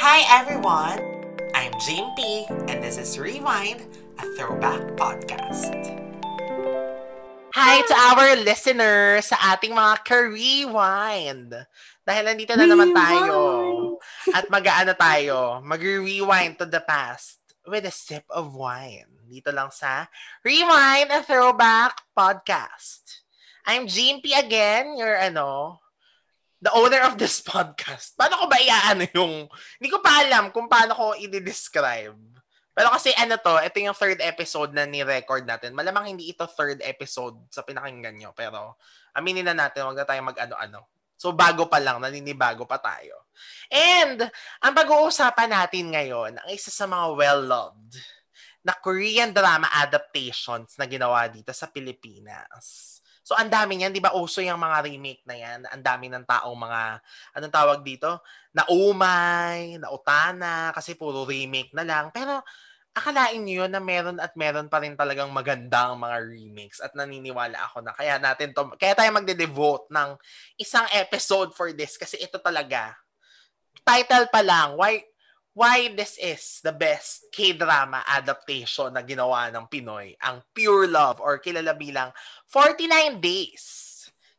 Hi 0.00 0.24
everyone! 0.32 0.96
I'm 1.52 1.76
P, 2.16 2.48
and 2.72 2.80
this 2.80 2.96
is 2.96 3.20
Rewind, 3.20 3.84
a 4.16 4.24
throwback 4.32 4.96
podcast. 4.96 5.76
Hi 7.52 7.84
to 7.84 7.94
our 8.08 8.40
listeners 8.40 9.28
sa 9.28 9.36
ating 9.52 9.76
mga 9.76 10.00
ka-rewind. 10.00 11.52
Dahil 12.00 12.24
nandito 12.24 12.56
na 12.56 12.64
naman 12.64 12.96
tayo 12.96 13.36
at 14.32 14.48
mag-aano 14.48 14.96
tayo, 14.96 15.60
mag-rewind 15.60 16.56
to 16.56 16.64
the 16.64 16.80
past 16.80 17.44
with 17.68 17.84
a 17.84 17.92
sip 17.92 18.24
of 18.32 18.56
wine. 18.56 19.20
Dito 19.28 19.52
lang 19.52 19.68
sa 19.68 20.08
Rewind, 20.40 21.12
a 21.12 21.20
throwback 21.20 22.08
podcast. 22.16 23.20
I'm 23.68 23.84
P 24.24 24.32
again, 24.32 24.96
your 24.96 25.20
ano, 25.20 25.76
the 26.60 26.72
owner 26.76 27.00
of 27.08 27.16
this 27.16 27.40
podcast, 27.40 28.12
paano 28.20 28.44
ko 28.44 28.46
ba 28.46 28.60
iaano 28.60 29.08
yung, 29.16 29.48
hindi 29.80 29.88
ko 29.88 30.04
pa 30.04 30.20
alam 30.24 30.52
kung 30.52 30.68
paano 30.68 30.92
ko 30.92 31.16
i-describe. 31.16 32.20
Pero 32.70 32.88
kasi 32.96 33.10
ano 33.16 33.36
to, 33.40 33.60
ito 33.60 33.76
yung 33.82 33.96
third 33.96 34.20
episode 34.22 34.70
na 34.72 34.86
ni-record 34.88 35.44
natin. 35.44 35.76
Malamang 35.76 36.16
hindi 36.16 36.30
ito 36.30 36.46
third 36.48 36.80
episode 36.80 37.36
sa 37.52 37.60
pinakinggan 37.60 38.16
nyo. 38.16 38.30
Pero 38.32 38.80
aminin 39.12 39.44
na 39.44 39.56
natin, 39.56 39.84
wag 39.84 39.98
na 39.98 40.06
tayo 40.08 40.20
mag-ano-ano. 40.24 40.88
So 41.20 41.36
bago 41.36 41.68
pa 41.68 41.76
lang, 41.76 42.00
naninibago 42.00 42.64
pa 42.64 42.80
tayo. 42.80 43.28
And 43.68 44.24
ang 44.64 44.72
pag-uusapan 44.72 45.52
natin 45.52 45.92
ngayon, 45.92 46.40
ang 46.40 46.48
isa 46.48 46.72
sa 46.72 46.88
mga 46.88 47.12
well-loved 47.12 48.00
na 48.64 48.72
Korean 48.76 49.28
drama 49.32 49.68
adaptations 49.76 50.76
na 50.80 50.88
ginawa 50.88 51.28
dito 51.28 51.52
sa 51.52 51.68
Pilipinas. 51.68 52.89
So, 53.30 53.38
ang 53.38 53.46
dami 53.46 53.78
niyan, 53.78 53.94
di 53.94 54.02
ba, 54.02 54.10
uso 54.18 54.42
yung 54.42 54.58
mga 54.58 54.90
remake 54.90 55.22
na 55.22 55.38
yan. 55.38 55.62
Ang 55.70 55.86
dami 55.86 56.10
ng 56.10 56.26
taong 56.26 56.58
mga, 56.58 56.98
anong 57.38 57.54
tawag 57.54 57.78
dito? 57.86 58.26
Na 58.50 58.66
umay, 58.66 59.78
na 59.78 59.86
utana, 59.94 60.74
kasi 60.74 60.98
puro 60.98 61.22
remake 61.22 61.70
na 61.70 61.86
lang. 61.86 62.10
Pero, 62.10 62.42
akalain 62.90 63.38
niyo 63.38 63.70
na 63.70 63.78
meron 63.78 64.18
at 64.18 64.34
meron 64.34 64.66
pa 64.66 64.82
rin 64.82 64.98
talagang 64.98 65.30
magandang 65.30 65.94
mga 65.94 66.26
remakes 66.26 66.82
at 66.82 66.90
naniniwala 66.98 67.54
ako 67.70 67.86
na 67.86 67.94
kaya 67.94 68.18
natin 68.18 68.50
to, 68.50 68.66
kaya 68.74 68.98
tayo 68.98 69.14
magde-devote 69.14 69.86
ng 69.94 70.18
isang 70.58 70.90
episode 70.98 71.54
for 71.54 71.70
this 71.70 71.94
kasi 71.94 72.18
ito 72.18 72.42
talaga 72.42 72.98
title 73.86 74.26
pa 74.26 74.42
lang 74.42 74.74
why 74.74 74.98
why 75.60 75.92
this 75.92 76.16
is 76.16 76.64
the 76.64 76.72
best 76.72 77.28
K-drama 77.36 78.00
adaptation 78.08 78.96
na 78.96 79.04
ginawa 79.04 79.52
ng 79.52 79.68
Pinoy, 79.68 80.16
ang 80.24 80.40
Pure 80.56 80.88
Love 80.88 81.20
or 81.20 81.36
kilala 81.36 81.76
bilang 81.76 82.16
49 82.48 83.20
Days 83.20 83.76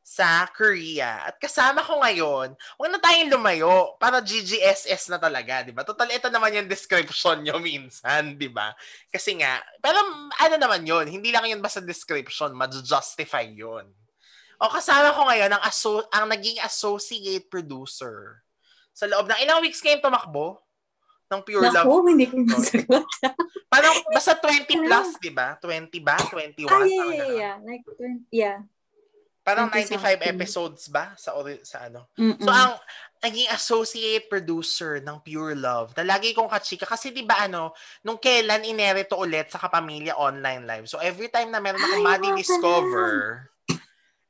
sa 0.02 0.50
Korea. 0.50 1.30
At 1.30 1.38
kasama 1.38 1.86
ko 1.86 2.02
ngayon, 2.02 2.58
huwag 2.58 2.90
na 2.90 2.98
tayong 2.98 3.30
lumayo 3.38 3.94
para 4.02 4.18
GGSS 4.18 5.14
na 5.14 5.22
talaga, 5.22 5.62
di 5.62 5.70
ba? 5.70 5.86
Total, 5.86 6.10
ito 6.10 6.26
naman 6.34 6.58
yung 6.58 6.66
description 6.66 7.46
nyo 7.46 7.62
minsan, 7.62 8.34
di 8.34 8.50
ba? 8.50 8.74
Kasi 9.14 9.38
nga, 9.38 9.62
pero 9.78 10.02
ano 10.42 10.56
naman 10.58 10.82
yun, 10.82 11.06
hindi 11.06 11.30
lang 11.30 11.46
yun 11.46 11.62
basta 11.62 11.86
description, 11.86 12.50
ma-justify 12.58 13.46
yun. 13.46 13.86
O 14.58 14.74
kasama 14.74 15.14
ko 15.14 15.30
ngayon 15.30 15.54
ang, 15.54 15.64
aso- 15.70 16.10
ang 16.10 16.26
naging 16.26 16.58
associate 16.66 17.46
producer 17.46 18.42
sa 18.90 19.06
loob 19.06 19.30
ng 19.30 19.40
ilang 19.46 19.62
weeks 19.62 19.86
kayo 19.86 20.02
tumakbo? 20.02 20.58
Ng 21.32 21.42
Pure 21.48 21.64
Naku, 21.64 21.76
Love. 21.80 21.88
Naku, 21.88 21.96
hindi 22.12 22.26
ko 22.28 22.36
masagot. 22.44 23.06
Parang 23.72 23.96
basta 24.12 24.36
20 24.36 24.68
plus, 24.68 25.10
di 25.24 25.32
ba? 25.32 25.56
20 25.64 25.88
ba? 26.04 26.20
21? 26.28 26.68
Ah, 26.68 26.84
yeah, 26.84 27.08
yeah, 27.08 27.30
yeah. 27.32 27.56
Like, 27.64 27.88
20, 27.88 28.28
yeah. 28.36 28.60
Parang 29.42 29.74
95 29.74 30.22
episodes 30.22 30.86
ba 30.86 31.18
sa 31.18 31.34
sa 31.66 31.90
ano? 31.90 32.06
Mm-mm. 32.14 32.46
So 32.46 32.52
ang 32.54 32.78
naging 33.26 33.50
associate 33.50 34.30
producer 34.30 35.02
ng 35.02 35.18
Pure 35.26 35.58
Love 35.58 35.98
na 35.98 36.06
lagi 36.14 36.34
kong 36.38 36.46
kachika 36.46 36.86
kasi 36.86 37.10
'di 37.10 37.26
ba 37.26 37.50
ano 37.50 37.74
nung 38.06 38.22
kailan 38.22 38.62
inerito 38.62 39.18
ulit 39.18 39.50
sa 39.50 39.58
Kapamilya 39.58 40.14
Online 40.14 40.62
Live. 40.62 40.86
So 40.94 41.02
every 41.02 41.34
time 41.34 41.50
na 41.50 41.58
meron 41.58 41.82
akong 41.82 42.06
madi-discover 42.06 43.50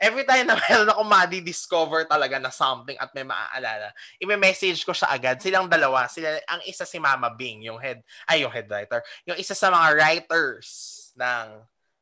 every 0.01 0.25
time 0.25 0.50
na 0.50 0.57
meron 0.66 0.89
ako 0.89 1.01
madi-discover 1.06 2.09
talaga 2.09 2.41
na 2.41 2.50
something 2.50 2.97
at 2.97 3.13
may 3.13 3.23
maaalala, 3.23 3.94
i-message 4.17 4.81
ko 4.81 4.91
siya 4.91 5.13
agad. 5.13 5.38
Silang 5.38 5.69
dalawa, 5.69 6.09
sila, 6.09 6.41
ang 6.50 6.66
isa 6.66 6.84
si 6.84 6.97
Mama 6.97 7.29
Bing, 7.29 7.62
yung 7.62 7.78
head, 7.78 8.01
ay 8.25 8.41
yung 8.41 8.51
head 8.51 8.66
writer, 8.66 9.06
yung 9.29 9.38
isa 9.38 9.53
sa 9.53 9.69
mga 9.69 9.88
writers 9.94 10.67
ng 11.13 11.62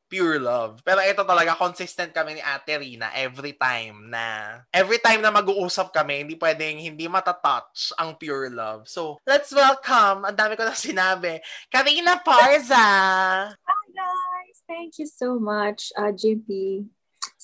Pure 0.10 0.42
Love. 0.42 0.82
Pero 0.82 1.06
ito 1.06 1.22
talaga, 1.22 1.54
consistent 1.54 2.10
kami 2.10 2.40
ni 2.40 2.42
Ate 2.42 2.82
Rina 2.82 3.14
every 3.14 3.54
time 3.54 4.10
na, 4.10 4.58
every 4.74 4.98
time 4.98 5.22
na 5.22 5.30
mag-uusap 5.30 5.94
kami, 5.94 6.26
hindi 6.26 6.34
pwedeng 6.40 6.82
hindi 6.82 7.06
matatouch 7.06 7.94
ang 7.94 8.18
Pure 8.18 8.50
Love. 8.50 8.90
So, 8.90 9.22
let's 9.30 9.54
welcome, 9.54 10.26
ang 10.26 10.34
dami 10.34 10.58
ko 10.58 10.66
na 10.66 10.74
sinabi, 10.74 11.38
Karina 11.70 12.18
Parza! 12.26 12.88
Hi 13.54 13.86
guys! 13.94 14.66
Thank 14.66 14.98
you 14.98 15.06
so 15.06 15.38
much, 15.38 15.94
uh, 15.94 16.10
JP 16.10 16.90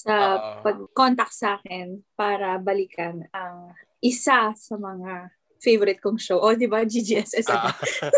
sa 0.06 0.16
uh, 0.38 0.62
pag-contact 0.62 1.34
sa 1.34 1.58
akin 1.58 1.98
para 2.14 2.62
balikan 2.62 3.26
ang 3.34 3.74
isa 4.06 4.54
sa 4.54 4.76
mga 4.78 5.34
favorite 5.58 5.98
kong 5.98 6.22
show. 6.22 6.38
O, 6.38 6.54
di 6.54 6.70
ba? 6.70 6.86
GGSS. 6.86 7.50
Uh, 7.50 7.74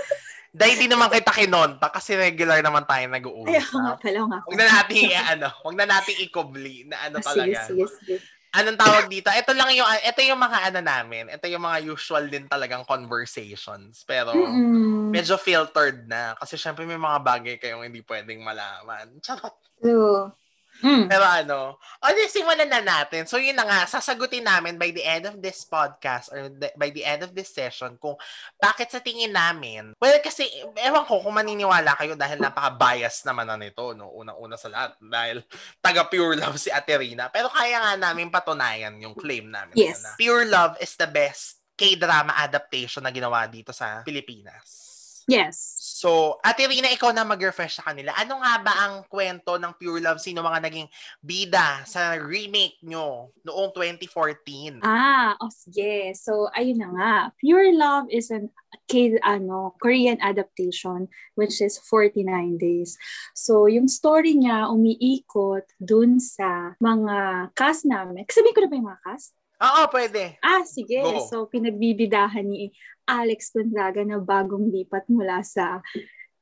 dahil 0.59 0.75
di 0.83 0.87
naman 0.91 1.07
kita 1.07 1.31
kinonta 1.31 1.87
kasi 1.87 2.19
regular 2.19 2.59
naman 2.59 2.83
tayo 2.83 3.07
nag-uusap. 3.07 3.55
Ay, 3.55 3.63
nga 3.63 3.95
pala, 3.95 4.19
nga. 4.27 4.39
Huwag 4.43 4.57
na 4.59 4.67
natin, 4.67 5.01
ano, 5.15 5.47
huwag 5.63 5.75
na 5.79 5.87
natin 5.87 6.15
ikobli 6.19 6.91
na 6.91 7.07
ano 7.07 7.23
ah, 7.23 7.25
talaga. 7.25 7.57
Sige, 7.71 7.87
sige, 7.87 7.95
sige. 8.03 8.17
Anong 8.57 8.79
tawag 8.79 9.05
dito? 9.11 9.29
Ito 9.29 9.53
lang 9.53 9.69
yung, 9.75 9.85
ito 9.85 10.21
yung 10.23 10.39
mga 10.39 10.71
ano 10.71 10.79
namin. 10.81 11.29
Ito 11.29 11.45
yung 11.45 11.61
mga 11.61 11.79
usual 11.93 12.25
din 12.31 12.49
talagang 12.49 12.87
conversations. 12.87 14.01
Pero, 14.07 14.33
Mm-mm. 14.33 15.13
medyo 15.13 15.37
filtered 15.37 16.07
na. 16.09 16.33
Kasi 16.39 16.57
syempre 16.57 16.87
may 16.87 16.97
mga 16.97 17.19
bagay 17.21 17.55
kayong 17.61 17.85
hindi 17.85 18.01
pwedeng 18.07 18.41
malaman. 18.41 19.19
Charot. 19.21 19.55
True. 19.77 20.33
Mm. 20.81 21.09
Pero 21.09 21.25
ano, 21.25 21.59
o 21.77 22.05
di 22.13 22.29
simulan 22.29 22.69
na 22.69 22.81
natin. 22.81 23.25
So 23.25 23.41
yun 23.41 23.57
na 23.57 23.65
nga, 23.65 23.79
sasagutin 23.89 24.45
namin 24.45 24.77
by 24.77 24.93
the 24.93 25.01
end 25.01 25.25
of 25.25 25.41
this 25.41 25.65
podcast 25.65 26.29
or 26.29 26.53
the, 26.53 26.69
by 26.77 26.93
the 26.93 27.01
end 27.01 27.25
of 27.25 27.33
this 27.33 27.49
session 27.49 27.97
kung 27.97 28.13
bakit 28.61 28.93
sa 28.93 29.01
tingin 29.01 29.33
namin. 29.33 29.97
Well, 29.97 30.17
kasi 30.21 30.45
ewan 30.77 31.05
ko 31.05 31.21
kung 31.25 31.35
maniniwala 31.37 31.97
kayo 31.97 32.13
dahil 32.13 32.37
napaka-bias 32.37 33.25
naman 33.25 33.49
na 33.49 33.57
nito, 33.57 33.93
no? 33.97 34.13
Unang-una 34.13 34.55
sa 34.57 34.69
lahat. 34.69 34.91
Dahil 35.01 35.41
taga 35.81 36.05
Pure 36.05 36.37
Love 36.37 36.57
si 36.61 36.69
Aterina. 36.69 37.29
Pero 37.33 37.49
kaya 37.49 37.81
nga 37.81 37.93
namin 37.97 38.29
patunayan 38.29 38.97
yung 39.01 39.17
claim 39.17 39.49
namin. 39.49 39.73
Yes. 39.73 40.05
Na 40.05 40.13
Pure 40.17 40.45
Love 40.49 40.73
is 40.81 40.93
the 40.97 41.09
best 41.09 41.61
K-drama 41.77 42.33
adaptation 42.41 43.05
na 43.05 43.13
ginawa 43.13 43.45
dito 43.45 43.69
sa 43.69 44.01
Pilipinas. 44.01 44.96
Yes. 45.27 45.75
So, 45.99 46.39
Ate 46.39 46.71
Rina, 46.71 46.87
ikaw 46.87 47.11
na 47.11 47.27
mag-refresh 47.27 47.83
sa 47.83 47.91
kanila. 47.91 48.15
Ano 48.15 48.39
nga 48.39 48.63
ba 48.63 48.73
ang 48.87 48.95
kwento 49.11 49.59
ng 49.59 49.75
Pure 49.75 49.99
Love? 49.99 50.23
Sino 50.23 50.39
mga 50.39 50.63
naging 50.63 50.87
bida 51.19 51.83
sa 51.83 52.15
remake 52.15 52.79
nyo 52.79 53.35
noong 53.43 53.75
2014? 53.75 54.79
Ah, 54.87 55.35
oh, 55.43 55.51
yeah. 55.75 56.15
So, 56.15 56.47
ayun 56.55 56.79
na 56.79 56.89
nga. 56.95 57.15
Pure 57.43 57.75
Love 57.75 58.07
is 58.07 58.31
an 58.31 58.47
K, 58.87 59.19
ano, 59.19 59.75
Korean 59.83 60.15
adaptation 60.23 61.11
which 61.35 61.59
is 61.59 61.75
49 61.75 62.55
days. 62.55 62.95
So, 63.35 63.67
yung 63.67 63.91
story 63.91 64.31
niya 64.31 64.71
umiikot 64.71 65.67
dun 65.75 66.23
sa 66.23 66.79
mga 66.79 67.51
cast 67.51 67.83
namin. 67.83 68.23
Sabihin 68.31 68.55
ko 68.55 68.61
na 68.63 68.69
ba 68.71 68.79
yung 68.79 68.89
mga 68.95 69.03
cast? 69.03 69.35
Oo, 69.57 69.89
pwede. 69.89 70.37
Ah, 70.45 70.61
sige. 70.63 71.01
Go. 71.01 71.25
So, 71.25 71.49
pinagbibidahan 71.49 72.45
ni 72.45 72.69
Alex 73.07 73.55
Gonzaga 73.55 74.03
na 74.03 74.19
bagong 74.19 74.67
lipat 74.67 75.07
mula 75.07 75.39
sa 75.41 75.79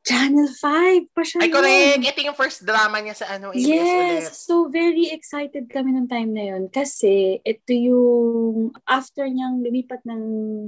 Channel 0.06 0.50
5 0.54 1.18
pa 1.18 1.22
siya 1.26 1.42
Ay, 1.42 1.50
correct. 1.50 2.06
Ito 2.06 2.20
yung 2.30 2.38
first 2.38 2.62
drama 2.62 3.02
niya 3.02 3.18
sa 3.18 3.26
ano, 3.38 3.50
ABS 3.50 3.66
yes, 3.66 3.90
ulit. 3.90 4.38
so 4.38 4.54
very 4.70 5.10
excited 5.10 5.66
kami 5.66 5.98
ng 5.98 6.06
time 6.06 6.30
na 6.30 6.54
yun 6.54 6.70
kasi 6.70 7.42
ito 7.42 7.74
yung 7.74 8.70
after 8.86 9.26
niyang 9.26 9.66
lumipat 9.66 10.06
ng 10.06 10.22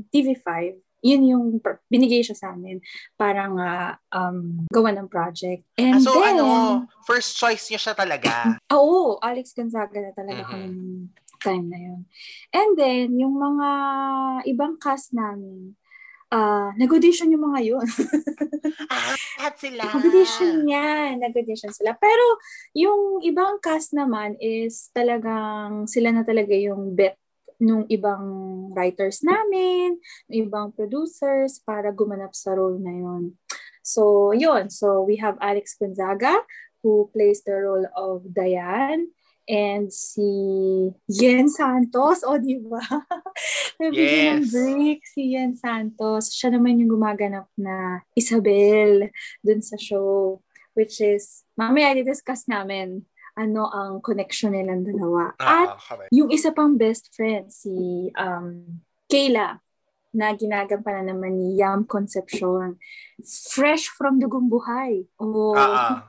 TV5, 0.09 0.81
yun 1.05 1.21
yung 1.29 1.45
binigay 1.85 2.25
siya 2.25 2.33
sa 2.33 2.57
amin 2.57 2.81
parang 3.13 3.61
uh, 3.61 3.93
um, 4.09 4.65
gawa 4.73 4.89
ng 4.97 5.05
project. 5.05 5.61
And 5.77 6.01
ah, 6.01 6.03
so 6.03 6.17
then, 6.17 6.41
ano, 6.41 6.89
first 7.05 7.37
choice 7.37 7.69
niya 7.69 7.77
siya 7.77 7.93
talaga? 7.93 8.57
Oo, 8.73 9.21
Alex 9.21 9.53
Gonzaga 9.53 10.01
na 10.01 10.17
talaga 10.17 10.49
mm-hmm. 10.49 10.53
kami 10.57 11.13
time 11.37 11.65
na 11.69 11.77
yun. 11.77 12.01
And 12.49 12.71
then, 12.73 13.13
yung 13.21 13.37
mga 13.37 13.69
ibang 14.49 14.81
cast 14.81 15.13
namin, 15.13 15.77
uh, 16.31 16.69
nag-audition 16.75 17.31
yung 17.31 17.51
mga 17.53 17.59
yun. 17.63 17.87
ah, 19.43 19.53
sila. 19.55 19.83
Nag-audition 19.91 20.67
yan. 20.67 21.23
Nag-audition 21.23 21.71
sila. 21.71 21.95
Pero, 21.95 22.25
yung 22.75 23.23
ibang 23.23 23.59
cast 23.63 23.95
naman 23.95 24.35
is 24.39 24.91
talagang, 24.91 25.87
sila 25.87 26.11
na 26.11 26.23
talaga 26.27 26.53
yung 26.55 26.95
bet 26.95 27.15
nung 27.57 27.89
ibang 27.89 28.21
writers 28.77 29.25
namin, 29.25 29.97
ibang 30.29 30.69
producers 30.77 31.57
para 31.65 31.89
gumanap 31.89 32.37
sa 32.37 32.53
role 32.53 32.77
na 32.77 32.93
yun. 32.93 33.33
So, 33.81 34.29
yun. 34.29 34.69
So, 34.69 35.01
we 35.01 35.17
have 35.17 35.41
Alex 35.41 35.73
Gonzaga 35.73 36.37
who 36.85 37.09
plays 37.09 37.41
the 37.41 37.57
role 37.57 37.89
of 37.97 38.29
Diane 38.29 39.09
and 39.47 39.87
si 39.89 40.27
Yen 41.07 41.47
Santos, 41.47 42.21
o 42.27 42.35
oh, 42.35 42.37
di 42.37 42.59
ba? 42.59 42.83
Nabigyan 43.79 44.11
yes. 44.11 44.27
ng 44.35 44.45
break 44.51 44.99
si 45.07 45.21
Ian 45.33 45.55
Santos. 45.55 46.35
Siya 46.35 46.51
naman 46.51 46.83
yung 46.83 46.91
gumaganap 46.91 47.47
na 47.55 48.03
Isabel 48.11 49.09
dun 49.39 49.63
sa 49.63 49.79
show. 49.79 50.43
Which 50.77 51.01
is, 51.01 51.47
mamaya 51.57 51.97
i-discuss 51.97 52.45
namin 52.45 53.01
ano 53.37 53.69
ang 53.69 54.01
connection 54.01 54.53
nilang 54.53 54.85
dalawa. 54.85 55.33
Ah, 55.37 55.45
At 55.45 55.69
correct. 55.77 56.09
yung 56.13 56.29
isa 56.33 56.49
pang 56.51 56.75
best 56.75 57.13
friend, 57.13 57.49
si 57.53 58.09
um, 58.17 58.81
Kayla, 59.07 59.61
na 60.17 60.33
ginagampanan 60.33 61.13
naman 61.13 61.37
ni 61.37 61.61
Yam 61.61 61.85
Concepcion. 61.85 62.81
Fresh 63.53 63.93
from 63.93 64.17
dugong 64.17 64.49
buhay. 64.49 65.05
Oh, 65.21 65.53
uh-huh. 65.53 66.01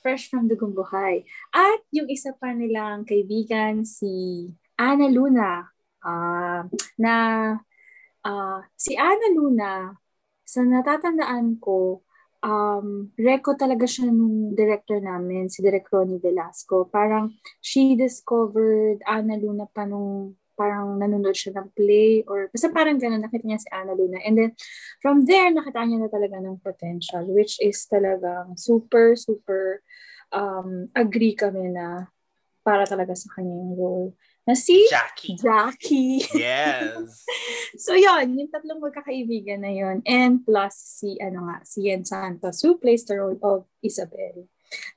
Fresh 0.00 0.28
from 0.28 0.48
dugong 0.48 0.74
buhay. 0.74 1.24
At 1.52 1.80
yung 1.94 2.08
isa 2.08 2.32
pa 2.36 2.52
nilang 2.52 3.06
kaibigan, 3.06 3.84
si 3.84 4.48
Ana 4.76 5.08
Luna, 5.08 5.68
uh, 6.04 6.64
na 6.96 7.14
uh, 8.24 8.58
si 8.76 8.96
Ana 8.96 9.28
Luna, 9.36 9.94
sa 10.44 10.66
natatandaan 10.66 11.62
ko, 11.62 12.02
um, 12.42 13.12
reco 13.14 13.54
talaga 13.54 13.84
siya 13.86 14.08
nung 14.10 14.56
director 14.56 14.98
namin, 14.98 15.46
si 15.46 15.62
Direk 15.62 15.88
Ronnie 15.92 16.20
Velasco. 16.20 16.88
Parang 16.88 17.32
she 17.60 17.94
discovered 17.94 19.04
Ana 19.06 19.36
Luna 19.36 19.68
pa 19.68 19.86
nung 19.86 20.34
parang 20.60 21.00
nanonood 21.00 21.32
siya 21.32 21.56
ng 21.56 21.72
play 21.72 22.20
or 22.28 22.52
basta 22.52 22.68
parang 22.68 23.00
gano'n, 23.00 23.24
nakita 23.24 23.48
niya 23.48 23.64
si 23.64 23.68
Ana 23.72 23.96
Luna. 23.96 24.20
And 24.20 24.36
then, 24.36 24.50
from 25.00 25.24
there, 25.24 25.48
nakita 25.48 25.88
niya 25.88 26.04
na 26.04 26.12
talaga 26.12 26.36
ng 26.36 26.60
potential, 26.60 27.24
which 27.32 27.56
is 27.64 27.88
talagang 27.88 28.60
super, 28.60 29.16
super 29.16 29.80
um, 30.36 30.92
agree 30.92 31.32
kami 31.32 31.72
na 31.72 32.12
para 32.60 32.84
talaga 32.84 33.16
sa 33.16 33.32
kanya 33.32 33.56
yung 33.56 33.72
role. 33.72 34.12
Na 34.44 34.52
si 34.52 34.84
Jackie. 34.92 35.40
Jackie. 35.40 36.20
Yes. 36.36 37.24
so, 37.84 37.96
yon 37.96 38.36
yung 38.36 38.52
tatlong 38.52 38.84
magkakaibigan 38.84 39.64
na 39.64 39.72
yon 39.72 40.04
And 40.04 40.44
plus 40.44 40.76
si, 40.76 41.16
ano 41.24 41.48
nga, 41.48 41.64
si 41.64 41.88
Yen 41.88 42.04
Santos, 42.04 42.60
who 42.60 42.76
plays 42.76 43.08
the 43.08 43.16
role 43.16 43.40
of 43.40 43.64
Isabel. 43.80 44.44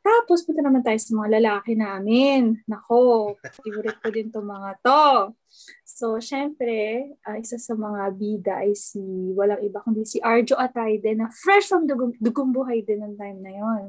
Tapos, 0.06 0.46
punta 0.46 0.62
naman 0.62 0.86
tayo 0.86 1.00
sa 1.02 1.12
mga 1.18 1.30
lalaki 1.42 1.74
namin. 1.74 2.62
Nako, 2.70 3.34
favorite 3.42 3.98
ko 3.98 4.08
din 4.14 4.30
itong 4.30 4.46
mga 4.46 4.70
to. 4.86 5.34
So, 5.82 6.18
syempre, 6.22 7.10
uh, 7.26 7.38
isa 7.38 7.58
sa 7.58 7.74
mga 7.74 8.02
bida 8.18 8.54
ay 8.62 8.78
si, 8.78 9.02
walang 9.34 9.62
iba 9.62 9.82
kundi 9.82 10.06
si 10.06 10.22
Arjo 10.22 10.58
Atayde 10.58 11.14
na 11.18 11.30
fresh 11.30 11.70
from 11.70 11.86
dugong, 11.86 12.14
dugong 12.18 12.54
buhay 12.54 12.86
din 12.86 13.02
ng 13.02 13.18
time 13.18 13.40
na 13.42 13.52
yon. 13.54 13.84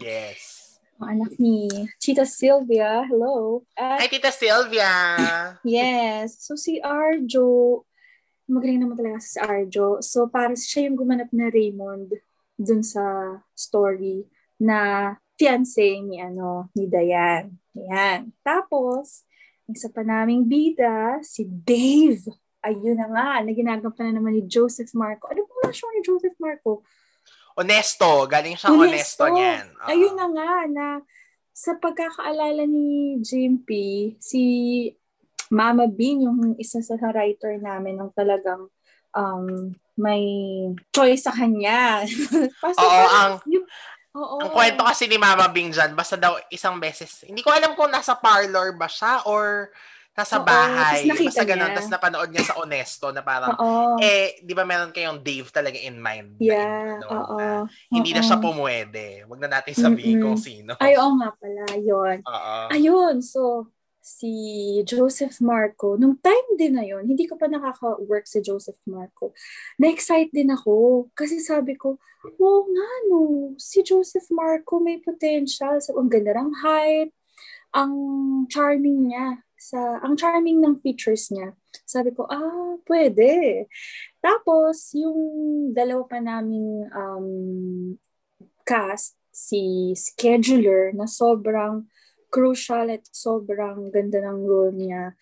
Yes. 0.00 0.76
Ang 1.00 1.20
anak 1.20 1.36
ni 1.36 1.68
Tita 2.00 2.24
Sylvia. 2.24 3.04
Hello. 3.08 3.64
At, 3.76 4.04
Hi, 4.04 4.08
Tita 4.08 4.32
Sylvia. 4.32 4.92
yes. 5.64 6.40
So, 6.40 6.56
si 6.56 6.80
Arjo, 6.80 7.84
magaling 8.48 8.80
naman 8.80 8.96
talaga 8.96 9.20
si 9.20 9.36
Arjo. 9.40 10.00
So, 10.00 10.28
para 10.28 10.56
siya 10.56 10.88
yung 10.88 10.96
gumanap 10.96 11.28
na 11.32 11.52
Raymond 11.52 12.16
dun 12.60 12.84
sa 12.84 13.36
story 13.56 14.28
na 14.62 15.10
fiancé 15.34 15.98
ni 15.98 16.22
ano 16.22 16.70
ni 16.78 16.86
Dayan. 16.86 17.50
Yan. 17.74 18.30
Tapos, 18.46 19.26
isa 19.66 19.90
pa 19.90 20.06
naming 20.06 20.46
bida, 20.46 21.18
si 21.26 21.42
Dave. 21.48 22.22
Ayun 22.62 22.94
na 22.94 23.08
nga, 23.10 23.28
na 23.42 23.50
ginagampanan 23.50 24.22
naman 24.22 24.38
ni 24.38 24.46
Joseph 24.46 24.94
Marco. 24.94 25.26
Ano 25.26 25.42
po 25.48 25.52
na 25.66 25.74
ni 25.74 26.02
Joseph 26.06 26.38
Marco? 26.38 26.86
Honesto. 27.58 28.30
Galing 28.30 28.54
siyang 28.54 28.78
honesto, 28.78 29.26
honesto 29.26 29.34
niyan. 29.34 29.66
Uh-huh. 29.74 29.90
Ayun 29.90 30.14
na 30.14 30.26
nga, 30.30 30.52
na 30.70 30.86
sa 31.52 31.76
pagkakaalala 31.76 32.64
ni 32.64 33.18
Jim 33.20 33.60
P, 33.60 33.70
si 34.22 34.42
Mama 35.52 35.84
Bean, 35.84 36.24
yung 36.24 36.56
isa 36.56 36.80
sa 36.80 36.96
writer 36.96 37.60
namin, 37.60 38.00
ng 38.00 38.12
talagang 38.16 38.72
um, 39.12 39.76
may 39.92 40.24
choice 40.94 41.28
sa 41.28 41.32
kanya. 41.36 42.00
Oo, 42.80 43.04
ang, 43.12 43.44
yung, 43.44 43.66
Oo. 44.12 44.44
Ang 44.44 44.50
kwento 44.52 44.84
kasi 44.84 45.08
ni 45.08 45.16
Mama 45.16 45.48
Bing 45.48 45.72
dyan, 45.72 45.96
basta 45.96 46.20
daw 46.20 46.36
isang 46.52 46.76
beses. 46.76 47.24
Hindi 47.24 47.40
ko 47.40 47.48
alam 47.48 47.72
kung 47.72 47.88
nasa 47.88 48.12
parlor 48.12 48.76
ba 48.76 48.84
siya 48.84 49.24
or 49.24 49.72
nasa 50.12 50.36
Oo, 50.36 50.44
bahay. 50.44 51.08
Basta 51.08 51.40
ganun. 51.48 51.72
Tapos 51.72 51.88
napanood 51.88 52.28
niya 52.28 52.52
sa 52.52 52.60
Honesto 52.60 53.08
na 53.16 53.24
parang, 53.24 53.56
Oo. 53.56 53.96
eh, 54.04 54.36
di 54.44 54.52
ba 54.52 54.68
meron 54.68 54.92
kayong 54.92 55.24
Dave 55.24 55.48
talaga 55.48 55.80
in 55.80 55.96
mind? 55.96 56.36
Yeah, 56.36 57.00
na, 57.00 57.06
oo. 57.08 57.36
Na, 57.40 57.64
hindi 57.88 58.12
Oo. 58.12 58.16
na 58.20 58.22
siya 58.22 58.36
pumwede. 58.36 59.24
Huwag 59.24 59.40
na 59.40 59.48
natin 59.48 59.72
sabihin 59.72 60.20
Mm-mm. 60.20 60.24
kung 60.28 60.36
sino. 60.36 60.76
Ay, 60.76 60.92
oo 61.00 61.16
nga 61.16 61.32
pala. 61.32 61.64
Yun. 61.80 62.18
Oo. 62.28 62.56
Ayun. 62.68 63.14
So, 63.24 63.72
si 64.02 64.34
Joseph 64.82 65.38
Marco, 65.38 65.94
nung 65.94 66.18
time 66.18 66.58
din 66.58 66.74
na 66.74 66.82
yon 66.82 67.06
hindi 67.06 67.30
ko 67.30 67.38
pa 67.38 67.46
nakaka-work 67.46 68.26
si 68.26 68.42
Joseph 68.42 68.82
Marco, 68.82 69.30
na-excite 69.78 70.34
din 70.34 70.50
ako. 70.50 71.06
Kasi 71.14 71.38
sabi 71.38 71.78
ko, 71.78 72.02
oo 72.26 72.60
nga 72.66 72.90
no, 73.06 73.54
si 73.62 73.86
Joseph 73.86 74.26
Marco 74.34 74.82
may 74.82 74.98
potential. 74.98 75.78
So, 75.78 75.94
ang 76.02 76.10
ganda 76.10 76.34
ng 76.34 76.50
height, 76.66 77.14
ang 77.70 77.94
charming 78.50 79.14
niya. 79.14 79.38
Sa, 79.62 79.78
ang 80.02 80.18
charming 80.18 80.58
ng 80.58 80.82
features 80.82 81.30
niya. 81.30 81.54
Sabi 81.86 82.10
ko, 82.10 82.26
ah, 82.26 82.74
pwede. 82.90 83.70
Tapos, 84.18 84.90
yung 84.98 85.70
dalawa 85.70 86.02
pa 86.10 86.18
naming 86.18 86.90
um, 86.90 87.28
cast, 88.66 89.14
si 89.32 89.94
scheduler 89.96 90.92
na 90.92 91.08
sobrang 91.08 91.88
crucial 92.32 92.88
at 92.88 93.04
sobrang 93.12 93.92
ganda 93.92 94.24
ng 94.24 94.40
role 94.48 94.72
niya. 94.72 95.12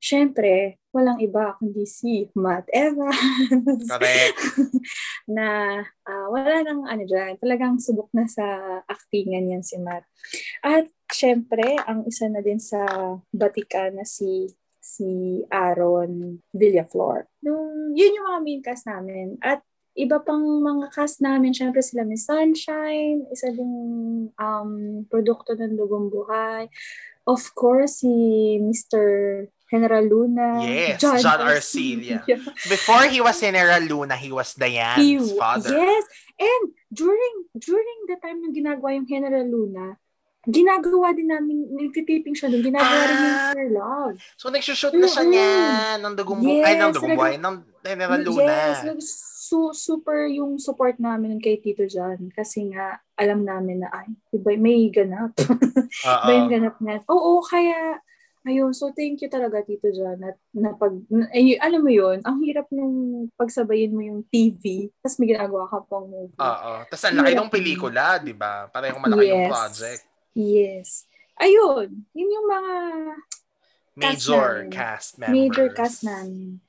Siyempre, 0.00 0.80
walang 0.92 1.20
iba 1.20 1.56
kundi 1.56 1.84
si 1.88 2.28
Matt 2.36 2.68
Evans. 2.72 3.88
Correct. 3.88 4.36
na 5.36 5.80
uh, 5.80 6.26
wala 6.28 6.60
nang 6.60 6.84
ano 6.84 7.04
dyan, 7.04 7.36
talagang 7.40 7.80
subok 7.80 8.12
na 8.16 8.28
sa 8.28 8.44
actingan 8.84 9.52
yan 9.52 9.64
si 9.64 9.76
Matt. 9.80 10.04
At 10.60 10.88
siyempre, 11.08 11.76
ang 11.84 12.04
isa 12.08 12.28
na 12.28 12.44
din 12.44 12.60
sa 12.60 12.84
batika 13.32 13.88
na 13.92 14.04
si 14.04 14.48
si 14.84 15.40
Aaron 15.48 16.44
Villaflor. 16.52 17.24
Nung, 17.40 17.96
yun 17.96 18.20
yung 18.20 18.26
mga 18.28 18.40
main 18.44 18.60
cast 18.60 18.84
namin. 18.84 19.40
At 19.40 19.64
iba 19.94 20.18
pang 20.18 20.42
mga 20.42 20.90
cast 20.90 21.22
namin, 21.22 21.54
syempre 21.54 21.78
sila 21.80 22.02
Miss 22.02 22.26
Sunshine, 22.26 23.26
isa 23.30 23.50
ding 23.54 23.74
um, 24.34 24.72
produkto 25.06 25.54
ng 25.54 25.78
Dugong 25.78 26.10
Buhay. 26.10 26.66
Of 27.24 27.54
course, 27.56 28.04
si 28.04 28.12
Mr. 28.60 29.00
General 29.70 30.04
Luna. 30.04 30.60
Yes, 30.60 31.00
John, 31.00 31.18
John 31.18 31.40
Arcelia. 31.40 32.20
Before 32.74 33.08
he 33.08 33.22
was 33.22 33.40
General 33.40 33.80
Luna, 33.80 34.14
he 34.14 34.30
was 34.30 34.52
Diane's 34.54 35.00
he, 35.00 35.38
father. 35.38 35.72
Yes, 35.72 36.04
and 36.36 36.74
during 36.92 37.34
during 37.56 37.98
the 38.10 38.20
time 38.20 38.44
nung 38.44 38.52
ginagawa 38.52 38.98
yung 38.98 39.08
General 39.08 39.46
Luna, 39.46 39.96
ginagawa 40.44 41.16
din 41.16 41.32
namin, 41.32 41.64
nagtitiping 41.72 42.36
siya 42.36 42.52
doon, 42.52 42.60
ginagawa 42.60 42.92
ah, 42.92 43.08
rin 43.08 43.16
yung 43.16 43.34
ah. 43.34 43.52
For 43.56 43.66
Love. 43.72 44.14
So, 44.36 44.52
nagsushoot 44.52 44.92
na 44.92 45.08
siya 45.08 45.24
mm-hmm. 45.24 45.32
niya 45.32 46.02
ng 46.04 46.14
Dugong 46.14 46.40
Buhay, 46.44 46.60
yes, 46.60 46.68
ay, 46.68 46.74
ng 46.76 46.92
Dugong 46.92 47.16
Buhay, 47.16 47.34
ng 47.40 47.54
General 47.80 48.20
Luna. 48.20 48.44
Yes, 48.44 49.33
su- 49.44 49.76
super 49.76 50.24
yung 50.32 50.56
support 50.56 50.96
namin 50.96 51.36
kay 51.36 51.60
Tito 51.60 51.84
John 51.84 52.32
kasi 52.32 52.72
nga 52.72 53.04
alam 53.20 53.44
namin 53.44 53.84
na 53.84 53.92
ay, 53.92 54.08
iba 54.32 54.56
may 54.56 54.88
ganap. 54.88 55.36
iba 56.24 56.32
yung 56.32 56.50
ganap 56.50 56.76
na. 56.80 57.04
Oo, 57.12 57.44
kaya 57.44 58.00
ayun, 58.48 58.72
so 58.72 58.88
thank 58.96 59.20
you 59.20 59.28
talaga 59.28 59.60
Tito 59.60 59.92
John 59.92 60.16
at 60.24 60.40
napag 60.56 60.96
ay, 61.36 61.60
alam 61.60 61.84
mo 61.84 61.92
yun, 61.92 62.24
ang 62.24 62.40
hirap 62.40 62.72
nung 62.72 63.28
pagsabayin 63.36 63.92
mo 63.92 64.00
yung 64.00 64.24
TV 64.32 64.88
tapos 65.04 65.20
may 65.20 65.28
ginagawa 65.36 65.68
ka 65.68 65.84
pang 65.84 66.08
movie. 66.08 66.40
Oo, 66.40 66.72
tapos 66.88 67.04
ang 67.04 67.20
laki 67.20 67.36
ng 67.36 67.52
pelikula, 67.52 68.16
'di 68.16 68.32
ba? 68.32 68.72
Parehong 68.72 69.04
malaki 69.04 69.28
yes. 69.28 69.32
yung 69.32 69.48
project. 69.52 70.02
Yes. 70.34 70.88
Ayun, 71.34 71.88
yun 72.16 72.30
yung 72.30 72.48
mga 72.48 72.74
major 73.94 74.48
cast, 74.70 74.72
cast 74.72 75.08
members. 75.20 75.34
Major 75.36 75.66
cast 75.70 76.00
namin. 76.02 76.62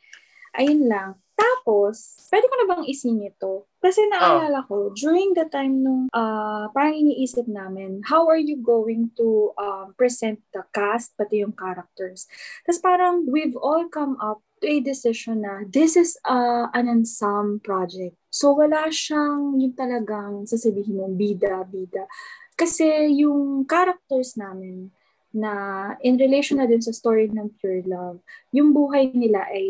Ayun 0.56 0.84
lang. 0.88 1.12
Tapos, 1.36 2.16
pwede 2.32 2.48
ko 2.48 2.56
na 2.56 2.68
bang 2.72 2.86
isingit 2.88 3.36
to? 3.44 3.68
Kasi 3.84 4.02
naalala 4.08 4.64
oh. 4.64 4.68
ko, 4.68 4.76
during 4.96 5.36
the 5.36 5.46
time 5.52 5.84
nung 5.84 6.08
uh, 6.16 6.72
parang 6.72 6.96
iniisip 6.96 7.46
namin, 7.46 8.02
how 8.08 8.26
are 8.32 8.40
you 8.40 8.56
going 8.58 9.12
to 9.20 9.52
um, 9.60 9.92
present 10.00 10.40
the 10.56 10.64
cast, 10.72 11.14
pati 11.20 11.44
yung 11.44 11.54
characters? 11.54 12.26
Tapos 12.64 12.80
parang 12.80 13.28
we've 13.28 13.54
all 13.60 13.86
come 13.92 14.16
up 14.24 14.42
to 14.64 14.66
a 14.66 14.80
decision 14.80 15.44
na 15.44 15.68
this 15.68 16.00
is 16.00 16.16
uh, 16.24 16.72
an 16.72 16.88
ensemble 16.88 17.60
project. 17.62 18.16
So 18.32 18.56
wala 18.56 18.88
siyang 18.90 19.60
yung 19.60 19.76
talagang 19.76 20.48
sasabihin 20.48 20.98
mong 20.98 21.20
bida, 21.20 21.68
bida. 21.68 22.08
Kasi 22.56 23.12
yung 23.20 23.68
characters 23.68 24.40
namin, 24.40 24.90
na 25.36 25.52
in 26.00 26.16
relation 26.16 26.64
na 26.64 26.66
din 26.66 26.80
sa 26.80 26.96
story 26.96 27.28
ng 27.28 27.60
Pure 27.60 27.84
Love, 27.92 28.24
yung 28.56 28.72
buhay 28.72 29.12
nila 29.12 29.44
ay 29.52 29.68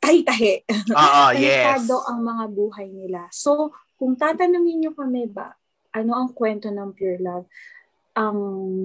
tahi-tahi. 0.00 0.64
Oo, 0.96 1.24
yes. 1.36 1.84
ang 1.84 2.24
mga 2.24 2.44
buhay 2.56 2.88
nila. 2.88 3.28
So, 3.28 3.76
kung 4.00 4.16
tatanungin 4.16 4.80
nyo 4.80 4.92
kami 4.96 5.28
ba, 5.28 5.52
ano 5.92 6.16
ang 6.16 6.32
kwento 6.32 6.72
ng 6.72 6.96
Pure 6.96 7.20
Love? 7.20 7.46
Ang 8.16 8.38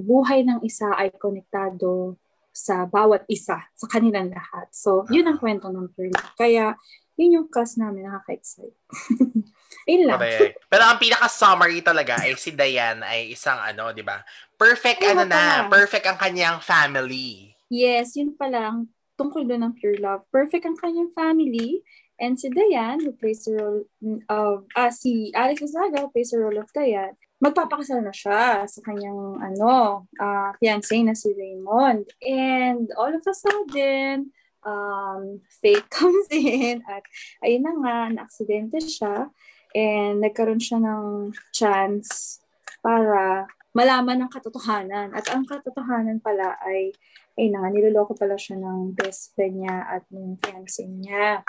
buhay 0.04 0.44
ng 0.44 0.60
isa 0.68 0.92
ay 1.00 1.16
konektado 1.16 2.20
sa 2.52 2.84
bawat 2.84 3.24
isa, 3.32 3.64
sa 3.74 3.88
kanilang 3.88 4.36
lahat. 4.36 4.68
So, 4.76 5.08
yun 5.10 5.32
ang 5.32 5.40
kwento 5.40 5.72
ng 5.72 5.96
Pure 5.96 6.12
Love. 6.12 6.36
Kaya, 6.36 6.76
yun 7.16 7.40
yung 7.40 7.48
cast 7.48 7.80
namin, 7.80 8.04
nakaka-excite. 8.04 8.76
Ayun 9.88 10.04
lang. 10.10 10.20
Correct. 10.20 10.56
Pero 10.70 10.84
ang 10.86 11.00
pinaka-summary 11.00 11.80
talaga 11.86 12.22
ay 12.22 12.38
si 12.38 12.52
Diane 12.54 13.02
ay 13.04 13.34
isang 13.34 13.60
ano, 13.60 13.92
di 13.92 14.02
ba? 14.06 14.22
Perfect 14.56 15.04
Ay, 15.04 15.12
ano 15.14 15.24
na, 15.28 15.68
perfect 15.68 16.06
ang 16.08 16.18
kanyang 16.18 16.64
family. 16.64 17.54
Yes, 17.68 18.14
yun 18.14 18.38
pala 18.38 18.70
ang 18.70 18.80
tungkol 19.18 19.46
doon 19.46 19.70
ng 19.70 19.74
Pure 19.78 20.00
Love. 20.00 20.24
Perfect 20.30 20.66
ang 20.66 20.78
kanyang 20.78 21.12
family. 21.14 21.82
And 22.22 22.38
si 22.38 22.48
Diane, 22.48 23.02
who 23.02 23.12
plays 23.18 23.44
the 23.44 23.58
role 23.58 23.84
of, 24.30 24.70
ah, 24.78 24.94
si 24.94 25.34
Alex 25.34 25.66
Azaga, 25.66 26.06
who 26.06 26.14
plays 26.14 26.32
the 26.32 26.40
role 26.40 26.56
of 26.62 26.70
Diane, 26.72 27.18
magpapakasal 27.42 28.00
na 28.00 28.16
siya 28.16 28.64
sa 28.64 28.80
kanyang, 28.86 29.42
ano, 29.42 30.08
ah, 30.22 30.54
fiancé 30.62 31.02
na 31.04 31.18
si 31.18 31.34
Raymond. 31.34 32.08
And 32.22 32.88
all 32.96 33.12
of 33.12 33.26
a 33.26 33.36
sudden, 33.36 34.32
um, 34.66 35.42
fate 35.62 35.90
comes 35.98 36.28
in 36.32 36.84
at 36.88 37.04
ayun 37.44 37.64
na 37.68 37.74
nga, 37.80 37.98
na-aksidente 38.12 38.80
siya 38.80 39.30
and 39.74 40.22
nagkaroon 40.22 40.62
siya 40.62 40.80
ng 40.80 41.34
chance 41.50 42.40
para 42.86 43.50
malaman 43.74 44.26
ang 44.26 44.32
katotohanan. 44.32 45.12
At 45.18 45.28
ang 45.34 45.50
katotohanan 45.50 46.22
pala 46.22 46.56
ay, 46.62 46.94
ay 47.36 47.50
na, 47.50 47.66
niloloko 47.74 48.14
pala 48.14 48.38
siya 48.38 48.62
ng 48.62 48.94
best 48.94 49.34
friend 49.34 49.66
niya 49.66 49.78
at 49.90 50.06
ng 50.14 50.38
fiancé 50.38 50.86
niya 50.86 51.42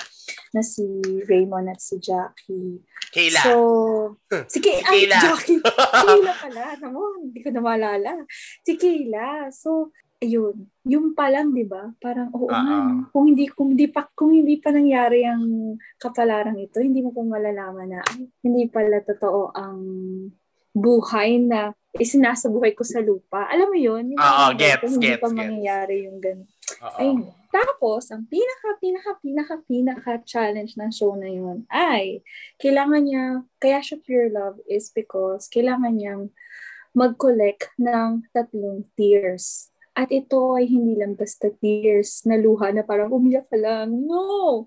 na 0.56 0.62
si 0.64 0.84
Raymond 1.28 1.68
at 1.68 1.80
si 1.84 2.00
Jackie. 2.00 2.80
Kayla. 3.12 3.42
So, 3.44 3.54
si 4.48 4.58
Kay, 4.58 4.80
Si 4.80 4.88
ay, 4.88 5.04
Kayla. 5.04 5.18
Jackie. 5.20 5.60
Kayla 6.08 6.32
pala. 6.40 6.62
Naman, 6.80 7.28
hindi 7.28 7.38
ko 7.44 7.48
na 7.52 7.60
maalala. 7.60 8.12
Si 8.64 8.72
Kayla. 8.80 9.52
So, 9.52 9.92
ayun. 10.22 10.68
Yung 10.84 11.16
pa 11.16 11.32
lang, 11.32 11.56
di 11.56 11.64
ba? 11.64 11.90
Parang, 11.98 12.28
oo 12.34 12.48
nga, 12.50 12.60
no? 12.62 13.08
Kung 13.10 13.32
hindi, 13.32 13.48
kung 13.48 13.72
hindi 13.72 13.88
pa, 13.88 14.06
kung 14.12 14.36
hindi 14.36 14.60
pa 14.60 14.70
nangyari 14.70 15.24
ang 15.24 15.74
kapalarang 15.96 16.60
ito, 16.60 16.78
hindi 16.78 17.00
mo 17.00 17.10
pa 17.10 17.24
malalaman 17.24 17.88
na, 17.88 18.00
ay, 18.04 18.28
hindi 18.44 18.68
pala 18.68 19.00
totoo 19.00 19.54
ang 19.56 19.78
buhay 20.74 21.38
na 21.38 21.70
isinasabuhay 21.94 22.74
ko 22.74 22.82
sa 22.82 22.98
lupa. 22.98 23.46
Alam 23.46 23.70
mo 23.70 23.78
yun? 23.78 24.18
Oo, 24.18 24.18
parang 24.18 24.58
gets, 24.58 24.82
kung 24.82 24.92
hindi 24.98 25.08
gets, 25.14 25.22
pa 25.22 25.28
gets. 25.30 25.38
mangyayari 25.38 25.96
yung 26.10 26.18
ganun. 26.18 26.48
Oo. 26.82 26.98
Ayun. 26.98 27.18
Tapos, 27.54 28.10
ang 28.10 28.26
pinaka, 28.26 28.68
pinaka, 28.82 29.10
pinaka, 29.22 29.54
pinaka 29.62 30.12
challenge 30.26 30.74
ng 30.74 30.90
show 30.90 31.14
na 31.14 31.30
yun 31.30 31.62
ay, 31.70 32.26
kailangan 32.58 33.06
niya, 33.06 33.24
kaya 33.62 33.78
siya 33.78 34.02
pure 34.02 34.26
love 34.26 34.58
is 34.66 34.90
because 34.90 35.46
kailangan 35.46 35.94
niyang 35.94 36.34
mag-collect 36.90 37.70
ng 37.78 38.26
tatlong 38.34 38.82
tears. 38.98 39.70
At 39.94 40.10
ito 40.10 40.58
ay 40.58 40.66
hindi 40.66 40.98
lang 40.98 41.14
basta 41.14 41.54
tears 41.54 42.26
na 42.26 42.34
luha 42.34 42.74
na 42.74 42.82
parang 42.82 43.14
umiyak 43.14 43.46
ka 43.46 43.58
lang. 43.58 43.94
No! 43.94 44.66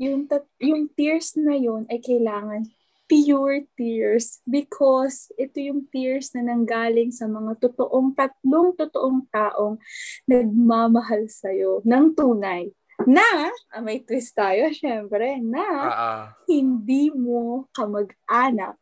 Yung, 0.00 0.24
tat- 0.24 0.48
yung 0.62 0.88
tears 0.96 1.36
na 1.36 1.58
yun 1.58 1.84
ay 1.92 2.00
kailangan 2.00 2.64
pure 3.08 3.64
tears 3.72 4.44
because 4.44 5.32
ito 5.40 5.56
yung 5.58 5.88
tears 5.88 6.36
na 6.36 6.44
nanggaling 6.44 7.08
sa 7.08 7.24
mga 7.24 7.56
totoong 7.56 8.12
tatlong 8.12 8.76
totoong 8.76 9.24
taong 9.32 9.80
nagmamahal 10.28 11.24
sa'yo 11.24 11.80
ng 11.88 12.12
tunay 12.12 12.68
na, 13.06 13.48
ah, 13.70 13.80
may 13.80 14.02
twist 14.02 14.34
tayo 14.34 14.66
syempre, 14.74 15.38
na 15.38 15.64
Oo. 15.64 16.12
hindi 16.50 17.14
mo 17.14 17.70
kamag-anak, 17.70 18.76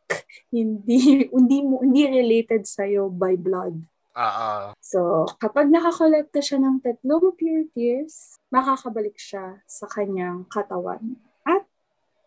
hindi, 0.49 1.29
hindi 1.29 1.57
mo, 1.61 1.85
hindi 1.85 2.03
related 2.09 2.65
sa'yo 2.65 3.13
by 3.13 3.37
blood. 3.37 3.77
Oo. 4.17 4.73
So, 4.81 5.29
kapag 5.37 5.69
nakakolekta 5.69 6.41
siya 6.41 6.57
ng 6.57 6.81
tatlong 6.81 7.37
pure 7.37 7.69
tears, 7.69 8.41
makakabalik 8.49 9.13
siya 9.13 9.61
sa 9.69 9.85
kanyang 9.85 10.49
katawan 10.49 11.21
at 11.45 11.61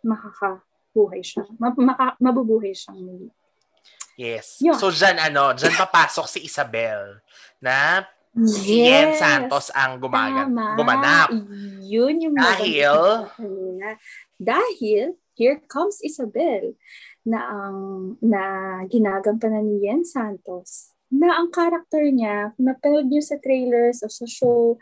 makakabuhay 0.07 1.19
siya. 1.19 1.51
Ma- 1.59 1.75
maka- 1.75 2.15
mabubuhay 2.23 2.71
siyang 2.71 3.03
muli. 3.03 3.29
Yes. 4.15 4.63
Yun. 4.63 4.79
So, 4.79 4.95
dyan, 4.95 5.19
ano, 5.19 5.51
dyan 5.57 5.75
papasok 5.75 6.31
si 6.31 6.39
Isabel 6.47 7.19
na 7.59 8.07
si 8.47 8.87
Yen 8.87 9.17
Santos 9.19 9.75
ang 9.75 9.99
gumagan, 9.99 10.55
Tama. 10.55 10.79
gumanap. 10.79 11.29
Yun 11.83 12.15
yung 12.23 12.37
Dahil? 12.39 13.27
Dahil, 14.39 15.19
here 15.35 15.59
comes 15.67 15.99
Isabel 16.05 16.77
na 17.27 17.41
ang 17.49 17.77
na 18.23 18.43
ginagampanan 18.87 19.67
ni 19.67 19.89
Yen 19.89 20.05
Santos 20.05 20.93
na 21.11 21.43
ang 21.43 21.50
karakter 21.50 22.07
niya, 22.11 22.55
kung 22.55 22.71
napanood 22.71 23.11
niyo 23.11 23.23
sa 23.23 23.37
trailers 23.43 24.02
o 24.02 24.09
sa 24.09 24.26
show, 24.26 24.79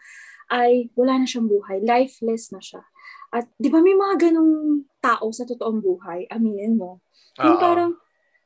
ay 0.53 0.89
wala 0.97 1.25
na 1.25 1.27
siyang 1.29 1.49
buhay. 1.49 1.81
Lifeless 1.85 2.53
na 2.53 2.61
siya. 2.61 2.85
At 3.33 3.49
di 3.61 3.69
ba 3.69 3.85
may 3.85 3.93
mga 3.93 4.29
ganong 4.29 4.85
tao 5.05 5.29
sa 5.33 5.45
totoong 5.45 5.81
buhay, 5.85 6.25
aminin 6.33 6.81
mo. 6.81 7.05
Yung 7.41 7.57
Oo. 7.57 7.63
parang, 7.63 7.93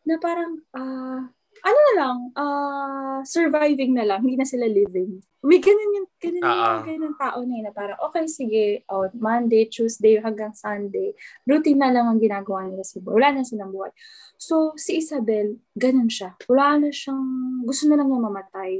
na 0.02 0.14
parang, 0.18 0.52
ah, 0.74 1.30
ano 1.62 1.78
na 1.78 1.94
lang, 1.94 2.16
ah, 2.34 3.20
surviving 3.22 3.94
na 3.94 4.02
lang, 4.02 4.26
hindi 4.26 4.34
na 4.34 4.46
sila 4.46 4.66
living. 4.66 5.22
May 5.46 5.62
ganun 5.62 5.94
yung, 5.94 6.08
ganun 6.18 6.42
yung 6.42 6.58
Oo. 6.58 6.66
mga 6.66 6.82
ganun 6.90 7.14
tao 7.14 7.38
na 7.46 7.54
yun, 7.54 7.64
na 7.70 7.74
parang, 7.74 7.98
okay, 8.02 8.26
sige, 8.26 8.64
oh, 8.90 9.06
Monday, 9.14 9.70
Tuesday, 9.70 10.18
hanggang 10.18 10.50
Sunday, 10.58 11.14
routine 11.46 11.78
na 11.78 11.94
lang 11.94 12.10
ang 12.10 12.18
ginagawa 12.18 12.66
nila 12.66 12.82
sa 12.82 12.98
buhay. 12.98 13.14
Wala 13.14 13.28
na 13.38 13.46
silang 13.46 13.70
buhay. 13.70 13.94
So, 14.34 14.74
si 14.74 14.98
Isabel, 14.98 15.62
ganun 15.78 16.10
siya. 16.10 16.34
Wala 16.50 16.82
na 16.82 16.88
siyang, 16.90 17.22
gusto 17.62 17.86
na 17.86 17.94
lang 17.94 18.10
niya 18.10 18.26
mamatay. 18.26 18.72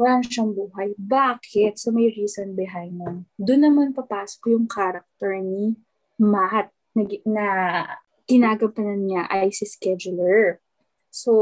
Wala 0.00 0.20
na 0.20 0.24
siyang 0.24 0.56
buhay. 0.56 0.96
Bakit? 0.96 1.76
So, 1.76 1.92
may 1.92 2.08
reason 2.08 2.56
behind 2.56 2.96
nun. 2.96 3.28
Doon 3.36 3.68
naman 3.68 3.92
papasok 3.92 4.48
yung 4.56 4.64
character 4.64 5.36
ni 5.40 5.76
Matt 6.16 6.72
na, 6.96 7.04
na 7.28 7.46
ginagampanan 8.24 9.04
niya 9.04 9.28
ay 9.28 9.52
si 9.52 9.68
scheduler. 9.68 10.64
So, 11.16 11.32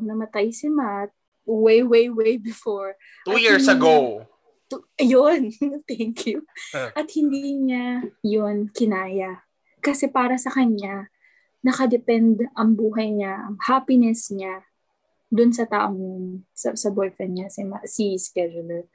namatay 0.00 0.48
si 0.56 0.72
Matt 0.72 1.12
way, 1.44 1.84
way, 1.84 2.08
way 2.08 2.40
before. 2.40 2.96
Two 3.28 3.36
At 3.36 3.44
years 3.44 3.68
hindi- 3.68 3.76
ago. 3.76 4.24
To, 4.68 4.84
ayun, 5.00 5.52
thank 5.88 6.24
you. 6.28 6.44
At 6.72 7.08
hindi 7.12 7.56
niya 7.56 8.04
yun 8.24 8.72
kinaya. 8.72 9.44
Kasi 9.84 10.08
para 10.08 10.36
sa 10.36 10.52
kanya, 10.52 11.08
nakadepend 11.60 12.44
ang 12.52 12.76
buhay 12.76 13.12
niya, 13.12 13.48
ang 13.48 13.56
happiness 13.64 14.28
niya 14.32 14.64
dun 15.28 15.52
sa 15.52 15.68
taong 15.68 16.40
sa, 16.56 16.72
sa 16.72 16.88
boyfriend 16.88 17.36
niya, 17.36 17.48
si, 17.52 17.64
si 17.84 18.04
scheduler. 18.16 18.88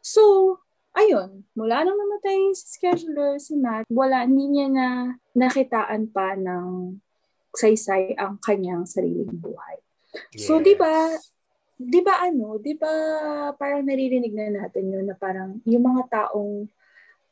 So, 0.00 0.56
ayun, 0.96 1.48
mula 1.56 1.84
nung 1.84 1.96
namatay 1.96 2.52
si 2.56 2.80
scheduler, 2.80 3.36
si 3.40 3.56
Matt, 3.56 3.88
wala, 3.88 4.24
hindi 4.24 4.56
niya 4.56 4.68
na 4.72 4.86
nakitaan 5.36 6.08
pa 6.12 6.36
ng 6.36 6.96
saysay 7.52 8.14
ang 8.14 8.38
kanyang 8.38 8.86
sariling 8.86 9.34
buhay. 9.34 9.78
So, 10.36 10.58
Yes. 10.58 10.64
di 10.66 10.74
ba, 10.74 10.94
di 11.76 12.00
ba 12.02 12.20
ano, 12.20 12.58
di 12.58 12.74
ba 12.74 12.90
parang 13.54 13.86
naririnig 13.86 14.34
na 14.34 14.66
natin 14.66 14.90
yun 14.90 15.06
na 15.06 15.14
parang 15.14 15.62
yung 15.64 15.86
mga 15.86 16.02
taong 16.10 16.66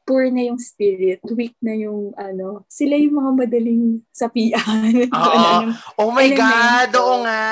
poor 0.09 0.25
na 0.33 0.41
yung 0.41 0.57
spirit, 0.57 1.21
weak 1.37 1.53
na 1.61 1.77
yung 1.77 2.17
ano, 2.17 2.65
sila 2.65 2.97
yung 2.97 3.21
mga 3.21 3.45
madaling 3.45 4.01
sapian. 4.09 4.65
Oo. 5.13 5.37
Ano, 5.69 5.77
Oh 6.01 6.09
my. 6.09 6.33
God, 6.33 6.91
oo 6.97 7.29
nga. 7.29 7.45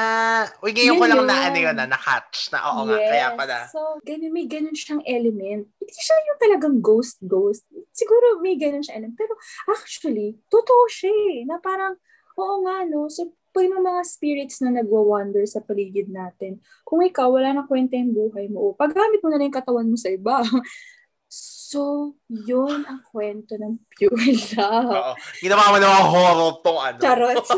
Uy, 0.64 0.72
ngayon 0.72 0.96
ko 0.96 1.04
Yun 1.04 1.10
lang 1.12 1.24
na 1.28 1.36
yun. 1.36 1.44
ano 1.44 1.58
yun, 1.60 1.76
na 1.76 1.84
na-catch 1.84 2.48
na 2.48 2.58
oo 2.64 2.88
nga, 2.88 2.96
yes. 2.96 3.08
kaya 3.12 3.26
pala. 3.36 3.56
So, 3.68 3.80
ganun, 4.00 4.32
may 4.32 4.48
ganun 4.48 4.72
siyang 4.72 5.04
element. 5.04 5.68
Hindi 5.68 6.00
siya 6.00 6.16
yung 6.16 6.40
talagang 6.40 6.76
ghost-ghost. 6.80 7.68
Siguro 7.92 8.40
may 8.40 8.56
ganun 8.56 8.80
siya 8.80 8.96
element. 8.96 9.20
Pero 9.20 9.36
actually, 9.68 10.40
totoo 10.48 10.88
siya 10.88 11.12
eh, 11.12 11.44
na 11.44 11.60
parang, 11.60 12.00
oo 12.36 12.54
nga 12.64 12.84
no, 12.84 13.08
so 13.08 13.32
pag 13.56 13.72
may 13.72 13.80
mga 13.80 14.02
spirits 14.04 14.60
na 14.60 14.68
nagwa-wander 14.68 15.40
sa 15.48 15.64
paligid 15.64 16.12
natin, 16.12 16.60
kung 16.84 17.00
ikaw, 17.00 17.32
wala 17.32 17.56
na 17.56 17.64
kwenta 17.64 17.96
yung 17.96 18.12
buhay 18.12 18.52
mo, 18.52 18.68
o 18.68 18.76
paggamit 18.76 19.24
mo 19.24 19.32
na 19.32 19.40
lang 19.40 19.48
yung 19.48 19.56
katawan 19.56 19.88
mo 19.88 19.96
sa 19.96 20.12
iba. 20.12 20.44
So, 21.66 22.14
yun 22.30 22.86
ang 22.86 23.02
kwento 23.02 23.58
ng 23.58 23.82
pure 23.90 24.14
love. 24.54 24.86
Oo. 24.86 25.12
Ginawa 25.42 25.74
mo 25.74 25.78
naman 25.82 26.02
horror 26.14 26.52
tong 26.62 26.78
ano. 26.78 26.98
Charot. 27.02 27.42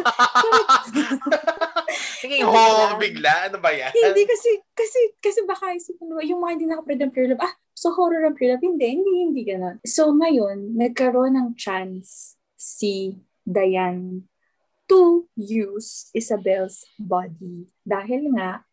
Ano 2.19 2.51
horror 2.51 2.97
bigla. 2.97 3.53
Ano 3.53 3.61
ba 3.61 3.69
yan? 3.69 3.93
hindi 3.93 4.25
kasi, 4.25 4.51
kasi, 4.73 4.99
kasi 5.21 5.45
baka 5.45 5.77
isipin 5.77 6.09
mo, 6.09 6.25
yung 6.25 6.41
mga 6.41 6.53
hindi 6.57 6.67
nakapanood 6.67 7.03
ng 7.05 7.13
pure 7.15 7.29
love, 7.31 7.45
ah, 7.45 7.55
so 7.77 7.93
horror 7.93 8.25
ang 8.25 8.35
pure 8.35 8.57
love. 8.57 8.65
Hindi, 8.65 8.97
hindi, 8.97 9.13
hindi 9.29 9.43
ganun. 9.45 9.77
So, 9.85 10.09
ngayon, 10.17 10.73
nagkaroon 10.73 11.37
ng 11.37 11.49
chance 11.61 12.35
si 12.57 13.13
Diane 13.45 14.25
to 14.89 15.29
use 15.37 16.09
Isabel's 16.17 16.83
body. 16.97 17.69
Dahil 17.85 18.33
nga, 18.33 18.65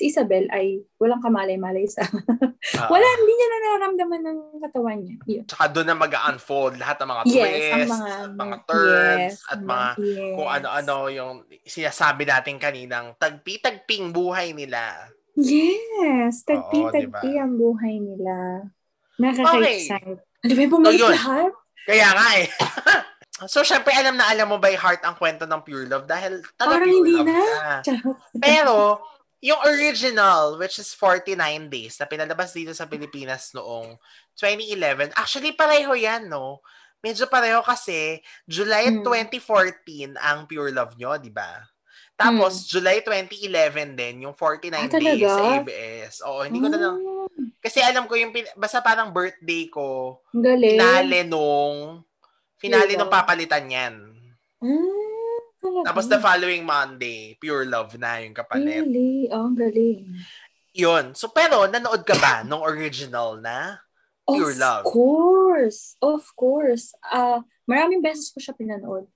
si 0.00 0.08
Isabel 0.08 0.48
ay 0.48 0.80
walang 0.96 1.20
kamalay-malay 1.20 1.84
sa... 1.84 2.00
Oo. 2.08 2.88
Wala, 2.94 3.06
hindi 3.20 3.32
niya 3.36 3.48
na 3.48 3.58
nararamdaman 3.60 4.22
ng 4.24 4.38
katawan 4.64 4.98
niya. 5.04 5.16
Yun. 5.28 5.44
Tsaka 5.44 5.64
doon 5.68 5.88
na 5.92 5.96
mag-unfold 5.98 6.74
lahat 6.80 6.96
ng 7.02 7.10
mga 7.10 7.22
Yes, 7.28 7.36
twists, 7.36 7.68
ang 7.70 7.90
mga, 7.90 8.10
at 8.10 8.32
mga 8.32 8.56
turns, 8.64 9.20
yes, 9.20 9.34
at 9.44 9.60
mga 9.60 9.88
yes. 10.00 10.34
kung 10.34 10.48
ano-ano 10.50 10.94
yung 11.12 11.34
sinasabi 11.68 12.22
natin 12.24 12.56
kaninang 12.56 13.06
tagpi-tagping 13.20 14.08
buhay 14.14 14.56
nila. 14.56 15.12
Yes! 15.36 16.48
Tagpi-tagpi 16.48 17.36
ang 17.36 17.60
buhay 17.60 18.00
nila. 18.00 18.66
Nakaka-excite. 19.20 20.20
Ano 20.40 20.52
ba 20.56 20.60
yung 20.64 20.72
bumalik 20.72 21.00
So, 21.00 21.12
lahat? 21.12 21.52
Kaya 21.84 22.08
nga 22.16 22.28
eh. 22.40 22.48
so, 23.44 23.62
syempre, 23.62 23.92
alam 23.92 24.14
na 24.14 24.26
alam 24.26 24.44
mo 24.46 24.56
by 24.56 24.74
heart 24.74 25.00
ang 25.00 25.14
kwento 25.14 25.44
ng 25.44 25.60
Pure 25.60 25.86
Love 25.86 26.04
dahil 26.04 26.42
taga 26.54 26.76
Parang 26.76 26.84
Pure 26.84 26.96
hindi 26.98 27.14
Love 27.14 27.26
na. 27.26 27.44
Charot. 27.80 28.16
Pero, 28.34 28.76
yung 29.38 29.60
original, 29.62 30.56
which 30.56 30.76
is 30.76 30.92
49 30.92 31.32
days, 31.66 31.96
na 31.96 32.04
pinalabas 32.04 32.50
dito 32.50 32.70
sa 32.70 32.84
Pilipinas 32.84 33.52
noong 33.52 33.96
2011, 34.34 35.12
actually 35.14 35.52
pareho 35.52 35.92
yan, 35.92 36.26
no? 36.26 36.60
Medyo 37.00 37.24
pareho 37.26 37.60
kasi 37.60 38.20
July 38.44 38.90
Hmm. 38.90 39.00
2014 39.00 40.12
ang 40.16 40.44
Pure 40.44 40.68
Love 40.70 40.96
nyo, 40.96 41.16
di 41.16 41.30
ba? 41.30 41.64
Tapos, 42.12 42.68
July 42.68 43.00
2011 43.00 43.96
din, 43.96 44.28
yung 44.28 44.36
49 44.36 44.76
Ah, 44.76 44.84
days 44.84 44.92
talaga? 44.92 45.28
sa 45.30 45.42
ABS. 45.56 46.14
Oo, 46.20 46.44
hindi 46.44 46.60
ko 46.60 46.68
na 46.68 46.76
lang... 46.76 46.96
Ah, 46.98 47.24
Kasi 47.58 47.80
alam 47.80 48.04
ko 48.04 48.12
yung... 48.12 48.28
pin- 48.28 48.52
Basta 48.52 48.84
parang 48.84 49.08
birthday 49.08 49.64
ko, 49.66 50.20
galing. 50.30 50.76
finale 50.76 51.24
nung... 51.24 52.04
Finale 52.60 52.92
nung 52.94 53.08
Love. 53.08 53.16
papalitan 53.16 53.64
yan. 53.66 53.94
Talaga. 55.60 55.84
Tapos 55.92 56.04
the 56.08 56.20
following 56.20 56.64
Monday, 56.64 57.36
Pure 57.36 57.68
Love 57.68 57.96
na 57.96 58.20
yung 58.20 58.36
kapalit. 58.36 58.84
Really? 58.84 59.28
Oh, 59.28 59.48
ang 59.48 59.56
galing. 59.56 60.08
Yun. 60.72 61.12
So, 61.12 61.28
pero, 61.28 61.68
nanood 61.68 62.04
ka 62.04 62.16
ba 62.16 62.40
nung 62.44 62.64
original 62.64 63.36
na? 63.40 63.80
Pure 64.24 64.56
of 64.56 64.60
Love. 64.60 64.84
course. 64.86 65.96
Of 65.98 66.22
course. 66.32 66.92
Ah, 67.02 67.42
maraming 67.66 68.00
beses 68.00 68.30
ko 68.30 68.38
siya 68.38 68.54
pinanood. 68.54 69.08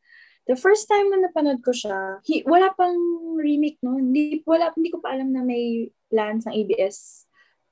The 0.45 0.57
first 0.61 0.85
time 0.85 1.09
na 1.09 1.25
napanood 1.25 1.65
ko 1.65 1.73
siya, 1.73 2.21
hi- 2.29 2.45
wala 2.45 2.69
pang 2.77 2.97
remake 3.41 3.81
noon. 3.81 4.13
Hindi, 4.13 4.45
wala, 4.45 4.69
hindi 4.77 4.93
ko 4.93 5.01
pa 5.01 5.17
alam 5.17 5.33
na 5.33 5.41
may 5.41 5.89
plans 6.13 6.45
ng 6.45 6.53
ABS 6.53 7.25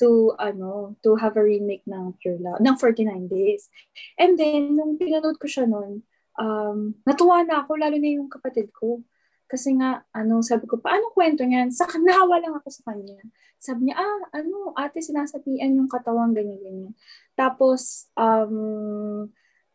to 0.03 0.35
ano 0.35 0.99
to 1.07 1.15
have 1.15 1.39
a 1.39 1.45
remake 1.47 1.87
ng 1.87 2.19
Pure 2.19 2.43
Love 2.43 2.59
ng 2.59 2.75
49 2.75 3.31
days. 3.31 3.71
And 4.19 4.35
then 4.35 4.75
nung 4.75 4.99
pinanood 4.99 5.39
ko 5.39 5.47
siya 5.47 5.71
noon, 5.71 6.03
um, 6.35 6.99
natuwa 7.07 7.47
na 7.47 7.63
ako 7.63 7.79
lalo 7.79 7.95
na 8.03 8.11
yung 8.11 8.27
kapatid 8.27 8.75
ko. 8.75 9.07
Kasi 9.47 9.77
nga 9.79 10.03
ano, 10.17 10.41
sabi 10.43 10.65
ko, 10.65 10.81
paano 10.81 11.13
kwento 11.15 11.45
niyan? 11.47 11.71
Sa 11.71 11.87
nahawa 11.87 12.43
lang 12.43 12.57
ako 12.59 12.69
sa 12.73 12.83
kanya. 12.91 13.21
Sabi 13.63 13.87
niya, 13.93 14.03
ah, 14.03 14.21
ano, 14.35 14.75
ate 14.75 14.99
sinasapian 14.99 15.79
yung 15.79 15.87
katawan 15.87 16.35
ganyan 16.35 16.59
ganyan. 16.59 16.93
Tapos 17.39 18.11
um 18.19 19.31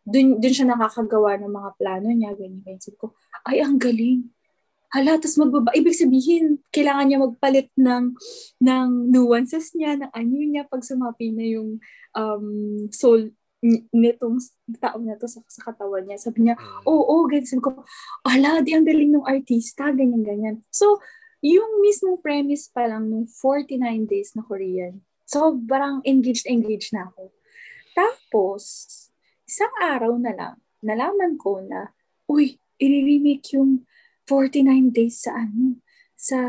dun, 0.07 0.39
dun 0.39 0.53
siya 0.55 0.67
nakakagawa 0.71 1.39
ng 1.39 1.51
mga 1.51 1.69
plano 1.79 2.07
niya, 2.11 2.31
ganyan, 2.35 2.63
ganyan. 2.63 2.83
Sabi 2.83 2.97
ko, 2.99 3.15
ay, 3.47 3.59
ang 3.59 3.75
galing. 3.79 4.27
Hala, 4.87 5.19
tapos 5.19 5.35
magbaba. 5.35 5.75
Ibig 5.75 5.99
sabihin, 5.99 6.63
kailangan 6.71 7.05
niya 7.11 7.19
magpalit 7.19 7.67
ng, 7.75 8.15
ng 8.63 8.89
nuances 9.11 9.75
niya, 9.75 9.99
ng 9.99 10.11
anyo 10.15 10.43
niya 10.47 10.63
pag 10.63 10.79
sumapi 10.79 11.35
na 11.35 11.43
yung 11.43 11.83
um, 12.15 12.47
soul 12.95 13.35
ni- 13.59 13.83
nitong 13.91 14.39
tao 14.79 15.01
na 15.03 15.19
to 15.19 15.27
sa, 15.27 15.43
sa 15.49 15.61
katawan 15.67 16.07
niya. 16.07 16.21
Sabi 16.21 16.47
niya, 16.47 16.55
oo, 16.87 17.03
oh, 17.03 17.27
ganyan. 17.27 17.49
Sabi 17.49 17.61
ko, 17.67 17.71
ala, 18.23 18.63
di 18.63 18.71
ang 18.71 18.87
galing 18.87 19.11
ng 19.11 19.27
artista, 19.27 19.91
ganyan, 19.91 20.23
ganyan. 20.23 20.63
So, 20.71 21.03
yung 21.43 21.83
mismong 21.83 22.21
premise 22.21 22.69
pa 22.71 22.87
lang 22.87 23.09
ng 23.11 23.27
49 23.29 23.77
days 24.07 24.33
na 24.39 24.45
Korean, 24.45 25.03
so, 25.27 25.57
parang 25.67 25.99
engaged, 26.07 26.47
engaged 26.47 26.95
na 26.95 27.11
ako. 27.11 27.33
Tapos, 27.97 28.63
isang 29.43 29.73
araw 29.81 30.15
na 30.15 30.31
lang, 30.31 30.55
nalaman 30.85 31.35
ko 31.35 31.59
na, 31.65 31.91
uy, 32.29 32.61
i-remake 32.77 33.57
yung 33.57 33.83
49 34.27 34.91
days 34.91 35.23
sa 35.23 35.33
ano, 35.33 35.79
sa 36.13 36.39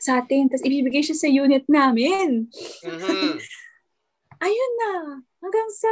sa 0.00 0.24
atin. 0.24 0.48
Tapos 0.48 0.64
ibibigay 0.64 1.04
siya 1.04 1.16
sa 1.16 1.28
unit 1.28 1.64
namin. 1.68 2.48
Mhm. 2.84 3.36
Ayun 4.44 4.72
na. 4.80 4.92
Hanggang 5.40 5.68
sa 5.72 5.90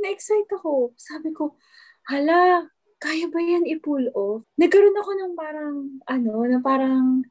na-excite 0.00 0.48
ako. 0.56 0.96
Sabi 0.96 1.36
ko, 1.36 1.60
hala, 2.08 2.68
kaya 2.96 3.28
ba 3.28 3.40
yan 3.40 3.68
i-pull 3.68 4.08
off? 4.16 4.44
Nagkaroon 4.56 4.96
ako 4.96 5.10
ng 5.16 5.32
parang, 5.36 5.74
ano, 6.08 6.32
na 6.48 6.58
parang, 6.64 7.24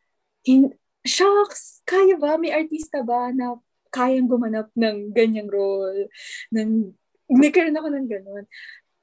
hin- 0.45 0.77
shocks, 1.01 1.81
kaya 1.89 2.17
ba? 2.21 2.37
May 2.37 2.53
artista 2.53 3.01
ba 3.01 3.33
na 3.33 3.57
kayang 3.89 4.29
gumanap 4.29 4.69
ng 4.77 5.09
ganyang 5.13 5.49
role? 5.49 6.09
Ng, 6.53 6.93
nagkaroon 7.33 7.77
ako 7.77 7.87
ng 7.89 8.07
ganun. 8.09 8.45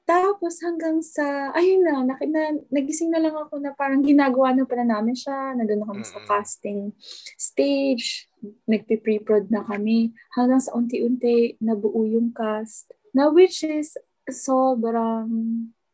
Tapos 0.07 0.63
hanggang 0.63 1.03
sa, 1.03 1.51
ayun 1.51 1.83
na, 1.83 2.07
na, 2.07 2.15
na, 2.31 2.55
nagising 2.71 3.11
na 3.11 3.19
lang 3.19 3.35
ako 3.35 3.59
na 3.59 3.75
parang 3.75 4.07
ginagawa 4.07 4.55
na 4.55 4.63
pala 4.63 4.87
namin 4.87 5.19
siya. 5.19 5.59
Nandun 5.59 5.83
na 5.83 5.91
kami 5.91 6.07
sa 6.07 6.23
casting 6.23 6.95
stage. 7.35 8.31
Nagpe-pre-prod 8.71 9.51
na 9.51 9.67
kami. 9.67 10.15
Hanggang 10.39 10.63
sa 10.63 10.79
unti-unti 10.79 11.59
nabuo 11.59 12.07
yung 12.07 12.31
cast. 12.31 12.95
Na 13.11 13.35
which 13.35 13.67
is 13.67 13.99
sobrang 14.31 15.27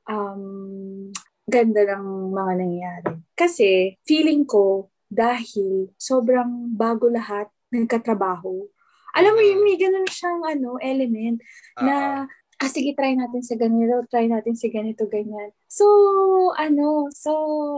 um, 0.05 0.45
ganda 1.49 1.83
ng 1.97 2.37
mga 2.37 2.53
nangyari. 2.61 3.13
Kasi 3.33 3.97
feeling 4.05 4.45
ko 4.45 4.93
dahil 5.09 5.89
sobrang 5.97 6.69
bago 6.77 7.09
lahat 7.09 7.49
nagkatrabaho. 7.73 8.69
Alam 9.13 9.33
mo, 9.37 9.41
yung 9.45 9.65
may 9.65 9.77
ganun 9.77 10.09
siyang 10.09 10.41
ano, 10.45 10.81
element 10.81 11.41
na 11.81 12.25
ah, 12.63 12.71
sige, 12.71 12.95
try 12.95 13.19
natin 13.19 13.43
sa 13.43 13.59
ganito, 13.59 14.07
try 14.07 14.31
natin 14.31 14.55
sa 14.55 14.71
ganito, 14.71 15.11
ganyan. 15.11 15.51
So, 15.67 15.85
ano, 16.55 17.11
so, 17.11 17.33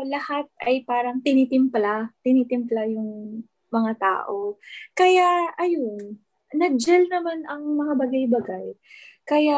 lahat 0.04 0.44
ay 0.60 0.84
parang 0.84 1.24
tinitimpla, 1.24 2.12
tinitimpla 2.20 2.84
yung 2.92 3.40
mga 3.72 3.92
tao. 3.96 4.60
Kaya, 4.92 5.56
ayun, 5.56 6.20
nag-gel 6.52 7.08
naman 7.08 7.48
ang 7.48 7.64
mga 7.64 7.96
bagay-bagay. 7.96 8.76
Kaya, 9.24 9.56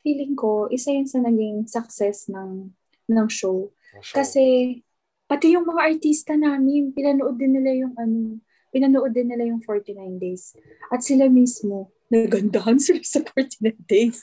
feeling 0.00 0.32
ko, 0.32 0.72
isa 0.72 0.88
yun 0.96 1.04
sa 1.04 1.20
naging 1.20 1.68
success 1.68 2.32
ng, 2.32 2.72
ng 3.12 3.28
show. 3.28 3.68
Oo. 3.68 4.12
Kasi, 4.16 4.80
pati 5.28 5.52
yung 5.52 5.68
mga 5.68 5.84
artista 5.84 6.32
namin, 6.32 6.96
pinanood 6.96 7.36
din 7.36 7.60
nila 7.60 7.70
yung 7.76 7.94
ano, 8.00 8.40
pinanood 8.72 9.12
din 9.12 9.28
nila 9.28 9.52
yung 9.52 9.60
49 9.60 10.16
days. 10.16 10.56
At 10.88 11.04
sila 11.04 11.28
mismo, 11.28 11.92
nagandahan 12.12 12.78
sila 12.84 13.02
sa 13.02 13.20
49 13.22 13.74
days. 13.86 14.20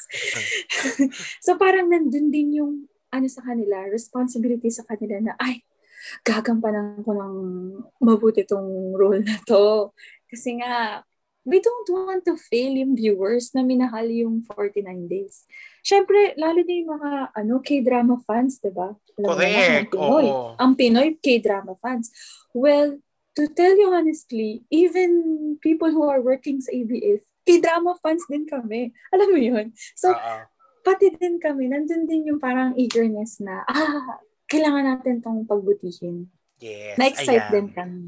so 1.45 1.55
parang 1.59 1.91
nandun 1.91 2.31
din 2.31 2.63
yung 2.63 2.73
ano 3.13 3.27
sa 3.29 3.45
kanila, 3.45 3.85
responsibility 3.93 4.73
sa 4.73 4.81
kanila 4.89 5.21
na, 5.21 5.33
ay, 5.37 5.61
gagampanan 6.25 7.05
ko 7.05 7.13
ng 7.13 7.35
mabuti 8.01 8.43
tong 8.43 8.97
role 8.97 9.21
na 9.21 9.37
to. 9.45 9.93
Kasi 10.27 10.57
nga, 10.59 11.05
we 11.45 11.61
don't 11.61 11.89
want 11.93 12.23
to 12.25 12.35
fail 12.49 12.73
yung 12.73 12.97
viewers 12.97 13.53
na 13.53 13.61
minahal 13.61 14.07
yung 14.09 14.41
49 14.47 14.83
days. 15.05 15.45
Siyempre, 15.85 16.33
lalo 16.39 16.63
na 16.63 16.73
yung 16.73 16.91
mga 16.97 17.11
ano, 17.35 17.53
K-drama 17.61 18.15
fans, 18.23 18.59
di 18.63 18.71
ba? 18.71 18.95
Correct. 19.13 19.93
ang 19.93 19.93
Pinoy. 19.93 20.25
Oo. 20.27 20.55
Ang 20.57 20.71
Pinoy 20.73 21.07
K-drama 21.19 21.75
fans. 21.83 22.09
Well, 22.55 22.97
to 23.35 23.43
tell 23.51 23.75
you 23.75 23.91
honestly, 23.91 24.63
even 24.71 25.55
people 25.59 25.91
who 25.91 26.07
are 26.07 26.23
working 26.23 26.63
sa 26.63 26.71
ABS, 26.71 27.21
K-drama 27.43 27.95
fans 27.99 28.23
din 28.31 28.47
kami. 28.47 28.91
Alam 29.11 29.27
mo 29.35 29.39
yun? 29.39 29.75
So, 29.95 30.11
Oo. 30.11 30.35
pati 30.83 31.11
din 31.15 31.39
kami, 31.39 31.67
nandun 31.67 32.07
din 32.07 32.27
yung 32.31 32.39
parang 32.39 32.75
eagerness 32.79 33.43
na, 33.43 33.63
ah, 33.67 34.19
kailangan 34.51 34.95
natin 34.95 35.19
tong 35.19 35.43
pagbutihin. 35.47 36.27
Yes. 36.63 36.95
Na-excite 36.95 37.49
ayan. 37.49 37.51
din 37.51 37.67
kami. 37.71 38.03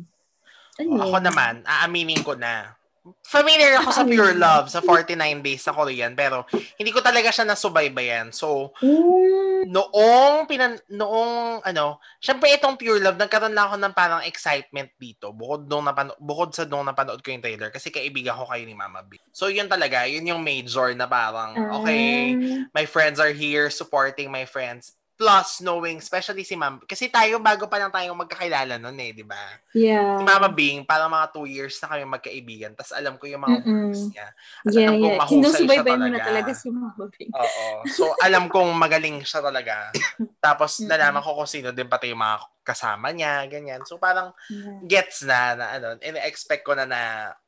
Ayun. 0.79 0.99
Ako 0.99 1.17
naman, 1.23 1.63
aaminin 1.63 2.23
ko 2.23 2.35
na. 2.35 2.75
Familiar 3.21 3.77
ako 3.77 3.89
sa 3.93 4.01
Pure. 4.01 4.33
Love, 4.33 4.65
sa 4.73 4.81
49 4.81 5.45
days 5.45 5.61
sa 5.61 5.77
Korean, 5.77 6.17
pero 6.17 6.41
hindi 6.81 6.89
ko 6.89 7.05
talaga 7.05 7.29
siya 7.29 7.45
nasubaybayan. 7.45 8.33
So, 8.33 8.73
Mm, 8.81 9.69
noong, 9.69 10.49
pinan, 10.49 10.77
noong, 10.89 11.61
ano, 11.61 12.01
syempre 12.17 12.49
itong 12.57 12.77
Pure 12.81 13.01
Love, 13.05 13.21
nagkaroon 13.21 13.53
lang 13.53 13.69
ako 13.69 13.77
ng 13.77 13.93
parang 13.93 14.21
excitement 14.25 14.89
dito, 14.97 15.29
bukod, 15.37 15.69
nung 15.69 15.85
napano, 15.85 16.17
bukod 16.17 16.49
sa 16.53 16.65
nung 16.65 16.85
napanood 16.85 17.21
ko 17.21 17.29
yung 17.29 17.45
trailer, 17.45 17.69
kasi 17.69 17.93
kaibigan 17.93 18.37
ko 18.37 18.49
kayo 18.49 18.65
ni 18.65 18.73
Mama 18.73 19.05
B. 19.05 19.21
So, 19.29 19.53
yun 19.53 19.69
talaga, 19.69 20.09
yun 20.09 20.25
yung 20.25 20.41
major 20.41 20.93
na 20.97 21.05
parang, 21.05 21.53
okay, 21.81 22.33
ah, 22.33 22.73
my 22.73 22.85
friends 22.89 23.21
are 23.21 23.33
here 23.33 23.69
supporting 23.69 24.33
my 24.33 24.49
friends. 24.49 24.97
Plus, 25.15 25.63
knowing, 25.63 26.03
especially 26.03 26.43
si 26.43 26.59
Ma'am, 26.59 26.83
kasi 26.83 27.07
tayo, 27.07 27.39
bago 27.39 27.71
pa 27.71 27.79
lang 27.79 27.87
tayo 27.87 28.11
magkakilala 28.11 28.75
nun 28.75 28.99
eh, 28.99 29.15
di 29.15 29.23
ba? 29.23 29.39
yeah. 29.71 30.19
Si 30.19 30.23
Mama 30.27 30.51
Bing, 30.51 30.83
parang 30.83 31.07
mga 31.07 31.31
two 31.31 31.47
years 31.47 31.79
na 31.79 31.87
kami 31.87 32.03
magkaibigan. 32.03 32.75
Tapos 32.75 32.91
alam 32.91 33.15
ko 33.15 33.23
yung 33.23 33.39
mga 33.39 33.63
Mm-mm. 33.63 33.71
works 33.87 34.11
niya. 34.11 34.27
At 34.27 34.71
Yeah, 34.75 34.91
alam 34.91 34.93
kong 34.99 35.07
yeah. 35.07 35.19
mahusay 35.23 35.31
siya 35.31 35.39
Sinusubaybay 35.55 35.95
mo 35.95 36.07
na 36.11 36.19
talaga. 36.19 36.51
si 36.51 36.67
Mama 36.67 37.05
Bing. 37.07 37.31
Oo. 37.31 37.65
So, 37.87 38.03
alam 38.19 38.51
kong 38.51 38.75
magaling 38.75 39.23
siya 39.23 39.39
talaga. 39.39 39.75
Tapos, 40.45 40.83
Mm-mm. 40.83 40.91
nalaman 40.91 41.23
ko 41.23 41.31
kung 41.39 41.47
sino 41.47 41.71
din 41.71 41.87
pati 41.87 42.11
yung 42.11 42.19
mga 42.19 42.37
kasama 42.67 43.07
niya, 43.15 43.47
ganyan. 43.47 43.87
So, 43.87 43.95
parang 43.95 44.35
Yeah. 44.51 44.83
gets 44.83 45.23
na, 45.23 45.55
na 45.55 45.65
ano, 45.79 45.87
in-expect 46.03 46.67
ko 46.67 46.75
na 46.75 46.83
na 46.83 47.01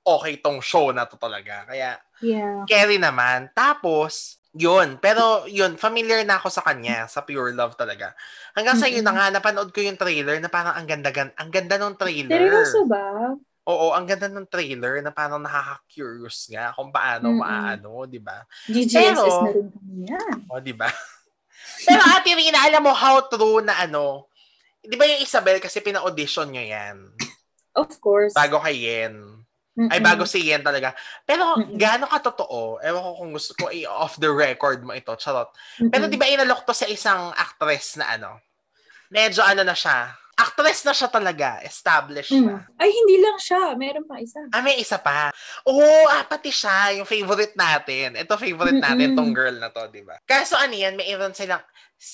okay 0.08 0.40
tong 0.40 0.64
show 0.64 0.96
na 0.96 1.04
to 1.04 1.20
talaga. 1.20 1.68
Kaya, 1.68 2.00
yeah. 2.24 2.64
carry 2.64 2.96
naman. 2.96 3.52
Tapos, 3.52 4.40
yun. 4.58 4.98
Pero, 4.98 5.46
yun, 5.46 5.78
familiar 5.78 6.26
na 6.26 6.36
ako 6.36 6.50
sa 6.50 6.66
kanya, 6.66 7.06
sa 7.06 7.22
Pure 7.22 7.54
Love 7.54 7.78
talaga. 7.78 8.18
Hanggang 8.52 8.76
sa 8.76 8.90
yun 8.90 9.06
na 9.06 9.14
nga, 9.14 9.30
napanood 9.30 9.70
ko 9.70 9.80
yung 9.80 9.96
trailer 9.96 10.42
na 10.42 10.50
parang 10.50 10.74
ang 10.74 10.84
ganda, 10.84 11.14
gan- 11.14 11.36
ang 11.38 11.48
ganda 11.48 11.78
ng 11.78 11.94
trailer. 11.96 12.42
Seryoso 12.42 12.90
ba? 12.90 13.38
Oo, 13.68 13.92
ang 13.92 14.08
ganda 14.08 14.26
ng 14.26 14.48
trailer 14.48 15.00
na 15.00 15.12
parang 15.12 15.38
nakaka-curious 15.38 16.50
nga 16.50 16.72
kung 16.72 16.90
paano 16.90 17.30
Mm-mm. 17.30 17.40
maaano, 17.40 18.08
di 18.08 18.18
ba? 18.18 18.42
GGSS 18.66 18.96
Pero- 19.14 19.44
na 19.44 19.52
rin 19.52 19.68
kami 19.70 19.96
yan. 20.08 20.38
O, 20.48 20.58
di 20.58 20.74
ba? 20.74 20.88
Pero 21.86 22.02
Ate 22.02 22.32
Rina, 22.32 22.64
alam 22.64 22.82
mo 22.82 22.96
how 22.96 23.22
true 23.28 23.62
na 23.62 23.78
ano, 23.78 24.32
di 24.80 24.96
ba 24.96 25.04
yung 25.04 25.20
Isabel 25.20 25.60
kasi 25.60 25.78
pina-audition 25.80 26.48
nyo 26.48 26.64
yan 26.64 26.98
Of 27.76 28.00
course. 28.00 28.32
bago 28.34 28.58
kay 28.58 28.74
Yen. 28.80 29.37
Mm-mm. 29.78 29.94
Ay, 29.94 30.02
bago 30.02 30.26
si 30.26 30.42
Yen 30.42 30.66
talaga. 30.66 30.98
Pero 31.22 31.54
Mm-mm. 31.54 31.78
gaano 31.78 32.10
ka 32.10 32.18
totoo? 32.20 32.82
Ewan 32.82 33.04
ko 33.04 33.12
kung 33.14 33.32
gusto 33.32 33.54
ko 33.54 33.70
i-off 33.70 34.18
the 34.18 34.26
record 34.26 34.82
mo 34.82 34.90
ito. 34.92 35.14
Charot. 35.14 35.54
Mm-mm. 35.78 35.94
Pero 35.94 36.10
di 36.10 36.18
ba 36.18 36.26
inalok 36.26 36.66
to 36.66 36.74
sa 36.74 36.90
isang 36.90 37.30
actress 37.32 38.02
na 38.02 38.18
ano? 38.18 38.42
Medyo 39.14 39.46
ano 39.46 39.62
na 39.62 39.78
siya. 39.78 40.18
Actress 40.34 40.82
na 40.82 40.94
siya 40.94 41.10
talaga. 41.10 41.62
Established 41.62 42.34
Mm. 42.34 42.46
na. 42.46 42.66
Ay, 42.78 42.90
hindi 42.90 43.18
lang 43.18 43.38
siya. 43.38 43.74
Meron 43.74 44.06
pa 44.06 44.18
isa. 44.18 44.38
Ah, 44.50 44.62
may 44.62 44.78
isa 44.78 44.98
pa. 44.98 45.30
Oo, 45.66 45.82
ah, 46.10 46.26
pati 46.26 46.50
siya. 46.50 46.98
Yung 46.98 47.06
favorite 47.06 47.54
natin. 47.54 48.18
Ito 48.18 48.34
favorite 48.34 48.78
natin, 48.78 49.14
Mm-mm. 49.14 49.18
tong 49.18 49.34
girl 49.34 49.58
na 49.58 49.70
to, 49.70 49.90
di 49.90 50.02
ba? 50.02 50.18
Kaso 50.26 50.54
ano 50.54 50.74
yan, 50.74 50.94
mayroon 50.94 51.34
silang, 51.34 51.62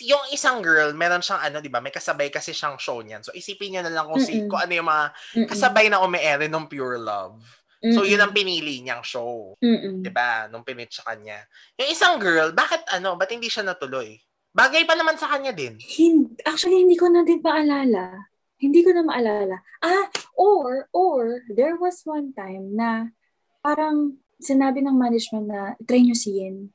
yung 0.04 0.24
isang 0.32 0.64
girl, 0.64 0.96
meron 0.96 1.20
siyang 1.20 1.44
ano, 1.44 1.60
di 1.60 1.68
ba? 1.68 1.84
May 1.84 1.92
kasabay 1.92 2.32
kasi 2.32 2.56
siyang 2.56 2.80
show 2.80 3.04
niyan. 3.04 3.20
So, 3.20 3.36
isipin 3.36 3.76
niyo 3.76 3.82
na 3.84 3.92
lang 3.92 4.08
kung, 4.08 4.24
si, 4.24 4.40
Mm-mm. 4.40 4.48
kung 4.48 4.62
ano 4.64 4.74
yung 4.74 4.88
mga 4.88 5.06
Mm-mm. 5.12 5.48
kasabay 5.52 5.86
na 5.92 6.00
umeere 6.00 6.48
ng 6.48 6.66
Pure 6.72 7.00
Love. 7.04 7.44
So, 7.84 8.08
yun 8.08 8.24
ang 8.24 8.32
pinili 8.32 8.80
niyang 8.80 9.04
show. 9.04 9.60
Di 9.60 10.08
ba? 10.08 10.48
Nung 10.48 10.64
pinitch 10.64 11.04
sa 11.04 11.12
kanya. 11.12 11.44
Yung 11.76 11.92
isang 11.92 12.16
girl, 12.16 12.56
bakit 12.56 12.80
ano, 12.88 13.20
ba't 13.20 13.28
hindi 13.28 13.52
siya 13.52 13.68
natuloy? 13.68 14.16
Bagay 14.56 14.88
pa 14.88 14.96
naman 14.96 15.20
sa 15.20 15.28
kanya 15.28 15.52
din. 15.52 15.76
Hin- 15.84 16.32
Actually, 16.48 16.88
hindi 16.88 16.96
ko 16.96 17.12
na 17.12 17.28
din 17.28 17.44
maalala. 17.44 18.32
Hindi 18.56 18.88
ko 18.88 18.96
na 18.96 19.04
maalala. 19.04 19.60
Ah, 19.84 20.08
or, 20.40 20.88
or, 20.96 21.44
there 21.52 21.76
was 21.76 22.08
one 22.08 22.32
time 22.32 22.72
na 22.72 23.12
parang 23.60 24.16
sinabi 24.40 24.80
ng 24.80 24.96
management 24.96 25.52
na 25.52 25.76
try 25.84 26.00
nyo 26.00 26.16
si 26.16 26.40
Yen. 26.40 26.72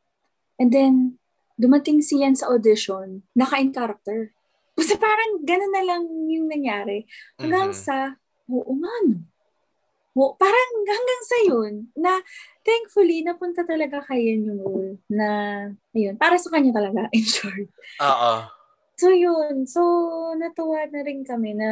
And 0.61 0.69
then, 0.69 1.17
dumating 1.59 1.99
si 2.01 2.23
Yen 2.23 2.39
sa 2.39 2.49
audition, 2.49 3.27
naka-in 3.35 3.75
character. 3.75 4.31
Basta 4.79 4.95
parang 4.95 5.43
ganun 5.43 5.73
na 5.75 5.83
lang 5.83 6.03
yung 6.31 6.47
nangyari. 6.47 7.03
Hanggang 7.37 7.75
Mhm. 7.75 7.83
sa, 7.83 8.15
oo 8.47 8.73
nga 8.79 8.95
no. 9.11 9.19
Oo, 10.19 10.35
parang 10.35 10.71
hanggang 10.83 11.23
sa 11.23 11.39
yun, 11.47 11.73
na 11.95 12.19
thankfully, 12.67 13.23
napunta 13.23 13.63
talaga 13.63 14.03
kay 14.03 14.31
Yen 14.35 14.51
yung 14.51 14.61
role 14.63 14.93
na, 15.07 15.29
ayun, 15.95 16.19
para 16.19 16.35
sa 16.39 16.51
kanya 16.51 16.75
talaga, 16.75 17.07
in 17.15 17.23
short. 17.23 17.71
Oo. 18.03 18.33
So 18.99 19.15
yun, 19.15 19.63
so 19.71 19.79
natuwa 20.35 20.83
na 20.91 21.07
rin 21.07 21.23
kami 21.23 21.55
na 21.55 21.69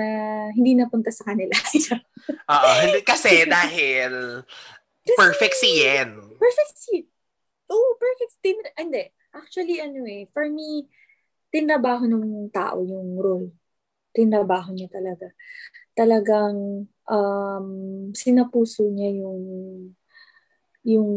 hindi 0.55 0.79
napunta 0.79 1.11
sa 1.11 1.27
kanila. 1.27 1.55
Oo. 2.55 2.71
Hindi, 2.87 3.03
kasi 3.03 3.43
dahil 3.51 4.47
perfect 5.19 5.59
si 5.59 5.83
Yen. 5.83 6.15
perfect 6.39 6.75
seat. 6.79 7.07
Oh, 7.67 7.99
perfect. 7.99 8.39
Tin 8.47 8.63
hindi. 8.79 9.11
Actually, 9.37 9.77
ano 9.85 10.09
eh, 10.09 10.25
for 10.33 10.49
me, 10.49 10.89
tinabaho 11.53 12.09
ng 12.09 12.49
tao 12.49 12.81
yung 12.81 13.21
role. 13.21 13.53
Tinabaho 14.17 14.73
niya 14.73 14.89
talaga. 14.89 15.29
Talagang 15.93 16.89
um, 17.09 17.69
sinapuso 18.17 18.89
niya 18.89 19.25
yung 19.25 19.45
yung 20.87 21.11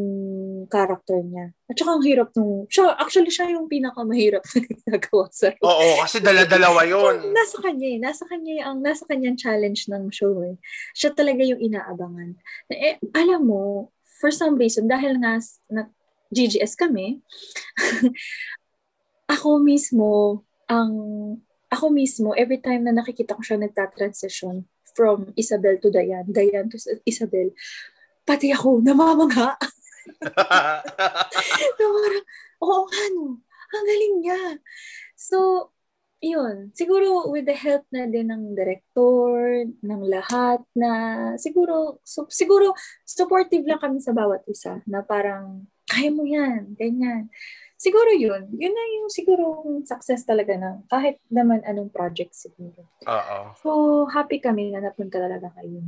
character 0.66 1.22
niya. 1.22 1.54
At 1.70 1.78
saka 1.78 1.94
ang 1.94 2.02
hirap 2.02 2.34
nung, 2.34 2.66
siya, 2.66 2.90
actually 2.98 3.30
siya 3.30 3.54
yung 3.54 3.70
pinakamahirap 3.70 4.42
na 4.42 4.60
ginagawa 4.82 5.30
sa 5.30 5.54
role. 5.54 5.70
Oo, 5.70 6.02
kasi 6.02 6.18
dala-dalawa 6.26 6.82
yun. 6.90 7.30
Nasa 7.38 7.62
kanya 7.62 7.86
eh. 7.86 7.98
Nasa 8.02 8.26
kanya 8.26 8.66
ang 8.66 8.82
nasa 8.82 9.06
kanyang 9.06 9.38
challenge 9.38 9.86
ng 9.86 10.10
show 10.10 10.42
eh. 10.42 10.58
Siya 10.98 11.14
talaga 11.14 11.46
yung 11.46 11.62
inaabangan. 11.62 12.34
Eh, 12.74 12.98
alam 13.14 13.46
mo, 13.46 13.94
for 14.02 14.34
some 14.34 14.58
reason, 14.58 14.90
dahil 14.90 15.22
nga 15.22 15.38
na, 15.70 15.86
GGS 16.30 16.78
kami, 16.78 17.22
ako 19.34 19.62
mismo, 19.62 20.42
ang 20.70 20.94
ako 21.70 21.94
mismo, 21.94 22.34
every 22.34 22.58
time 22.58 22.86
na 22.86 22.94
nakikita 22.94 23.38
ko 23.38 23.42
siya 23.46 23.62
nagta-transition 23.62 24.66
from 24.98 25.30
Isabel 25.38 25.78
to 25.78 25.94
Dayan, 25.94 26.26
Dayan 26.30 26.66
to 26.74 26.82
Isabel, 27.06 27.54
pati 28.26 28.50
ako, 28.50 28.82
namamangha. 28.82 29.54
na 31.78 31.86
parang, 31.86 32.26
oo 32.66 32.82
nga 32.90 33.04
no, 33.14 33.38
ang 33.70 33.86
galing 33.86 34.16
niya. 34.26 34.42
So, 35.14 35.70
yun, 36.20 36.76
siguro 36.76 37.32
with 37.32 37.48
the 37.48 37.56
help 37.56 37.88
na 37.96 38.10
din 38.10 38.28
ng 38.28 38.58
director, 38.58 39.64
ng 39.80 40.02
lahat 40.04 40.60
na 40.76 40.92
siguro, 41.40 42.04
so, 42.04 42.28
siguro 42.28 42.76
supportive 43.08 43.64
lang 43.64 43.80
kami 43.80 44.04
sa 44.04 44.12
bawat 44.12 44.44
isa 44.50 44.84
na 44.84 45.00
parang, 45.00 45.64
kaya 45.90 46.10
mo 46.14 46.24
yan, 46.24 46.78
ganyan. 46.78 47.28
Siguro 47.80 48.12
yun, 48.12 48.52
yun 48.60 48.76
na 48.76 48.84
yung 49.00 49.08
siguro 49.08 49.64
success 49.88 50.28
talaga 50.28 50.52
ng 50.52 50.84
kahit 50.92 51.16
naman 51.32 51.64
anong 51.64 51.88
project 51.88 52.36
siguro. 52.36 52.84
Oo. 53.08 53.40
So, 53.64 53.70
happy 54.12 54.44
kami 54.44 54.76
na 54.76 54.84
napunta 54.84 55.16
talaga 55.16 55.48
kayo. 55.56 55.80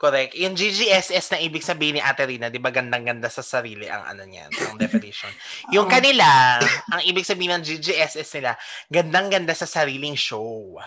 Correct. 0.00 0.32
Yung 0.40 0.56
GGSS 0.56 1.36
na 1.36 1.44
ibig 1.44 1.60
sabihin 1.60 2.00
ni 2.00 2.02
Ate 2.02 2.24
Rina, 2.24 2.48
di 2.48 2.56
ba 2.56 2.72
gandang-ganda 2.72 3.28
sa 3.28 3.44
sarili 3.44 3.84
ang 3.84 4.08
ano 4.08 4.24
niyan, 4.24 4.48
ang 4.56 4.80
definition. 4.80 5.28
Yung 5.76 5.84
kanila, 5.84 6.56
ang 6.88 7.04
ibig 7.04 7.28
sabihin 7.28 7.60
ng 7.60 7.64
GGSS 7.76 8.40
nila, 8.40 8.56
gandang-ganda 8.88 9.52
sa 9.52 9.68
sariling 9.68 10.16
show. 10.16 10.80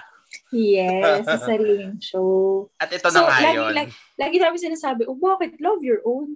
Yes, 0.49 1.21
sa 1.29 1.37
sariling 1.53 2.01
show. 2.01 2.65
At 2.81 2.89
ito 2.89 3.13
So, 3.13 3.21
na 3.21 3.29
nga 3.29 3.45
lagi, 3.45 3.57
yun. 3.61 3.71
lagi, 3.77 3.91
lagi 4.17 4.37
namin 4.41 4.57
sinasabi, 4.57 5.05
oh, 5.05 5.21
bakit? 5.21 5.53
Love 5.61 5.85
your 5.85 6.01
own. 6.01 6.33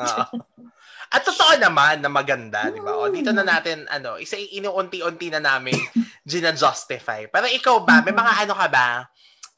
Oo. 0.00 0.24
At 1.08 1.24
totoo 1.24 1.56
naman 1.56 2.04
na 2.04 2.12
maganda, 2.12 2.68
di 2.68 2.80
ba? 2.80 2.92
O, 2.92 3.08
dito 3.08 3.32
na 3.32 3.40
Mm. 3.40 3.48
natin, 3.48 3.78
ano, 3.88 4.20
isa 4.20 4.36
inuunti-unti 4.36 5.32
na 5.32 5.40
namin 5.40 5.76
gina-justify. 6.28 7.32
Pero 7.32 7.48
ikaw 7.48 7.80
ba, 7.80 8.04
may 8.04 8.12
mga 8.12 8.44
ano 8.44 8.52
ka 8.52 8.68
ba? 8.68 8.88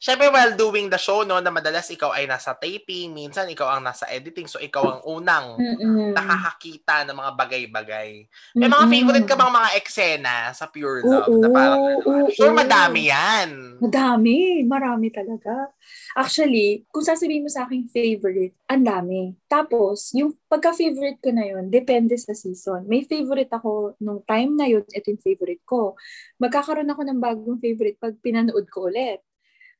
Siyempre, 0.01 0.33
while 0.33 0.57
doing 0.57 0.89
the 0.89 0.97
show, 0.97 1.21
no, 1.21 1.37
na 1.37 1.53
madalas 1.53 1.85
ikaw 1.93 2.09
ay 2.09 2.25
nasa 2.25 2.57
taping, 2.57 3.13
minsan 3.13 3.45
ikaw 3.53 3.77
ang 3.77 3.85
nasa 3.85 4.09
editing, 4.09 4.49
so 4.49 4.57
ikaw 4.57 4.97
ang 4.97 5.01
unang 5.05 5.61
Mm-mm. 5.61 6.17
nakakakita 6.17 7.05
ng 7.05 7.13
mga 7.21 7.31
bagay-bagay. 7.37 8.09
May 8.57 8.65
mga 8.65 8.81
Mm-mm. 8.81 8.93
favorite 8.97 9.27
ka 9.29 9.37
bang 9.37 9.53
mga 9.53 9.69
eksena 9.77 10.37
sa 10.57 10.65
Pure 10.73 11.05
Love 11.05 11.29
Oo, 11.29 11.37
na 11.37 11.49
parang, 11.53 11.81
oo. 12.01 12.33
sure 12.33 12.49
madami 12.49 13.13
yan. 13.13 13.77
Madami, 13.77 14.61
marami 14.65 15.13
talaga. 15.13 15.69
Actually, 16.17 16.85
kung 16.89 17.05
sasabihin 17.05 17.45
mo 17.45 17.49
sa 17.49 17.65
akin 17.69 17.85
favorite, 17.89 18.53
ang 18.69 18.81
dami. 18.85 19.33
Tapos, 19.49 20.13
yung 20.17 20.37
pagka-favorite 20.49 21.17
ko 21.21 21.29
na 21.33 21.45
yun, 21.45 21.69
depende 21.69 22.13
sa 22.17 22.33
season. 22.33 22.85
May 22.89 23.05
favorite 23.05 23.49
ako 23.49 23.97
nung 24.01 24.21
time 24.25 24.53
na 24.57 24.65
yun, 24.69 24.85
ito 24.85 25.13
yung 25.13 25.21
favorite 25.21 25.61
ko. 25.65 25.93
Magkakaroon 26.41 26.89
ako 26.89 27.01
ng 27.05 27.19
bagong 27.21 27.57
favorite 27.61 27.97
pag 27.97 28.13
pinanood 28.21 28.65
ko 28.69 28.89
ulit. 28.89 29.21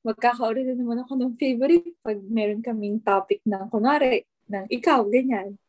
Magkakaroon 0.01 0.65
din 0.65 0.81
naman 0.81 1.05
ako 1.05 1.13
ng 1.13 1.33
favorite 1.37 1.93
pag 2.01 2.17
meron 2.25 2.65
kaming 2.65 2.97
topic 3.05 3.37
na, 3.45 3.69
kunwari, 3.69 4.25
ng 4.49 4.65
ikaw, 4.73 5.05
ganyan. 5.05 5.61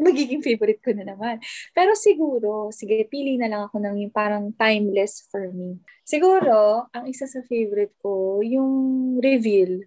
Magiging 0.00 0.40
favorite 0.40 0.80
ko 0.80 0.96
na 0.96 1.04
naman. 1.04 1.36
Pero 1.76 1.92
siguro, 1.92 2.72
sige, 2.72 3.04
pili 3.12 3.36
na 3.36 3.46
lang 3.46 3.68
ako 3.68 3.84
ng 3.84 3.96
yung 4.00 4.14
parang 4.14 4.56
timeless 4.56 5.28
for 5.28 5.52
me. 5.52 5.76
Siguro, 6.00 6.88
ang 6.96 7.04
isa 7.04 7.28
sa 7.28 7.44
favorite 7.44 7.92
ko, 8.00 8.40
yung 8.40 8.72
reveal. 9.20 9.84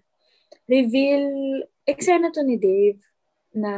Reveal, 0.70 1.26
eksena 1.82 2.30
to 2.30 2.46
ni 2.46 2.54
Dave, 2.54 3.02
na 3.50 3.74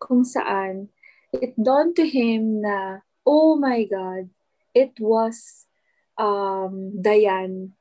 kung 0.00 0.24
saan, 0.24 0.88
it 1.36 1.52
dawned 1.60 1.92
to 1.92 2.08
him 2.08 2.64
na, 2.64 3.04
oh 3.28 3.60
my 3.60 3.84
God, 3.84 4.32
it 4.72 4.96
was 4.96 5.68
um, 6.16 6.96
Diane 6.96 7.76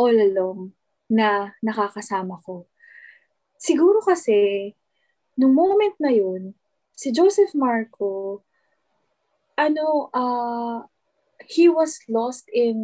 all 0.00 0.16
along 0.16 0.72
na 1.10 1.52
nakakasama 1.60 2.40
ko. 2.42 2.68
Siguro 3.60 4.00
kasi, 4.04 4.72
nung 5.38 5.56
moment 5.56 5.96
na 5.98 6.12
yun, 6.12 6.52
si 6.94 7.10
Joseph 7.10 7.52
Marco, 7.56 8.42
ano, 9.58 10.10
ah, 10.14 10.86
he 11.46 11.68
was 11.68 12.00
lost 12.08 12.48
in 12.50 12.76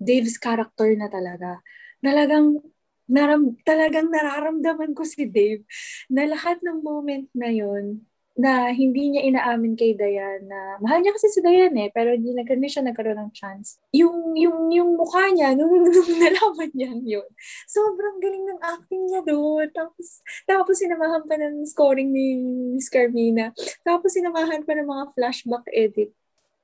Dave's 0.00 0.38
character 0.38 0.92
na 0.96 1.08
talaga. 1.08 1.60
Talagang, 2.00 2.60
naram, 3.08 3.56
talagang 3.64 4.08
nararamdaman 4.08 4.96
ko 4.96 5.04
si 5.04 5.28
Dave 5.28 5.64
na 6.08 6.24
lahat 6.28 6.60
ng 6.64 6.80
moment 6.80 7.28
na 7.36 7.52
yun, 7.52 8.04
na 8.34 8.74
hindi 8.74 9.14
niya 9.14 9.22
inaamin 9.30 9.78
kay 9.78 9.94
Dayan 9.94 10.50
na 10.50 10.74
mahal 10.82 10.98
niya 10.98 11.14
kasi 11.14 11.30
si 11.30 11.38
Dayan 11.38 11.70
eh 11.78 11.86
pero 11.94 12.18
hindi, 12.18 12.34
hindi 12.34 12.66
siya 12.66 12.82
nagkaroon 12.82 13.14
ng 13.14 13.30
chance. 13.30 13.78
Yung 13.94 14.34
yung 14.34 14.74
yung 14.74 14.98
mukha 14.98 15.30
niya 15.30 15.54
nung, 15.58 15.70
nung 15.70 16.12
nalaman 16.18 16.70
niya 16.74 16.90
yun 16.98 17.28
sobrang 17.70 18.18
galing 18.18 18.42
ng 18.42 18.60
acting 18.60 19.02
niya 19.06 19.22
doon. 19.22 19.70
Tapos 19.70 20.06
tapos 20.50 20.74
sinamahan 20.82 21.22
pa 21.22 21.38
ng 21.38 21.62
scoring 21.62 22.10
ni 22.10 22.34
Miss 22.74 22.90
Carmina. 22.90 23.54
Tapos 23.86 24.10
sinamahan 24.10 24.66
pa 24.66 24.72
ng 24.74 24.88
mga 24.90 25.04
flashback 25.14 25.66
edit 25.70 26.10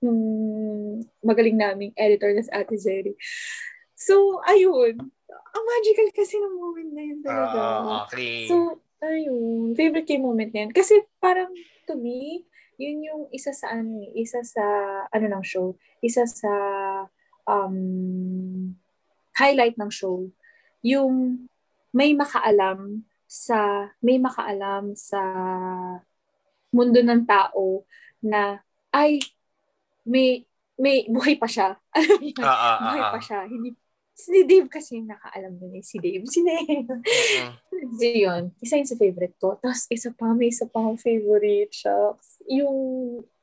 nung 0.03 0.19
magaling 1.23 1.55
naming 1.55 1.95
editor 1.95 2.35
na 2.35 2.43
si 2.43 2.51
Ate 2.51 2.75
Jerry. 2.83 3.15
So 3.95 4.43
ayun. 4.43 4.99
Ang 5.31 5.65
magical 5.67 6.09
kasi 6.15 6.35
ng 6.39 6.57
moment 6.59 6.91
na 6.95 7.03
yun 7.03 7.21
talaga. 7.23 7.59
Ah, 7.59 8.07
okay. 8.07 8.47
So, 8.47 8.79
Ayun. 9.01 9.73
Favorite 9.73 10.05
ko 10.05 10.13
yung 10.17 10.27
moment 10.29 10.51
na 10.53 10.61
yun. 10.69 10.73
Kasi 10.77 11.01
parang, 11.17 11.49
to 11.89 11.97
me, 11.97 12.45
yun 12.77 13.05
yung 13.05 13.23
isa 13.33 13.53
sa 13.53 13.73
ano, 13.73 14.05
eh, 14.05 14.25
isa 14.25 14.45
sa, 14.45 14.65
ano 15.09 15.27
ng 15.29 15.45
show, 15.45 15.77
isa 16.05 16.25
sa 16.29 16.53
um, 17.49 18.77
highlight 19.37 19.77
ng 19.81 19.93
show. 19.93 20.29
Yung 20.85 21.45
may 21.93 22.13
makaalam 22.13 23.05
sa, 23.25 23.89
may 24.05 24.21
makaalam 24.21 24.93
sa 24.97 25.21
mundo 26.73 27.01
ng 27.01 27.25
tao 27.25 27.85
na, 28.21 28.61
ay, 28.93 29.21
may, 30.05 30.45
may, 30.77 31.09
buhay 31.09 31.37
pa 31.41 31.49
siya. 31.49 31.77
Alam? 31.97 32.21
Ah, 32.41 32.49
ah, 32.49 32.57
ah, 32.57 32.77
buhay 32.85 33.03
ah. 33.05 33.13
pa 33.17 33.21
siya. 33.21 33.41
Hindi, 33.49 33.77
si 34.21 34.45
Dave 34.45 34.69
kasi 34.69 35.01
nakaalam 35.01 35.57
nun 35.57 35.81
eh. 35.81 35.85
Si 35.85 35.97
Dave. 35.97 36.25
Si 36.29 36.45
Dave. 36.45 36.85
Mm-mm. 37.81 37.97
So, 37.97 38.05
yun. 38.05 38.43
Isa 38.61 38.77
yun 38.77 38.89
sa 38.89 39.01
favorite 39.01 39.37
ko. 39.41 39.57
Tapos, 39.57 39.89
isa 39.89 40.13
pa, 40.13 40.37
may 40.37 40.53
isa 40.53 40.69
pa 40.69 40.85
akong 40.85 41.01
favorite, 41.01 41.73
shucks. 41.73 42.45
Yung 42.45 42.77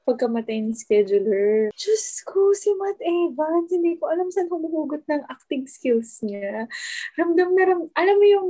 pagkamatay 0.08 0.64
ni 0.64 0.72
scheduler. 0.72 1.68
Diyos 1.76 2.24
ko, 2.24 2.56
si 2.56 2.72
Matt 2.80 2.96
Evans, 3.04 3.68
hindi 3.68 4.00
ko 4.00 4.08
alam 4.08 4.32
saan 4.32 4.48
humuhugot 4.48 5.04
ng 5.04 5.28
acting 5.28 5.68
skills 5.68 6.24
niya. 6.24 6.72
Ramdam 7.20 7.52
na 7.52 7.64
ram, 7.68 7.82
alam 7.92 8.16
mo 8.16 8.26
yung, 8.26 8.50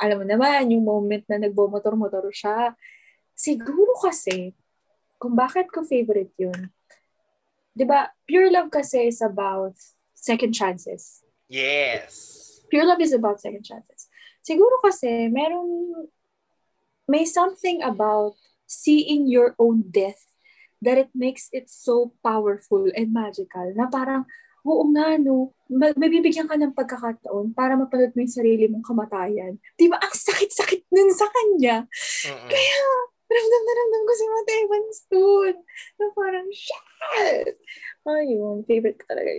alam 0.00 0.16
mo 0.16 0.24
naman, 0.24 0.72
yung 0.72 0.88
moment 0.88 1.20
na 1.28 1.44
nagbomotor-motor 1.44 2.32
siya. 2.32 2.72
Siguro 3.36 3.92
kasi, 4.00 4.56
kung 5.20 5.36
bakit 5.36 5.68
ko 5.68 5.84
favorite 5.84 6.32
yun, 6.40 6.72
di 7.76 7.84
ba, 7.84 8.08
Pure 8.24 8.48
Love 8.48 8.72
kasi 8.72 9.12
is 9.12 9.20
about 9.20 9.76
second 10.16 10.56
chances. 10.56 11.20
Yes. 11.48 12.60
Pure 12.68 12.84
love 12.84 13.00
is 13.00 13.16
about 13.16 13.40
second 13.40 13.64
chances. 13.64 14.12
Siguro 14.44 14.76
kasi, 14.84 15.32
merong, 15.32 16.06
may 17.08 17.24
something 17.24 17.80
about 17.80 18.36
seeing 18.68 19.24
your 19.26 19.56
own 19.56 19.88
death 19.88 20.28
that 20.84 21.00
it 21.00 21.08
makes 21.16 21.48
it 21.50 21.72
so 21.72 22.12
powerful 22.20 22.86
and 22.92 23.10
magical 23.10 23.72
na 23.74 23.88
parang, 23.88 24.28
oo 24.68 24.84
nga 24.92 25.16
no, 25.16 25.56
ma- 25.72 25.96
mabibigyan 25.96 26.44
ka 26.44 26.60
ng 26.60 26.76
pagkakataon 26.76 27.56
para 27.56 27.74
mapanood 27.74 28.12
mo 28.12 28.20
yung 28.20 28.36
sarili 28.36 28.68
mong 28.68 28.84
kamatayan. 28.84 29.56
Di 29.80 29.88
ba? 29.88 29.96
Ang 29.96 30.12
sakit-sakit 30.12 30.84
nun 30.92 31.10
sa 31.16 31.26
kanya. 31.32 31.88
Mm-mm. 32.28 32.48
Kaya, 32.52 32.80
ramdam 33.28 33.62
na 33.64 33.72
ramdam 33.72 34.02
ko 34.04 34.12
si 34.12 34.24
Matt 34.28 34.50
Evans 34.52 34.98
dun. 35.08 35.54
Na 35.96 36.04
parang, 36.12 36.48
shit! 36.52 37.56
Ayun, 38.04 38.68
favorite 38.68 39.00
ko 39.00 39.04
talaga 39.08 39.32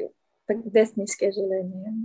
yung 0.50 0.66
pag-death 0.66 0.98
ni 0.98 1.06
scheduler 1.06 1.62
na 1.62 1.78
yun. 1.86 1.98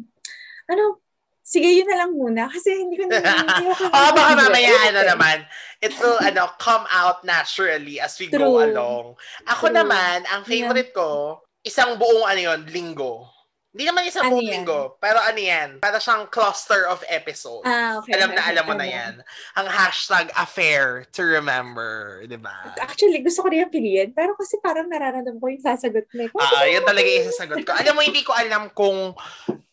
Ano, 0.69 1.01
sige, 1.41 1.65
yun 1.65 1.89
na 1.89 2.05
lang 2.05 2.13
muna. 2.13 2.49
Kasi 2.53 2.85
hindi 2.85 3.01
ko 3.01 3.09
na, 3.09 3.21
oh, 3.97 4.11
baka 4.13 4.33
mamaya 4.37 4.93
ano 4.93 5.01
naman, 5.05 5.49
it 5.81 5.97
will 5.97 6.21
ano 6.21 6.53
come 6.61 6.85
out 6.93 7.25
naturally 7.25 7.97
as 8.01 8.17
we 8.21 8.29
go 8.29 8.61
True. 8.61 8.69
along. 8.69 9.07
Ako 9.49 9.73
True. 9.73 9.77
naman, 9.81 10.29
ang 10.29 10.45
favorite 10.45 10.93
ko, 10.93 11.41
isang 11.65 11.97
buong 11.97 12.29
ano 12.29 12.41
yun, 12.41 12.61
linggo. 12.69 13.34
Hindi 13.75 13.91
naman 13.91 14.07
isang 14.07 14.31
Ano 14.31 14.39
buong 14.39 14.47
yan? 14.47 14.55
linggo, 14.63 14.95
pero 15.03 15.19
ano 15.19 15.35
yan, 15.35 15.83
para 15.83 15.99
siyang 15.99 16.31
cluster 16.31 16.87
of 16.87 17.03
episodes. 17.11 17.67
Ah, 17.67 17.99
okay. 17.99 18.15
alam 18.15 18.31
na 18.31 18.39
okay, 18.39 18.51
alam 18.55 18.65
mo 18.71 18.75
na 18.79 18.87
yan. 18.87 19.15
Ang 19.59 19.67
hashtag 19.67 20.31
affair 20.39 21.03
to 21.11 21.27
remember, 21.27 22.23
di 22.23 22.39
ba? 22.39 22.55
Actually, 22.79 23.19
gusto 23.19 23.43
ko 23.43 23.51
rin 23.51 23.67
yung 23.67 23.75
piliin. 23.75 24.15
Pero 24.15 24.39
kasi 24.39 24.63
parang 24.63 24.87
nararamdaman 24.87 25.43
ko 25.43 25.51
yung 25.51 25.59
sasagot 25.59 26.07
mo. 26.15 26.23
eh. 26.23 26.31
Kung 26.31 26.39
Ah, 26.39 26.55
ano 26.55 26.71
yun 26.71 26.87
talaga 26.87 27.03
yun? 27.03 27.19
yung 27.19 27.27
isasagot 27.27 27.59
ko. 27.67 27.73
Alam 27.75 27.93
mo, 27.99 28.03
hindi 28.07 28.23
ko 28.23 28.31
alam 28.31 28.63
kung 28.71 29.11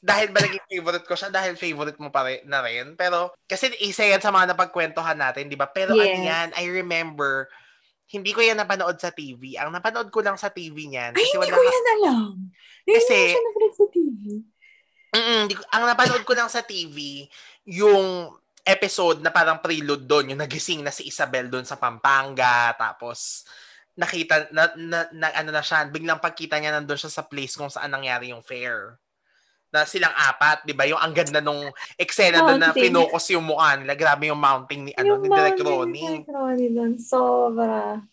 dahil 0.01 0.33
ba 0.33 0.41
naging 0.41 0.65
favorite 0.65 1.05
ko 1.05 1.13
siya, 1.13 1.29
dahil 1.29 1.53
favorite 1.53 2.01
mo 2.01 2.09
pa 2.09 2.25
rin, 2.25 2.41
na 2.49 2.65
rin. 2.65 2.97
Pero, 2.97 3.37
kasi 3.45 3.69
isa 3.85 4.01
yan 4.01 4.17
sa 4.17 4.33
mga 4.33 4.57
napagkwentuhan 4.57 5.13
natin, 5.13 5.45
di 5.45 5.53
ba? 5.53 5.69
Pero 5.69 5.93
ano 5.93 6.01
Yes. 6.01 6.25
yan, 6.25 6.47
I 6.57 6.65
remember, 6.73 7.53
hindi 8.11 8.31
ko 8.35 8.43
yan 8.43 8.59
napanood 8.59 8.99
sa 8.99 9.09
TV. 9.15 9.55
Ang 9.55 9.71
napanood 9.71 10.11
ko 10.11 10.19
lang 10.19 10.35
sa 10.35 10.51
TV 10.51 10.91
niyan, 10.91 11.15
Ay, 11.15 11.23
kasi 11.23 11.39
hindi 11.39 11.47
wala 11.47 11.55
ko 11.55 11.63
yan 11.63 11.87
alam. 11.95 12.19
Hindi 12.83 12.93
Kasi- 12.99 13.15
ko 13.15 13.31
siya 13.31 13.43
napanood 13.47 13.73
sa 13.73 13.85
TV. 13.87 14.21
Di 15.47 15.55
ko- 15.55 15.69
ang 15.71 15.83
napanood 15.87 16.23
ko 16.27 16.33
lang 16.35 16.49
sa 16.51 16.61
TV, 16.63 17.27
yung 17.67 18.31
episode 18.61 19.19
na 19.25 19.33
parang 19.33 19.59
prelude 19.59 20.05
doon, 20.05 20.35
yung 20.35 20.41
nagising 20.43 20.85
na 20.85 20.93
si 20.93 21.09
Isabel 21.09 21.49
doon 21.49 21.65
sa 21.65 21.79
Pampanga, 21.79 22.71
tapos 22.77 23.43
nakita, 23.97 24.53
na, 24.53 24.71
na, 24.77 24.99
na- 25.11 25.35
ano 25.35 25.49
na 25.51 25.63
siya, 25.65 25.83
biglang 25.89 26.21
pagkita 26.21 26.61
niya 26.61 26.71
nandun 26.71 26.95
siya 26.95 27.11
sa 27.11 27.25
place 27.25 27.57
kung 27.57 27.67
saan 27.73 27.91
nangyari 27.91 28.31
yung 28.31 28.45
fair. 28.45 29.00
Na 29.71 29.87
silang 29.87 30.11
apat, 30.11 30.67
di 30.67 30.75
ba? 30.75 30.83
Yung 30.83 30.99
ang 30.99 31.15
ganda 31.15 31.39
nung 31.39 31.71
eksena 31.95 32.43
doon 32.43 32.59
na 32.59 32.75
pinokos 32.75 33.23
yung 33.31 33.47
mukha 33.47 33.79
nila. 33.79 33.95
Grabe 33.95 34.27
yung 34.27 34.39
mounting 34.39 34.87
ni, 34.87 34.91
ano, 34.93 35.15
ni 35.17 35.31
Direk 35.31 35.59
Ronnie. 35.63 35.95
Ni 35.95 36.27
Direk 36.27 36.27
Ronnie. 36.27 36.99
Sobra. 36.99 38.03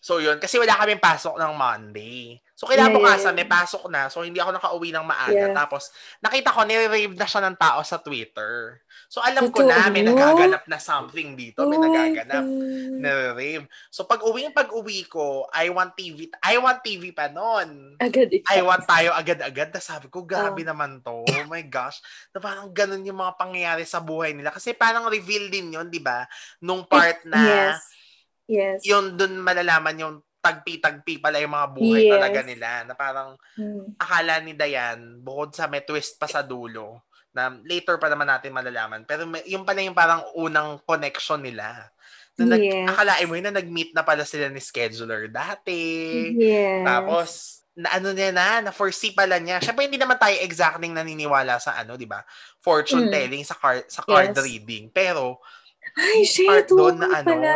So 0.00 0.16
yun, 0.16 0.40
kasi 0.40 0.56
wala 0.56 0.80
kaming 0.80 1.02
pasok 1.02 1.36
ng 1.36 1.52
Monday. 1.60 2.40
So 2.56 2.64
kinabukasan, 2.64 3.36
yeah, 3.36 3.44
yeah. 3.44 3.44
may 3.44 3.48
pasok 3.48 3.84
na. 3.92 4.08
So 4.08 4.24
hindi 4.24 4.40
ako 4.40 4.56
nakauwi 4.56 4.88
ng 4.96 5.04
maaga. 5.04 5.32
Yeah. 5.32 5.52
Tapos 5.52 5.92
nakita 6.24 6.56
ko, 6.56 6.64
nire-rave 6.64 7.12
na 7.12 7.28
siya 7.28 7.44
ng 7.44 7.56
tao 7.60 7.84
sa 7.84 8.00
Twitter. 8.00 8.80
So 9.10 9.18
alam 9.18 9.50
ko 9.50 9.66
na, 9.66 9.90
may 9.90 10.06
nagaganap 10.06 10.70
na 10.70 10.78
something 10.78 11.34
dito. 11.34 11.66
May 11.66 11.76
Oh 11.76 11.82
nagaganap. 11.82 12.46
God. 12.46 13.02
Nire-rave. 13.02 13.66
So 13.90 14.06
pag 14.06 14.22
uwi 14.22 14.54
pag 14.54 14.70
uwi 14.70 15.02
ko, 15.04 15.50
I 15.50 15.66
want 15.66 15.98
TV. 15.98 16.30
I 16.38 16.62
want 16.62 16.78
TV 16.78 17.10
pa 17.10 17.26
noon. 17.26 17.98
Agad 17.98 18.30
ito. 18.30 18.46
I 18.46 18.62
want 18.62 18.86
tayo 18.86 19.10
agad-agad. 19.10 19.74
Na 19.74 19.82
sabi 19.82 20.06
ko, 20.06 20.22
grabe 20.22 20.62
Oh. 20.62 20.68
naman 20.70 21.02
to. 21.02 21.26
Oh 21.26 21.46
my 21.50 21.66
gosh. 21.66 21.98
Na 22.30 22.38
parang 22.38 22.70
ganun 22.70 23.02
yung 23.02 23.18
mga 23.18 23.34
pangyayari 23.34 23.82
sa 23.82 23.98
buhay 23.98 24.30
nila. 24.30 24.54
Kasi 24.54 24.78
parang 24.78 25.10
reveal 25.10 25.50
din 25.50 25.74
yun, 25.74 25.90
di 25.90 25.98
ba? 25.98 26.30
Nung 26.62 26.86
part 26.86 27.26
na 27.26 27.42
Yes. 27.42 27.78
Yes. 28.46 28.78
yun 28.82 29.14
dun 29.14 29.42
malalaman 29.42 29.94
yung 29.96 30.14
tagpi-tagpi 30.40 31.18
pala 31.18 31.36
yung 31.36 31.52
mga 31.52 31.68
buhay 31.68 32.02
Yes. 32.06 32.12
talaga 32.14 32.40
nila. 32.40 32.70
Na 32.86 32.94
parang 32.94 33.34
Hmm. 33.58 33.90
akala 33.98 34.38
ni 34.38 34.54
Dayan, 34.54 35.18
bukod 35.18 35.50
sa 35.50 35.66
may 35.66 35.82
twist 35.82 36.14
pa 36.14 36.24
sa 36.24 36.40
dulo, 36.40 37.09
na 37.30 37.54
later 37.62 37.96
pa 37.96 38.10
naman 38.10 38.26
natin 38.26 38.50
malalaman. 38.50 39.06
Pero 39.06 39.22
may, 39.24 39.42
yung 39.46 39.62
pala 39.62 39.80
yung 39.80 39.94
parang 39.94 40.22
unang 40.34 40.82
connection 40.82 41.38
nila. 41.38 41.88
Na 42.34 42.56
nag, 42.56 42.62
Yes. 42.62 42.88
akalain 42.88 43.26
mo 43.26 43.34
yun 43.38 43.46
na 43.46 43.56
nag-meet 43.56 43.90
na 43.92 44.02
pala 44.02 44.24
sila 44.24 44.48
ni 44.48 44.58
scheduler 44.58 45.30
dati. 45.30 45.82
Yes. 46.34 46.82
Tapos, 46.82 47.28
na 47.76 47.96
ano 47.96 48.10
niya 48.10 48.34
na, 48.34 48.60
na 48.60 48.72
foresee 48.74 49.14
pala 49.14 49.38
niya. 49.38 49.62
Syempre, 49.62 49.86
hindi 49.86 49.96
naman 49.96 50.18
tayo 50.18 50.34
exacting 50.42 50.90
naniniwala 50.90 51.62
sa 51.62 51.78
ano, 51.78 51.94
di 51.94 52.04
ba? 52.04 52.20
Fortune 52.58 53.06
Mm. 53.08 53.14
telling 53.14 53.44
sa 53.46 53.54
card, 53.54 53.86
sa 53.86 54.02
card 54.02 54.34
Yes. 54.34 54.42
reading. 54.42 54.90
Pero, 54.90 55.38
Ay, 55.96 56.22
shit, 56.22 56.66
doon 56.68 56.98
oo 56.98 57.02
na 57.02 57.22
ano. 57.22 57.26
pala. 57.30 57.54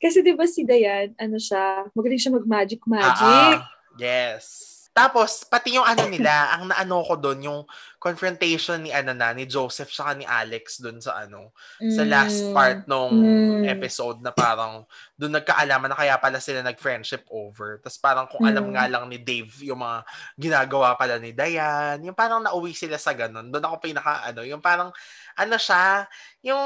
Kasi 0.00 0.24
di 0.24 0.32
ba 0.32 0.48
si 0.48 0.64
Dayan, 0.64 1.12
ano 1.16 1.36
siya, 1.36 1.84
magaling 1.92 2.20
siya 2.20 2.32
Ah, 2.32 2.36
mag-magic-magic. 2.40 3.28
ah, 3.28 3.56
yes. 4.00 4.44
Tapos, 4.90 5.46
pati 5.46 5.78
yung 5.78 5.86
ano 5.86 6.02
nila, 6.10 6.30
ang 6.58 6.66
naano 6.68 7.06
ko 7.06 7.14
doon, 7.14 7.40
yung 7.46 7.60
confrontation 8.00 8.80
ni 8.80 8.90
ano 8.90 9.12
na, 9.12 9.30
ni 9.36 9.44
Joseph 9.44 9.92
saka 9.92 10.16
ni 10.16 10.24
Alex 10.24 10.80
doon 10.80 10.98
sa 10.98 11.20
ano, 11.20 11.52
sa 11.78 12.02
last 12.02 12.48
Mm. 12.48 12.54
part 12.56 12.80
nung 12.88 13.12
Mm. 13.12 13.64
episode 13.70 14.18
na 14.24 14.32
parang 14.32 14.82
doon 15.14 15.36
nagkaalaman 15.36 15.92
na 15.92 15.98
kaya 16.00 16.16
pala 16.16 16.40
sila 16.40 16.64
nag-friendship 16.64 17.28
over. 17.28 17.76
Tapos 17.84 18.00
parang 18.00 18.24
kung 18.26 18.42
alam 18.48 18.66
Mm. 18.66 18.72
nga 18.72 18.84
lang 18.88 19.04
ni 19.06 19.20
Dave 19.20 19.52
yung 19.62 19.84
mga 19.84 20.00
ginagawa 20.34 20.96
pala 20.96 21.20
ni 21.20 21.30
Dayan, 21.36 22.00
yung 22.02 22.16
parang 22.16 22.40
nauwi 22.40 22.72
sila 22.72 22.96
sa 22.96 23.12
ganun. 23.12 23.52
Doon 23.52 23.68
ako 23.68 23.76
pinaka 23.84 24.24
ano, 24.26 24.42
yung 24.48 24.64
parang 24.64 24.88
ano 25.36 25.56
siya, 25.60 26.08
yung 26.40 26.62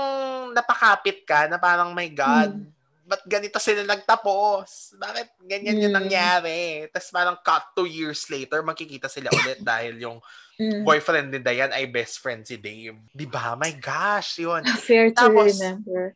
napakapit 0.55 1.27
ka 1.27 1.51
na 1.51 1.59
parang 1.59 1.91
my 1.93 2.09
God, 2.15 2.51
Mm. 2.57 2.74
Ba't 3.05 3.23
ganito 3.25 3.61
sila 3.61 3.85
nagtapos? 3.85 4.97
Bakit 4.97 5.29
ganyan 5.45 5.77
yung 5.79 5.93
Mm. 5.93 6.01
nangyari? 6.01 6.61
Tapos 6.89 7.09
parang 7.09 7.37
cut 7.39 7.65
two 7.73 7.85
years 7.85 8.25
later, 8.27 8.65
magkikita 8.65 9.07
sila 9.07 9.29
ulit 9.39 9.61
dahil 9.61 10.01
yung 10.01 10.19
Mm. 10.55 10.87
boyfriend 10.87 11.29
ni 11.29 11.43
Dayan 11.43 11.75
ay 11.75 11.85
best 11.85 12.23
friend 12.23 12.47
si 12.47 12.55
Dave. 12.55 12.95
Di 13.11 13.27
ba? 13.27 13.59
My 13.59 13.75
gosh, 13.75 14.39
yun. 14.39 14.63
Fair 14.79 15.11
to 15.11 15.27
Tapos, 15.27 15.51
remember. 15.59 16.15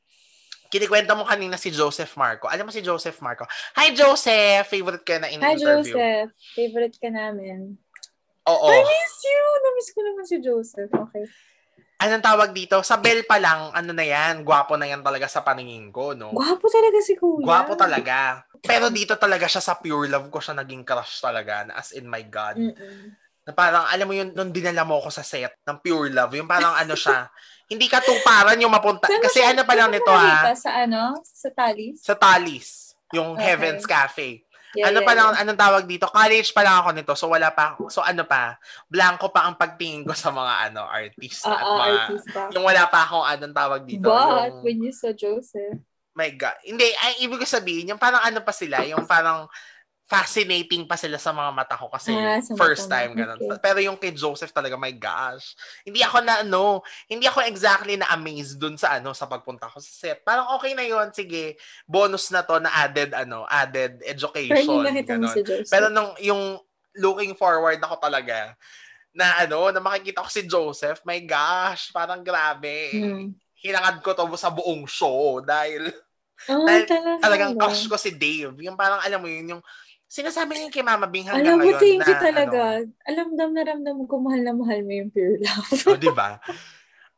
Kinikwento 0.68 1.16
mo 1.16 1.24
kanina 1.24 1.56
si 1.56 1.72
Joseph 1.72 2.14
Marco. 2.14 2.46
Alam 2.46 2.68
mo 2.68 2.72
si 2.72 2.78
Joseph 2.78 3.18
Marco? 3.18 3.48
Hi, 3.74 3.90
Joseph! 3.90 4.68
Favorite 4.68 5.02
ka 5.02 5.16
na 5.18 5.26
Hi, 5.26 5.34
in-interview. 5.34 5.96
Joseph. 5.96 6.28
Favorite 6.54 6.96
ka 7.00 7.08
namin. 7.08 7.74
Oo. 8.46 8.68
I 8.68 8.78
miss 8.78 9.16
you! 9.24 9.42
Na-miss 9.58 9.88
ko 9.90 10.00
naman 10.04 10.24
si 10.24 10.36
Joseph. 10.38 10.92
Okay. 10.92 11.24
Anong 11.98 12.22
tawag 12.22 12.54
dito? 12.54 12.78
Sa 12.80 12.94
Bell 12.94 13.26
pa 13.26 13.42
lang, 13.42 13.74
ano 13.74 13.90
na 13.90 14.06
yan, 14.06 14.46
gwapo 14.46 14.78
na 14.78 14.86
yan 14.86 15.02
talaga 15.02 15.26
sa 15.26 15.42
paningin 15.42 15.90
ko, 15.90 16.14
no? 16.14 16.30
Gwapo 16.30 16.70
talaga 16.70 17.02
si 17.02 17.18
Kuya. 17.18 17.42
Gwapo 17.42 17.74
talaga. 17.74 18.46
Pero 18.62 18.86
dito 18.86 19.18
talaga 19.18 19.50
siya 19.50 19.58
sa 19.58 19.74
pure 19.74 20.06
love 20.06 20.30
ko 20.30 20.38
siya 20.38 20.54
naging 20.54 20.86
crush 20.86 21.18
talaga. 21.18 21.66
na 21.66 21.74
As 21.74 21.90
in, 21.90 22.06
my 22.06 22.22
God. 22.22 22.54
Mm-mm. 22.54 23.18
Na 23.42 23.50
parang, 23.50 23.90
alam 23.90 24.06
mo 24.06 24.14
yun, 24.14 24.30
nung 24.30 24.54
dinala 24.54 24.86
mo 24.86 25.02
ako 25.02 25.10
sa 25.10 25.26
set 25.26 25.58
ng 25.58 25.78
pure 25.82 26.14
love, 26.14 26.38
yung 26.38 26.46
parang 26.46 26.70
ano 26.70 26.94
siya, 26.94 27.26
hindi 27.72 27.90
ka 27.90 27.98
tuparan 27.98 28.62
yung 28.62 28.70
mapunta. 28.70 29.10
Saan 29.10 29.18
mo 29.18 29.24
Kasi 29.26 29.38
siya- 29.42 29.50
ano 29.50 29.62
pa 29.66 29.74
lang 29.74 29.90
nito 29.90 30.12
ha, 30.14 30.54
Sa 30.54 30.70
ano? 30.78 31.18
Sa 31.20 31.50
Talis? 31.50 31.98
sa 31.98 32.14
Talis, 32.14 32.68
yung 33.10 33.34
Okay. 33.34 33.42
Heaven's 33.42 33.82
Cafe. 33.84 34.46
Yeah, 34.78 34.94
ano 34.94 35.02
yeah, 35.02 35.08
pa 35.10 35.12
lang, 35.18 35.28
yeah. 35.34 35.42
anong 35.42 35.58
tawag 35.58 35.84
dito? 35.90 36.06
College 36.06 36.54
pa 36.54 36.62
lang 36.62 36.76
ako 36.78 36.88
nito. 36.94 37.12
So 37.18 37.26
wala 37.26 37.50
pa 37.50 37.74
ako. 37.74 37.90
So 37.90 38.00
ano 38.06 38.22
pa? 38.22 38.54
Blanco 38.86 39.26
pa 39.34 39.50
ang 39.50 39.58
pagtingin 39.58 40.06
ko 40.06 40.14
sa 40.14 40.30
mga 40.30 40.70
ano 40.70 40.86
artista 40.86 41.50
Ah, 41.50 41.58
at 41.58 41.64
ah, 41.66 41.74
mga 41.74 41.90
artista. 41.98 42.40
yung 42.54 42.64
wala 42.64 42.82
pa 42.86 42.98
akong 43.02 43.26
anong 43.26 43.54
tawag 43.58 43.80
dito. 43.82 44.06
But, 44.06 44.54
yung, 44.54 44.62
when 44.62 44.78
you 44.86 44.92
saw 44.94 45.10
Joseph, 45.10 45.82
my 46.14 46.30
God. 46.34 46.58
Hindi, 46.62 46.86
ay, 46.98 47.26
ibig 47.26 47.38
ko 47.38 47.46
sabihin, 47.46 47.90
yung 47.90 47.98
parang 48.02 48.22
ano 48.22 48.38
pa 48.42 48.50
sila, 48.54 48.82
yung 48.86 49.06
parang 49.06 49.46
fascinating 50.08 50.88
pa 50.88 50.96
sila 50.96 51.20
sa 51.20 51.36
mga 51.36 51.52
mata 51.52 51.76
ko 51.76 51.92
kasi 51.92 52.16
Ah, 52.16 52.40
first 52.56 52.88
time 52.88 53.12
ganun. 53.12 53.36
Okay. 53.36 53.60
Pero 53.60 53.78
yung 53.84 54.00
kay 54.00 54.16
Joseph 54.16 54.56
talaga, 54.56 54.80
my 54.80 54.90
gosh. 54.96 55.52
Hindi 55.84 56.00
ako 56.00 56.24
na 56.24 56.40
ano, 56.40 56.80
hindi 57.04 57.28
ako 57.28 57.44
exactly 57.44 58.00
na 58.00 58.08
amazed 58.16 58.56
dun 58.56 58.80
sa 58.80 58.96
ano 58.96 59.12
sa 59.12 59.28
pagpunta 59.28 59.68
ko 59.68 59.76
sa 59.84 59.92
set. 59.92 60.24
Parang 60.24 60.48
okay 60.56 60.72
na 60.72 60.80
yon 60.88 61.12
sige. 61.12 61.60
Bonus 61.84 62.32
na 62.32 62.40
to 62.40 62.56
na 62.56 62.72
added 62.72 63.12
ano, 63.12 63.44
added 63.44 64.00
education. 64.00 64.80
pero 65.04 65.28
si. 65.28 65.44
Pero 65.68 65.92
nung 65.92 66.16
yung 66.24 66.56
looking 66.96 67.36
forward 67.36 67.76
ako 67.78 68.00
talaga 68.00 68.56
na 69.12 69.44
ano, 69.44 69.68
na 69.68 69.80
makikita 69.84 70.24
ko 70.24 70.30
si 70.32 70.48
Joseph, 70.48 71.04
my 71.04 71.20
gosh, 71.20 71.92
parang 71.92 72.24
grabe. 72.24 72.96
Hmm. 72.96 73.36
Hinangad 73.60 74.00
ko 74.00 74.16
to 74.16 74.24
sa 74.40 74.48
buong 74.48 74.88
show 74.88 75.44
dahil 75.44 75.92
Oh, 76.46 76.62
dahil 76.62 76.86
talaga. 76.86 77.18
talagang 77.18 77.52
crush 77.58 77.90
ko 77.90 77.98
si 77.98 78.14
Dave. 78.14 78.54
Yung 78.62 78.78
parang 78.78 79.02
alam 79.02 79.18
mo 79.18 79.26
yun, 79.26 79.58
yung 79.58 79.62
sinasabi 80.08 80.56
niya 80.56 80.72
kay 80.72 80.80
Mama 80.82 81.04
Bing 81.04 81.28
hanggang 81.28 81.60
Alam 81.60 81.68
mo, 81.68 81.68
ngayon 81.68 81.80
thank 81.84 82.00
you 82.08 82.16
talaga. 82.16 82.58
Ano, 82.80 82.88
Alam 83.04 83.26
dam 83.36 83.50
na 83.52 83.62
ramdam 83.62 83.98
ko 84.08 84.14
mahal 84.18 84.40
na 84.40 84.56
mahal 84.56 84.80
mo 84.82 84.92
yung 84.96 85.12
pure 85.12 85.36
love. 85.38 85.68
oh, 85.92 86.00
di 86.00 86.08
ba? 86.08 86.40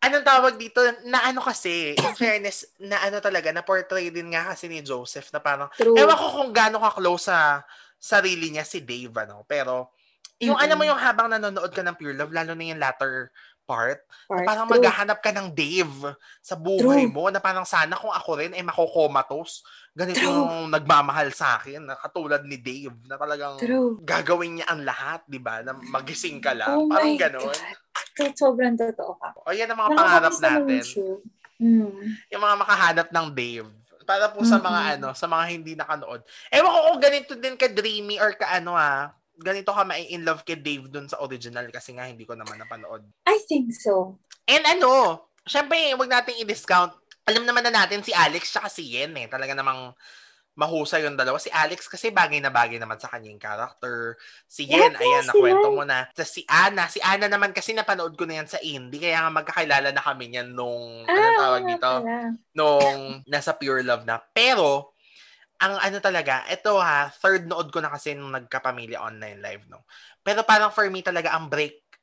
Anong 0.02 0.26
tawag 0.26 0.54
dito? 0.58 0.82
Na 1.06 1.22
ano 1.28 1.38
kasi, 1.38 1.94
in 1.94 2.14
fairness, 2.18 2.66
na 2.82 2.98
ano 3.06 3.22
talaga, 3.22 3.54
na 3.54 3.62
portray 3.62 4.10
din 4.10 4.34
nga 4.34 4.50
kasi 4.50 4.66
ni 4.66 4.82
Joseph 4.82 5.30
na 5.30 5.38
parang, 5.38 5.70
True. 5.78 5.94
ewan 5.94 6.18
ko 6.18 6.26
kung 6.34 6.50
gaano 6.50 6.82
ka-close 6.82 7.30
sa 7.30 7.62
sarili 8.00 8.50
niya 8.50 8.66
si 8.66 8.82
Dave, 8.82 9.12
ano. 9.22 9.46
Pero, 9.46 9.94
yung 10.40 10.56
Mm-mm. 10.56 10.64
alam 10.64 10.76
mo 10.80 10.84
yung 10.88 10.96
habang 10.96 11.28
nanonood 11.28 11.68
ka 11.68 11.84
ng 11.84 12.00
Pure 12.00 12.16
Love, 12.16 12.32
lalo 12.32 12.56
na 12.56 12.64
yung 12.64 12.80
latter 12.80 13.28
part, 13.70 14.02
Part. 14.26 14.42
parang 14.42 14.66
True. 14.66 14.74
maghahanap 14.82 15.18
ka 15.22 15.30
ng 15.30 15.54
Dave 15.54 16.18
sa 16.42 16.58
buhay 16.58 17.06
True. 17.06 17.14
mo 17.14 17.30
na 17.30 17.38
parang 17.38 17.62
sana 17.62 17.94
kung 17.94 18.10
ako 18.10 18.42
rin 18.42 18.50
ay 18.50 18.66
makokomatos. 18.66 19.62
Ganito 19.94 20.18
True. 20.18 20.26
yung 20.26 20.74
nagmamahal 20.74 21.30
sa 21.30 21.62
akin 21.62 21.86
na 21.86 21.94
katulad 21.94 22.42
ni 22.42 22.58
Dave 22.58 22.98
na 23.06 23.14
talagang 23.14 23.62
True. 23.62 24.02
gagawin 24.02 24.58
niya 24.58 24.66
ang 24.66 24.82
lahat, 24.82 25.22
di 25.30 25.38
ba? 25.38 25.62
Na 25.62 25.78
magising 25.78 26.42
ka 26.42 26.50
lang. 26.50 26.74
Oh 26.74 26.90
parang 26.90 27.14
ganon. 27.14 27.54
So, 28.18 28.26
sobrang 28.34 28.74
totoo 28.74 29.14
ka. 29.22 29.28
O 29.46 29.54
yan 29.54 29.70
ang 29.70 29.78
mga 29.78 29.90
pangarap 29.94 30.34
Nakakamiss 30.34 30.42
naman 30.42 30.66
natin. 30.66 31.38
Mm. 31.60 32.00
Yung 32.32 32.42
mga 32.42 32.56
makahanap 32.56 33.08
ng 33.12 33.26
Dave. 33.36 33.68
Para 34.08 34.26
po 34.32 34.42
sa 34.42 34.58
mga 34.58 34.98
ano, 34.98 35.14
sa 35.14 35.30
mga 35.30 35.44
hindi 35.46 35.72
nakanood. 35.78 36.26
Ewan 36.50 36.72
ko 36.72 36.78
kung 36.90 37.00
ganito 37.00 37.32
din 37.38 37.54
ka 37.54 37.70
dreamy 37.70 38.18
or 38.18 38.34
ka 38.34 38.58
ano 38.58 38.74
ah, 38.74 39.14
ganito 39.40 39.72
ka 39.72 39.82
mai-in 39.82 40.22
love 40.22 40.44
kay 40.44 40.60
Dave 40.60 40.86
dun 40.86 41.08
sa 41.08 41.18
original 41.20 41.64
kasi 41.68 41.96
nga 41.96 42.04
hindi 42.04 42.22
ko 42.22 42.36
naman 42.36 42.60
napanood. 42.60 43.02
I 43.24 43.40
think 43.48 43.72
so. 43.72 44.20
And 44.44 44.62
ano, 44.62 45.24
syempre, 45.42 45.76
wag 45.96 46.12
nating 46.12 46.44
i-discount. 46.44 46.92
Alam 47.24 47.44
naman 47.44 47.64
na 47.64 47.82
natin 47.82 48.04
si 48.04 48.12
Alex 48.12 48.50
tsaka 48.50 48.68
si 48.68 48.84
Yen 48.84 49.16
eh. 49.16 49.26
Talaga 49.26 49.54
namang 49.54 49.94
mahusay 50.52 51.06
yung 51.06 51.14
dalawa. 51.16 51.38
Si 51.38 51.48
Alex 51.48 51.86
kasi 51.86 52.10
bagay 52.10 52.42
na 52.42 52.50
bagay 52.50 52.76
naman 52.76 52.98
sa 52.98 53.08
kanyang 53.08 53.38
character. 53.38 54.18
Si 54.44 54.66
Yen, 54.66 54.92
Lahat 54.92 55.00
ayan, 55.00 55.24
na 55.24 55.30
nakwento 55.32 55.68
sila. 55.70 55.76
mo 55.78 55.82
na. 55.86 55.98
Sa 56.12 56.24
si 56.26 56.42
Ana, 56.44 56.84
si 56.90 56.98
Ana 57.00 57.26
naman 57.30 57.54
kasi 57.54 57.72
napanood 57.72 58.18
ko 58.18 58.26
na 58.26 58.42
yan 58.42 58.48
sa 58.50 58.58
indie. 58.60 59.00
Kaya 59.00 59.24
nga 59.24 59.32
magkakilala 59.32 59.88
na 59.94 60.02
kami 60.02 60.28
niyan 60.28 60.52
nung, 60.52 61.06
ano 61.06 61.16
Ah, 61.30 61.36
tawag 61.38 61.62
oo 61.62 61.64
nga 61.64 61.70
dito? 61.72 61.90
pala. 62.02 62.16
Nung 62.52 63.00
nasa 63.24 63.54
Pure 63.54 63.86
Love 63.86 64.04
na. 64.04 64.18
Pero, 64.20 64.92
ang 65.60 65.76
ano 65.80 65.98
talaga, 66.00 66.44
ito 66.48 66.76
ha, 66.80 67.08
third 67.12 67.44
nood 67.48 67.68
ko 67.72 67.80
na 67.84 67.92
kasi 67.92 68.16
nung 68.16 68.32
nagkapamilya 68.32 69.00
online 69.00 69.38
live, 69.44 69.64
no. 69.68 69.84
Pero 70.24 70.42
parang 70.44 70.72
for 70.72 70.88
me 70.88 71.04
talaga, 71.04 71.36
ang 71.36 71.48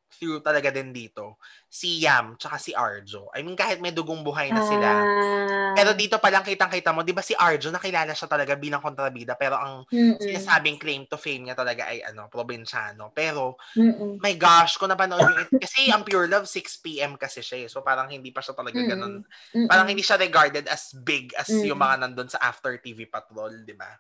breakthrough 0.08 0.40
talaga 0.40 0.72
din 0.72 0.96
dito, 0.96 1.36
si 1.68 2.00
Yam, 2.00 2.40
tsaka 2.40 2.56
si 2.58 2.72
Arjo. 2.72 3.28
I 3.36 3.44
mean, 3.44 3.60
kahit 3.60 3.84
may 3.84 3.92
dugong 3.92 4.24
buhay 4.24 4.50
na 4.56 4.64
sila. 4.64 5.04
Ah. 5.04 5.76
Pero 5.76 5.92
dito 5.94 6.16
pa 6.18 6.32
lang 6.32 6.48
kitang-kita 6.48 6.96
mo, 6.96 7.04
di 7.04 7.12
ba 7.12 7.20
si 7.22 7.36
Arjo, 7.36 7.70
nakilala 7.70 8.16
siya 8.16 8.32
talaga 8.32 8.56
bilang 8.56 8.80
kontrabida, 8.80 9.36
pero 9.36 9.60
ang 9.60 9.84
Mm-mm. 9.92 10.18
sinasabing 10.18 10.80
claim 10.80 11.04
to 11.12 11.20
fame 11.20 11.46
niya 11.46 11.56
talaga 11.60 11.92
ay 11.92 12.02
ano, 12.08 12.32
probinsyano. 12.32 13.12
Pero, 13.12 13.60
Mm-mm. 13.76 14.18
my 14.24 14.34
gosh, 14.40 14.80
kung 14.80 14.90
napanood 14.90 15.28
yung, 15.28 15.52
kasi 15.60 15.92
ang 15.92 16.08
Pure 16.08 16.32
Love, 16.32 16.48
6pm 16.48 17.20
kasi 17.20 17.44
siya 17.44 17.68
eh. 17.68 17.70
So 17.70 17.84
parang 17.84 18.08
hindi 18.08 18.32
pa 18.32 18.40
siya 18.40 18.56
talaga 18.56 18.80
Mm-mm. 18.80 18.90
ganun 18.90 19.16
Mm-mm. 19.54 19.68
parang 19.68 19.88
hindi 19.92 20.02
siya 20.02 20.16
regarded 20.18 20.66
as 20.72 20.96
big 21.04 21.36
as 21.36 21.52
Mm. 21.52 21.76
yung 21.76 21.80
mga 21.84 21.96
nandun 22.08 22.30
sa 22.32 22.40
After 22.42 22.74
TV 22.80 23.06
Patrol, 23.12 23.68
di 23.68 23.76
ba? 23.76 23.92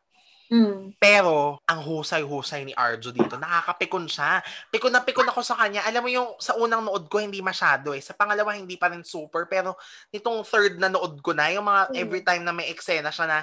Mm. 0.47 0.95
Pero, 0.95 1.59
ang 1.67 1.81
husay-husay 1.83 2.63
ni 2.63 2.73
Arjo 2.73 3.11
dito, 3.11 3.35
nakakapikon 3.35 4.07
siya. 4.07 4.39
Pikon 4.71 4.95
na 4.95 5.03
pikon 5.03 5.27
ako 5.27 5.43
sa 5.43 5.59
kanya. 5.59 5.83
Alam 5.83 6.01
mo 6.07 6.09
yung 6.09 6.29
sa 6.39 6.55
unang 6.55 6.87
nood 6.87 7.11
ko, 7.11 7.19
hindi 7.19 7.43
masyado 7.43 7.91
eh. 7.91 7.99
Sa 7.99 8.15
pangalawa, 8.15 8.55
hindi 8.55 8.79
pa 8.79 8.87
rin 8.87 9.03
super. 9.03 9.43
Pero, 9.51 9.75
nitong 10.09 10.47
third 10.47 10.79
na 10.79 10.87
nood 10.87 11.19
ko 11.19 11.35
na, 11.35 11.51
yung 11.51 11.67
mga 11.67 11.81
Mm. 11.91 11.95
every 11.99 12.21
time 12.23 12.43
na 12.47 12.55
may 12.55 12.71
eksena 12.71 13.11
siya 13.11 13.27
na, 13.27 13.37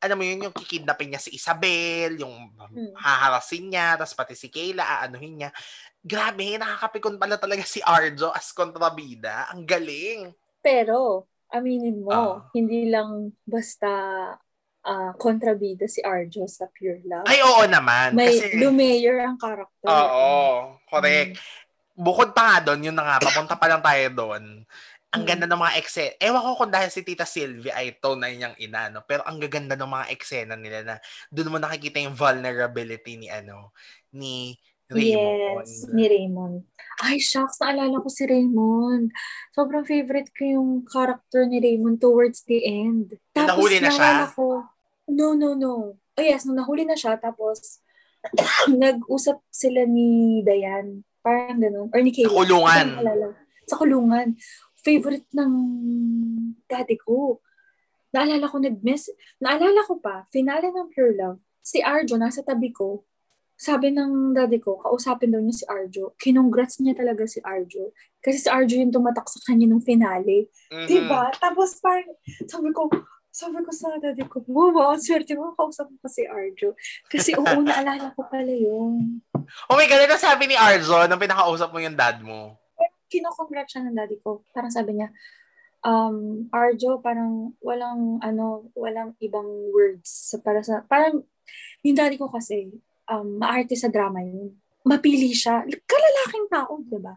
alam 0.00 0.16
mo 0.20 0.24
yun, 0.24 0.48
yung 0.48 0.56
kikidnapin 0.56 1.12
niya 1.12 1.20
si 1.24 1.32
Isabel, 1.32 2.20
yung 2.20 2.52
Mm. 2.52 2.92
haharasin 2.96 3.64
niya, 3.72 3.96
tapos 3.96 4.12
pati 4.12 4.36
si 4.36 4.52
Kayla, 4.52 4.84
aanuhin 5.00 5.40
niya. 5.40 5.50
Grabe, 6.00 6.56
nakakapikon 6.56 7.16
pala 7.20 7.36
talaga 7.36 7.64
si 7.64 7.80
Arjo 7.80 8.32
as 8.32 8.52
kontrabida. 8.52 9.48
Ang 9.52 9.64
galing. 9.64 10.32
Pero, 10.60 11.24
aminin 11.48 12.04
mo, 12.04 12.12
Ah. 12.12 12.36
hindi 12.52 12.88
lang 12.88 13.32
basta 13.48 13.88
ah, 14.84 15.12
kontrabida 15.16 15.84
si 15.84 16.00
Arjo 16.00 16.48
sa 16.48 16.68
Pure 16.72 17.04
Love. 17.04 17.26
Ay, 17.28 17.40
oo 17.44 17.64
naman. 17.68 18.16
May 18.16 18.40
kasi, 18.40 18.56
lumayer 18.56 19.20
ang 19.20 19.36
karakter. 19.36 19.88
Oo, 19.88 20.28
correct. 20.88 21.36
Mm. 21.36 22.00
Bukod 22.00 22.32
pa 22.32 22.42
nga 22.48 22.72
doon, 22.72 22.88
yun 22.88 22.96
na 22.96 23.04
nga, 23.04 23.16
papunta 23.20 23.54
pa 23.60 23.68
lang 23.68 23.84
tayo 23.84 24.08
doon. 24.12 24.64
Ang 25.10 25.22
Mm. 25.26 25.28
ganda 25.28 25.46
ng 25.50 25.60
mga 25.60 25.76
eksena. 25.82 26.12
Ewan 26.22 26.44
ko 26.46 26.50
kung 26.54 26.72
dahil 26.72 26.88
si 26.88 27.02
Tita 27.02 27.26
Sylvia 27.26 27.76
ay 27.76 27.98
tonay 27.98 28.38
niyang 28.38 28.56
ina, 28.62 28.88
no? 28.88 29.02
pero 29.04 29.26
ang 29.26 29.42
gaganda 29.42 29.74
ng 29.74 29.90
mga 29.90 30.06
eksena 30.14 30.54
nila 30.54 30.86
na 30.86 30.96
doon 31.28 31.50
mo 31.50 31.58
nakikita 31.58 31.98
yung 31.98 32.14
vulnerability 32.14 33.18
ni 33.18 33.26
ano, 33.26 33.74
ni 34.14 34.54
Raymond. 34.90 35.66
Yes, 35.66 35.86
ni 35.94 36.04
Raymond. 36.10 36.66
Ay, 37.00 37.22
shucks, 37.22 37.62
naalala 37.62 38.02
ko 38.02 38.10
si 38.10 38.26
Raymond. 38.26 39.14
Sobrang 39.54 39.86
favorite 39.86 40.34
ko 40.34 40.42
yung 40.44 40.70
character 40.84 41.46
ni 41.46 41.62
Raymond 41.62 42.02
towards 42.02 42.42
the 42.44 42.58
end. 42.66 43.14
Nung 43.38 43.48
nahuli 43.48 43.78
na 43.78 43.90
siya? 43.90 44.28
Ko, 44.34 44.66
no, 45.10 45.34
no, 45.34 45.54
no. 45.58 45.98
Oh 46.16 46.24
yes, 46.24 46.46
nung 46.46 46.58
nahuli 46.58 46.86
na 46.86 46.94
siya, 46.94 47.18
tapos 47.18 47.82
nag-usap 48.82 49.40
sila 49.48 49.84
ni 49.84 50.40
Dayan. 50.44 51.04
Parang 51.20 51.60
ganun. 51.60 51.88
Or 51.92 52.00
ni 52.00 52.12
Kayla. 52.12 52.32
Sa 52.32 52.36
kulungan. 52.36 52.86
Sa 53.68 53.76
kulungan. 53.76 54.28
Favorite 54.80 55.28
ng 55.36 55.52
daddy 56.64 56.96
ko. 56.96 57.44
Naalala 58.10 58.48
ko 58.48 58.56
nag-miss. 58.58 59.12
Naalala 59.38 59.84
ko 59.84 60.00
pa, 60.00 60.26
finale 60.32 60.72
ng 60.72 60.88
Pure 60.90 61.14
Love, 61.14 61.38
si 61.62 61.78
Arjo 61.84 62.18
nasa 62.18 62.42
tabi 62.42 62.74
ko. 62.74 63.06
Sabi 63.60 63.92
ng 63.92 64.32
daddy 64.32 64.56
ko, 64.56 64.80
kausapin 64.80 65.36
daw 65.36 65.38
niya 65.38 65.62
si 65.62 65.64
Arjo. 65.68 66.16
Kinongrats 66.16 66.80
niya 66.80 66.96
talaga 66.96 67.28
si 67.28 67.44
Arjo. 67.44 67.92
Kasi 68.24 68.40
si 68.40 68.48
Arjo 68.48 68.72
yung 68.80 68.88
tumatak 68.88 69.28
sa 69.28 69.36
kanya 69.44 69.68
nung 69.68 69.84
finale. 69.84 70.48
Mhm. 70.72 70.88
Diba? 70.88 71.28
Tapos 71.36 71.76
parang, 71.76 72.08
sabi 72.48 72.72
ko, 72.72 72.88
sabi 73.30 73.62
ko 73.62 73.70
sa 73.70 73.94
daddy 74.02 74.26
ko, 74.26 74.42
wow, 74.50 74.98
swerte 74.98 75.38
mo, 75.38 75.54
kausap 75.54 75.86
mo 75.86 75.96
pa 76.02 76.10
si 76.10 76.26
Arjo. 76.26 76.74
Kasi 77.06 77.38
oo, 77.38 77.46
naalala 77.66 78.10
ko 78.18 78.26
pala 78.26 78.50
yun. 78.50 79.22
Oh 79.70 79.78
my 79.78 79.86
God, 79.86 80.02
ano 80.10 80.18
sabi 80.18 80.50
ni 80.50 80.58
Arzo 80.58 80.98
nung 81.06 81.22
pinakausap 81.22 81.70
mo 81.70 81.78
yung 81.78 81.94
dad 81.94 82.18
mo? 82.20 82.58
Kinokongrat 83.06 83.70
siya 83.70 83.86
ng 83.86 83.94
daddy 83.94 84.18
ko. 84.18 84.42
Parang 84.50 84.70
sabi 84.70 84.98
niya, 84.98 85.14
um, 85.86 86.46
Arjo, 86.50 86.98
parang 86.98 87.54
walang, 87.62 88.18
ano, 88.18 88.66
walang 88.74 89.14
ibang 89.22 89.46
words. 89.70 90.34
sa- 90.34 90.42
Para 90.42 90.62
sa, 90.66 90.82
parang, 90.86 91.22
yung 91.86 91.96
daddy 91.96 92.18
ko 92.18 92.26
kasi, 92.26 92.70
um, 93.06 93.38
maarte 93.38 93.78
sa 93.78 93.90
drama 93.90 94.22
yun. 94.22 94.54
Mapili 94.82 95.30
siya. 95.30 95.62
Kalalaking 95.66 96.46
tao, 96.50 96.82
di 96.82 96.98
ba? 96.98 97.14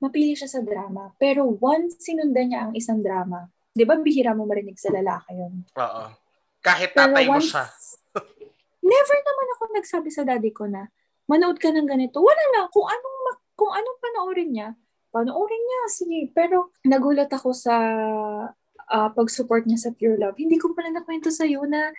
Mapili 0.00 0.32
siya 0.32 0.48
sa 0.48 0.60
drama. 0.64 1.12
Pero 1.20 1.44
once 1.60 2.00
sinundan 2.00 2.48
niya 2.48 2.60
ang 2.68 2.72
isang 2.72 3.04
drama, 3.04 3.48
di 3.70 3.84
ba 3.86 3.94
bihira 3.98 4.34
mo 4.34 4.44
marinig 4.46 4.76
sa 4.76 4.90
lalaki 4.90 5.30
yun? 5.34 5.64
Oo. 5.78 6.04
Kahit 6.60 6.92
Pero 6.92 7.14
tatay 7.14 7.24
mo 7.26 7.40
once, 7.40 7.50
siya. 7.50 7.64
never 8.92 9.18
naman 9.22 9.48
ako 9.56 9.62
nagsabi 9.72 10.08
sa 10.12 10.22
daddy 10.26 10.52
ko 10.52 10.68
na, 10.68 10.90
manood 11.30 11.56
ka 11.62 11.70
ng 11.70 11.86
ganito. 11.86 12.18
Wala 12.20 12.44
lang. 12.58 12.66
Kung 12.74 12.84
anong, 12.90 13.18
ma- 13.24 13.42
kung 13.54 13.72
anong 13.72 13.98
panoorin 14.02 14.50
niya, 14.50 14.68
panoorin 15.14 15.62
niya. 15.62 15.80
Sige. 15.88 16.20
Pero 16.34 16.74
nagulat 16.82 17.30
ako 17.30 17.54
sa 17.54 17.74
ah, 18.90 19.10
pag-support 19.14 19.64
niya 19.64 19.78
sa 19.78 19.90
Pure 19.94 20.18
Love. 20.18 20.36
Hindi 20.36 20.58
ko 20.58 20.74
pala 20.74 20.90
nakwento 20.90 21.30
sa'yo 21.30 21.64
na 21.70 21.94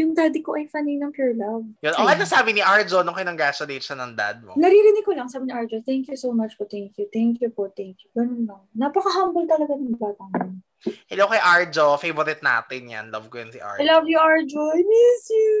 yung 0.00 0.16
daddy 0.16 0.40
ko 0.40 0.56
ay 0.56 0.64
fanay 0.64 0.96
ng 0.96 1.12
Pure 1.12 1.36
Love. 1.36 1.68
Yun. 1.84 1.94
O 2.00 2.08
ano 2.08 2.24
sabi 2.24 2.56
ni 2.56 2.64
Arzo 2.64 3.04
nung 3.04 3.12
kinongratulate 3.12 3.84
siya 3.84 4.00
ng 4.00 4.16
dad 4.16 4.40
mo? 4.40 4.56
Naririnig 4.56 5.04
ko 5.04 5.12
lang, 5.12 5.28
sabi 5.28 5.50
ni 5.50 5.52
Arjo, 5.52 5.84
thank 5.84 6.08
you 6.08 6.16
so 6.16 6.32
much 6.32 6.56
po, 6.56 6.64
thank 6.64 6.96
you, 6.96 7.04
thank 7.12 7.36
you 7.44 7.52
po, 7.52 7.68
thank 7.68 8.00
you. 8.00 8.08
Ganun 8.16 8.48
lang. 8.48 8.64
Napaka-humble 8.72 9.44
talaga 9.44 9.76
ng 9.76 10.00
batang 10.00 10.32
yun. 10.40 10.54
Hello 10.80 11.28
kay 11.28 11.40
Arjo, 11.40 12.00
favorite 12.00 12.40
natin 12.40 12.88
yan. 12.88 13.06
Love 13.12 13.28
ko 13.28 13.36
yun 13.36 13.52
si 13.52 13.60
I 13.60 13.76
Arjo. 13.76 13.84
love 13.84 14.06
you, 14.08 14.16
Arjo. 14.16 14.60
I 14.72 14.80
miss 14.80 15.24
you. 15.28 15.52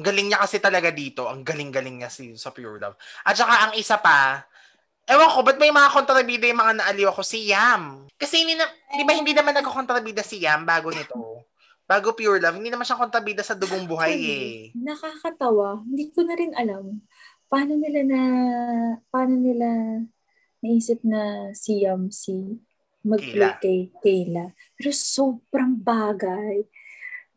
Ang 0.00 0.06
galing 0.06 0.26
niya 0.32 0.40
kasi 0.42 0.56
talaga 0.58 0.90
dito. 0.90 1.28
Ang 1.30 1.46
galing-galing 1.46 2.02
niya 2.02 2.10
si, 2.10 2.34
sa 2.34 2.50
Pure 2.50 2.80
Love. 2.82 2.96
At 3.22 3.36
saka 3.36 3.68
ang 3.68 3.72
isa 3.76 4.00
pa, 4.00 4.42
ewan 5.06 5.30
ko, 5.30 5.44
ba't 5.44 5.58
may 5.60 5.70
mga 5.70 5.92
kontrabida 5.92 6.48
yung 6.48 6.56
mga 6.56 6.74
naaliw 6.82 7.12
ako? 7.12 7.22
Si 7.22 7.52
Yam. 7.52 8.08
Kasi 8.16 8.42
hindi 8.42 8.56
na, 8.56 8.66
di 8.96 9.04
ba 9.06 9.14
hindi 9.14 9.36
naman 9.36 9.54
nagkakontrabida 9.54 10.24
si 10.24 10.42
Yam 10.42 10.66
bago 10.66 10.90
nito? 10.90 11.44
Bago 11.84 12.16
Pure 12.16 12.40
Love, 12.40 12.58
hindi 12.58 12.72
naman 12.72 12.88
siya 12.88 12.98
kontrabida 12.98 13.44
sa 13.44 13.54
dugong 13.54 13.84
buhay 13.86 14.14
eh. 14.16 14.50
Nakakatawa. 14.72 15.84
Hindi 15.84 16.10
ko 16.10 16.24
na 16.26 16.34
rin 16.34 16.56
alam. 16.56 17.04
Paano 17.50 17.76
nila 17.76 18.00
na, 18.06 18.20
paano 19.12 19.34
nila 19.36 19.68
naisip 20.64 21.04
na 21.04 21.52
si 21.52 21.84
Yam 21.84 22.08
si 22.08 22.56
mag-play 23.04 23.52
kay 23.60 23.80
Kayla. 24.00 24.52
Pero 24.76 24.90
sobrang 24.92 25.76
bagay. 25.76 26.64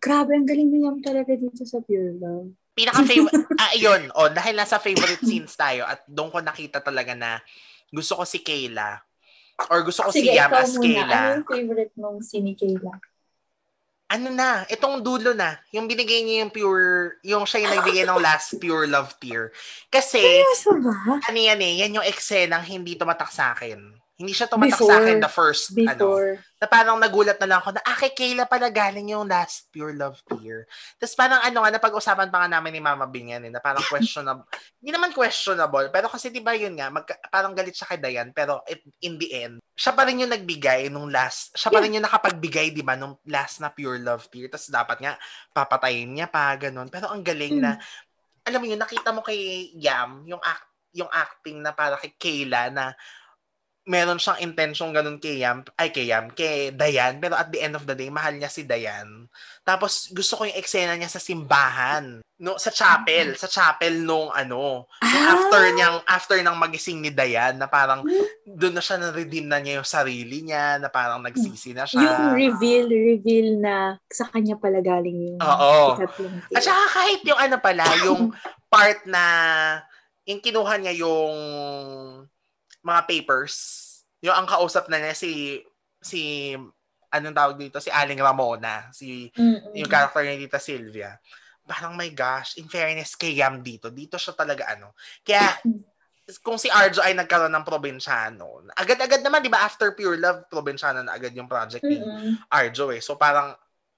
Grabe, 0.03 0.35
ang 0.35 0.43
galing 0.43 0.67
niya 0.67 0.91
talaga 0.99 1.31
dito 1.31 1.63
sa 1.63 1.79
Pure 1.79 2.19
Love. 2.19 2.51
Pinaka-favorite, 2.73 3.47
ah, 3.63 3.73
yun, 3.77 4.09
oh, 4.17 4.27
dahil 4.33 4.57
nasa 4.57 4.81
favorite 4.81 5.21
scenes 5.21 5.53
tayo 5.53 5.85
at 5.85 6.03
doon 6.09 6.33
ko 6.33 6.41
nakita 6.41 6.81
talaga 6.81 7.13
na 7.13 7.39
gusto 7.93 8.17
ko 8.17 8.23
si 8.25 8.41
Kayla 8.41 8.99
or 9.69 9.85
gusto 9.85 10.03
ko 10.03 10.09
Sige, 10.09 10.33
si 10.33 10.35
Yam 10.35 10.51
as 10.51 10.73
muna. 10.75 10.83
Kayla. 10.83 11.13
Ano 11.13 11.35
yung 11.37 11.47
favorite 11.47 11.93
mong 11.95 12.19
si 12.25 12.37
ni 12.41 12.53
Kayla? 12.57 12.93
Ano 14.13 14.29
na, 14.29 14.67
itong 14.69 15.01
dulo 15.01 15.31
na, 15.33 15.57
yung 15.73 15.87
binigay 15.87 16.21
niya 16.21 16.45
yung 16.45 16.53
pure, 16.53 17.17
yung 17.25 17.45
siya 17.47 17.65
yung 17.65 17.73
nagbigay 17.79 18.03
ng 18.05 18.21
last 18.21 18.59
pure 18.61 18.85
love 18.85 19.15
tear. 19.17 19.49
Kasi, 19.89 20.21
Seryoso 20.21 20.77
ba? 20.83 21.17
ano 21.17 21.39
yan 21.39 21.57
eh, 21.63 21.73
yan 21.85 21.97
yung 21.97 22.05
eksenang 22.05 22.61
hindi 22.61 22.93
tumatak 22.93 23.31
sa 23.31 23.55
akin. 23.55 24.02
Hindi 24.13 24.29
siya 24.29 24.45
tumatak 24.45 24.77
sa 24.77 25.01
akin 25.01 25.17
the 25.17 25.31
first, 25.31 25.73
ano, 25.73 25.89
Before. 25.89 26.37
na 26.61 26.67
parang 26.69 27.01
nagulat 27.01 27.33
na 27.41 27.49
lang 27.49 27.59
ako 27.65 27.73
na, 27.73 27.81
ah, 27.81 27.97
kay 27.97 28.13
Kayla 28.13 28.45
pala 28.45 28.69
galing 28.69 29.09
yung 29.09 29.25
last 29.25 29.73
pure 29.73 29.97
love 29.97 30.21
tear. 30.29 30.69
Tapos 31.01 31.17
parang 31.17 31.41
ano 31.41 31.57
nga, 31.65 31.73
napag-usapan 31.73 32.29
pa 32.29 32.45
nga 32.45 32.49
namin 32.53 32.77
ni 32.77 32.81
Mama 32.81 33.09
Bing 33.09 33.33
yan, 33.33 33.49
eh, 33.49 33.49
na 33.49 33.57
parang 33.57 33.81
questionable. 33.89 34.45
Hindi 34.77 34.93
naman 34.93 35.17
questionable, 35.17 35.89
pero 35.89 36.13
kasi 36.13 36.29
di 36.29 36.45
ba 36.45 36.53
yun 36.53 36.77
nga, 36.77 36.93
magka, 36.93 37.17
parang 37.33 37.57
galit 37.57 37.73
siya 37.73 37.89
kay 37.89 37.97
Dayan, 37.97 38.29
pero 38.37 38.61
it, 38.69 38.85
in 39.01 39.17
the 39.17 39.33
end, 39.33 39.57
siya 39.73 39.97
pa 39.97 40.05
rin 40.05 40.21
yung 40.21 40.29
nagbigay 40.29 40.93
nung 40.93 41.09
last, 41.09 41.57
siya 41.57 41.73
pa 41.73 41.81
rin 41.81 41.97
yung 41.97 42.05
nakapagbigay, 42.05 42.69
di 42.69 42.85
ba, 42.85 42.93
nung 42.93 43.17
last 43.25 43.65
na 43.65 43.73
pure 43.73 43.97
love 43.97 44.29
tear. 44.29 44.45
Tapos 44.45 44.69
dapat 44.69 45.01
nga, 45.01 45.17
papatayin 45.57 46.13
niya 46.13 46.29
pa, 46.29 46.53
ganun. 46.53 46.85
Pero 46.85 47.09
ang 47.09 47.25
galing 47.25 47.57
na, 47.57 47.81
alam 48.45 48.61
mo 48.61 48.69
yun, 48.69 48.77
nakita 48.77 49.09
mo 49.09 49.25
kay 49.25 49.73
Yam, 49.73 50.21
yung 50.29 50.39
act, 50.45 50.69
yung 50.93 51.09
acting 51.09 51.65
na 51.65 51.73
para 51.73 51.97
kay 51.97 52.13
Kayla 52.13 52.69
na 52.69 52.93
meron 53.83 54.15
siyang 54.15 54.39
intention 54.39 54.95
ganun 54.95 55.19
kay 55.19 55.43
Yam, 55.43 55.67
ay 55.75 55.91
kay 55.91 56.07
Yam, 56.07 56.31
kay 56.31 56.71
Dayan, 56.71 57.19
pero 57.19 57.35
at 57.35 57.51
the 57.51 57.59
end 57.59 57.75
of 57.75 57.83
the 57.83 57.91
day, 57.91 58.07
mahal 58.07 58.31
niya 58.31 58.47
si 58.47 58.63
Dayan. 58.63 59.27
Tapos, 59.67 60.07
gusto 60.15 60.39
ko 60.39 60.47
yung 60.47 60.55
eksena 60.55 60.95
niya 60.95 61.11
sa 61.11 61.19
simbahan, 61.19 62.23
no, 62.39 62.55
sa 62.55 62.71
chapel, 62.71 63.35
sa 63.35 63.51
chapel 63.51 63.99
nung 63.99 64.31
ano, 64.31 64.87
nung 64.87 65.03
Ah! 65.03 65.35
after 65.35 65.63
niyang, 65.75 65.97
after 66.07 66.37
nang 66.39 66.55
magising 66.55 67.03
ni 67.03 67.11
Dayan, 67.11 67.59
na 67.59 67.67
parang, 67.67 68.07
doon 68.47 68.75
na 68.75 68.83
siya 68.83 69.03
na-redeem 69.03 69.51
na 69.51 69.59
niya 69.59 69.83
yung 69.83 69.89
sarili 69.89 70.47
niya, 70.47 70.79
na 70.79 70.87
parang 70.87 71.19
nagsisi 71.19 71.75
na 71.75 71.83
siya. 71.83 71.99
Yung 71.99 72.39
reveal, 72.39 72.87
reveal 72.87 73.59
na 73.59 73.99
sa 74.07 74.31
kanya 74.31 74.55
pala 74.55 74.79
galing 74.79 75.35
yung 75.35 75.39
Oo. 75.43 75.99
At 76.55 76.63
saka 76.63 76.83
kahit 77.03 77.19
yung 77.27 77.39
ano 77.39 77.59
pala, 77.59 77.83
yung 78.07 78.31
part 78.71 79.03
na 79.03 79.23
yung 80.23 80.39
kinuha 80.39 80.79
niya 80.79 80.95
yung 81.03 81.35
mga 82.83 83.01
papers, 83.07 83.55
yung 84.19 84.35
ang 84.35 84.47
kausap 84.47 84.91
na 84.91 84.99
niya 84.99 85.15
si 85.15 85.63
si 86.03 86.53
anong 87.13 87.37
tawag 87.37 87.57
dito, 87.57 87.77
si 87.79 87.87
Aling 87.93 88.19
Ramona, 88.19 88.89
si 88.91 89.31
Mm-mm. 89.33 89.73
yung 89.77 89.89
character 89.89 90.23
niya 90.25 90.37
dito 90.37 90.57
Sylvia. 90.59 91.15
Parang 91.63 91.95
my 91.95 92.11
gosh, 92.11 92.59
in 92.59 92.67
fairness 92.67 93.15
kay 93.15 93.39
Yam 93.39 93.63
dito, 93.63 93.87
dito 93.87 94.19
siya 94.19 94.35
talaga 94.35 94.67
ano. 94.75 94.91
Kaya 95.23 95.55
kung 96.39 96.55
si 96.55 96.71
Arjo 96.71 97.03
ay 97.03 97.15
nagkaroon 97.15 97.51
ng 97.51 97.67
probinsyano, 97.67 98.63
agad-agad 98.75 99.19
naman, 99.23 99.43
di 99.43 99.51
ba, 99.51 99.67
after 99.67 99.91
Pure 99.91 100.19
Love, 100.19 100.47
probinsyano 100.47 101.03
na 101.03 101.15
agad 101.15 101.35
yung 101.35 101.51
project 101.51 101.83
ni 101.83 101.99
Mm-mm. 101.99 102.39
Arjo 102.47 102.91
eh. 102.95 102.99
So 103.03 103.19
parang 103.19 103.55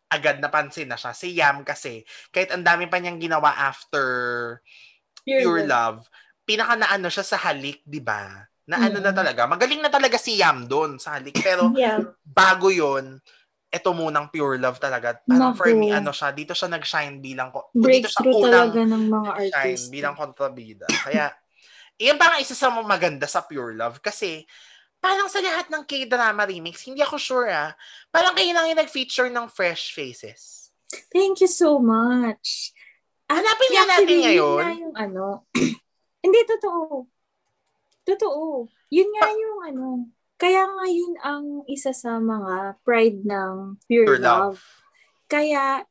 agad 0.10 0.42
napansin 0.42 0.90
na 0.90 0.98
siya. 0.98 1.14
Si 1.14 1.34
Yam 1.38 1.62
kasi, 1.66 2.06
kahit 2.34 2.54
ang 2.54 2.66
dami 2.66 2.90
pa 2.90 2.98
niyang 2.98 3.22
ginawa 3.22 3.54
after 3.54 4.06
Pure, 5.26 5.66
Love, 5.66 6.06
pinaka 6.46 6.78
na 6.78 6.90
ano 6.94 7.10
siya 7.10 7.26
sa 7.26 7.38
halik, 7.42 7.82
di 7.82 8.02
ba? 8.02 8.46
Na 8.66 8.82
ano 8.82 8.98
na 8.98 9.14
talaga. 9.14 9.46
Magaling 9.46 9.82
na 9.82 9.94
talaga 9.94 10.18
si 10.18 10.42
Yam 10.42 10.66
doon 10.66 10.98
sa 10.98 11.18
halik. 11.18 11.38
Pero 11.42 11.70
Yeah. 11.78 12.02
bago 12.26 12.74
yon 12.74 13.22
ito 13.76 13.92
munang 13.92 14.32
Pure 14.32 14.56
Love 14.56 14.80
talaga. 14.80 15.20
Parang 15.28 15.52
for 15.52 15.68
Naku. 15.68 15.80
me, 15.84 15.92
ano 15.92 16.16
siya, 16.16 16.32
dito 16.32 16.56
siya 16.56 16.72
nag-shine 16.72 17.20
bilang, 17.20 17.52
ko- 17.52 17.68
dito 17.76 18.08
siya 18.08 18.24
unang 18.24 18.72
talaga 18.72 18.82
ng 18.88 19.04
mga 19.12 19.30
artist. 19.36 19.92
bilang 19.92 20.16
kontrabida. 20.16 20.88
Kaya, 20.88 21.28
iyan 22.00 22.16
parang 22.16 22.40
isa 22.40 22.56
sa 22.56 22.72
maganda 22.72 23.28
sa 23.28 23.44
Pure 23.44 23.76
Love 23.76 24.00
kasi 24.00 24.48
parang 25.04 25.28
sa 25.28 25.44
lahat 25.44 25.68
ng 25.68 25.84
K-drama 25.84 26.48
remix, 26.48 26.88
hindi 26.88 27.04
ako 27.04 27.20
sure 27.20 27.52
ah, 27.52 27.76
parang 28.10 28.32
kayo 28.32 28.56
lang 28.56 28.72
yung 28.72 28.80
nag-feature 28.80 29.28
ng 29.28 29.52
fresh 29.52 29.92
faces. 29.92 30.72
Thank 31.12 31.44
you 31.44 31.52
so 31.52 31.76
much. 31.76 32.72
Hanapin 33.28 33.70
nga 33.76 33.86
natin 33.92 34.18
ngayon. 34.24 34.60
Nga 34.62 34.72
yung 34.80 34.96
ano. 34.96 35.26
Hindi, 36.24 36.40
totoo. 36.48 37.06
Totoo. 38.06 38.70
Yun 38.94 39.10
nga 39.18 39.28
yung 39.34 39.60
ano. 39.66 39.86
Kaya 40.38 40.68
nga 40.68 40.86
yun 40.86 41.14
ang 41.24 41.46
isa 41.66 41.90
sa 41.96 42.22
mga 42.22 42.78
pride 42.86 43.24
ng 43.26 43.82
Pure, 43.90 44.20
Pure 44.20 44.22
Love. 44.22 44.60
Love. 44.60 44.62
Kaya, 45.26 45.82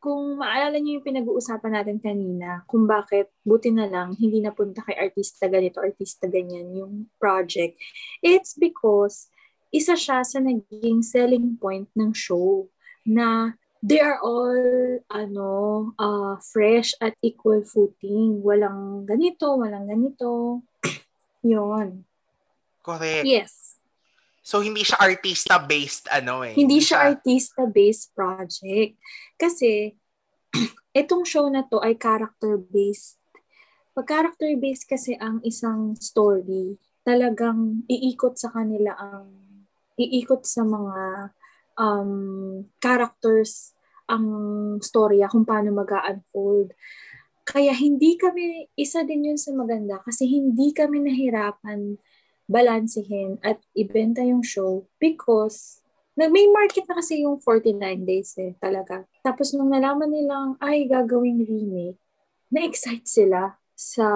kung 0.00 0.40
maalala 0.40 0.80
niyo 0.80 0.98
yung 0.98 1.06
pinag-uusapan 1.06 1.72
natin 1.76 2.00
kanina, 2.00 2.64
kung 2.64 2.88
bakit 2.88 3.28
buti 3.44 3.68
na 3.68 3.84
lang 3.84 4.16
hindi 4.16 4.40
napunta 4.40 4.80
kay 4.82 4.96
artista 4.96 5.46
ganito, 5.46 5.78
artista 5.78 6.24
ganyan 6.24 6.72
yung 6.72 7.06
project, 7.20 7.76
it's 8.24 8.56
because 8.56 9.28
isa 9.70 9.94
siya 9.94 10.24
sa 10.24 10.40
naging 10.40 11.04
selling 11.04 11.54
point 11.60 11.86
ng 11.94 12.16
show 12.16 12.66
na 13.04 13.54
they 13.84 14.00
are 14.00 14.16
all 14.24 14.56
ano 15.12 15.48
uh, 16.00 16.40
fresh 16.40 16.96
at 17.04 17.12
equal 17.20 17.60
footing. 17.62 18.40
Walang 18.40 19.04
ganito, 19.04 19.52
walang 19.60 19.84
ganito. 19.84 20.64
Yon. 21.44 22.04
Correct. 22.80 23.24
Yes. 23.24 23.80
So, 24.40 24.64
hindi 24.64 24.82
siya 24.82 24.98
artista-based, 24.98 26.10
ano 26.10 26.42
eh. 26.42 26.56
Hindi 26.56 26.80
siya 26.80 27.12
artista-based 27.12 28.16
project. 28.16 28.96
Kasi, 29.36 29.94
itong 31.00 31.22
show 31.28 31.46
na 31.52 31.62
to 31.68 31.78
ay 31.78 31.94
character-based. 31.94 33.20
Pag 33.94 34.06
character-based 34.08 34.88
kasi 34.88 35.12
ang 35.20 35.44
isang 35.44 35.94
story, 36.00 36.80
talagang 37.04 37.84
iikot 37.86 38.40
sa 38.40 38.48
kanila 38.50 38.96
ang, 38.96 39.28
iikot 40.00 40.48
sa 40.48 40.64
mga 40.64 41.30
um, 41.76 42.12
characters 42.80 43.76
ang 44.10 44.26
storya 44.82 45.30
kung 45.30 45.46
paano 45.46 45.70
mag 45.70 45.86
unfold 45.86 46.74
Kaya 47.44 47.74
hindi 47.74 48.14
kami, 48.20 48.70
isa 48.78 49.02
din 49.02 49.32
yun 49.32 49.40
sa 49.40 49.50
maganda 49.56 49.98
kasi 50.06 50.28
hindi 50.28 50.70
kami 50.70 51.02
nahirapan 51.02 51.98
balansehin 52.50 53.38
at 53.46 53.62
ibenta 53.78 54.26
yung 54.26 54.42
show 54.42 54.86
because 54.98 55.80
nag 56.18 56.34
may 56.34 56.50
market 56.50 56.84
na 56.90 56.98
kasi 56.98 57.22
yung 57.22 57.38
49 57.38 57.80
days 58.02 58.34
eh, 58.36 58.52
talaga. 58.58 59.06
Tapos 59.22 59.54
nung 59.54 59.70
nalaman 59.70 60.10
nilang 60.10 60.58
ay 60.58 60.84
gagawing 60.90 61.46
remake, 61.46 61.96
na-excite 62.50 63.06
sila 63.06 63.54
sa 63.78 64.06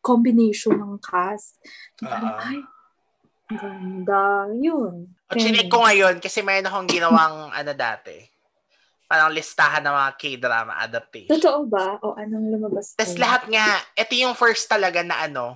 combination 0.00 0.78
ng 0.78 1.02
cast. 1.02 1.58
Oo. 2.06 2.30
ay, 2.38 2.62
ganda. 3.50 4.46
Yun. 4.54 5.10
O, 5.26 5.34
chinek 5.34 5.66
ko 5.66 5.82
ngayon 5.82 6.22
kasi 6.22 6.46
mayroon 6.46 6.70
akong 6.70 6.88
ginawang 6.88 7.50
ano 7.50 7.72
dati. 7.74 8.35
Parang 9.06 9.30
listahan 9.30 9.80
ng 9.80 9.94
mga 9.94 10.10
K-drama 10.16 10.72
adaptation. 10.76 11.30
Totoo 11.32 11.62
ba? 11.64 11.94
O 12.00 12.12
anong 12.12 12.46
lumabas? 12.50 12.92
Tapos 12.92 13.14
lahat 13.16 13.46
nga, 13.46 13.66
ito 13.94 14.12
yung 14.12 14.34
first 14.34 14.66
talaga 14.66 15.00
na 15.00 15.22
ano, 15.22 15.54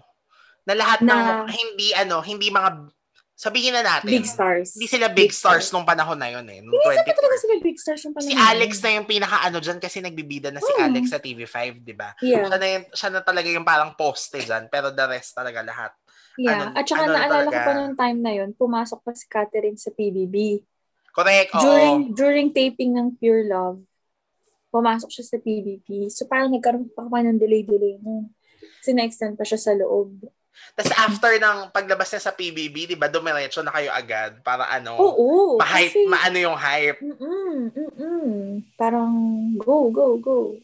na 0.63 0.73
lahat 0.73 1.03
Na- 1.03 1.15
ng 1.45 1.51
hindi 1.51 1.91
ano, 1.93 2.21
hindi 2.21 2.47
mga, 2.47 2.87
sabihin 3.35 3.73
na 3.73 3.83
natin, 3.83 4.07
Big 4.13 4.29
stars. 4.29 4.77
hindi 4.77 4.87
sila 4.87 5.09
big, 5.09 5.33
stars, 5.33 5.73
nung 5.73 5.83
panahon 5.83 6.15
na 6.15 6.29
yun 6.29 6.45
eh, 6.45 6.61
nung 6.61 6.71
Hindi 6.71 6.85
sila 6.85 7.03
24. 7.03 7.17
talaga 7.17 7.35
sila 7.37 7.55
big 7.59 7.77
stars 7.77 8.01
yung 8.01 8.15
Si 8.15 8.19
panahon. 8.31 8.47
Alex 8.47 8.71
na 8.79 8.91
yung 8.93 9.09
pinaka-ano 9.09 9.59
dyan 9.59 9.79
kasi 9.79 9.97
nagbibida 9.99 10.49
na 10.49 10.61
si 10.61 10.71
Hmm. 10.71 10.87
Alex 10.87 11.05
sa 11.09 11.19
TV5, 11.19 11.57
di 11.81 11.95
ba? 11.97 12.15
Yeah. 12.21 12.45
Siya, 12.45 12.55
na 12.55 12.67
yung, 12.69 12.85
siya 12.93 13.09
na 13.11 13.21
talaga 13.21 13.49
yung 13.49 13.65
parang 13.65 13.91
poste 13.95 14.39
dyan, 14.39 14.69
pero 14.69 14.93
the 14.93 15.07
rest 15.09 15.33
talaga 15.33 15.59
lahat. 15.61 15.91
Yeah. 16.37 16.55
Ano- 16.63 16.73
At 16.73 16.85
saka 16.85 17.03
ano 17.03 17.11
na 17.11 17.19
naalala 17.19 17.49
ko 17.49 17.59
pa 17.59 17.73
nung 17.75 17.97
time 17.97 18.19
na 18.21 18.33
yun, 18.33 18.51
pumasok 18.53 18.99
pa 19.01 19.11
si 19.11 19.25
Catherine 19.27 19.75
sa 19.75 19.91
PBB. 19.91 20.63
Correct, 21.11 21.51
oo. 21.55 21.63
During 21.65 21.99
during 22.15 22.49
taping 22.55 22.95
ng 22.95 23.19
Pure 23.19 23.51
Love, 23.51 23.83
pumasok 24.71 25.11
siya 25.11 25.27
sa 25.27 25.37
PBB. 25.43 26.07
So 26.09 26.31
parang 26.31 26.55
nagkaroon 26.55 26.91
pa 26.95 27.07
pa 27.07 27.21
ng 27.23 27.39
delay-delay 27.39 27.99
nun. 27.99 28.31
Kasi 28.81 28.95
na-extend 28.95 29.35
pa 29.37 29.45
siya 29.45 29.59
sa 29.61 29.73
loob. 29.75 30.31
Tapos 30.77 30.93
after 30.95 31.33
ng 31.41 31.73
paglabas 31.73 32.11
niya 32.11 32.23
sa 32.23 32.35
PBB, 32.35 32.95
di 32.95 32.97
ba, 32.99 33.09
dumiretso 33.09 33.63
na 33.65 33.73
kayo 33.73 33.91
agad 33.93 34.41
para 34.45 34.69
ano, 34.69 34.97
Oo. 34.99 35.57
ma-hype, 35.57 35.95
kasi- 35.95 36.09
maano 36.11 36.39
yung 36.39 36.59
hype. 36.59 36.99
Mm-mm, 37.01 37.57
mm-mm. 37.71 38.29
parang 38.77 39.13
go, 39.57 39.89
go, 39.89 40.17
go. 40.21 40.55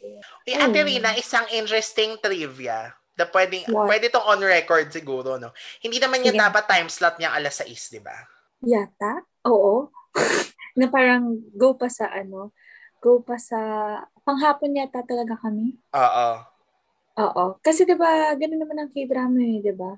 Eh, 0.45 0.57
Ate 0.57 0.81
Rina, 0.85 1.17
isang 1.17 1.47
interesting 1.55 2.19
trivia 2.21 2.93
na 3.17 3.25
pwedeng, 3.33 3.65
What? 3.73 3.89
pwede 3.89 4.13
tong 4.13 4.27
on 4.27 4.43
record 4.45 4.93
siguro, 4.93 5.41
no? 5.41 5.51
Hindi 5.81 5.97
naman 5.97 6.21
Sige. 6.21 6.37
dapat 6.37 6.65
time 6.69 6.89
slot 6.93 7.17
niyang 7.17 7.33
alas 7.33 7.65
6, 7.65 7.89
di 7.89 8.01
ba? 8.01 8.17
Yata? 8.61 9.25
Oo. 9.49 9.89
na 10.79 10.87
parang 10.89 11.39
go 11.55 11.77
pa 11.77 11.89
sa 11.89 12.11
ano, 12.11 12.53
go 13.01 13.21
pa 13.23 13.37
sa, 13.39 13.59
panghapon 14.27 14.75
yata 14.75 15.07
talaga 15.07 15.39
kami. 15.39 15.79
Oo. 15.95 16.29
Oo. 17.17 17.45
Kasi 17.63 17.87
'di 17.87 17.95
ba, 17.95 18.35
ganun 18.35 18.61
naman 18.61 18.77
ang 18.83 18.91
K-drama 18.91 19.41
eh, 19.41 19.63
'di 19.63 19.75
ba? 19.77 19.95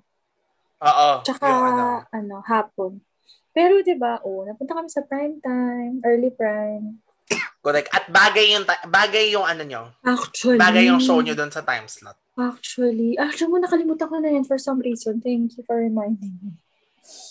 Oo. 0.85 1.11
Tsaka 1.25 1.47
ano. 1.49 2.07
ano. 2.13 2.37
hapon. 2.45 3.01
Pero 3.51 3.81
'di 3.83 3.97
ba, 3.99 4.23
oh, 4.23 4.47
napunta 4.47 4.77
kami 4.77 4.93
sa 4.93 5.03
prime 5.03 5.41
time, 5.43 5.99
early 6.05 6.31
prime. 6.31 7.03
Correct. 7.59 7.91
At 7.93 8.09
bagay 8.09 8.57
yung, 8.57 8.65
bagay 8.89 9.35
yung 9.35 9.45
ano 9.45 9.63
nyo. 9.67 9.83
Actually. 10.07 10.57
Bagay 10.57 10.89
yung 10.89 11.03
show 11.03 11.21
nyo 11.21 11.37
doon 11.37 11.53
sa 11.53 11.61
time 11.61 11.85
slot. 11.91 12.17
Actually, 12.39 13.19
actually 13.19 13.51
mo 13.51 13.59
nakalimutan 13.59 14.07
ko 14.07 14.17
na 14.23 14.31
yan 14.31 14.47
for 14.47 14.57
some 14.57 14.79
reason. 14.79 15.19
Thank 15.19 15.59
you 15.59 15.67
for 15.67 15.77
reminding 15.77 16.39
me. 16.39 16.55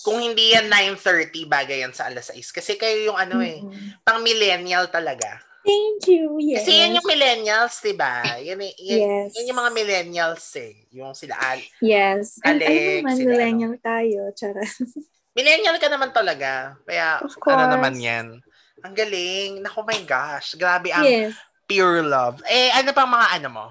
Kung 0.01 0.23
hindi 0.23 0.55
yan 0.55 0.71
9.30, 0.71 1.45
bagay 1.45 1.83
yan 1.85 1.93
sa 1.93 2.07
alas 2.09 2.31
6. 2.33 2.49
Kasi 2.49 2.79
kayo 2.79 3.11
yung 3.13 3.19
ano 3.19 3.43
eh, 3.43 3.61
Mhm. 3.61 4.01
pang 4.01 4.23
millennial 4.23 4.87
talaga. 4.87 5.37
Thank 5.67 6.07
you. 6.07 6.39
Yes. 6.39 6.63
Kasi 6.63 6.79
yan 6.79 6.95
yung 6.95 7.07
millennials, 7.11 7.75
di 7.83 7.91
ba? 7.91 8.23
Yan, 8.39 8.55
eh- 8.63 8.77
yan, 8.79 8.99
Yes. 9.03 9.29
yan 9.35 9.51
yung 9.51 9.59
mga 9.59 9.71
millennials 9.75 10.47
eh. 10.55 10.87
Yung 10.95 11.11
sila 11.11 11.35
Al. 11.35 11.59
Yes. 11.83 12.39
And 12.39 12.63
Alex, 12.63 12.71
ano 12.71 12.87
naman, 13.03 13.15
sila, 13.19 13.27
millennial 13.35 13.75
tayo. 13.83 14.19
Charot. 14.31 14.63
Millennial 15.37 15.77
ka 15.77 15.85
naman 15.85 16.09
talaga. 16.09 16.73
Kaya 16.81 17.21
ano 17.21 17.63
naman 17.69 17.93
yan. 18.01 18.41
Ang 18.81 18.93
galing. 18.97 19.61
Naku, 19.61 19.85
my 19.85 20.01
gosh. 20.01 20.57
Grabe 20.57 20.89
ang 20.89 21.05
yes. 21.05 21.37
pure 21.69 22.01
love. 22.01 22.41
Eh, 22.49 22.73
ano 22.73 22.89
pang 22.89 23.05
mga 23.05 23.27
ano 23.37 23.47
mo? 23.53 23.65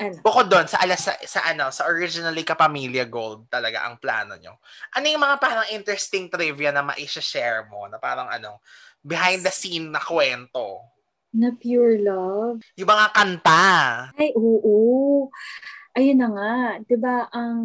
Ano? 0.00 0.16
Bukod 0.24 0.48
doon, 0.48 0.64
sa 0.64 0.80
alas 0.80 1.04
sa, 1.04 1.12
sa 1.20 1.40
ano, 1.44 1.68
sa 1.68 1.84
originally 1.84 2.40
Kapamilya 2.40 3.04
Gold 3.04 3.52
talaga 3.52 3.84
ang 3.84 4.00
plano 4.00 4.32
nyo. 4.40 4.56
Ano 4.96 5.04
yung 5.04 5.20
mga 5.20 5.36
parang 5.36 5.68
interesting 5.68 6.32
trivia 6.32 6.72
na 6.72 6.80
maisha-share 6.80 7.68
mo? 7.68 7.84
Na 7.84 8.00
parang 8.00 8.32
ano, 8.32 8.64
behind 9.04 9.44
the 9.44 9.52
scene 9.52 9.92
na 9.92 10.00
kwento? 10.00 10.80
Na 11.36 11.52
pure 11.52 12.00
love. 12.00 12.64
Yung 12.80 12.88
mga 12.88 13.06
kanta. 13.12 13.68
Ay, 14.16 14.32
oo. 14.32 15.28
Ayun 15.90 16.22
na 16.22 16.28
nga, 16.30 16.52
'di 16.86 16.96
ba 17.02 17.26
ang 17.34 17.60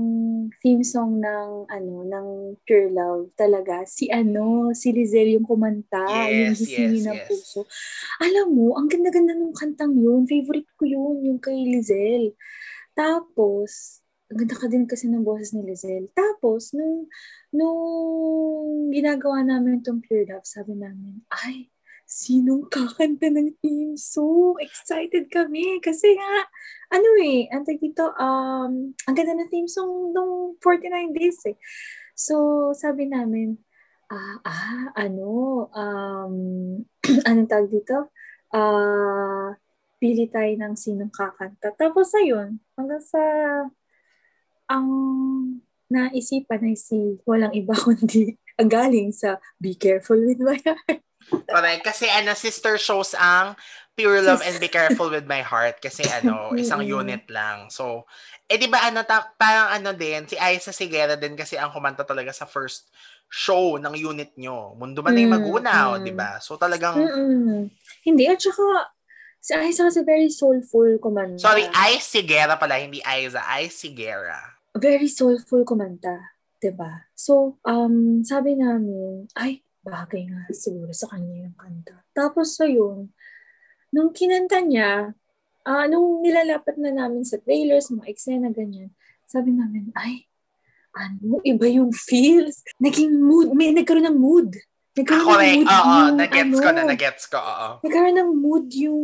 theme 0.58 0.82
song 0.82 1.22
ng 1.22 1.70
ano 1.70 1.94
ng 2.10 2.28
Pure 2.66 2.90
Love 2.90 3.30
talaga 3.38 3.86
si 3.86 4.10
ano, 4.10 4.74
si 4.74 4.90
Lizelle 4.90 5.38
yung 5.38 5.46
kumanta, 5.46 6.34
yung 6.34 6.58
Yes, 6.58 6.58
gisingin 6.58 7.06
yes, 7.06 7.06
ng 7.06 7.20
yes. 7.22 7.30
puso. 7.30 7.70
Alam 8.22 8.48
mo, 8.58 8.68
ang 8.78 8.90
ganda-ganda 8.90 9.38
ng 9.38 9.54
kantang 9.54 9.94
yun. 9.98 10.26
Favorite 10.26 10.70
ko 10.78 10.86
yun, 10.90 11.16
yung 11.28 11.40
kay 11.42 11.54
Lizelle. 11.70 12.34
Tapos, 12.98 14.02
ang 14.32 14.38
ganda 14.42 14.56
ka 14.58 14.68
din 14.72 14.86
kasi 14.90 15.06
ng 15.12 15.22
boses 15.26 15.54
ni 15.54 15.62
Lizelle. 15.68 16.10
Tapos, 16.18 16.74
nung, 16.74 17.06
nung 17.54 17.80
ginagawa 18.90 19.46
namin 19.46 19.82
itong 19.86 20.02
Pure 20.02 20.26
Love, 20.34 20.48
sabi 20.48 20.74
namin, 20.78 21.22
ay, 21.30 21.70
sinong 22.06 22.70
kakanta 22.70 23.28
ng 23.34 23.58
theme 23.60 23.97
song? 23.97 24.56
Excited 24.62 25.28
kami. 25.34 25.82
Kasi 25.82 26.14
nga, 26.14 26.34
ano 26.93 27.10
eh, 27.22 27.49
ang 27.49 27.66
dito, 27.66 28.14
um, 28.16 28.93
ang 28.93 29.16
ganda 29.18 29.34
ng 29.34 29.49
theme 29.49 29.70
song 29.70 30.14
nung 30.14 30.56
49 30.62 31.18
days 31.18 31.41
eh. 31.49 31.58
So, 32.16 32.72
sabi 32.78 33.10
namin, 33.10 33.60
ah, 34.14 34.39
ah, 34.45 34.86
ano, 34.95 35.66
um, 35.74 36.36
anong 37.28 37.49
tawag 37.49 37.70
dito? 37.74 38.14
Ah, 38.53 39.58
pili 39.97 40.30
tayo 40.30 40.53
ng 40.53 40.74
sinong 40.78 41.12
kakanta. 41.12 41.74
Tapos, 41.76 42.14
ayun, 42.16 42.62
hanggang 42.78 43.01
sa, 43.03 43.22
ang 44.70 44.88
naisipan 45.89 46.66
ay 46.66 46.78
si 46.78 47.22
walang 47.30 47.53
iba 47.53 47.78
kundi 47.86 48.34
ang 48.58 48.70
galing 48.72 49.14
sa 49.14 49.38
Be 49.62 49.78
Careful 49.78 50.18
with 50.26 50.41
My 50.41 50.58
Heart. 50.58 51.05
Correct. 51.30 51.82
Kasi 51.82 52.06
ano, 52.10 52.34
sister 52.38 52.78
shows 52.78 53.18
ang 53.18 53.58
Pure 53.96 54.28
Love 54.28 54.44
and 54.44 54.60
Be 54.60 54.68
Careful 54.68 55.08
with 55.08 55.26
My 55.26 55.42
Heart. 55.42 55.80
Kasi 55.80 56.04
ano, 56.06 56.52
isang 56.62 56.84
unit 56.84 57.26
lang. 57.32 57.72
So, 57.72 58.06
eh 58.46 58.60
di 58.60 58.68
ba 58.68 58.86
ano, 58.86 59.02
ta- 59.08 59.34
parang 59.40 59.74
ano 59.74 59.96
din, 59.96 60.28
si 60.30 60.36
Aiza 60.38 60.76
Sigera 60.76 61.18
din 61.18 61.34
kasi 61.34 61.58
ang 61.58 61.74
kumanta 61.74 62.06
talaga 62.06 62.30
sa 62.36 62.46
first 62.46 62.92
show 63.26 63.82
ng 63.82 63.96
unit 63.98 64.38
nyo. 64.38 64.78
Mundo 64.78 65.02
man 65.02 65.18
ay 65.18 65.26
magunaw, 65.26 65.98
mm. 65.98 66.04
di 66.06 66.14
ba? 66.14 66.38
So 66.38 66.60
talagang, 66.62 66.94
Mm-mm. 66.94 67.74
Hindi, 68.06 68.30
at 68.30 68.38
saka, 68.38 68.94
si 69.42 69.58
Aiza 69.58 69.90
kasi 69.90 70.06
very 70.06 70.30
soulful 70.30 71.02
kumanta. 71.02 71.42
sorry, 71.42 71.66
Ai 71.74 71.98
Sigera 71.98 72.54
pala, 72.54 72.78
hindi 72.78 73.02
Aiza, 73.02 73.42
Ai 73.42 73.74
Sigera. 73.74 74.54
Very 74.78 75.10
soulful 75.10 75.66
kumanta. 75.66 76.36
'di 76.66 76.72
ba? 76.74 77.06
So, 77.14 77.62
um, 77.62 78.26
sabi 78.26 78.58
namin, 78.58 79.30
ay, 79.38 79.62
bagay 79.86 80.26
nga 80.26 80.50
siguro 80.50 80.90
sa 80.90 81.06
kanya 81.14 81.46
yung 81.46 81.56
kanta. 81.56 82.02
Tapos, 82.18 82.58
ayun, 82.58 83.14
nung 83.94 84.10
kinanta 84.10 84.60
niya, 84.66 85.14
ah 85.66 85.86
nung 85.86 86.26
nilalapat 86.26 86.78
na 86.82 86.90
namin 86.94 87.22
sa 87.22 87.38
trailers, 87.38 87.94
mga 87.94 88.10
eksena, 88.10 88.50
ganyan, 88.50 88.90
sabi 89.30 89.54
namin, 89.54 89.94
ay, 89.94 90.26
ano, 90.96 91.44
iba 91.46 91.68
yung 91.70 91.92
feels. 91.94 92.64
Naging 92.80 93.20
mood, 93.20 93.52
may 93.54 93.76
nagkaroon 93.76 94.08
ng 94.10 94.20
mood. 94.20 94.50
Nagkaroon 94.96 95.28
ng 95.28 95.28
Correct, 95.28 95.58
mood 95.60 95.70
oo, 95.76 95.92
yung, 95.92 96.16
nagets 96.16 96.56
ko 96.56 96.70
na, 96.72 96.82
ano, 96.82 96.90
nagets 96.90 97.24
ko, 97.28 97.38
oo. 97.38 97.68
nagkaroon 97.84 98.18
ng 98.18 98.32
mood 98.40 98.66
yung 98.74 99.04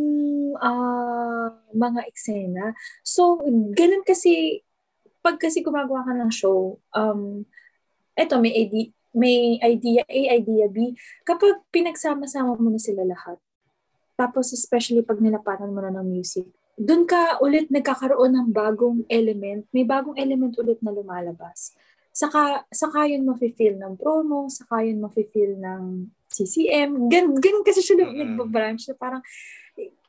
ah, 0.58 1.48
mga 1.74 2.00
eksena. 2.08 2.64
So, 3.04 3.38
ganun 3.76 4.02
kasi, 4.02 4.64
pag 5.22 5.38
kasi 5.38 5.60
gumagawa 5.62 6.02
ka 6.02 6.12
ng 6.16 6.32
show, 6.32 6.80
um, 6.96 7.44
eto, 8.16 8.40
may 8.40 8.56
idea, 8.56 8.88
may 9.12 9.60
idea 9.60 10.02
A, 10.08 10.20
idea 10.36 10.66
B. 10.68 10.96
Kapag 11.24 11.64
pinagsama-sama 11.68 12.56
mo 12.56 12.68
na 12.72 12.80
sila 12.80 13.04
lahat, 13.04 13.36
tapos 14.16 14.52
especially 14.52 15.04
pag 15.04 15.20
nilapatan 15.20 15.72
mo 15.72 15.80
na 15.80 15.92
ng 15.92 16.08
music, 16.08 16.48
doon 16.76 17.04
ka 17.04 17.40
ulit 17.44 17.68
nagkakaroon 17.68 18.32
ng 18.32 18.48
bagong 18.50 19.04
element, 19.12 19.68
may 19.70 19.84
bagong 19.84 20.16
element 20.16 20.56
ulit 20.56 20.80
na 20.80 20.92
lumalabas. 20.92 21.76
Saka, 22.12 22.68
saka 22.68 23.08
yun 23.08 23.24
mafe-feel 23.24 23.80
ng 23.80 23.96
promo, 23.96 24.48
saka 24.52 24.84
yun 24.84 25.00
mafe-feel 25.00 25.56
ng 25.56 26.12
CCM. 26.28 27.08
Gan, 27.08 27.32
ganun 27.40 27.64
kasi 27.64 27.80
siya 27.80 28.04
Mm-mm. 28.04 28.36
nagbabranch 28.36 28.88
na 28.88 28.96
parang, 28.96 29.22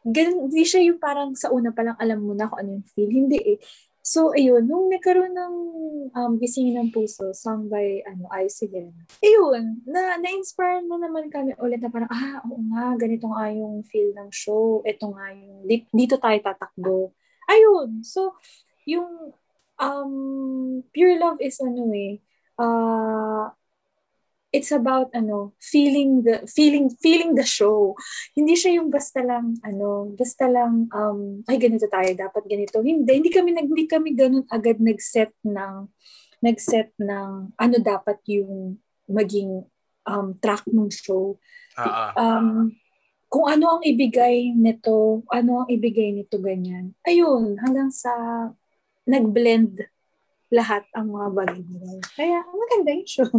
ganun, 0.03 0.51
hindi 0.51 0.63
siya 0.67 0.83
yung 0.83 0.99
parang 0.99 1.31
sa 1.35 1.51
una 1.51 1.71
pa 1.71 1.83
lang 1.83 1.95
alam 1.99 2.19
mo 2.19 2.35
na 2.35 2.51
kung 2.51 2.59
ano 2.59 2.69
yung 2.79 2.87
feel. 2.91 3.11
Hindi 3.11 3.39
eh. 3.55 3.57
So, 4.03 4.35
ayun, 4.35 4.67
nung 4.67 4.91
nagkaroon 4.91 5.31
ng 5.31 5.55
um, 6.11 6.31
Gisingin 6.35 6.75
ng 6.75 6.89
Puso, 6.91 7.31
sung 7.31 7.71
by, 7.71 8.03
ano, 8.03 8.27
Ay 8.27 8.51
Sigena. 8.51 8.91
Ayun, 9.23 9.79
na, 9.87 10.19
na-inspire 10.19 10.83
na 10.83 10.99
naman 10.99 11.31
kami 11.31 11.55
ulit 11.55 11.79
na 11.79 11.87
parang, 11.87 12.11
ah, 12.11 12.43
oo 12.43 12.59
nga, 12.67 12.99
ganito 12.99 13.31
nga 13.31 13.47
yung 13.55 13.79
feel 13.87 14.11
ng 14.11 14.27
show. 14.27 14.83
Ito 14.83 15.07
nga 15.15 15.31
yung, 15.31 15.63
di- 15.63 15.87
dito 15.87 16.19
tayo 16.19 16.35
tatakbo. 16.35 17.15
Ayun, 17.47 18.03
so, 18.03 18.35
yung 18.83 19.31
um, 19.79 20.13
Pure 20.91 21.15
Love 21.23 21.39
is 21.39 21.55
ano 21.63 21.87
eh, 21.95 22.19
uh, 22.59 23.47
it's 24.53 24.69
about 24.69 25.09
ano 25.17 25.57
feeling 25.57 26.21
the 26.21 26.45
feeling 26.45 26.93
feeling 27.01 27.33
the 27.33 27.43
show. 27.43 27.97
Hindi 28.37 28.53
siya 28.53 28.77
yung 28.79 28.93
basta 28.93 29.25
lang 29.25 29.57
ano 29.65 30.13
basta 30.13 30.45
lang 30.45 30.87
um 30.93 31.41
ay 31.49 31.57
ganito 31.57 31.89
tayo 31.89 32.13
dapat 32.13 32.45
ganito. 32.45 32.79
Hindi 32.85 33.09
hindi 33.09 33.33
kami 33.33 33.49
nag 33.57 33.67
hindi 33.67 33.89
kami 33.89 34.13
ganun 34.13 34.45
agad 34.53 34.77
nag-set 34.77 35.33
ng 35.41 35.89
nag-set 36.45 36.93
ng 37.01 37.57
ano 37.57 37.75
dapat 37.81 38.21
yung 38.29 38.77
maging 39.09 39.65
um 40.05 40.37
track 40.37 40.69
ng 40.69 40.93
show. 40.93 41.35
Oo. 41.81 42.05
um 42.13 42.69
kung 43.33 43.49
ano 43.49 43.81
ang 43.81 43.83
ibigay 43.83 44.53
nito 44.53 45.25
ano 45.33 45.65
ang 45.65 45.69
ibigay 45.73 46.13
nito 46.13 46.37
ganyan. 46.37 46.93
Ayun 47.09 47.57
hanggang 47.57 47.89
sa 47.89 48.13
nag-blend 49.09 49.81
lahat 50.53 50.85
ang 50.93 51.09
mga 51.09 51.27
bagay 51.33 51.61
nila. 51.65 51.97
Kaya 52.13 52.37
maganda 52.45 52.89
yung 52.93 53.09
show. 53.09 53.31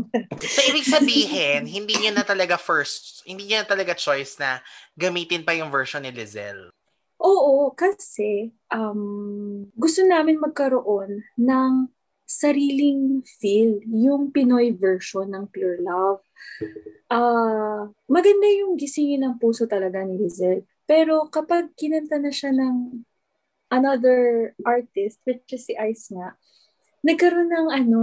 So, 0.43 0.61
ibig 0.67 0.83
sabihin, 0.83 1.71
hindi 1.71 1.95
niya 1.95 2.11
na 2.11 2.27
talaga 2.27 2.59
first, 2.59 3.23
hindi 3.23 3.47
niya 3.47 3.63
na 3.63 3.69
talaga 3.71 3.95
choice 3.95 4.35
na 4.43 4.59
gamitin 4.99 5.47
pa 5.47 5.55
yung 5.55 5.71
version 5.71 6.03
ni 6.03 6.11
Lizelle. 6.11 6.75
Oo, 7.23 7.71
kasi 7.71 8.51
um, 8.75 9.71
gusto 9.79 10.03
namin 10.03 10.43
magkaroon 10.43 11.23
ng 11.39 11.73
sariling 12.27 13.23
feel, 13.39 13.79
yung 13.87 14.35
Pinoy 14.35 14.75
version 14.75 15.31
ng 15.31 15.47
Pure 15.55 15.87
Love. 15.87 16.25
Ah, 17.07 17.87
maganda 18.11 18.49
yung 18.59 18.75
gisingin 18.75 19.23
ng 19.23 19.39
puso 19.39 19.71
talaga 19.71 20.03
ni 20.03 20.19
Lizelle. 20.19 20.67
Pero 20.85 21.31
kapag 21.31 21.73
kinanta 21.79 22.19
na 22.19 22.33
siya 22.35 22.51
ng 22.51 23.07
another 23.73 24.53
artist, 24.65 25.21
which 25.25 25.47
is 25.53 25.69
si 25.69 25.77
Ice 25.79 26.11
nga, 26.13 26.37
nagkaroon 27.05 27.53
ng 27.53 27.69
ano, 27.71 28.03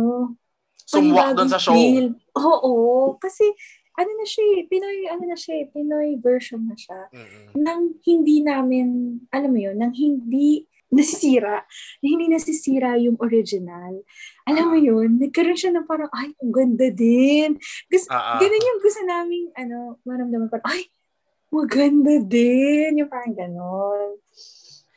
Sumwak 0.85 1.33
doon 1.39 1.49
sa 1.49 1.57
show. 1.57 1.71
Feel. 1.71 2.13
Oo, 2.35 3.15
kasi 3.15 3.47
ano 3.95 4.11
na 4.11 4.25
siya 4.27 4.43
eh, 4.59 4.59
Pinoy, 4.67 4.97
ano 5.07 5.23
na 5.23 5.37
siya 5.39 5.63
eh, 5.63 5.65
Pinoy 5.71 6.19
version 6.19 6.63
na 6.67 6.75
siya. 6.75 7.07
Mm-mm. 7.11 7.59
Nang 7.59 7.95
hindi 8.07 8.43
namin, 8.43 9.19
alam 9.31 9.51
mo 9.51 9.59
yun, 9.59 9.79
nang 9.79 9.95
hindi 9.95 10.67
nasisira, 10.91 11.63
na 12.03 12.05
hindi 12.05 12.27
nasisira 12.27 12.99
yung 12.99 13.15
original. 13.23 14.03
Alam 14.43 14.75
mo 14.75 14.77
yun, 14.79 15.15
nagkaroon 15.23 15.55
siya 15.55 15.71
ng 15.71 15.87
parang, 15.87 16.11
ay, 16.11 16.35
ang 16.43 16.51
ganda 16.51 16.91
din. 16.91 17.55
Gusto, 17.87 18.11
Ah, 18.11 18.35
ah. 18.35 18.39
ganun 18.43 18.67
yung 18.67 18.81
gusto 18.83 19.01
namin, 19.07 19.43
ano, 19.55 20.03
maramdaman 20.03 20.51
parang, 20.51 20.67
ay, 20.67 20.91
maganda 21.47 22.19
din. 22.19 22.99
Yung 22.99 23.07
parang 23.07 23.31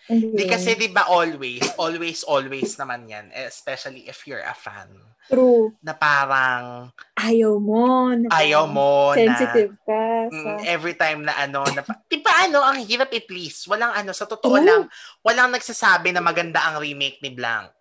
ganon. 0.09 0.30
Hindi 0.34 0.44
kasi 0.44 0.76
'di 0.76 0.88
ba 0.92 1.09
always, 1.09 1.64
always 1.80 2.20
always 2.28 2.76
naman 2.76 3.09
'yan, 3.09 3.26
especially 3.48 4.05
if 4.05 4.28
you're 4.28 4.44
a 4.44 4.52
fan. 4.57 4.92
True. 5.30 5.72
Na 5.80 5.96
parang 5.96 6.92
Ayaw 7.16 7.57
mo. 7.57 8.12
Na 8.12 8.28
ayaw 8.36 8.68
mo 8.68 9.16
Sensitive 9.16 9.72
ka. 9.88 10.28
na 10.28 10.28
Sa, 10.28 10.50
mm, 10.61 10.61
every 10.68 10.94
time 10.98 11.24
na 11.24 11.32
ano 11.40 11.64
na 11.72 11.80
'di 11.84 12.18
ba 12.20 12.32
ano, 12.44 12.61
ang 12.61 12.80
hirap 12.84 13.09
i-please. 13.12 13.64
Walang 13.64 13.92
ano 13.96 14.12
sa 14.12 14.28
totoo 14.28 14.57
True. 14.61 14.66
lang, 14.66 14.82
walang 15.24 15.52
nagsasabi 15.52 16.12
na 16.12 16.20
maganda 16.20 16.61
ang 16.68 16.80
remake 16.82 17.20
ni 17.24 17.32
Blank 17.32 17.72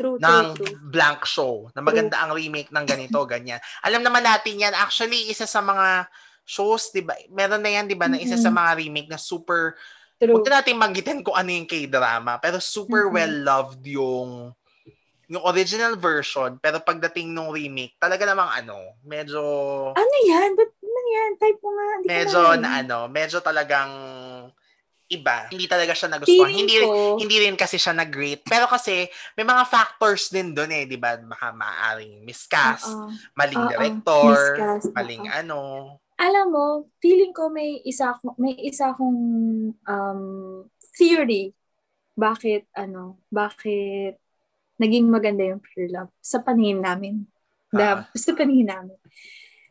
true, 0.00 0.16
ng 0.16 0.46
true, 0.56 0.66
true. 0.66 0.76
Blank 0.88 1.28
Show. 1.28 1.68
Na 1.76 1.84
maganda 1.84 2.16
ang 2.24 2.32
remake 2.32 2.72
ng 2.72 2.86
ganito, 2.88 3.20
ganyan. 3.32 3.60
Alam 3.84 4.00
naman 4.00 4.24
natin 4.24 4.56
'yan. 4.56 4.72
Actually, 4.72 5.28
isa 5.28 5.44
sa 5.44 5.60
mga 5.60 6.08
shows, 6.48 6.88
'di 6.92 7.04
ba? 7.04 7.14
Meron 7.28 7.60
na 7.60 7.70
'yan, 7.70 7.84
'di 7.84 7.96
ba, 8.00 8.08
na 8.08 8.16
isa 8.16 8.40
sa 8.40 8.48
mga 8.48 8.80
remake 8.80 9.10
na 9.12 9.20
super 9.20 9.76
True. 10.20 10.36
Huwag 10.36 10.44
na 10.52 10.60
natin 10.60 10.76
manggitin 10.76 11.24
kung 11.24 11.32
ano 11.32 11.48
yung 11.48 11.64
K-drama, 11.64 12.36
pero 12.44 12.60
super 12.60 13.08
Mhm. 13.08 13.14
well-loved 13.14 13.80
yung 13.88 14.52
yung 15.30 15.44
original 15.48 15.96
version, 15.96 16.58
pero 16.60 16.78
pagdating 16.82 17.32
nung 17.32 17.50
remake, 17.54 17.96
talaga 17.98 18.26
namang 18.28 18.50
ano, 18.52 18.94
medyo 19.06 19.42
Ano 19.96 20.14
yan? 20.26 20.54
Ba't 20.54 20.70
ano 20.70 21.00
yan? 21.10 21.30
Type 21.40 21.58
mo 21.62 21.70
nga. 21.74 21.88
Hindi 21.98 22.08
medyo 22.14 22.40
na 22.56 22.68
ano, 22.80 22.98
medyo 23.10 23.38
talagang 23.42 23.92
iba. 25.10 25.50
Hindi 25.50 25.66
talaga 25.66 25.92
siya 25.94 26.08
nagustuhan. 26.10 26.50
Feeling 26.50 26.66
Hindi 26.66 26.76
ko, 26.78 26.88
hindi 27.18 27.36
rin 27.42 27.56
kasi 27.58 27.76
siya 27.78 27.92
nag-great. 27.94 28.46
Pero 28.46 28.66
kasi 28.70 29.10
may 29.38 29.44
mga 29.46 29.66
factors 29.66 30.30
din 30.30 30.54
doon 30.54 30.70
eh, 30.72 30.84
'di 30.86 30.98
ba? 31.02 31.18
Baka 31.18 31.50
maaaring 31.54 32.22
miscast, 32.26 33.02
Oo. 33.02 33.10
maling 33.38 33.58
Oo, 33.60 33.70
director, 33.70 34.30
miscast, 34.30 34.88
maling 34.94 35.22
oo. 35.22 35.30
ano. 35.30 35.58
Alam 36.20 36.52
mo, 36.52 36.92
feeling 37.00 37.32
ko 37.32 37.48
may 37.48 37.80
isa 37.88 38.12
akong, 38.12 38.36
may 38.36 38.52
isa 38.60 38.92
akong 38.92 39.20
um, 39.72 40.22
theory 40.92 41.56
bakit 42.12 42.68
ano, 42.76 43.16
bakit 43.32 44.20
naging 44.76 45.08
maganda 45.08 45.48
yung 45.48 45.64
Pure 45.64 45.88
Love 45.88 46.12
sa 46.20 46.44
paningin 46.44 46.84
namin. 46.84 47.24
Ah. 47.72 48.04
The, 48.12 48.20
sa 48.20 48.36
paningin 48.36 48.68
namin. 48.68 48.96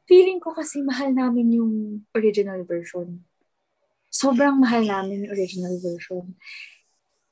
Feeling 0.10 0.42
ko 0.42 0.58
kasi 0.58 0.82
mahal 0.82 1.14
namin 1.14 1.54
yung 1.54 1.74
original 2.18 2.66
version. 2.66 3.22
Sobrang 4.10 4.58
mahal 4.58 4.90
namin 4.90 5.30
yung 5.30 5.34
original 5.38 5.78
version. 5.78 6.34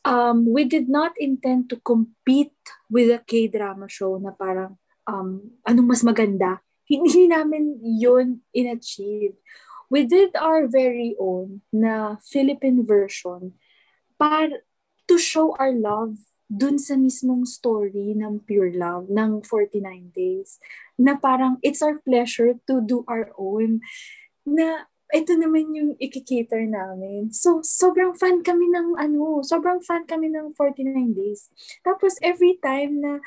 Um, 0.05 0.45
we 0.45 0.70
did 0.70 0.86
not 0.86 1.18
intend 1.18 1.74
to 1.74 1.82
compete 1.82 2.53
with 2.86 3.09
a 3.09 3.18
K-drama 3.26 3.89
show 3.89 4.22
na 4.22 4.30
parang 4.30 4.78
um, 5.09 5.57
anong 5.65 5.89
mas 5.89 6.05
maganda. 6.05 6.61
Hindi 6.88 7.28
namin 7.28 7.84
yun 7.84 8.48
in-achieve. 8.56 9.36
We 9.92 10.08
did 10.08 10.36
our 10.36 10.68
very 10.68 11.16
own 11.20 11.64
na 11.72 12.20
Philippine 12.24 12.84
version 12.84 13.56
para 14.20 14.64
to 15.08 15.16
show 15.16 15.56
our 15.56 15.72
love 15.72 16.20
dun 16.48 16.80
sa 16.80 16.96
mismong 16.96 17.44
story 17.44 18.16
ng 18.16 18.48
Pure 18.48 18.80
Love, 18.80 19.12
ng 19.12 19.44
49 19.44 20.16
Days, 20.16 20.64
na 20.96 21.20
parang 21.20 21.60
it's 21.60 21.84
our 21.84 22.00
pleasure 22.04 22.56
to 22.68 22.80
do 22.80 23.04
our 23.08 23.32
own, 23.36 23.84
na 24.48 24.88
ito 25.12 25.36
naman 25.36 25.76
yung 25.76 25.92
ikikater 26.00 26.68
namin. 26.68 27.32
So, 27.32 27.64
sobrang 27.64 28.16
fan 28.16 28.44
kami 28.44 28.72
ng 28.72 28.96
ano, 29.00 29.44
sobrang 29.44 29.84
fan 29.84 30.08
kami 30.08 30.32
ng 30.32 30.56
49 30.56 31.16
Days. 31.16 31.52
Tapos, 31.84 32.16
every 32.24 32.60
time 32.60 33.00
na 33.04 33.20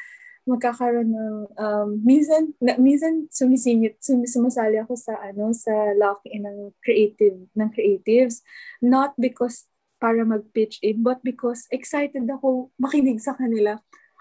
magkakaroon 0.49 1.13
ng 1.13 1.37
um, 1.57 1.89
minsan 2.01 2.57
na, 2.61 2.77
minsan 2.81 3.29
sumisingit 3.29 4.01
sum, 4.01 4.25
sumasali 4.25 4.81
ako 4.81 4.97
sa 4.97 5.17
ano 5.21 5.53
sa 5.53 5.93
lock-in 5.97 6.45
ng 6.49 6.59
creative 6.81 7.37
ng 7.53 7.69
creatives. 7.73 8.41
Not 8.81 9.13
because 9.21 9.69
para 10.01 10.25
mag-pitch 10.25 10.81
in 10.81 11.05
but 11.05 11.21
because 11.21 11.69
excited 11.69 12.25
ako 12.25 12.73
makinig 12.81 13.21
sa 13.21 13.37
kanila. 13.37 13.77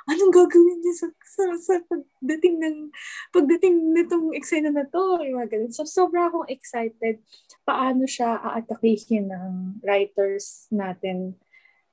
Anong 0.09 0.33
gagawin 0.33 0.81
niya 0.81 1.05
sa, 1.05 1.07
sa, 1.21 1.43
sa 1.61 1.75
pagdating 1.85 2.57
ng 2.57 2.77
pagdating 3.29 3.93
nitong 3.93 4.33
eksena 4.35 4.73
na 4.73 4.83
to? 4.89 5.21
Mga 5.21 5.47
ganun. 5.53 5.71
so 5.71 5.85
sobra 5.85 6.27
akong 6.27 6.49
excited 6.49 7.21
paano 7.63 8.09
siya 8.09 8.41
aatakihin 8.41 9.29
ng 9.29 9.79
writers 9.85 10.67
natin 10.73 11.37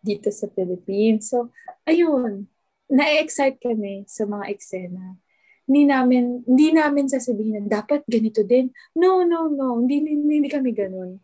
dito 0.00 0.32
sa 0.32 0.50
Philippines. 0.50 1.30
So 1.30 1.54
ayun 1.86 2.50
na-excite 2.86 3.58
kami 3.58 4.06
sa 4.06 4.24
mga 4.26 4.50
eksena. 4.50 5.18
Hindi 5.66 5.82
namin, 5.90 6.46
hindi 6.46 6.70
namin 6.70 7.10
sasabihin 7.10 7.58
na 7.58 7.82
dapat 7.82 8.06
ganito 8.06 8.46
din. 8.46 8.70
No, 8.94 9.26
no, 9.26 9.50
no. 9.50 9.82
Hindi, 9.82 10.06
hindi, 10.06 10.42
hindi 10.42 10.50
kami 10.50 10.70
ganun. 10.70 11.18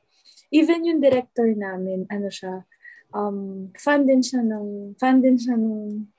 Even 0.51 0.83
yung 0.83 0.99
director 0.99 1.47
namin, 1.55 2.11
ano 2.11 2.27
siya, 2.27 2.67
um, 3.15 3.71
fan 3.79 4.03
din 4.05 4.19
siya 4.21 4.43
ng, 4.43 4.99
fan 4.99 5.23
din 5.23 5.39
siya 5.39 5.55
ng, 5.55 6.11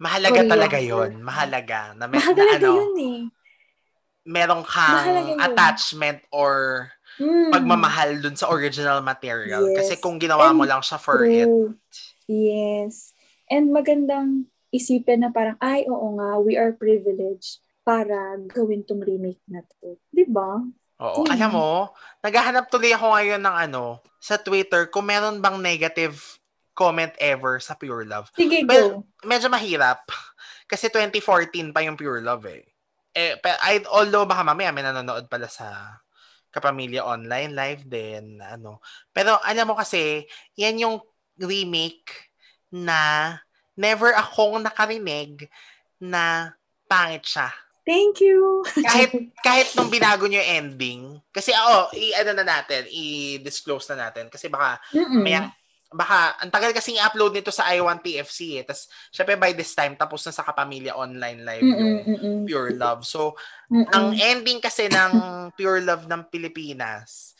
Mahalaga 0.00 0.40
Korean 0.40 0.48
talaga. 0.48 0.78
'yon. 0.80 1.10
Mahalaga 1.20 1.92
na, 1.92 2.08
may, 2.08 2.16
mahal 2.16 2.32
na 2.32 2.56
ano, 2.56 2.70
yun 2.72 2.94
eh. 2.96 3.20
merong 4.24 4.64
Mahalaga 4.64 5.12
kang 5.12 5.28
yun. 5.28 5.38
attachment 5.40 6.20
or 6.32 6.88
Mm, 7.20 7.52
pagmamahal 7.52 8.10
dun 8.22 8.32
sa 8.32 8.48
original 8.48 9.04
material. 9.04 9.60
Yes. 9.68 9.76
Kasi 9.76 9.92
kung 10.00 10.16
ginawa 10.16 10.56
mo 10.56 10.64
And 10.64 10.70
lang 10.72 10.80
siya 10.80 10.96
for 10.96 11.20
it, 11.28 11.44
true. 11.44 11.76
Yes. 12.24 13.12
And 13.50 13.74
magandang 13.76 14.48
isipin 14.70 15.26
na 15.26 15.30
parang, 15.34 15.58
ay, 15.58 15.86
oo 15.90 16.16
nga, 16.18 16.38
we 16.38 16.54
are 16.54 16.74
privileged 16.74 17.62
para 17.82 18.38
gawin 18.50 18.86
tong 18.86 19.02
remake 19.02 19.42
na 19.50 19.62
to. 19.66 19.98
Di 20.14 20.26
ba? 20.26 20.62
oo. 21.00 21.24
Mm. 21.24 21.32
Alam 21.32 21.50
mo, 21.56 21.70
naghahanap 22.20 22.68
tuloy 22.68 22.92
ako 22.92 23.16
ngayon 23.16 23.40
ng 23.40 23.56
ano, 23.68 24.04
sa 24.20 24.36
Twitter, 24.36 24.86
kung 24.92 25.08
meron 25.08 25.40
bang 25.40 25.56
negative 25.58 26.20
comment 26.76 27.12
ever 27.18 27.58
sa 27.58 27.74
Pure 27.74 28.04
Love. 28.06 28.28
Sige, 28.36 28.64
Well, 28.68 29.02
go. 29.02 29.26
Medyo 29.26 29.48
mahirap. 29.48 30.04
Kasi 30.70 30.92
2014 30.92 31.74
pa 31.74 31.82
yung 31.82 31.98
Pure 31.98 32.22
Love 32.22 32.44
eh. 32.52 32.62
eh 33.16 33.34
pero, 33.40 33.58
I, 33.64 33.82
although 33.90 34.28
baka 34.28 34.44
mamaya 34.44 34.70
may 34.70 34.84
nanonood 34.84 35.26
pala 35.26 35.50
sa 35.50 35.98
Kapamilya 36.52 37.02
Online 37.02 37.52
live 37.52 37.82
din. 37.88 38.38
Ano. 38.40 38.84
Pero 39.10 39.40
alam 39.42 39.66
mo 39.66 39.74
kasi, 39.74 40.24
yan 40.54 40.78
yung 40.78 40.96
remake 41.40 42.32
na 42.70 43.34
never 43.80 44.12
akong 44.12 44.60
nakarinig 44.60 45.48
na 45.96 46.52
pangit 46.84 47.24
siya. 47.24 47.48
Thank 47.88 48.20
you. 48.20 48.60
Kahit 48.84 49.10
kahit 49.46 49.72
nung 49.72 49.88
binago 49.88 50.28
niyo 50.28 50.44
ending, 50.44 51.16
kasi 51.32 51.56
oo, 51.56 51.88
i-ano 51.96 52.36
na 52.36 52.44
natin, 52.44 52.84
i-disclose 52.92 53.88
na 53.96 54.08
natin 54.08 54.28
kasi 54.28 54.52
baka 54.52 54.76
Mm-mm. 54.92 55.24
Maya, 55.24 55.48
baka, 55.90 56.38
ang 56.38 56.52
tagal 56.52 56.70
kasi 56.76 56.94
i-upload 56.94 57.34
nito 57.34 57.50
sa 57.50 57.72
I1TFC 57.72 58.62
eh. 58.62 58.64
Tapos, 58.68 58.86
syempre 59.10 59.34
by 59.34 59.56
this 59.56 59.72
time, 59.74 59.96
tapos 59.96 60.22
na 60.22 60.30
sa 60.30 60.46
Kapamilya 60.46 60.94
Online 60.94 61.40
Live 61.40 61.64
Mm-mm, 61.66 61.74
yung 61.74 61.90
mm-mm, 62.04 62.36
Pure 62.46 62.78
Love. 62.78 63.02
So, 63.02 63.34
mm-mm. 63.72 63.90
ang 63.90 64.14
ending 64.14 64.62
kasi 64.62 64.86
ng 64.86 65.12
Pure 65.58 65.82
Love 65.82 66.06
ng 66.06 66.30
Pilipinas, 66.30 67.34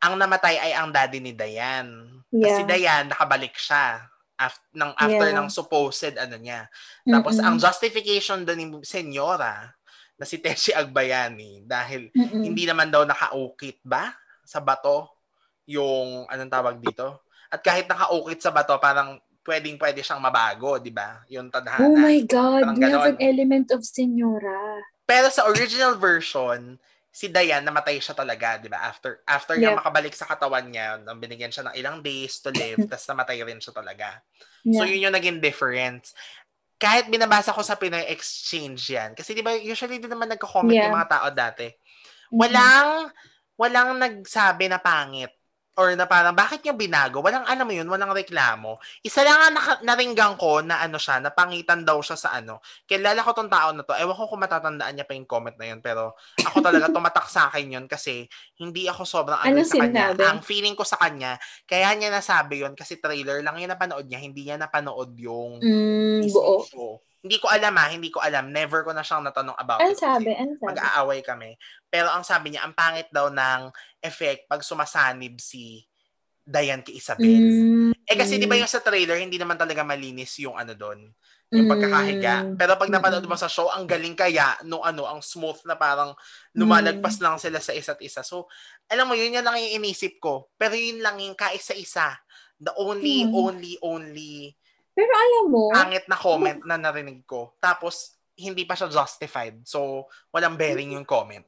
ang 0.00 0.16
namatay 0.16 0.56
ay 0.56 0.72
ang 0.80 0.88
daddy 0.88 1.20
ni 1.20 1.36
Dayan. 1.36 2.08
Yeah. 2.32 2.64
Dayan, 2.64 3.12
nakabalik 3.12 3.52
siya 3.52 4.08
after, 4.40 4.64
ng, 4.72 4.92
after 4.96 5.28
Yeah. 5.28 5.36
ng 5.36 5.48
supposed 5.52 6.16
ano 6.16 6.36
niya. 6.40 6.72
Tapos, 7.04 7.36
Mm-mm. 7.36 7.44
ang 7.44 7.56
justification 7.60 8.40
doon 8.48 8.58
ni 8.58 8.66
Senyora, 8.80 9.68
na 10.16 10.24
si 10.28 10.36
Teshi 10.40 10.72
Agbayani, 10.72 11.64
dahil 11.64 12.08
Mm-mm. 12.12 12.44
hindi 12.44 12.64
naman 12.64 12.88
daw 12.88 13.04
nakaukit 13.04 13.80
ba 13.84 14.12
sa 14.44 14.60
bato 14.60 15.08
yung 15.68 16.28
anong 16.28 16.52
tawag 16.52 16.76
dito? 16.80 17.24
At 17.52 17.60
kahit 17.60 17.88
nakaukit 17.88 18.40
sa 18.40 18.52
bato, 18.52 18.76
parang 18.76 19.16
pwedeng 19.48 19.80
pwede 19.80 20.04
siyang 20.04 20.20
mabago, 20.20 20.76
di 20.76 20.92
ba? 20.92 21.24
Yung 21.32 21.48
tadhana. 21.48 21.80
Oh 21.84 21.96
my 21.96 22.20
God, 22.28 22.68
Parang 22.68 22.76
we 22.76 22.84
have 22.84 23.16
an 23.16 23.20
element 23.20 23.72
of 23.72 23.80
Senyora. 23.80 24.84
Pero 25.08 25.32
sa 25.32 25.48
original 25.48 25.96
version, 25.96 26.76
si 27.10 27.26
Dayan 27.26 27.66
namatay 27.66 27.98
siya 27.98 28.14
talaga, 28.14 28.56
di 28.62 28.70
ba? 28.70 28.86
After 28.86 29.18
after 29.26 29.58
niya 29.58 29.74
Yeah. 29.74 29.78
makabalik 29.82 30.14
sa 30.14 30.30
katawan 30.30 30.70
niya, 30.70 31.02
nang 31.02 31.18
binigyan 31.18 31.50
siya 31.50 31.66
ng 31.66 31.74
ilang 31.74 31.98
days 32.06 32.38
to 32.38 32.54
live, 32.54 32.78
tapos 32.90 33.06
namatay 33.10 33.42
rin 33.42 33.58
siya 33.58 33.74
talaga. 33.74 34.22
So 34.62 34.86
Yeah. 34.86 34.94
yun 34.94 35.04
yung 35.10 35.16
naging 35.18 35.38
difference. 35.42 36.14
Kahit 36.80 37.10
binabasa 37.10 37.52
ko 37.52 37.60
sa 37.60 37.76
Pinoy 37.76 38.06
Exchange 38.08 38.80
yan, 38.94 39.12
kasi 39.18 39.34
di 39.34 39.42
ba 39.44 39.52
usually 39.52 39.98
din 40.00 40.08
naman 40.08 40.30
nagko-comment 40.32 40.72
Yeah. 40.72 40.88
yung 40.88 40.96
mga 40.96 41.10
tao 41.10 41.28
dati. 41.34 41.66
Mm-mm. 42.30 42.38
Walang 42.40 42.90
walang 43.58 43.90
nagsabi 43.98 44.70
na 44.70 44.78
pangit. 44.80 45.34
Or 45.80 45.96
na 45.96 46.04
parang, 46.04 46.36
bakit 46.36 46.60
niya 46.60 46.76
binago? 46.76 47.24
Walang, 47.24 47.48
alam 47.48 47.64
mo 47.64 47.72
yun, 47.72 47.88
walang 47.88 48.12
reklamo. 48.12 48.76
Isa 49.00 49.24
lang 49.24 49.40
ang 49.40 49.54
naka, 49.56 49.72
naringgang 49.80 50.36
ko 50.36 50.60
na 50.60 50.84
ano 50.84 51.00
siya, 51.00 51.24
napangitan 51.24 51.88
daw 51.88 51.96
siya 52.04 52.20
sa 52.20 52.36
ano. 52.36 52.60
Kilala 52.84 53.24
ko 53.24 53.32
tong 53.32 53.48
tao 53.48 53.72
na 53.72 53.80
to. 53.80 53.96
Ewan 53.96 54.12
ko 54.12 54.28
kung 54.28 54.44
matatandaan 54.44 54.92
niya 54.92 55.08
pa 55.08 55.16
yung 55.16 55.24
comment 55.24 55.56
na 55.56 55.72
yun, 55.72 55.80
pero 55.80 56.12
ako 56.44 56.60
talaga 56.60 56.92
tumatak 56.92 57.32
sa 57.32 57.48
akin 57.48 57.80
yun 57.80 57.86
kasi 57.88 58.28
hindi 58.60 58.84
ako 58.92 59.08
sobrang 59.08 59.40
Ano 59.40 59.64
sa 59.64 59.80
kanya. 59.80 60.12
Ang 60.12 60.44
feeling 60.44 60.76
ko 60.76 60.84
sa 60.84 61.00
kanya, 61.00 61.40
kaya 61.64 61.96
niya 61.96 62.12
nasabi 62.12 62.60
yun 62.60 62.76
kasi 62.76 63.00
trailer 63.00 63.40
lang 63.40 63.56
yung 63.56 63.72
napanood 63.72 64.04
niya, 64.04 64.20
hindi 64.20 64.44
niya 64.44 64.60
napanood 64.60 65.16
yung 65.16 65.64
Mm, 65.64 66.28
buo. 66.28 66.60
show. 66.68 67.00
Hindi 67.20 67.36
ko 67.36 67.52
alam 67.52 67.76
ha, 67.76 67.86
hindi 67.92 68.08
ko 68.08 68.18
alam. 68.18 68.48
Never 68.48 68.80
ko 68.80 68.96
na 68.96 69.04
siyang 69.04 69.20
natanong 69.20 69.56
about 69.60 69.84
Ano 69.84 69.92
it. 69.92 70.00
sabi? 70.00 70.32
Ano 70.32 70.56
sabi? 70.56 70.68
Mag-aaway 70.72 71.20
kami. 71.20 71.52
Pero 71.86 72.08
ang 72.08 72.24
sabi 72.24 72.48
niya, 72.50 72.64
ang 72.64 72.72
pangit 72.72 73.12
daw 73.12 73.28
ng 73.28 73.68
effect 74.00 74.48
pag 74.48 74.64
sumasanib 74.64 75.36
si 75.36 75.84
Diane 76.40 76.80
kay 76.80 76.96
Isabel. 76.96 77.28
Mm, 77.28 77.92
Eh 78.08 78.16
kasi 78.16 78.40
di 78.40 78.48
ba 78.48 78.56
yung 78.56 78.66
sa 78.66 78.80
trailer, 78.80 79.20
hindi 79.20 79.36
naman 79.36 79.54
talaga 79.54 79.84
malinis 79.84 80.34
yung 80.40 80.56
ano 80.56 80.72
doon, 80.74 81.12
yung 81.52 81.68
pagkakahiga. 81.68 82.34
Mm. 82.42 82.54
Pero 82.56 82.74
pag 82.74 82.90
napanood 82.90 83.28
mo 83.28 83.36
sa 83.36 83.46
show, 83.46 83.68
ang 83.68 83.84
galing 83.84 84.16
kaya 84.16 84.56
no 84.64 84.80
ano, 84.82 85.04
ang 85.06 85.20
smooth 85.20 85.60
na 85.68 85.76
parang 85.76 86.16
lumalagpas 86.56 87.20
Mm. 87.20 87.22
lang 87.22 87.36
sila 87.36 87.60
sa 87.60 87.70
isa't 87.70 88.00
isa. 88.00 88.24
So, 88.24 88.48
alam 88.88 89.06
mo 89.06 89.14
yun, 89.14 89.36
yan 89.36 89.44
lang 89.44 89.60
yung 89.60 89.84
inisip 89.84 90.18
ko. 90.18 90.48
Pero 90.56 90.72
yun 90.74 91.04
lang 91.04 91.20
yung 91.20 91.36
kaisa-isa. 91.36 92.16
The 92.58 92.72
only, 92.80 93.28
Mm. 93.28 93.32
only, 93.36 93.72
only 93.78 94.34
Pero 94.94 95.10
alam 95.10 95.44
mo, 95.48 95.70
pangit 95.70 96.04
na 96.10 96.18
comment 96.18 96.60
na 96.66 96.76
narinig 96.76 97.22
ko. 97.24 97.54
Tapos, 97.62 98.20
hindi 98.40 98.64
pa 98.64 98.74
siya 98.74 98.88
justified. 98.88 99.60
So, 99.68 100.08
walang 100.32 100.56
bearing 100.56 100.96
yung 100.96 101.04
comment. 101.04 101.46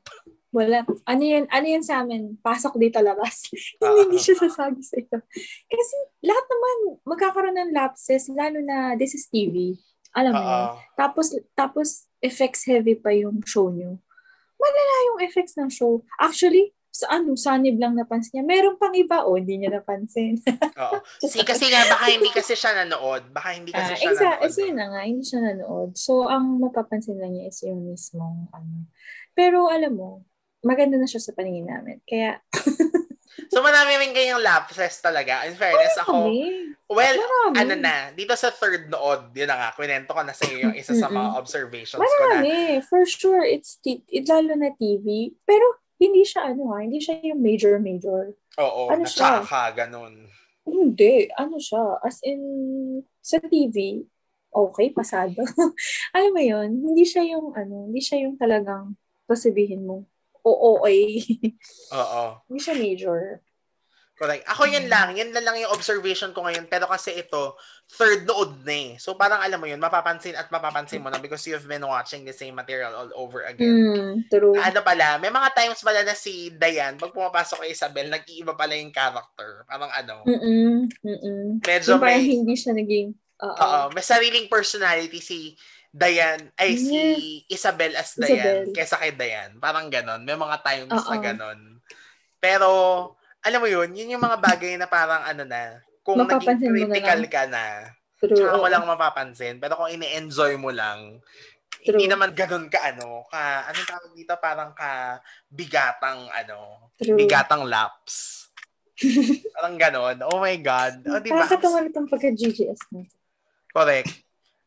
wala. 0.52 0.84
Ano 1.08 1.22
yan, 1.24 1.48
ano 1.48 1.66
yan 1.66 1.80
sa 1.80 2.04
amin? 2.04 2.36
Pasok 2.44 2.76
dito 2.76 3.00
labas. 3.00 3.48
Ah. 3.82 3.88
hindi, 3.96 4.14
hindi 4.14 4.18
siya 4.20 4.36
sasabi 4.46 4.78
sa 4.84 5.00
iyo. 5.00 5.18
Kasi 5.66 5.96
lahat 6.22 6.44
naman 6.46 6.76
magkakaroon 7.08 7.56
ng 7.58 7.74
lapses, 7.74 8.30
lalo 8.30 8.60
na 8.62 8.94
this 8.94 9.16
is 9.16 9.26
TV. 9.26 9.74
Alam 10.12 10.36
mo 10.36 10.44
yun. 10.44 10.68
Oo. 10.68 10.76
Tapos, 10.94 11.26
tapos 11.56 11.88
effects 12.20 12.68
heavy 12.68 12.94
pa 12.94 13.10
yung 13.16 13.40
show 13.48 13.72
nyo. 13.72 13.96
Malala 14.60 14.94
yung 15.10 15.18
effects 15.26 15.56
ng 15.58 15.72
show. 15.72 16.04
Actually, 16.20 16.70
sa 16.92 17.08
ano, 17.10 17.32
sanib 17.34 17.80
lang 17.80 17.96
napansin 17.96 18.36
niya. 18.36 18.44
Meron 18.44 18.76
pang 18.76 18.92
iba, 18.92 19.24
o 19.24 19.34
hindi 19.34 19.56
niya 19.56 19.72
napansin. 19.74 20.36
Oo. 20.76 21.00
Si, 21.18 21.40
kasi 21.40 21.66
nga, 21.66 21.88
baka 21.88 22.04
hindi 22.06 22.28
kasi 22.28 22.52
siya 22.52 22.76
nanood. 22.78 23.32
Baka 23.32 23.56
hindi 23.56 23.72
kasi 23.72 23.92
Ah, 23.92 23.96
siya 23.96 24.10
exa- 24.12 24.36
nanood. 24.36 24.52
eh, 24.52 24.60
yun 24.62 24.76
na 24.76 24.86
nga, 24.86 25.00
hindi 25.02 25.24
siya 25.24 25.40
nanood. 25.42 25.90
So, 25.96 26.28
ang 26.28 26.60
mapapansin 26.60 27.16
lang 27.16 27.32
niya 27.32 27.48
is 27.48 27.64
yung 27.64 27.88
mismong 27.88 28.52
ano. 28.52 28.92
Pero 29.32 29.66
alam 29.66 29.92
mo, 29.92 30.10
maganda 30.60 30.94
na 30.94 31.08
siya 31.08 31.18
sa 31.18 31.32
paningin 31.32 31.64
namin. 31.66 31.98
Kaya, 32.04 32.44
So, 33.48 33.60
marami 33.60 33.96
rin 33.96 34.12
kayong 34.12 34.40
lapses 34.40 35.00
talaga. 35.00 35.44
In 35.44 35.56
fairness, 35.56 35.96
ako, 35.98 36.28
kami. 36.28 36.68
well, 36.86 37.16
Marami. 37.16 37.56
ano 37.58 37.74
na, 37.74 37.94
dito 38.10 38.32
sa 38.32 38.48
third 38.48 38.88
nood, 38.88 39.32
yun 39.32 39.48
na 39.48 39.56
nga, 39.56 39.68
kwento 39.72 40.08
ko 40.08 40.20
na 40.20 40.32
sa 40.32 40.44
iyo 40.44 40.68
yung 40.68 40.76
isa 40.76 40.92
sa 40.92 41.08
mga 41.08 41.36
observations 41.36 41.96
ko 41.96 42.04
na. 42.22 42.40
Marami. 42.40 42.52
For 42.82 43.04
sure, 43.04 43.40
it's 43.40 43.76
t- 43.78 44.04
it, 44.06 44.24
lalo 44.24 44.52
na 44.52 44.72
TV. 44.72 45.32
Pero, 45.42 45.64
hindi 46.02 46.22
siya 46.26 46.50
ano 46.50 46.74
ha, 46.74 46.82
hindi 46.82 46.98
siya 46.98 47.22
yung 47.22 47.38
major 47.38 47.78
major. 47.78 48.34
Oo, 48.58 48.90
Ano 48.90 49.06
na 49.06 49.10
siya? 49.10 49.40
tsaka, 49.46 49.70
ganun. 49.86 50.26
Hindi, 50.66 51.30
ano 51.38 51.58
siya, 51.58 51.98
as 52.02 52.18
in, 52.26 52.42
sa 53.22 53.38
TV, 53.38 54.02
okay, 54.50 54.90
pasado. 54.90 55.38
Alam 56.16 56.30
mo 56.34 56.42
yun, 56.42 56.68
hindi 56.82 57.02
siya 57.06 57.22
yung, 57.26 57.54
ano, 57.54 57.86
hindi 57.90 58.02
siya 58.02 58.26
yung 58.26 58.34
talagang, 58.36 58.94
sasabihin 59.30 59.86
mo, 59.86 60.04
oo, 60.42 60.82
okay. 60.82 61.22
Oo. 61.98 62.22
hindi 62.50 62.60
siya 62.60 62.74
major. 62.76 63.40
Correct. 64.22 64.46
Ako 64.46 64.62
Mm. 64.62 64.72
yun 64.72 64.86
lang. 64.86 65.08
Yan 65.18 65.30
na 65.34 65.42
lang 65.42 65.58
yung 65.58 65.74
observation 65.74 66.30
ko 66.30 66.46
ngayon. 66.46 66.70
Pero 66.70 66.86
kasi 66.86 67.10
ito, 67.12 67.58
third 67.90 68.22
nood 68.22 68.62
na 68.62 68.70
eh. 68.70 68.90
So 69.02 69.18
parang 69.18 69.42
alam 69.42 69.58
mo 69.58 69.66
yun, 69.66 69.82
mapapansin 69.82 70.38
at 70.38 70.46
mapapansin 70.46 71.02
mo 71.02 71.10
na 71.10 71.18
because 71.18 71.42
you've 71.42 71.66
been 71.66 71.82
watching 71.82 72.22
the 72.22 72.30
same 72.30 72.54
material 72.54 72.94
all 72.94 73.10
over 73.18 73.42
again. 73.42 73.66
Mm, 73.66 74.12
true. 74.30 74.54
Ano 74.54 74.78
pala, 74.80 75.18
may 75.18 75.26
mga 75.26 75.50
times 75.52 75.82
pala 75.82 76.06
na 76.06 76.14
si 76.14 76.54
Diane, 76.54 76.94
pag 76.94 77.10
pumapasok 77.10 77.66
kay 77.66 77.74
Isabel, 77.74 78.06
nag-iiba 78.06 78.54
pala 78.54 78.78
yung 78.78 78.94
character. 78.94 79.66
Parang 79.66 79.90
ano, 79.90 80.22
Mm-mm, 80.22 80.86
mm-mm. 81.02 81.42
medyo 81.58 81.98
parang 81.98 82.22
may, 82.22 82.22
hindi 82.22 82.54
siya 82.54 82.78
naging, 82.78 83.10
oo. 83.42 83.90
may 83.90 84.06
sariling 84.06 84.46
personality 84.46 85.18
si 85.18 85.58
Diane, 85.90 86.54
ay 86.56 86.78
si 86.78 87.00
Isabel 87.50 87.98
as 87.98 88.14
Diane, 88.14 88.70
Isabel. 88.70 88.72
kesa 88.72 88.96
kay 88.96 89.12
Diane. 89.12 89.58
Parang 89.58 89.90
ganon. 89.90 90.22
May 90.22 90.38
mga 90.38 90.56
times 90.62 90.88
na 90.88 91.02
Oo. 91.10 91.20
ganon. 91.20 91.60
Pero, 92.38 92.70
alam 93.42 93.58
mo 93.58 93.68
yun, 93.68 93.90
yun 93.90 94.14
yung 94.14 94.22
mga 94.22 94.38
bagay 94.38 94.78
na 94.78 94.86
parang 94.86 95.26
ano 95.26 95.42
na, 95.42 95.82
kung 96.06 96.18
Mapapansin 96.18 96.70
naging 96.70 96.90
na 96.90 96.94
critical 96.94 97.18
lang. 97.18 97.30
ka 97.30 97.42
na, 97.50 97.64
True. 98.22 98.38
tsaka 98.38 98.54
mo 98.58 98.66
lang 98.70 98.86
mapapansin. 98.86 99.58
Pero 99.58 99.74
kung 99.74 99.90
ini-enjoy 99.90 100.54
mo 100.58 100.70
lang, 100.70 101.18
hindi 101.82 102.06
True. 102.06 102.12
naman 102.14 102.30
ganun 102.30 102.70
ka 102.70 102.78
ano, 102.94 103.26
ka, 103.26 103.66
anong 103.70 103.88
tawag 103.90 104.12
dito, 104.14 104.34
parang 104.38 104.70
ka 104.70 105.18
bigatang 105.50 106.30
ano, 106.30 106.90
True. 107.02 107.18
bigatang 107.18 107.66
laps. 107.66 108.46
parang 109.58 109.74
ganon. 109.74 110.16
Oh 110.30 110.38
my 110.38 110.54
God. 110.62 111.02
O, 111.02 111.18
diba? 111.18 111.42
Nakakatawa 111.42 111.82
na 111.82 111.90
itong 111.90 112.06
pagka-GGS 112.06 112.94
natin. 112.94 113.10
Correct. 113.74 114.12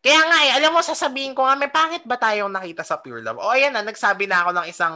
Kaya 0.03 0.21
nga 0.21 0.37
eh, 0.43 0.51
alam 0.59 0.75
mo, 0.75 0.83
sasabihin 0.83 1.33
ko 1.33 1.47
nga, 1.47 1.55
may 1.55 1.71
pangit 1.71 2.03
ba 2.03 2.19
tayong 2.19 2.51
nakita 2.51 2.83
sa 2.83 2.99
Pure 2.99 3.23
Love? 3.23 3.39
O 3.39 3.55
ayan 3.55 3.71
na, 3.73 3.81
nagsabi 3.81 4.27
na 4.27 4.43
ako 4.43 4.51
ng 4.59 4.67
isang 4.67 4.95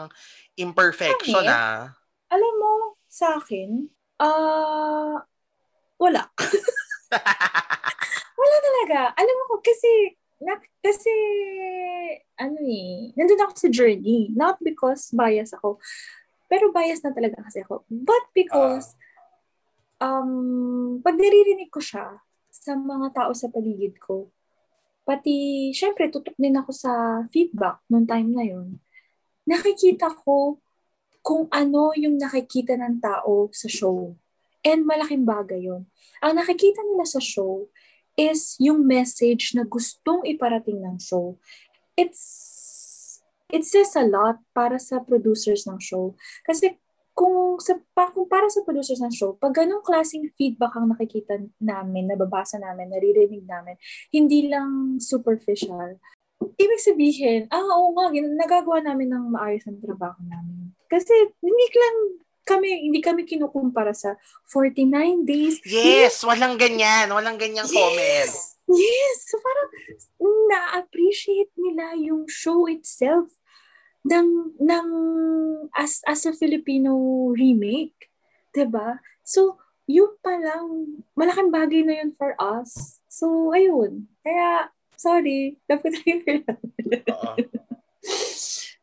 imperfection 0.59 1.39
Pangit? 1.39 1.49
na. 1.49 1.95
Alam 2.29 2.53
mo, 2.59 2.69
sa 3.09 3.41
akin, 3.41 3.89
ah, 4.21 5.25
wala. 5.97 6.23
wala 8.39 8.57
talaga. 8.61 8.99
Alam 9.17 9.35
mo 9.41 9.43
ko, 9.49 9.55
kasi, 9.65 10.13
na, 10.45 10.55
kasi, 10.79 11.11
ano 12.37 12.61
eh, 12.61 13.11
nandun 13.17 13.43
ako 13.43 13.53
sa 13.57 13.69
journey. 13.73 14.29
Not 14.31 14.61
because 14.61 15.09
bias 15.11 15.51
ako, 15.57 15.81
pero 16.45 16.69
bias 16.69 17.01
na 17.01 17.11
talaga 17.11 17.41
kasi 17.41 17.65
ako. 17.65 17.83
But 17.89 18.29
because, 18.37 18.93
um, 19.99 21.01
pag 21.01 21.17
naririnig 21.17 21.73
ko 21.73 21.81
siya 21.81 22.21
sa 22.53 22.77
mga 22.77 23.11
tao 23.11 23.33
sa 23.33 23.49
paligid 23.49 23.97
ko, 23.97 24.29
pati, 25.03 25.69
syempre, 25.73 26.13
tutok 26.13 26.37
din 26.37 26.53
ako 26.53 26.69
sa 26.69 27.25
feedback 27.33 27.81
nung 27.89 28.05
time 28.05 28.29
na 28.29 28.45
yun. 28.45 28.77
Nakikita 29.49 30.13
ko 30.13 30.61
kung 31.29 31.45
ano 31.53 31.93
yung 31.93 32.17
nakikita 32.17 32.73
ng 32.73 32.97
tao 32.97 33.53
sa 33.53 33.69
show. 33.69 34.17
And 34.65 34.89
malaking 34.89 35.29
bagay 35.29 35.61
yun. 35.61 35.85
Ang 36.25 36.41
nakikita 36.41 36.81
nila 36.81 37.05
sa 37.05 37.21
show 37.21 37.69
is 38.17 38.57
yung 38.57 38.89
message 38.89 39.53
na 39.53 39.61
gustong 39.61 40.25
iparating 40.25 40.81
ng 40.81 40.97
show. 40.97 41.37
It's 41.93 43.21
it 43.53 43.61
says 43.61 43.93
a 43.93 44.09
lot 44.09 44.41
para 44.57 44.81
sa 44.81 45.05
producers 45.05 45.69
ng 45.69 45.77
show. 45.77 46.17
Kasi 46.49 46.81
kung 47.13 47.61
sa 47.61 47.77
pa, 47.93 48.09
kung 48.09 48.25
para 48.25 48.49
sa 48.49 48.65
producers 48.65 48.97
ng 48.97 49.13
show, 49.13 49.37
pag 49.37 49.53
ganong 49.53 49.85
klaseng 49.85 50.33
feedback 50.33 50.73
ang 50.73 50.89
nakikita 50.89 51.37
namin, 51.61 52.09
nababasa 52.09 52.57
namin, 52.57 52.89
naririnig 52.89 53.45
namin, 53.45 53.77
hindi 54.09 54.49
lang 54.49 54.97
superficial. 54.97 56.01
Ibig 56.41 56.81
sabihin, 56.81 57.41
ah, 57.53 57.69
oo 57.77 57.93
nga, 57.93 58.09
nagagawa 58.17 58.81
namin 58.81 59.13
ng 59.13 59.25
maayos 59.35 59.67
ang 59.67 59.77
trabaho 59.83 60.17
namin. 60.25 60.78
Kasi 60.89 61.13
hindi 61.39 61.65
lang 61.77 61.95
kami, 62.49 62.89
hindi 62.89 62.99
kami 62.99 63.29
kinukumpara 63.29 63.93
sa 63.93 64.17
49 64.49 65.21
days. 65.21 65.61
Yes, 65.61 66.25
walang 66.25 66.57
ganyan. 66.57 67.13
Walang 67.13 67.37
ganyang 67.37 67.69
comment. 67.69 68.25
Yes! 68.25 68.57
Yes! 68.65 69.17
So 69.29 69.37
parang 69.37 69.69
na-appreciate 70.49 71.53
nila 71.53 71.93
yung 72.01 72.25
show 72.25 72.65
itself 72.65 73.29
ng, 74.01 74.57
ng 74.57 74.87
as, 75.77 76.01
as 76.09 76.25
a 76.25 76.33
Filipino 76.33 76.97
remake. 77.37 78.09
ba? 78.57 78.97
So, 79.21 79.61
yun 79.85 80.17
pa 80.25 80.33
lang, 80.37 81.01
malaking 81.13 81.53
bagay 81.53 81.81
na 81.85 82.01
yun 82.01 82.11
for 82.17 82.33
us. 82.41 83.01
So, 83.05 83.53
ayun. 83.53 84.09
Kaya, 84.25 84.73
sorry. 84.97 85.61
Love 85.69 85.85
ko 85.85 85.89
tayo. 85.93 86.17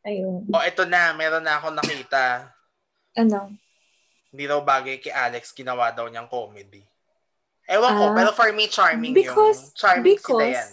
Ayun. 0.06 0.46
O, 0.46 0.62
ito 0.62 0.86
na. 0.86 1.10
Meron 1.18 1.42
na 1.42 1.58
ako 1.58 1.74
nakita. 1.74 2.54
Ano? 3.18 3.50
Hindi 4.30 4.44
daw 4.46 4.62
bagay 4.62 5.02
kay 5.02 5.10
Alex, 5.10 5.50
ginawa 5.50 5.90
daw 5.90 6.06
niyang 6.06 6.30
comedy. 6.30 6.86
Ewan 7.66 7.92
ko, 7.98 8.04
Ah, 8.06 8.14
pero 8.14 8.30
for 8.30 8.54
me, 8.54 8.70
charming 8.70 9.10
because- 9.10 9.74
yung 9.74 9.74
charming 9.74 10.14
si 10.14 10.22
because- 10.22 10.54
Dayan. 10.54 10.70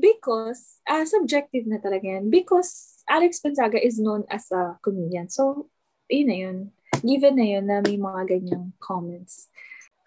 Because, 0.00 0.80
uh, 0.88 1.04
subjective 1.04 1.68
na 1.68 1.76
talaga 1.76 2.04
yan. 2.16 2.32
Because 2.32 3.00
Alex 3.04 3.40
Gonzaga 3.44 3.76
is 3.76 4.00
known 4.00 4.24
as 4.32 4.48
a 4.48 4.80
comedian. 4.80 5.28
So, 5.28 5.68
yun 6.08 6.28
na 6.28 6.36
yun. 6.40 6.58
Given 7.04 7.36
na 7.36 7.44
yun 7.44 7.64
na 7.68 7.84
may 7.84 8.00
mga 8.00 8.20
ganyang 8.28 8.72
comments. 8.80 9.52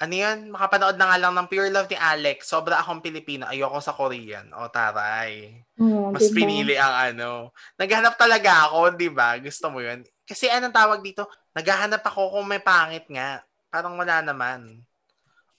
Ano 0.03 0.19
yun? 0.19 0.51
Makapanood 0.51 0.99
na 0.99 1.07
nga 1.07 1.17
lang 1.23 1.31
ng 1.31 1.47
Pure 1.47 1.71
Love 1.71 1.87
ni 1.87 1.95
Alex. 1.95 2.51
Sobra 2.51 2.83
akong 2.83 2.99
Pilipino. 2.99 3.47
Ayoko 3.47 3.79
sa 3.79 3.95
Korean. 3.95 4.51
O, 4.51 4.67
taray. 4.67 5.63
Oh, 5.79 6.11
Mas 6.11 6.27
diba? 6.27 6.43
pinili 6.43 6.75
ang 6.75 7.15
ano. 7.15 7.55
Naghanap 7.79 8.19
talaga 8.19 8.67
ako, 8.67 8.99
di 8.99 9.07
ba? 9.07 9.39
Gusto 9.39 9.71
mo 9.71 9.79
yun? 9.79 10.03
Kasi 10.27 10.51
anong 10.51 10.75
tawag 10.75 10.99
dito? 10.99 11.23
Naghahanap 11.55 12.03
ako 12.03 12.35
kung 12.35 12.51
may 12.51 12.59
pangit 12.59 13.07
nga. 13.07 13.47
Parang 13.71 13.95
wala 13.95 14.19
naman. 14.19 14.83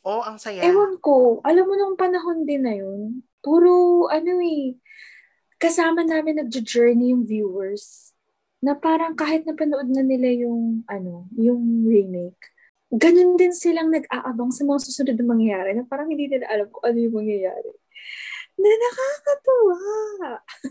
Oh, 0.04 0.20
ang 0.20 0.36
saya. 0.36 0.60
Ewan 0.60 1.00
ko, 1.00 1.40
alam 1.40 1.64
mo 1.64 1.74
nung 1.80 1.96
panahon 1.96 2.44
din 2.44 2.60
na 2.60 2.76
yun, 2.76 3.24
puro 3.40 4.04
ano 4.12 4.36
eh, 4.44 4.76
kasama 5.56 6.04
namin 6.04 6.44
nag-journey 6.44 7.16
yung 7.16 7.24
viewers 7.24 8.12
na 8.60 8.76
parang 8.76 9.16
kahit 9.16 9.48
napanood 9.48 9.88
na 9.88 10.04
nila 10.04 10.28
yung 10.44 10.84
ano, 10.84 11.24
yung 11.32 11.88
remake, 11.88 12.53
ganun 12.94 13.34
din 13.34 13.50
silang 13.50 13.90
nag-aabang 13.90 14.54
sa 14.54 14.62
mga 14.62 14.80
susunod 14.86 15.16
na 15.18 15.26
mangyayari 15.26 15.74
na 15.74 15.82
parang 15.82 16.06
hindi 16.06 16.30
nila 16.30 16.46
alam 16.46 16.66
kung 16.70 16.84
ano 16.86 16.98
yung 16.98 17.16
mangyayari. 17.18 17.70
Na 18.54 18.70
nakakatuwa. 18.70 19.78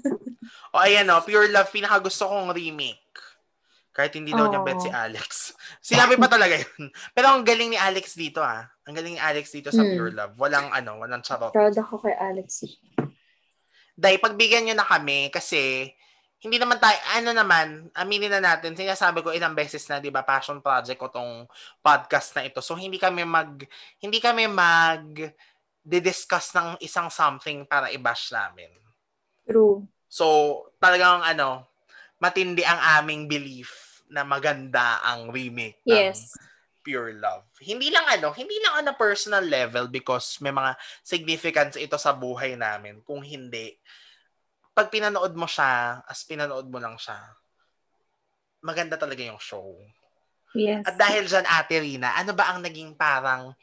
o 0.73 0.79
ayan 0.79 1.11
o, 1.11 1.19
Pure 1.19 1.51
Love, 1.51 1.71
pinaka 1.71 1.99
gusto 1.99 2.31
kong 2.31 2.55
remake. 2.55 3.03
Kahit 3.93 4.17
hindi 4.17 4.33
daw 4.33 4.47
oh. 4.47 4.49
niya 4.49 4.65
bet 4.65 4.81
si 4.81 4.89
Alex. 4.89 5.53
Sinabi 5.93 6.17
pa 6.17 6.25
talaga 6.25 6.57
yun. 6.57 6.89
Pero 7.13 7.29
ang 7.29 7.45
galing 7.45 7.75
ni 7.75 7.77
Alex 7.77 8.17
dito 8.17 8.41
ah. 8.41 8.65
Ang 8.89 8.97
galing 8.97 9.19
ni 9.19 9.21
Alex 9.21 9.53
dito 9.53 9.69
sa 9.69 9.85
hmm. 9.85 9.91
Pure 9.93 10.13
Love. 10.17 10.33
Walang 10.39 10.73
ano, 10.73 10.97
walang 11.03 11.21
charot. 11.21 11.53
Proud 11.53 11.77
ako 11.77 12.01
kay 12.01 12.15
Alex. 12.17 12.65
Dahil 13.93 14.17
pagbigyan 14.17 14.65
nyo 14.65 14.75
na 14.79 14.87
kami 14.87 15.29
kasi 15.29 15.93
hindi 16.43 16.59
naman 16.59 16.75
tayo, 16.75 16.99
ano 17.15 17.31
naman, 17.31 17.87
aminin 17.95 18.27
na 18.27 18.43
natin, 18.43 18.75
sinasabi 18.75 19.23
ko 19.23 19.31
ilang 19.31 19.55
beses 19.55 19.87
na, 19.87 20.03
di 20.03 20.11
ba, 20.11 20.27
passion 20.27 20.59
project 20.59 20.99
ko 20.99 21.07
tong 21.07 21.47
podcast 21.79 22.35
na 22.35 22.43
ito. 22.43 22.59
So, 22.59 22.75
hindi 22.75 22.99
kami 22.99 23.23
mag, 23.23 23.63
hindi 24.03 24.19
kami 24.19 24.51
mag, 24.51 25.31
discuss 25.87 26.51
ng 26.51 26.83
isang 26.83 27.07
something 27.07 27.63
para 27.63 27.87
i-bash 27.95 28.35
namin. 28.35 28.67
True. 29.47 29.87
So, 30.11 30.67
talagang 30.83 31.23
ano, 31.23 31.63
matindi 32.19 32.67
ang 32.67 32.79
aming 32.99 33.31
belief 33.31 34.03
na 34.11 34.27
maganda 34.27 34.99
ang 34.99 35.31
remake 35.31 35.79
yes. 35.87 36.27
ng 36.27 36.51
Pure 36.83 37.23
Love. 37.23 37.47
Hindi 37.63 37.87
lang 37.87 38.03
ano, 38.19 38.35
hindi 38.35 38.59
lang 38.59 38.83
on 38.83 38.91
a 38.91 38.95
personal 38.99 39.47
level 39.47 39.87
because 39.87 40.43
may 40.43 40.51
mga 40.51 40.75
significance 40.99 41.79
ito 41.79 41.95
sa 41.95 42.11
buhay 42.11 42.59
namin. 42.59 42.99
Kung 43.07 43.23
hindi, 43.23 43.79
pag 44.73 44.89
pinanood 44.89 45.37
mo 45.37 45.45
siya, 45.45 46.01
as 46.09 46.25
pinanood 46.25 46.65
mo 46.65 46.81
lang 46.81 46.97
siya, 46.97 47.17
maganda 48.65 48.97
talaga 48.97 49.21
yung 49.21 49.37
show. 49.37 49.77
Yes. 50.57 50.85
At 50.85 50.97
dahil 50.97 51.25
dyan, 51.29 51.45
Ate 51.45 51.77
Rina, 51.81 52.13
ano 52.17 52.33
ba 52.33 52.53
ang 52.53 52.61
naging 52.61 52.93
parang 52.97 53.53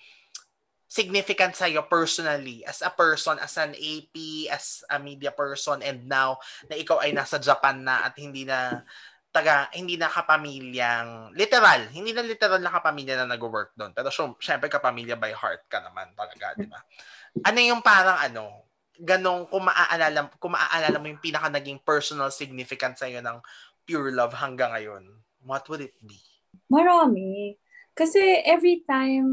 significant 0.91 1.55
sa'yo 1.55 1.87
personally 1.87 2.67
as 2.67 2.83
a 2.83 2.91
person, 2.91 3.39
as 3.39 3.55
an 3.63 3.79
AP, 3.79 4.51
as 4.51 4.83
a 4.91 4.99
media 4.99 5.31
person, 5.31 5.79
and 5.87 6.11
now 6.11 6.35
na 6.67 6.75
ikaw 6.75 6.99
ay 6.99 7.15
nasa 7.15 7.39
Japan 7.39 7.87
na 7.87 8.11
at 8.11 8.19
hindi 8.19 8.43
na 8.43 8.83
taga, 9.31 9.71
hindi 9.71 9.95
na 9.95 10.11
kapamilyang, 10.11 11.31
literal, 11.39 11.87
hindi 11.95 12.11
na 12.11 12.27
literal 12.27 12.59
na 12.59 12.75
kapamilya 12.75 13.23
na 13.23 13.39
nag-work 13.39 13.71
doon. 13.79 13.95
Pero 13.95 14.11
syempre 14.43 14.67
kapamilya 14.67 15.15
by 15.15 15.31
heart 15.31 15.71
ka 15.71 15.79
naman 15.79 16.11
talaga, 16.19 16.59
di 16.59 16.67
ba? 16.67 16.83
Ano 17.47 17.59
yung 17.63 17.79
parang 17.79 18.19
ano, 18.19 18.67
ganong, 19.01 19.49
kung 19.49 19.65
maaalala, 19.65 20.29
kung 20.37 20.53
maaalala 20.53 21.01
mo 21.01 21.09
yung 21.09 21.25
pinaka 21.25 21.49
naging 21.49 21.81
personal 21.81 22.29
significance 22.29 23.01
sa'yo 23.01 23.25
ng 23.25 23.41
pure 23.89 24.13
love 24.13 24.37
hanggang 24.37 24.77
ngayon, 24.77 25.09
what 25.43 25.65
would 25.73 25.81
it 25.81 25.97
be? 26.05 26.21
Marami. 26.69 27.57
Kasi 27.97 28.45
every 28.45 28.85
time 28.85 29.29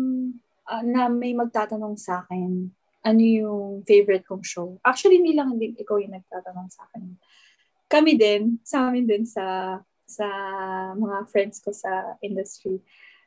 uh, 0.65 0.83
na 0.83 1.11
may 1.11 1.35
magtatanong 1.35 1.99
sa 1.99 2.23
akin, 2.23 2.71
ano 3.05 3.21
yung 3.21 3.87
favorite 3.87 4.25
kong 4.27 4.43
show. 4.43 4.79
Actually, 4.83 5.19
hindi 5.23 5.35
lang 5.35 5.55
hindi 5.55 5.75
ikaw 5.75 5.99
yung 5.99 6.15
nagtatanong 6.15 6.67
sa 6.71 6.87
akin. 6.89 7.15
Kami 7.87 8.19
din, 8.19 8.59
sa 8.67 8.91
amin 8.91 9.07
din 9.07 9.23
sa 9.23 9.79
sa 10.07 10.27
mga 10.95 11.27
friends 11.27 11.59
ko 11.59 11.75
sa 11.75 12.15
industry, 12.23 12.79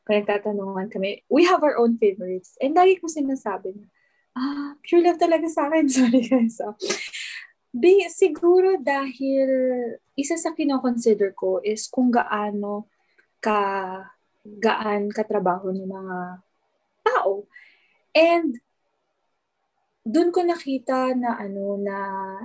kung 0.05 0.16
nagtatanungan 0.16 0.88
kami, 0.88 1.20
we 1.28 1.45
have 1.45 1.61
our 1.61 1.76
own 1.76 2.01
favorites. 2.01 2.57
And 2.61 2.72
lagi 2.72 2.97
ko 3.01 3.09
sinasabi 3.09 3.76
na, 3.76 3.84
ah, 4.41 4.72
pure 4.80 5.05
love 5.05 5.20
talaga 5.20 5.47
sa 5.53 5.68
akin. 5.68 5.84
Sorry 5.93 6.24
guys. 6.24 6.57
So, 6.57 6.72
be, 7.70 8.09
siguro 8.09 8.80
dahil 8.80 9.49
isa 10.16 10.41
sa 10.41 10.57
kinoconsider 10.57 11.36
ko 11.36 11.61
is 11.61 11.86
kung 11.93 12.09
gaano 12.09 12.88
ka 13.45 13.61
gaan 14.41 15.12
katrabaho 15.12 15.70
ng 15.70 15.88
mga 15.88 16.18
tao. 17.05 17.45
And 18.16 18.57
doon 20.03 20.32
ko 20.32 20.41
nakita 20.43 21.12
na 21.14 21.36
ano 21.36 21.76
na 21.76 21.97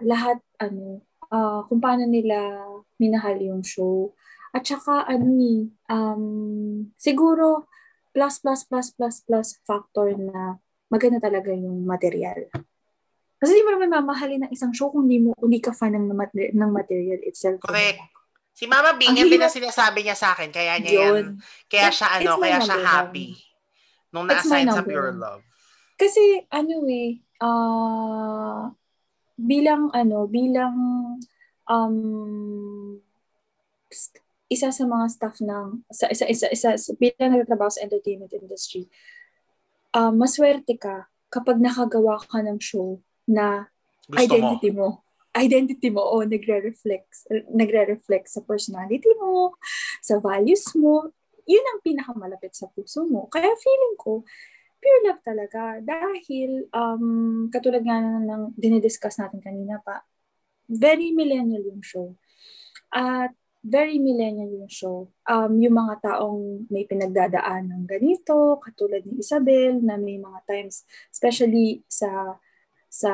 lahat 0.03 0.43
ano 0.59 1.01
uh, 1.31 1.63
kung 1.71 1.79
paano 1.79 2.03
nila 2.05 2.67
minahal 2.99 3.39
yung 3.39 3.63
show. 3.63 4.11
At 4.55 4.67
saka 4.67 5.07
ano 5.07 5.25
ni 5.27 5.67
um, 5.91 6.91
siguro 6.95 7.67
plus 8.15 8.39
plus 8.39 8.63
plus 8.63 8.87
plus 8.95 9.17
plus 9.27 9.49
factor 9.67 10.15
na 10.15 10.59
maganda 10.89 11.17
talaga 11.17 11.51
yung 11.51 11.85
material. 11.85 12.49
Kasi 13.35 13.51
di 13.51 13.63
mo 13.65 13.75
naman 13.75 13.91
mamahalin 13.91 14.47
ng 14.47 14.51
isang 14.53 14.71
show 14.71 14.89
kung 14.89 15.05
di 15.05 15.19
mo 15.19 15.35
hindi 15.37 15.59
ka 15.59 15.75
fan 15.75 15.93
ng, 15.93 16.07
ng 16.55 16.71
material 16.71 17.21
itself. 17.27 17.61
Correct. 17.61 17.99
Si 18.55 18.63
Mama 18.71 18.95
Bing, 18.95 19.11
yan 19.19 19.27
din 19.27 19.43
ang 19.43 19.51
sinasabi 19.51 20.07
niya 20.07 20.15
sa 20.15 20.31
akin. 20.31 20.47
Kaya 20.47 20.79
niya 20.79 20.91
yun. 20.95 21.03
yan. 21.03 21.27
Kaya 21.67 21.91
siya 21.91 22.07
ano, 22.15 22.39
kaya 22.39 22.63
siya 22.63 22.79
happy. 22.79 23.35
One 23.35 23.55
Nung 24.15 24.25
na-assign 24.31 24.71
sa 24.71 24.79
Pure 24.79 25.11
Love. 25.19 25.43
Kasi 25.99 26.47
ano 26.47 26.87
eh, 26.87 27.19
uh, 27.43 28.71
bilang 29.35 29.91
ano, 29.91 30.23
bilang 30.31 30.75
um, 31.67 31.97
isa 34.47 34.71
sa 34.71 34.83
mga 34.87 35.05
staff 35.11 35.35
ng 35.43 35.83
sa 35.91 36.07
isa 36.07 36.23
isa 36.31 36.47
isa, 36.47 36.79
isa 36.79 36.95
bilang 36.95 37.35
nagtatrabaho 37.35 37.71
sa 37.75 37.83
entertainment 37.83 38.31
industry 38.31 38.87
uh, 39.95 40.11
maswerte 40.11 40.75
ka 40.75 41.07
kapag 41.31 41.63
nakagawa 41.63 42.19
ka 42.19 42.43
ng 42.43 42.59
show 42.59 42.99
na 43.25 43.71
Gusto 44.05 44.21
identity 44.21 44.69
mo. 44.75 45.01
mo 45.01 45.05
identity 45.35 45.91
mo 45.91 45.99
o 45.99 46.23
nagre-reflect 46.23 47.27
nagre-reflect 47.51 48.31
sa 48.31 48.39
personality 48.41 49.11
mo, 49.19 49.59
sa 49.99 50.17
values 50.23 50.63
mo, 50.79 51.11
yun 51.43 51.65
ang 51.75 51.83
pinakamalapit 51.83 52.55
sa 52.55 52.71
puso 52.71 53.03
mo. 53.03 53.27
Kaya 53.27 53.51
feeling 53.59 53.95
ko, 53.99 54.23
pure 54.79 55.01
love 55.05 55.21
talaga. 55.21 55.83
Dahil, 55.83 56.71
um, 56.71 57.51
katulad 57.51 57.83
nga 57.83 57.99
ng 57.99 58.55
dinidiscuss 58.55 59.19
natin 59.19 59.43
kanina 59.43 59.83
pa, 59.83 60.07
very 60.71 61.11
millennial 61.11 61.61
yung 61.67 61.83
show. 61.83 62.15
At 62.89 63.35
very 63.65 63.97
millennial 63.97 64.61
yung 64.61 64.69
show. 64.69 65.09
Um, 65.25 65.57
yung 65.57 65.73
mga 65.73 66.05
taong 66.05 66.69
may 66.69 66.85
pinagdadaan 66.85 67.73
ng 67.73 67.83
ganito, 67.89 68.61
katulad 68.61 69.01
ni 69.01 69.25
Isabel, 69.25 69.81
na 69.81 69.97
may 69.97 70.21
mga 70.21 70.45
times, 70.45 70.85
especially 71.09 71.81
sa 71.89 72.37
sa 72.85 73.11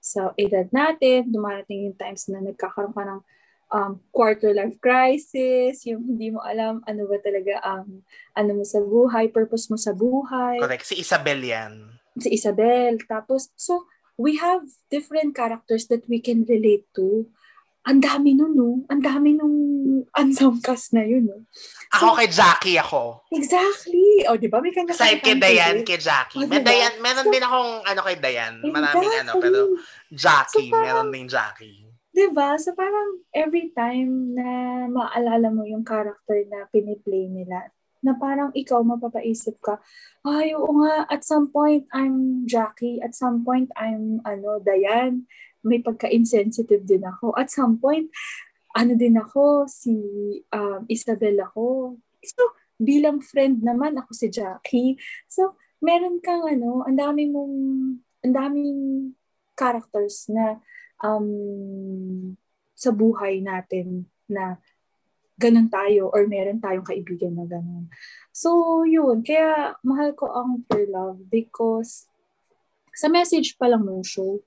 sa 0.00 0.32
edad 0.40 0.66
natin, 0.72 1.28
dumarating 1.28 1.92
yung 1.92 1.96
times 2.00 2.26
na 2.32 2.40
nagkakaroon 2.40 2.96
ka 2.96 3.04
ng 3.04 3.20
um, 3.70 3.92
quarter 4.10 4.56
life 4.56 4.80
crisis, 4.82 5.84
yung 5.86 6.02
hindi 6.08 6.32
mo 6.32 6.40
alam 6.40 6.80
ano 6.88 7.06
ba 7.06 7.20
talaga 7.20 7.60
ang 7.60 8.02
ano 8.34 8.50
mo 8.56 8.64
sa 8.64 8.80
buhay, 8.80 9.28
purpose 9.28 9.68
mo 9.68 9.76
sa 9.76 9.92
buhay. 9.92 10.58
Correct. 10.58 10.88
Si 10.88 10.98
Isabel 10.98 11.44
yan. 11.44 12.00
Si 12.18 12.32
Isabel. 12.34 12.98
Tapos, 13.06 13.54
so, 13.54 13.86
we 14.18 14.36
have 14.36 14.66
different 14.90 15.32
characters 15.32 15.86
that 15.88 16.04
we 16.10 16.18
can 16.20 16.44
relate 16.44 16.84
to. 16.92 17.30
Ang 17.88 18.04
dami 18.04 18.36
nun, 18.36 18.52
no? 18.52 18.84
Ang 18.92 19.00
dami 19.00 19.32
nung 19.32 19.56
unsung 20.12 20.60
cast 20.60 20.92
na 20.92 21.00
yun, 21.00 21.32
no? 21.32 21.48
So, 21.96 22.12
ako 22.12 22.20
kay 22.20 22.28
Jackie 22.28 22.76
ako. 22.76 23.24
Exactly. 23.32 24.28
O, 24.28 24.34
oh, 24.34 24.38
di 24.38 24.52
ba? 24.52 24.60
May 24.60 24.72
kanya 24.76 24.92
Side 24.92 25.24
kay 25.24 25.40
Dayan, 25.40 25.80
kay 25.80 25.96
Jackie. 25.96 26.38
Oh, 26.38 26.44
diba? 26.44 26.60
May 26.60 26.62
Dayan, 26.62 27.00
meron 27.00 27.26
so, 27.26 27.32
din 27.32 27.44
akong 27.44 27.72
ano 27.88 28.00
kay 28.04 28.16
Dayan. 28.20 28.54
Maraming 28.60 29.08
exactly. 29.08 29.22
ano, 29.24 29.32
pero 29.40 29.58
Jackie, 30.12 30.68
so, 30.68 30.72
parang, 30.76 30.84
meron 30.84 31.08
din 31.08 31.26
Jackie. 31.26 31.78
'Di 32.10 32.26
ba? 32.36 32.58
So 32.58 32.74
parang 32.74 33.22
every 33.30 33.70
time 33.72 34.34
na 34.34 34.48
maalala 34.90 35.48
mo 35.48 35.62
yung 35.62 35.86
character 35.86 36.42
na 36.50 36.66
piniplay 36.68 37.30
nila, 37.30 37.70
na 38.00 38.16
parang 38.16 38.50
ikaw 38.56 38.80
mapapaisip 38.80 39.60
ka, 39.60 39.76
ay, 40.24 40.56
oo 40.56 40.68
nga, 40.84 41.08
at 41.08 41.24
some 41.24 41.52
point, 41.52 41.84
I'm 41.92 42.44
Jackie. 42.48 43.00
At 43.00 43.12
some 43.16 43.44
point, 43.44 43.68
I'm, 43.76 44.24
ano, 44.24 44.60
Dayan. 44.60 45.28
May 45.62 45.84
pagka-insensitive 45.84 46.84
din 46.84 47.04
ako. 47.04 47.36
At 47.36 47.52
some 47.52 47.76
point, 47.76 48.08
ano 48.76 48.92
din 48.94 49.18
ako, 49.18 49.66
si 49.66 49.92
um, 50.54 50.86
Isabel 50.86 51.42
ako. 51.42 51.96
So, 52.22 52.42
bilang 52.80 53.20
friend 53.20 53.60
naman 53.60 53.98
ako 54.00 54.10
si 54.16 54.26
Jackie. 54.32 54.96
So, 55.28 55.58
meron 55.84 56.22
kang 56.22 56.46
ano, 56.46 56.86
ang 56.86 56.96
dami 56.96 57.28
mong, 57.28 57.56
ang 58.24 58.34
daming 58.34 58.72
characters 59.56 60.28
na 60.32 60.60
um, 61.04 62.36
sa 62.72 62.92
buhay 62.94 63.44
natin 63.44 64.08
na 64.24 64.56
ganun 65.40 65.72
tayo 65.72 66.12
or 66.12 66.28
meron 66.28 66.60
tayong 66.60 66.84
kaibigan 66.84 67.36
na 67.36 67.48
ganun. 67.48 67.88
So, 68.32 68.80
yun. 68.84 69.24
Kaya, 69.24 69.76
mahal 69.80 70.12
ko 70.12 70.28
ang 70.28 70.64
Pure 70.68 70.88
Love 70.92 71.20
because 71.32 72.08
sa 72.92 73.08
message 73.08 73.56
pa 73.56 73.68
lang 73.68 73.88
ng 73.88 74.04
show, 74.04 74.44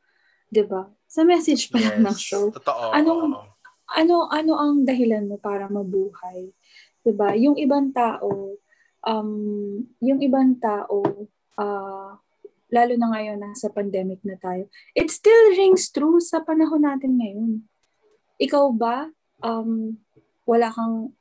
di 0.54 0.62
ba? 0.62 0.86
Sa 1.14 1.22
message 1.22 1.70
pa 1.70 1.78
yes, 1.78 2.02
ng 2.02 2.18
show. 2.18 2.50
Totoo. 2.50 2.90
Anong, 2.90 3.38
ano, 3.94 4.16
ano 4.34 4.54
ang 4.58 4.82
dahilan 4.82 5.30
mo 5.30 5.38
para 5.38 5.70
mabuhay? 5.70 6.50
Di 7.06 7.14
ba? 7.14 7.38
Yung 7.38 7.54
ibang 7.54 7.94
tao, 7.94 8.58
um, 9.06 9.32
yung 10.02 10.20
ibang 10.26 10.58
tao, 10.58 11.06
uh, 11.62 12.18
lalo 12.74 12.94
na 12.98 13.08
ngayon 13.14 13.38
nasa 13.38 13.70
pandemic 13.70 14.26
na 14.26 14.42
tayo, 14.42 14.66
it 14.98 15.14
still 15.14 15.54
rings 15.54 15.94
true 15.94 16.18
sa 16.18 16.42
panahon 16.42 16.82
natin 16.82 17.22
ngayon. 17.22 17.62
Ikaw 18.42 18.66
ba, 18.74 19.14
um, 19.46 19.94
wala 20.50 20.74
kang 20.74 21.14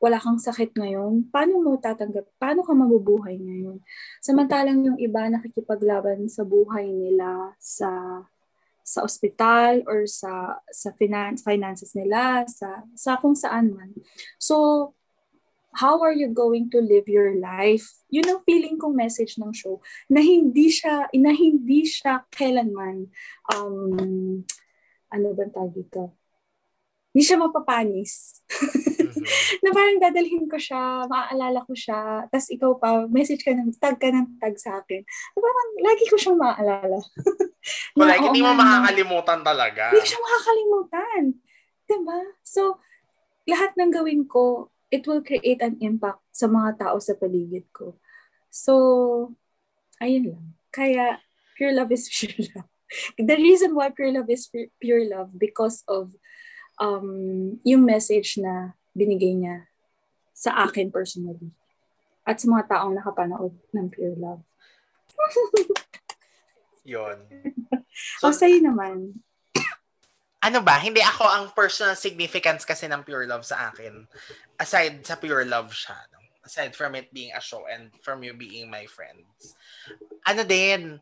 wala 0.00 0.16
kang 0.16 0.40
sakit 0.40 0.76
ngayon, 0.76 1.28
paano 1.28 1.60
mo 1.60 1.76
tatanggap? 1.76 2.28
Paano 2.40 2.64
ka 2.64 2.72
mabubuhay 2.72 3.36
ngayon? 3.36 3.84
Samantalang 4.20 4.80
yung 4.80 4.98
iba 5.00 5.28
nakikipaglaban 5.28 6.24
sa 6.28 6.40
buhay 6.44 6.88
nila 6.88 7.52
sa 7.60 7.88
sa 8.90 9.06
ospital 9.06 9.86
or 9.86 10.02
sa 10.10 10.58
sa 10.74 10.90
finance 10.98 11.46
finances 11.46 11.94
nila 11.94 12.42
sa 12.50 12.82
sa 12.98 13.14
kung 13.22 13.38
saan 13.38 13.70
man. 13.70 13.94
So 14.42 14.90
how 15.78 16.02
are 16.02 16.12
you 16.12 16.34
going 16.34 16.66
to 16.74 16.82
live 16.82 17.06
your 17.06 17.38
life? 17.38 17.86
Yun 18.10 18.26
ang 18.26 18.42
feeling 18.42 18.74
kong 18.74 18.98
message 18.98 19.38
ng 19.38 19.54
show 19.54 19.78
na 20.10 20.18
hindi 20.18 20.66
siya 20.66 21.06
na 21.14 21.30
hindi 21.30 21.86
siya 21.86 22.26
kailanman 22.34 23.06
um 23.54 24.42
ano 25.10 25.26
ba 25.34 25.46
tawag 25.46 25.74
dito? 25.78 26.19
Hindi 27.10 27.22
siya 27.26 27.42
mapapanis. 27.42 28.38
na 29.64 29.70
parang 29.74 29.98
dadalhin 29.98 30.46
ko 30.46 30.56
siya, 30.56 31.04
maaalala 31.10 31.66
ko 31.66 31.74
siya, 31.74 32.26
tapos 32.30 32.48
ikaw 32.54 32.70
pa, 32.78 33.04
message 33.10 33.42
ka 33.42 33.50
ng, 33.50 33.74
tag 33.76 33.98
ka 33.98 34.08
ng 34.14 34.38
tag 34.38 34.54
sa 34.56 34.78
akin. 34.78 35.02
Na 35.02 35.38
parang 35.42 35.68
lagi 35.82 36.04
ko 36.06 36.16
siyang 36.16 36.38
maaalala. 36.38 36.98
na, 37.98 38.02
like, 38.06 38.22
hindi 38.22 38.40
mo 38.40 38.54
makakalimutan 38.54 39.40
talaga. 39.42 39.90
Hindi 39.90 40.02
ko 40.02 40.08
siya 40.08 40.22
makakalimutan. 40.22 41.22
Diba? 41.90 42.20
So, 42.46 42.78
lahat 43.50 43.74
ng 43.74 43.90
gawin 43.90 44.22
ko, 44.30 44.70
it 44.94 45.02
will 45.10 45.22
create 45.22 45.62
an 45.62 45.78
impact 45.82 46.22
sa 46.30 46.46
mga 46.46 46.78
tao 46.78 46.96
sa 47.02 47.18
paligid 47.18 47.66
ko. 47.74 47.98
So, 48.50 49.34
ayun 49.98 50.34
lang. 50.34 50.46
Kaya, 50.70 51.18
pure 51.58 51.74
love 51.74 51.90
is 51.90 52.06
pure 52.14 52.46
love. 52.54 52.70
The 53.18 53.38
reason 53.38 53.74
why 53.74 53.90
pure 53.94 54.10
love 54.10 54.30
is 54.30 54.50
pure 54.82 55.06
love 55.06 55.34
because 55.38 55.86
of 55.86 56.10
um, 56.80 57.08
yung 57.62 57.84
message 57.84 58.40
na 58.40 58.72
binigay 58.96 59.36
niya 59.36 59.68
sa 60.32 60.64
akin 60.64 60.88
personally 60.88 61.52
at 62.24 62.40
sa 62.40 62.48
mga 62.48 62.64
taong 62.72 62.96
nakapanood 62.96 63.54
ng 63.76 63.86
Pure 63.92 64.16
Love. 64.16 64.42
Yon. 66.90 67.20
So, 68.18 68.32
o 68.32 68.34
sa'yo 68.34 68.64
naman. 68.64 69.20
Ano 70.40 70.64
ba? 70.64 70.80
Hindi 70.80 71.04
ako 71.04 71.24
ang 71.28 71.44
personal 71.52 71.92
significance 72.00 72.64
kasi 72.64 72.88
ng 72.88 73.04
Pure 73.04 73.28
Love 73.28 73.44
sa 73.44 73.68
akin. 73.68 74.08
Aside 74.56 75.04
sa 75.04 75.20
Pure 75.20 75.44
Love 75.44 75.68
siya. 75.76 76.00
No? 76.08 76.24
Aside 76.40 76.72
from 76.72 76.96
it 76.96 77.12
being 77.12 77.36
a 77.36 77.42
show 77.44 77.68
and 77.68 77.92
from 78.00 78.24
you 78.24 78.32
being 78.32 78.72
my 78.72 78.88
friends. 78.88 79.52
Ano 80.24 80.40
din, 80.48 80.96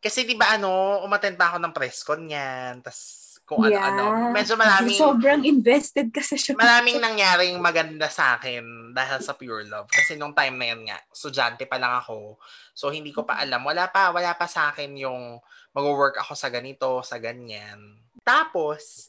kasi 0.00 0.24
di 0.24 0.32
ba 0.32 0.56
ano, 0.56 1.04
umattend 1.04 1.36
pa 1.36 1.52
ako 1.52 1.58
ng 1.60 1.76
press 1.76 2.00
con 2.00 2.24
niyan. 2.24 2.80
Tapos 2.80 3.27
kung 3.48 3.64
ano-ano. 3.64 4.28
Medyo 4.28 4.60
maraming... 4.60 5.00
Sobrang 5.00 5.40
invested 5.40 6.12
kasi 6.12 6.36
siya. 6.36 6.52
Maraming 6.52 7.00
nangyaring 7.00 7.56
maganda 7.56 8.12
sa 8.12 8.36
akin 8.36 8.92
dahil 8.92 9.24
sa 9.24 9.32
Pure 9.32 9.64
Love. 9.64 9.88
Kasi 9.88 10.20
nung 10.20 10.36
time 10.36 10.60
na 10.60 10.66
yan 10.68 10.80
nga, 10.84 11.00
estudyante 11.08 11.64
pa 11.64 11.80
lang 11.80 11.96
ako. 11.96 12.36
So, 12.76 12.92
hindi 12.92 13.08
ko 13.08 13.24
pa 13.24 13.40
alam. 13.40 13.64
Wala 13.64 13.88
pa, 13.88 14.12
wala 14.12 14.36
pa 14.36 14.44
sa 14.44 14.68
akin 14.68 14.92
yung 15.00 15.40
mag-work 15.72 16.20
ako 16.20 16.36
sa 16.36 16.52
ganito, 16.52 17.00
sa 17.00 17.16
ganyan. 17.16 17.96
Tapos, 18.20 19.08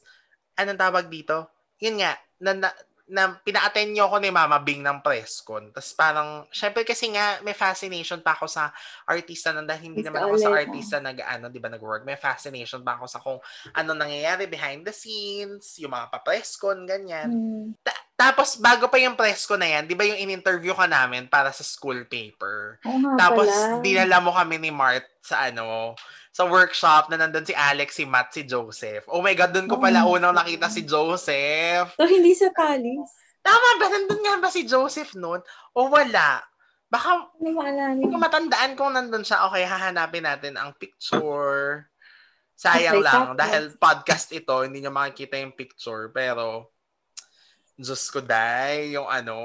anong 0.55 0.79
tawag 0.79 1.11
dito? 1.11 1.51
Yun 1.83 1.99
nga, 1.99 2.15
na, 2.39 2.71
na 3.09 3.41
pina-attend 3.41 3.89
niyo 3.89 4.05
ako 4.05 4.21
ni 4.21 4.29
Mama 4.29 4.61
Bing 4.61 4.85
ng 4.85 5.01
press 5.01 5.41
con. 5.41 5.73
Tapos 5.73 5.91
parang, 5.97 6.45
syempre 6.53 6.85
kasi 6.85 7.09
nga, 7.09 7.41
may 7.41 7.57
fascination 7.57 8.21
pa 8.21 8.37
ako 8.37 8.45
sa 8.45 8.69
artista 9.09 9.49
na 9.49 9.65
dahil 9.65 9.89
hindi 9.89 10.05
It's 10.05 10.07
naman 10.07 10.29
ako 10.29 10.37
sa 10.37 10.53
artista 10.53 10.97
nag, 11.01 11.17
ano, 11.25 11.49
di 11.49 11.57
ba, 11.57 11.73
nag-work. 11.73 12.05
May 12.05 12.21
fascination 12.21 12.85
pa 12.85 13.01
ako 13.01 13.05
sa 13.09 13.17
kung 13.17 13.41
ano 13.73 13.89
nangyayari 13.97 14.45
behind 14.45 14.85
the 14.85 14.93
scenes, 14.93 15.73
yung 15.81 15.91
mga 15.91 16.13
pa-press 16.13 16.53
con, 16.55 16.85
ganyan. 16.85 17.33
Mm. 17.33 17.67
Ta- 17.81 18.05
tapos, 18.19 18.59
bago 18.59 18.91
pa 18.91 18.99
yung 18.99 19.15
press 19.15 19.47
ko 19.47 19.55
na 19.55 19.65
yan, 19.65 19.87
di 19.87 19.95
ba 19.95 20.03
yung 20.03 20.19
in-interview 20.19 20.75
ka 20.75 20.85
namin 20.85 21.25
para 21.31 21.55
sa 21.55 21.63
school 21.63 22.03
paper? 22.03 22.77
Oh, 22.83 23.15
Tapos, 23.15 23.47
pala. 23.47 23.79
dinala 23.79 24.19
mo 24.19 24.35
kami 24.35 24.59
ni 24.59 24.69
Mart 24.75 25.07
sa 25.29 25.45
ano, 25.45 25.93
sa 26.33 26.49
workshop 26.49 27.13
na 27.13 27.21
nandun 27.21 27.45
si 27.45 27.53
Alex, 27.53 27.97
si 27.97 28.05
Matt, 28.09 28.33
si 28.33 28.45
Joseph. 28.45 29.05
Oh 29.09 29.21
my 29.21 29.33
God, 29.37 29.53
doon 29.53 29.69
ko 29.69 29.77
pala 29.77 30.05
oh, 30.05 30.17
unang 30.17 30.33
nakita 30.33 30.69
si 30.69 30.85
Joseph. 30.85 31.93
So, 31.93 32.09
hindi 32.09 32.33
sa 32.33 32.49
Talis? 32.49 33.13
Tama 33.45 33.69
ba? 33.77 33.87
Nandun 33.89 34.21
nga 34.21 34.35
ba 34.41 34.49
si 34.49 34.65
Joseph 34.65 35.13
noon? 35.13 35.41
O 35.77 35.89
wala? 35.89 36.41
Baka, 36.89 37.29
hindi 37.37 38.09
ko 38.09 38.17
matandaan 38.17 38.73
kung 38.73 38.97
nandun 38.97 39.21
siya. 39.21 39.45
Okay, 39.45 39.61
hahanapin 39.61 40.25
natin 40.25 40.57
ang 40.57 40.73
picture. 40.73 41.85
Sayang 42.57 42.99
okay, 42.99 43.05
lang. 43.05 43.21
Podcast. 43.21 43.39
Dahil 43.39 43.63
podcast 43.77 44.27
ito, 44.33 44.55
hindi 44.65 44.81
nyo 44.81 44.91
makikita 44.91 45.37
yung 45.37 45.53
picture. 45.53 46.09
Pero, 46.09 46.73
Diyos 47.77 48.03
ko, 48.09 48.19
dai, 48.19 48.97
yung 48.97 49.05
ano, 49.05 49.37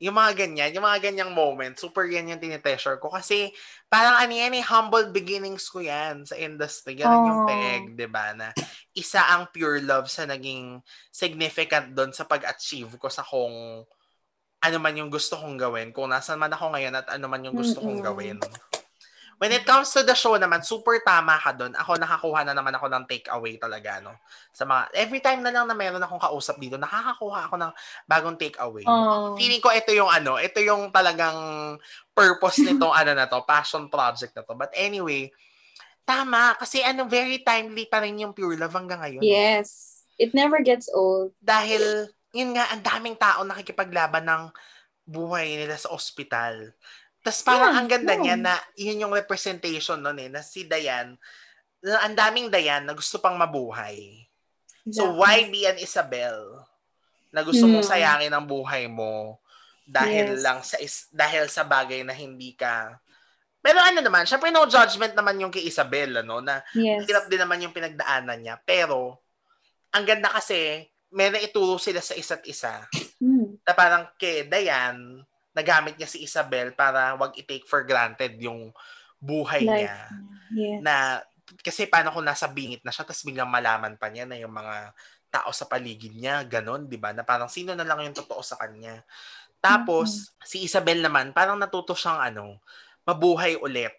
yung 0.00 0.16
mga 0.16 0.32
ganyan, 0.32 0.72
yung 0.72 0.88
mga 0.88 1.12
ganyang 1.12 1.32
moment, 1.36 1.76
super 1.76 2.08
yan 2.08 2.32
yung 2.32 2.40
tinitreasure 2.40 2.96
ko. 2.96 3.12
Kasi, 3.12 3.52
parang 3.84 4.16
ano 4.16 4.32
yan 4.32 4.56
eh, 4.56 4.64
humble 4.64 5.12
beginnings 5.12 5.68
ko 5.68 5.84
yan 5.84 6.24
sa 6.24 6.40
industry. 6.40 6.96
Ganun 6.96 7.20
oh. 7.20 7.28
yung 7.28 7.42
peg, 7.44 7.82
di 8.00 8.08
ba? 8.08 8.32
Na 8.32 8.48
isa 8.96 9.20
ang 9.28 9.52
pure 9.52 9.84
love 9.84 10.08
sa 10.08 10.24
naging 10.24 10.80
significant 11.12 11.92
doon 11.92 12.16
sa 12.16 12.24
pag-achieve 12.24 12.96
ko 12.96 13.12
sa 13.12 13.20
kung 13.20 13.84
ano 14.60 14.76
man 14.76 14.96
yung 14.96 15.12
gusto 15.12 15.36
kong 15.36 15.60
gawin. 15.60 15.92
Kung 15.92 16.08
nasan 16.08 16.40
man 16.40 16.52
ako 16.52 16.72
ngayon 16.72 16.96
at 16.96 17.06
ano 17.12 17.28
man 17.28 17.44
yung 17.44 17.56
gusto 17.56 17.84
kong 17.84 18.00
gawin. 18.00 18.40
When 19.40 19.56
it 19.56 19.64
comes 19.64 19.88
to 19.96 20.04
the 20.04 20.12
show 20.12 20.36
naman, 20.36 20.60
super 20.60 21.00
tama 21.00 21.40
ka 21.40 21.56
doon. 21.56 21.72
Ako 21.72 21.96
nakakuha 21.96 22.44
na 22.44 22.52
naman 22.52 22.76
ako 22.76 22.92
ng 22.92 23.08
takeaway 23.08 23.56
talaga, 23.56 23.96
no? 24.04 24.12
Sa 24.52 24.68
mga, 24.68 24.92
every 24.92 25.24
time 25.24 25.40
na 25.40 25.48
lang 25.48 25.64
na 25.64 25.72
meron 25.72 26.04
akong 26.04 26.20
kausap 26.20 26.60
dito, 26.60 26.76
nakakakuha 26.76 27.48
ako 27.48 27.56
ng 27.56 27.72
bagong 28.04 28.36
takeaway. 28.36 28.84
Oh. 28.84 29.32
Feeling 29.40 29.64
ko 29.64 29.72
ito 29.72 29.96
yung 29.96 30.12
ano, 30.12 30.36
ito 30.36 30.60
yung 30.60 30.92
talagang 30.92 31.40
purpose 32.12 32.60
nitong 32.60 32.92
ano 33.00 33.16
na 33.16 33.24
to, 33.32 33.40
passion 33.48 33.88
project 33.88 34.36
na 34.36 34.44
to. 34.44 34.52
But 34.52 34.76
anyway, 34.76 35.32
tama. 36.04 36.60
Kasi 36.60 36.84
ano, 36.84 37.08
very 37.08 37.40
timely 37.40 37.88
pa 37.88 38.04
rin 38.04 38.20
yung 38.20 38.36
Pure 38.36 38.60
Love 38.60 38.76
hanggang 38.76 39.00
ngayon. 39.00 39.24
Yes. 39.24 40.04
It 40.20 40.36
never 40.36 40.60
gets 40.60 40.92
old. 40.92 41.32
Dahil, 41.40 42.12
yun 42.36 42.52
nga, 42.52 42.68
ang 42.76 42.84
daming 42.84 43.16
tao 43.16 43.40
nakikipaglaban 43.40 44.28
ng 44.28 44.42
buhay 45.08 45.64
nila 45.64 45.80
sa 45.80 45.88
ospital. 45.96 46.76
Tapos 47.20 47.40
parang 47.44 47.76
yeah, 47.76 47.78
ang 47.80 47.88
ganda 47.88 48.14
yeah. 48.16 48.22
niya 48.22 48.36
na 48.40 48.54
yun 48.74 49.02
yung 49.06 49.14
representation 49.14 50.00
nun 50.00 50.16
eh, 50.16 50.32
na 50.32 50.40
si 50.40 50.64
Dayan, 50.64 51.16
na 51.84 52.00
ang 52.04 52.16
daming 52.16 52.48
Dayan 52.48 52.88
na 52.88 52.96
gusto 52.96 53.20
pang 53.20 53.36
mabuhay. 53.36 54.24
Exactly. 54.84 54.96
So 54.96 55.16
why 55.20 55.44
be 55.52 55.68
an 55.68 55.76
Isabel 55.76 56.64
na 57.30 57.44
gusto 57.44 57.68
mm. 57.68 57.70
mong 57.76 57.86
sayangin 57.86 58.32
ang 58.32 58.48
buhay 58.48 58.88
mo 58.88 59.38
dahil 59.84 60.38
yes. 60.38 60.40
lang 60.40 60.58
sa 60.64 60.76
is, 60.80 61.06
dahil 61.12 61.44
sa 61.46 61.62
bagay 61.62 62.00
na 62.02 62.16
hindi 62.16 62.56
ka 62.56 62.96
pero 63.60 63.76
ano 63.76 64.00
naman, 64.00 64.24
syempre 64.24 64.48
no 64.48 64.64
judgment 64.64 65.12
naman 65.12 65.36
yung 65.36 65.52
kay 65.52 65.68
Isabel, 65.68 66.24
ano, 66.24 66.40
na 66.40 66.64
yes. 66.72 67.04
hirap 67.04 67.28
din 67.28 67.40
naman 67.44 67.60
yung 67.60 67.76
pinagdaanan 67.76 68.40
niya. 68.40 68.56
Pero, 68.64 69.20
ang 69.92 70.04
ganda 70.08 70.32
kasi, 70.32 70.88
may 71.12 71.28
naituro 71.28 71.76
sila 71.76 72.00
sa 72.00 72.16
isa't 72.16 72.44
isa. 72.48 72.88
Mm. 73.20 73.60
Na 73.60 73.72
parang 73.76 74.08
kay 74.16 74.48
Dayan, 74.48 75.20
nagamit 75.54 75.98
niya 75.98 76.08
si 76.10 76.22
Isabel 76.22 76.72
para 76.74 77.18
wag 77.18 77.34
i-take 77.34 77.66
for 77.66 77.82
granted 77.82 78.38
yung 78.38 78.70
buhay 79.18 79.66
Life. 79.66 79.76
niya. 79.76 79.96
Yes. 80.54 80.80
Na 80.82 80.94
kasi 81.60 81.90
paano 81.90 82.14
kung 82.14 82.26
nasa 82.26 82.46
bingit 82.46 82.82
na 82.86 82.94
siya 82.94 83.02
tapos 83.02 83.26
biglang 83.26 83.50
malaman 83.50 83.98
pa 83.98 84.06
niya 84.06 84.24
na 84.24 84.38
yung 84.38 84.54
mga 84.54 84.94
tao 85.30 85.50
sa 85.54 85.66
paligid 85.70 86.14
niya, 86.14 86.42
ganun, 86.46 86.90
'di 86.90 86.98
ba? 86.98 87.14
Na 87.14 87.22
parang 87.22 87.46
sino 87.46 87.74
na 87.74 87.86
lang 87.86 88.02
yung 88.02 88.16
totoo 88.16 88.42
sa 88.42 88.58
kanya. 88.58 89.02
Tapos 89.62 90.26
mm-hmm. 90.26 90.46
si 90.46 90.56
Isabel 90.66 90.98
naman 91.02 91.30
parang 91.30 91.58
natuto 91.58 91.94
siyang 91.94 92.18
ano, 92.18 92.58
mabuhay 93.06 93.58
ulit. 93.58 93.94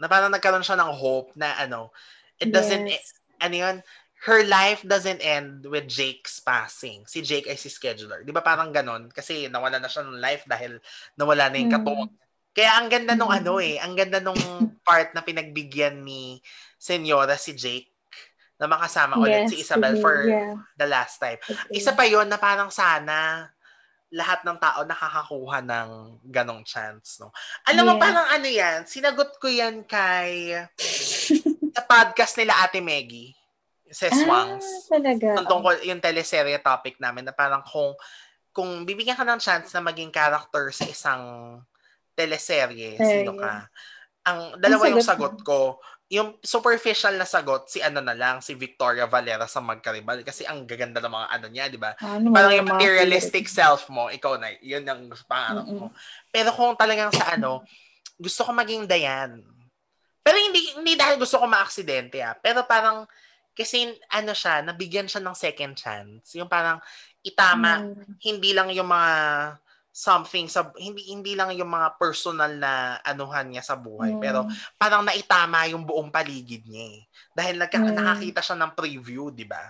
Na 0.00 0.08
parang 0.08 0.32
nagkaroon 0.32 0.64
siya 0.64 0.80
ng 0.80 0.92
hope 0.96 1.36
na 1.36 1.56
ano, 1.60 1.92
it 2.40 2.48
doesn't 2.48 2.88
yes. 2.88 3.16
ano 3.42 3.54
yun, 3.54 3.76
her 4.22 4.46
life 4.46 4.86
doesn't 4.86 5.18
end 5.18 5.66
with 5.66 5.90
Jake's 5.90 6.38
passing. 6.38 7.02
Si 7.10 7.26
Jake 7.26 7.50
ay 7.50 7.58
si 7.58 7.66
scheduler. 7.66 8.22
Di 8.22 8.30
ba 8.30 8.38
parang 8.38 8.70
ganon? 8.70 9.10
Kasi 9.10 9.50
nawala 9.50 9.82
na 9.82 9.90
siya 9.90 10.06
ng 10.06 10.22
life 10.22 10.46
dahil 10.46 10.78
nawala 11.18 11.50
na 11.50 11.58
yung 11.58 11.74
katuon. 11.74 12.06
Mm. 12.06 12.18
Kaya 12.54 12.70
ang 12.78 12.86
ganda 12.86 13.18
nung 13.18 13.34
mm. 13.34 13.38
ano 13.42 13.52
eh, 13.58 13.82
ang 13.82 13.94
ganda 13.98 14.22
nung 14.22 14.38
part 14.86 15.10
na 15.10 15.26
pinagbigyan 15.26 16.06
ni 16.06 16.38
Senyora 16.78 17.34
si 17.34 17.58
Jake 17.58 17.90
na 18.62 18.70
makasama 18.70 19.18
yes, 19.18 19.22
ulit 19.26 19.42
si 19.50 19.56
Isabel 19.66 19.98
for 19.98 20.30
yeah. 20.30 20.54
the 20.78 20.86
last 20.86 21.18
time. 21.18 21.42
Okay. 21.42 21.82
Isa 21.82 21.90
pa 21.90 22.06
yon 22.06 22.30
na 22.30 22.38
parang 22.38 22.70
sana 22.70 23.50
lahat 24.14 24.46
ng 24.46 24.58
tao 24.62 24.86
nakakakuha 24.86 25.66
ng 25.66 25.88
ganong 26.30 26.62
chance, 26.62 27.18
no? 27.18 27.34
Alam 27.66 27.82
yeah. 27.82 27.90
mo, 27.90 27.98
parang 27.98 28.26
ano 28.30 28.46
yan, 28.46 28.86
sinagot 28.86 29.34
ko 29.42 29.50
yan 29.50 29.82
kay 29.82 30.62
sa 31.74 31.82
podcast 31.90 32.38
nila 32.38 32.54
Ate 32.62 32.78
Maggie 32.78 33.41
sa 33.92 34.08
Swangs. 34.08 34.64
Ah, 34.64 34.98
talaga. 34.98 35.28
Yung 35.36 35.48
tungkol 35.48 35.74
yung 35.84 36.00
teleserye 36.00 36.58
topic 36.64 36.96
namin 36.96 37.28
na 37.28 37.36
parang 37.36 37.60
kung 37.62 37.92
kung 38.52 38.88
bibigyan 38.88 39.16
ka 39.16 39.24
ng 39.24 39.40
chance 39.40 39.72
na 39.72 39.84
maging 39.84 40.12
character 40.12 40.72
sa 40.72 40.84
isang 40.88 41.24
teleserye, 42.12 43.00
sino 43.00 43.36
ka? 43.36 43.68
Ang 44.28 44.60
dalawa 44.60 44.88
yung 44.92 45.04
sagot 45.04 45.40
ko. 45.40 45.80
Yung 46.12 46.36
superficial 46.44 47.16
na 47.16 47.24
sagot, 47.24 47.72
si 47.72 47.80
ano 47.80 48.04
na 48.04 48.12
lang, 48.12 48.44
si 48.44 48.52
Victoria 48.52 49.08
Valera 49.08 49.48
sa 49.48 49.64
Magkaribal. 49.64 50.20
Kasi 50.20 50.44
ang 50.44 50.68
gaganda 50.68 51.00
ng 51.00 51.08
mga 51.08 51.28
ano 51.32 51.46
niya, 51.48 51.64
di 51.72 51.80
ba? 51.80 51.96
Ano, 52.04 52.36
Parang 52.36 52.52
yung 52.52 52.68
materialistic 52.68 53.48
self 53.48 53.88
mo, 53.88 54.12
ikaw 54.12 54.36
na, 54.36 54.52
yun 54.60 54.84
ang 54.84 55.08
pangarap 55.24 55.64
mo. 55.64 55.88
Pero 56.28 56.52
kung 56.52 56.76
talagang 56.76 57.08
sa 57.16 57.32
ano, 57.32 57.64
gusto 58.20 58.44
ko 58.44 58.52
maging 58.52 58.84
Dayan. 58.84 59.40
Pero 60.22 60.36
hindi 60.36 60.60
hindi 60.76 60.94
dahil 60.94 61.16
gusto 61.16 61.40
ko 61.40 61.48
maaksidente 61.48 62.20
ah. 62.20 62.36
Pero 62.36 62.62
parang 62.68 63.08
kasi 63.52 63.92
ano 64.08 64.32
siya, 64.32 64.64
nabigyan 64.64 65.08
siya 65.08 65.20
ng 65.20 65.36
second 65.36 65.74
chance. 65.76 66.32
Yung 66.36 66.48
parang 66.48 66.80
itama, 67.20 67.84
mm. 67.84 68.18
hindi 68.24 68.50
lang 68.56 68.72
yung 68.72 68.88
mga 68.88 69.12
something 69.92 70.48
sa 70.48 70.72
hindi 70.80 71.12
hindi 71.12 71.36
lang 71.36 71.52
yung 71.52 71.68
mga 71.68 72.00
personal 72.00 72.56
na 72.56 72.96
anuhan 73.04 73.52
niya 73.52 73.60
sa 73.60 73.76
buhay 73.76 74.16
mm. 74.16 74.24
pero 74.24 74.48
parang 74.80 75.04
naitama 75.04 75.68
yung 75.68 75.84
buong 75.84 76.08
paligid 76.08 76.64
niya 76.64 76.96
eh. 76.96 77.00
dahil 77.36 77.60
nagka, 77.60 77.76
mm. 77.76 77.92
nakakita 77.92 78.40
siya 78.40 78.56
ng 78.56 78.72
preview 78.72 79.28
di 79.28 79.44
ba 79.44 79.60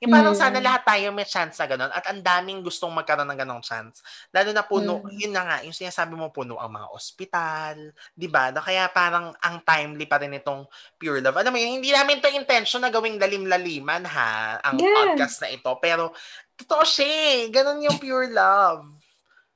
yung 0.00 0.12
parang 0.16 0.32
mm. 0.32 0.40
sana 0.40 0.58
lahat 0.64 0.82
tayo 0.88 1.12
may 1.12 1.28
chance 1.28 1.60
na 1.60 1.68
ganun 1.68 1.92
at 1.92 2.04
ang 2.08 2.24
daming 2.24 2.64
gustong 2.64 2.88
magkaroon 2.88 3.28
ng 3.28 3.40
ganong 3.44 3.60
chance 3.60 4.00
lalo 4.32 4.50
na 4.56 4.64
puno 4.64 5.04
mm. 5.04 5.12
yun 5.12 5.32
na 5.36 5.44
nga 5.44 5.56
yung 5.60 5.76
sinasabi 5.76 6.16
mo 6.16 6.32
puno 6.32 6.56
ang 6.56 6.72
mga 6.72 6.88
ospital 6.96 7.76
di 8.16 8.26
ba 8.26 8.48
na 8.48 8.64
kaya 8.64 8.88
parang 8.88 9.36
ang 9.44 9.60
timely 9.60 10.08
pa 10.08 10.16
rin 10.16 10.32
itong 10.40 10.64
pure 10.96 11.20
love 11.20 11.36
alam 11.36 11.52
mo 11.52 11.60
yun 11.60 11.78
hindi 11.78 11.92
namin 11.92 12.24
to 12.24 12.32
intention 12.32 12.80
na 12.80 12.88
gawing 12.88 13.20
lalim-laliman 13.20 14.08
ha 14.08 14.56
ang 14.64 14.80
yeah. 14.80 15.12
podcast 15.12 15.44
na 15.44 15.52
ito 15.52 15.70
pero 15.76 16.16
totoo 16.56 16.80
siya 16.80 17.08
eh. 17.08 17.52
ganun 17.52 17.84
yung 17.84 18.00
pure 18.00 18.32
love 18.32 18.88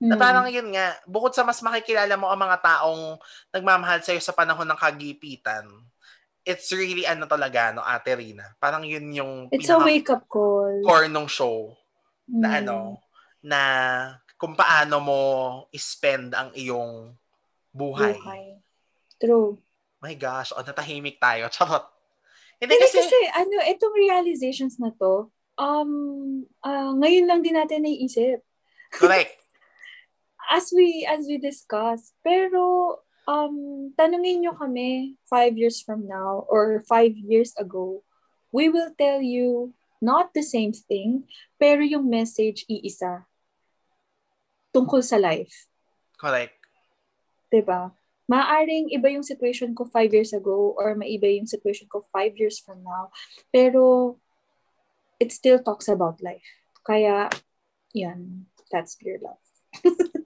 Mm. 0.05 0.11
Na 0.11 0.17
parang 0.21 0.47
yun 0.51 0.69
nga, 0.75 0.99
bukod 1.09 1.33
sa 1.33 1.47
mas 1.47 1.63
makikilala 1.65 2.19
mo 2.19 2.29
ang 2.29 2.37
mga 2.37 2.61
taong 2.61 3.17
nagmamahal 3.55 4.03
sa'yo 4.05 4.21
sa 4.21 4.37
panahon 4.37 4.67
ng 4.67 4.77
kagipitan, 4.77 5.65
it's 6.45 6.69
really 6.71 7.09
ano 7.09 7.25
talaga, 7.25 7.73
no, 7.73 7.83
Ate 7.83 8.15
Rina. 8.15 8.53
Parang 8.61 8.85
yun 8.85 9.09
yung 9.13 9.33
It's 9.51 9.73
a 9.73 9.81
wake-up 9.81 10.29
call. 10.29 10.85
Core 10.85 11.09
nung 11.09 11.29
show. 11.29 11.73
Mm. 12.29 12.41
Na 12.41 12.49
ano, 12.61 12.77
na 13.45 13.61
kung 14.37 14.53
paano 14.57 15.01
mo 15.01 15.21
spend 15.73 16.37
ang 16.37 16.53
iyong 16.53 17.13
buhay. 17.73 18.17
buhay. 18.17 18.45
True. 19.19 19.59
My 20.05 20.13
gosh, 20.15 20.53
oh, 20.53 20.65
natahimik 20.65 21.17
tayo. 21.17 21.49
Charot. 21.55 21.89
Hindi, 22.61 22.77
kasi, 22.81 23.01
kasi, 23.01 23.19
ano, 23.35 23.57
itong 23.67 23.97
realizations 23.97 24.79
na 24.79 24.93
to, 24.95 25.33
um, 25.59 26.45
uh, 26.63 26.93
ngayon 26.97 27.27
lang 27.27 27.41
din 27.41 27.57
natin 27.57 27.83
naiisip. 27.83 28.45
Correct 28.95 29.41
as 30.51 30.73
we 30.75 31.07
as 31.09 31.25
we 31.25 31.41
discuss 31.41 32.13
pero 32.21 33.01
um 33.25 33.91
tanungin 33.97 34.45
niyo 34.45 34.53
kami 34.57 35.17
five 35.29 35.57
years 35.57 35.81
from 35.81 36.05
now 36.05 36.45
or 36.49 36.85
five 36.89 37.17
years 37.17 37.53
ago. 37.57 38.05
We 38.55 38.71
will 38.71 38.95
tell 38.95 39.19
you 39.19 39.75
not 39.99 40.37
the 40.37 40.45
same 40.45 40.71
thing 40.71 41.27
pero 41.57 41.83
yung 41.83 42.07
message 42.07 42.69
iisa 42.69 43.27
tungkol 44.71 45.01
sa 45.01 45.17
life. 45.17 45.69
Correct. 46.21 46.65
'di 47.55 47.63
ba 47.63 47.95
maaring 48.27 48.89
iba 48.91 49.13
yung 49.13 49.23
situation 49.23 49.77
ko 49.77 49.85
five 49.87 50.11
years 50.11 50.33
ago 50.33 50.73
or 50.75 50.97
maiba 50.97 51.29
yung 51.29 51.47
situation 51.47 51.87
ko 51.87 52.03
five 52.11 52.35
years 52.35 52.59
from 52.59 52.81
now 52.83 53.13
pero 53.53 54.17
it 55.23 55.31
still 55.31 55.63
talks 55.63 55.87
about 55.87 56.19
life. 56.19 56.45
Kaya 56.83 57.31
yan. 57.95 58.51
That's 58.73 58.99
pure 58.99 59.23
love 59.23 59.39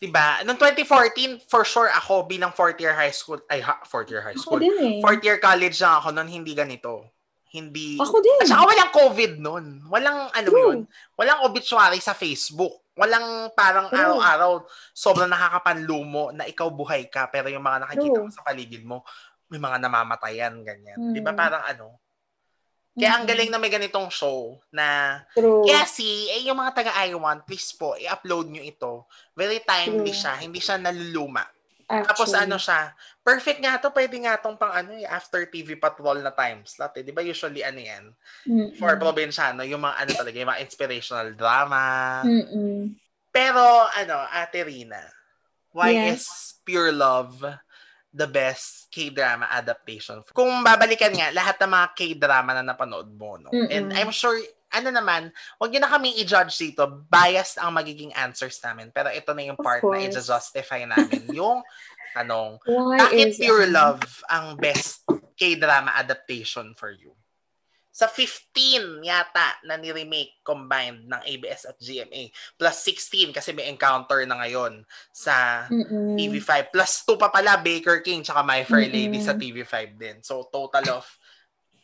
'Diba? 0.00 0.40
Noong 0.48 0.56
2014, 0.56 1.44
for 1.44 1.62
sure 1.68 1.92
ako 1.92 2.24
bilang 2.24 2.56
fourth 2.56 2.80
year 2.80 2.96
high 2.96 3.12
school, 3.12 3.36
ay 3.52 3.60
ha, 3.60 3.84
fourth 3.84 4.08
year 4.08 4.24
high 4.24 4.34
school. 4.34 4.56
din 4.56 4.72
eh. 4.80 4.98
Fourth 5.04 5.20
year 5.20 5.36
college 5.36 5.76
lang 5.76 6.00
ako 6.00 6.08
noon, 6.16 6.28
hindi 6.32 6.56
ganito. 6.56 7.04
Hindi. 7.52 8.00
Ako 8.00 8.16
din. 8.22 8.40
At 8.40 8.48
saka 8.48 8.62
walang 8.64 8.92
COVID 8.94 9.32
noon. 9.42 9.64
Walang, 9.90 10.30
ano 10.30 10.48
True. 10.48 10.60
yun, 10.62 10.78
walang 11.18 11.44
obituary 11.44 12.00
sa 12.00 12.16
Facebook. 12.16 12.88
Walang 12.96 13.52
parang 13.52 13.90
True. 13.90 13.98
araw-araw 14.00 14.64
sobrang 14.96 15.28
nakakapanlumo 15.28 16.32
na 16.32 16.46
ikaw 16.46 16.70
buhay 16.70 17.10
ka 17.10 17.26
pero 17.28 17.50
yung 17.52 17.64
mga 17.64 17.84
nakikita 17.84 18.18
mo 18.22 18.30
sa 18.32 18.46
paligid 18.46 18.86
mo, 18.86 19.04
may 19.50 19.58
mga 19.58 19.82
namamatayan, 19.82 20.54
ganyan. 20.62 20.96
Hmm. 20.96 21.12
Di 21.12 21.20
ba 21.20 21.34
parang 21.34 21.66
ano, 21.66 21.98
kaya 23.00 23.12
ang 23.16 23.26
galing 23.26 23.50
na 23.50 23.58
may 23.58 23.72
ganitong 23.72 24.12
show 24.12 24.60
na 24.68 25.18
True. 25.32 25.64
kaya 25.64 25.88
si 25.88 26.04
eh, 26.30 26.44
yung 26.44 26.60
mga 26.60 26.72
taga 26.76 26.92
I1, 27.00 27.48
please 27.48 27.72
po, 27.72 27.96
i-upload 27.96 28.52
nyo 28.52 28.62
ito. 28.62 29.08
Very 29.32 29.64
timely 29.64 30.12
True. 30.12 30.20
siya, 30.20 30.34
hindi 30.38 30.60
siya 30.60 30.76
naluluma. 30.76 31.48
Actually. 31.90 32.06
Tapos 32.06 32.30
ano 32.38 32.56
siya, 32.60 32.94
perfect 33.26 33.58
nga 33.58 33.82
to, 33.82 33.90
pwede 33.90 34.14
nga 34.22 34.38
tong 34.38 34.54
pang 34.54 34.70
ano 34.70 34.94
eh, 34.94 35.02
after 35.10 35.42
TV 35.50 35.74
patrol 35.74 36.22
na 36.22 36.30
time 36.30 36.62
slot 36.62 36.94
eh. 36.94 37.02
Di 37.02 37.10
ba 37.10 37.18
usually 37.18 37.66
ano 37.66 37.82
yan? 37.82 38.04
Mm-mm. 38.46 38.78
For 38.78 38.94
probinsyano, 38.94 39.66
yung 39.66 39.82
mga 39.82 40.06
ano 40.06 40.10
talaga, 40.14 40.36
yung 40.38 40.50
mga 40.54 40.62
inspirational 40.62 41.34
drama. 41.34 41.82
Mm-mm. 42.22 42.94
Pero 43.34 43.90
ano, 43.90 44.22
Ate 44.30 44.62
Rina, 44.62 45.02
why 45.74 45.90
yes. 45.90 46.06
is 46.06 46.22
Pure 46.62 46.94
Love 46.94 47.42
the 48.10 48.26
best 48.26 48.90
K-drama 48.90 49.46
adaptation. 49.50 50.22
Kung 50.34 50.66
babalikan 50.66 51.14
nga, 51.14 51.30
lahat 51.30 51.56
ng 51.62 51.70
mga 51.70 51.88
K-drama 51.94 52.50
na 52.58 52.64
napanood 52.66 53.10
mo, 53.14 53.38
no? 53.38 53.50
Mm-mm. 53.54 53.70
And 53.70 53.86
I'm 53.94 54.10
sure, 54.10 54.34
ano 54.70 54.90
naman, 54.90 55.30
wag 55.58 55.70
niyo 55.70 55.82
na 55.82 55.90
kami 55.90 56.18
i-judge 56.22 56.54
dito. 56.58 57.06
Biased 57.06 57.62
ang 57.62 57.74
magiging 57.74 58.10
answers 58.14 58.58
namin. 58.62 58.90
Pero 58.90 59.10
ito 59.10 59.30
na 59.34 59.42
yung 59.46 59.58
part 59.58 59.82
na 59.82 60.02
i-justify 60.02 60.86
namin. 60.86 61.22
yung 61.38 61.62
tanong, 62.14 62.58
Why 62.66 62.98
bakit 62.98 63.38
Pure 63.38 63.70
Love 63.70 64.02
ang 64.26 64.58
best 64.58 65.06
K-drama 65.38 65.94
adaptation 65.94 66.74
for 66.74 66.90
you? 66.90 67.14
Sa 67.90 68.06
15 68.06 69.02
yata 69.02 69.58
na 69.66 69.74
ni-remake 69.74 70.38
combined 70.46 71.10
ng 71.10 71.22
ABS 71.26 71.66
at 71.66 71.76
GMA. 71.82 72.30
Plus 72.54 72.76
16 72.86 73.34
kasi 73.34 73.50
may 73.50 73.66
encounter 73.66 74.22
na 74.24 74.38
ngayon 74.38 74.86
sa 75.10 75.66
Mm-mm. 75.66 76.14
TV5. 76.14 76.70
Plus 76.70 77.02
2 77.02 77.18
pa 77.18 77.28
pala 77.34 77.58
Baker 77.58 77.98
King 78.00 78.22
tsaka 78.22 78.46
My 78.46 78.62
Fair 78.62 78.86
Mm-mm. 78.86 78.94
Lady 78.94 79.18
sa 79.18 79.34
TV5 79.34 79.74
din. 79.98 80.22
So 80.22 80.46
total 80.48 81.02
of 81.02 81.06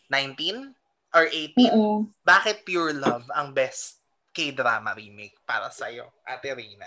19 0.09 0.71
or 1.11 1.27
18. 1.27 1.75
Mm-mm. 1.75 2.07
Bakit 2.23 2.63
Pure 2.63 2.95
Love 3.03 3.27
ang 3.35 3.51
best 3.51 3.99
K-drama 4.31 4.95
remake 4.95 5.35
para 5.43 5.73
sa 5.75 5.91
iyo, 5.91 6.13
Ate 6.23 6.55
Rina? 6.55 6.87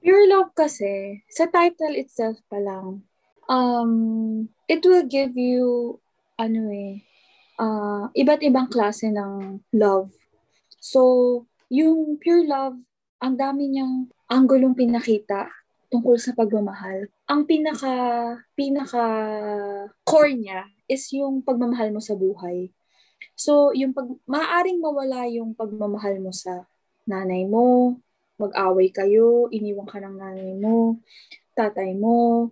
Pure 0.00 0.26
Love 0.30 0.52
kasi, 0.54 1.20
sa 1.32 1.48
title 1.48 1.96
itself 1.96 2.36
pa 2.46 2.60
lang, 2.60 3.02
um, 3.48 3.92
it 4.68 4.84
will 4.84 5.04
give 5.04 5.32
you, 5.34 5.96
ano 6.36 6.68
eh, 6.70 7.04
uh, 7.60 8.08
iba't 8.16 8.40
ibang 8.40 8.72
klase 8.72 9.12
ng 9.12 9.60
love. 9.76 10.08
So, 10.80 11.44
yung 11.68 12.16
pure 12.16 12.48
love, 12.48 12.80
ang 13.20 13.36
dami 13.36 13.68
niyang 13.68 14.08
anggulong 14.32 14.72
pinakita 14.72 15.52
tungkol 15.92 16.16
sa 16.16 16.32
pagmamahal. 16.32 17.12
Ang 17.28 17.44
pinaka 17.44 17.92
pinaka 18.56 19.04
core 20.08 20.32
niya 20.32 20.64
is 20.88 21.04
yung 21.12 21.44
pagmamahal 21.44 21.92
mo 21.92 22.00
sa 22.00 22.16
buhay. 22.16 22.72
So, 23.36 23.76
yung 23.76 23.92
pag 23.92 24.08
maaring 24.24 24.80
mawala 24.80 25.28
yung 25.28 25.52
pagmamahal 25.52 26.16
mo 26.24 26.32
sa 26.32 26.64
nanay 27.04 27.44
mo, 27.44 27.98
mag-away 28.40 28.88
kayo, 28.88 29.52
iniwan 29.52 29.84
ka 29.84 30.00
ng 30.00 30.16
nanay 30.16 30.56
mo, 30.56 30.96
tatay 31.52 31.92
mo, 31.92 32.48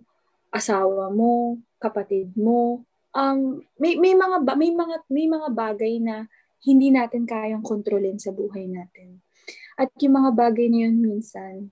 asawa 0.53 1.09
mo, 1.09 1.57
kapatid 1.81 2.29
mo, 2.37 2.85
um, 3.15 3.63
may, 3.79 3.97
may, 3.97 4.13
mga, 4.13 4.37
may, 4.55 4.71
mga, 4.73 4.95
may 5.09 5.25
mga 5.29 5.49
bagay 5.53 5.93
na 6.01 6.29
hindi 6.65 6.91
natin 6.91 7.23
kayang 7.23 7.63
kontrolin 7.63 8.19
sa 8.19 8.35
buhay 8.35 8.67
natin. 8.67 9.23
At 9.79 9.95
yung 10.03 10.19
mga 10.19 10.35
bagay 10.35 10.67
na 10.67 10.79
yun 10.89 10.99
minsan, 10.99 11.71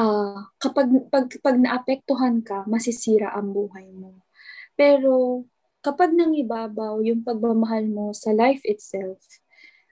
uh, 0.00 0.48
kapag 0.56 0.88
pag, 1.12 1.28
pag 1.44 1.56
naapektuhan 1.60 2.40
ka, 2.40 2.64
masisira 2.64 3.28
ang 3.36 3.52
buhay 3.52 3.92
mo. 3.92 4.24
Pero 4.72 5.44
kapag 5.84 6.16
nangibabaw 6.16 7.04
yung 7.04 7.20
pagmamahal 7.20 7.84
mo 7.90 8.16
sa 8.16 8.32
life 8.32 8.64
itself, 8.64 9.20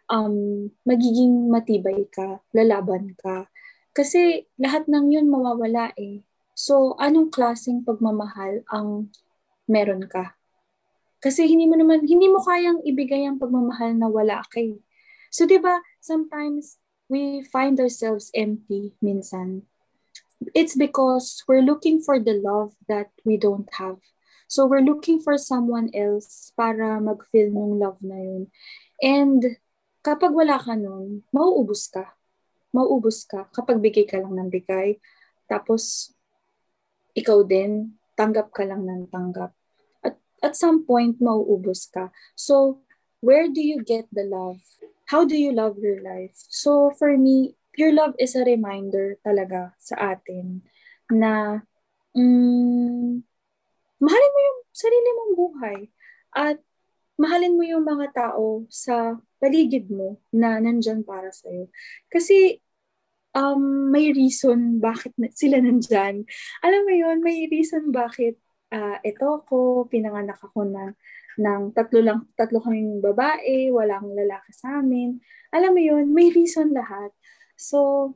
um, 0.08 0.68
magiging 0.88 1.52
matibay 1.52 2.08
ka, 2.08 2.40
lalaban 2.56 3.12
ka. 3.20 3.46
Kasi 3.92 4.48
lahat 4.56 4.88
ng 4.88 5.12
yun 5.12 5.28
mawawala 5.28 5.92
eh. 5.98 6.22
So, 6.56 6.94
anong 6.96 7.32
klaseng 7.32 7.84
pagmamahal 7.84 8.64
ang 8.72 9.12
meron 9.68 10.06
ka? 10.08 10.39
Kasi 11.20 11.46
hindi 11.46 11.68
mo 11.68 11.76
naman, 11.76 12.04
hindi 12.08 12.26
mo 12.26 12.40
kayang 12.40 12.80
ibigay 12.82 13.28
ang 13.28 13.36
pagmamahal 13.36 13.92
na 13.96 14.08
wala 14.08 14.40
kay. 14.48 14.80
So, 15.28 15.44
di 15.44 15.60
ba, 15.60 15.84
sometimes 16.00 16.80
we 17.12 17.44
find 17.44 17.76
ourselves 17.78 18.32
empty 18.32 18.96
minsan. 19.04 19.68
It's 20.56 20.74
because 20.74 21.44
we're 21.44 21.64
looking 21.64 22.00
for 22.00 22.16
the 22.16 22.40
love 22.40 22.72
that 22.88 23.12
we 23.28 23.36
don't 23.36 23.68
have. 23.76 24.00
So, 24.48 24.64
we're 24.64 24.82
looking 24.82 25.20
for 25.20 25.36
someone 25.36 25.92
else 25.92 26.56
para 26.56 26.98
mag-feel 26.98 27.52
ng 27.52 27.76
love 27.76 28.00
na 28.00 28.18
yun. 28.18 28.42
And 28.98 29.60
kapag 30.00 30.32
wala 30.32 30.56
ka 30.56 30.74
nun, 30.74 31.28
mauubos 31.30 31.86
ka. 31.92 32.16
mauubos 32.70 33.26
ka 33.26 33.50
kapag 33.50 33.82
bigay 33.82 34.06
ka 34.06 34.18
lang 34.22 34.34
ng 34.38 34.50
bigay. 34.50 34.98
Tapos, 35.50 36.14
ikaw 37.14 37.42
din, 37.42 37.98
tanggap 38.14 38.54
ka 38.54 38.62
lang 38.62 38.86
ng 38.86 39.10
tanggap. 39.10 39.50
At 40.40 40.56
some 40.56 40.84
point, 40.88 41.20
mauubos 41.20 41.88
ka. 41.92 42.08
So, 42.34 42.80
where 43.20 43.48
do 43.48 43.60
you 43.60 43.84
get 43.84 44.08
the 44.12 44.24
love? 44.24 44.60
How 45.12 45.24
do 45.28 45.36
you 45.36 45.52
love 45.52 45.76
your 45.78 46.00
life? 46.00 46.36
So, 46.48 46.92
for 46.96 47.16
me, 47.16 47.56
pure 47.72 47.92
love 47.92 48.16
is 48.18 48.34
a 48.34 48.44
reminder 48.44 49.20
talaga 49.20 49.76
sa 49.76 50.16
atin 50.16 50.64
na 51.12 51.60
mm, 52.16 53.20
mahalin 54.00 54.32
mo 54.34 54.40
yung 54.40 54.60
sarili 54.72 55.10
mong 55.12 55.32
buhay 55.36 55.80
at 56.32 56.56
mahalin 57.20 57.58
mo 57.58 57.64
yung 57.66 57.84
mga 57.84 58.16
tao 58.16 58.64
sa 58.72 59.20
paligid 59.36 59.92
mo 59.92 60.16
na 60.32 60.56
nandyan 60.56 61.04
para 61.04 61.28
sa'yo. 61.28 61.68
Kasi 62.08 62.64
um, 63.36 63.92
may 63.92 64.10
reason 64.12 64.80
bakit 64.80 65.12
sila 65.36 65.60
nandyan. 65.60 66.24
Alam 66.64 66.82
mo 66.86 66.92
yun, 66.94 67.18
may 67.20 67.44
reason 67.50 67.92
bakit 67.92 68.40
uh, 68.72 68.98
ito 69.02 69.44
ko, 69.46 69.86
pinanganak 69.86 70.38
ako 70.40 70.66
na 70.66 70.94
ng 71.38 71.74
tatlo 71.74 72.00
lang, 72.02 72.18
tatlo 72.34 72.58
kaming 72.62 72.98
babae, 73.02 73.70
walang 73.70 74.12
lalaki 74.14 74.50
sa 74.54 74.82
amin. 74.82 75.18
Alam 75.54 75.76
mo 75.76 75.80
yun, 75.82 76.04
may 76.10 76.30
reason 76.30 76.74
lahat. 76.74 77.10
So, 77.54 78.12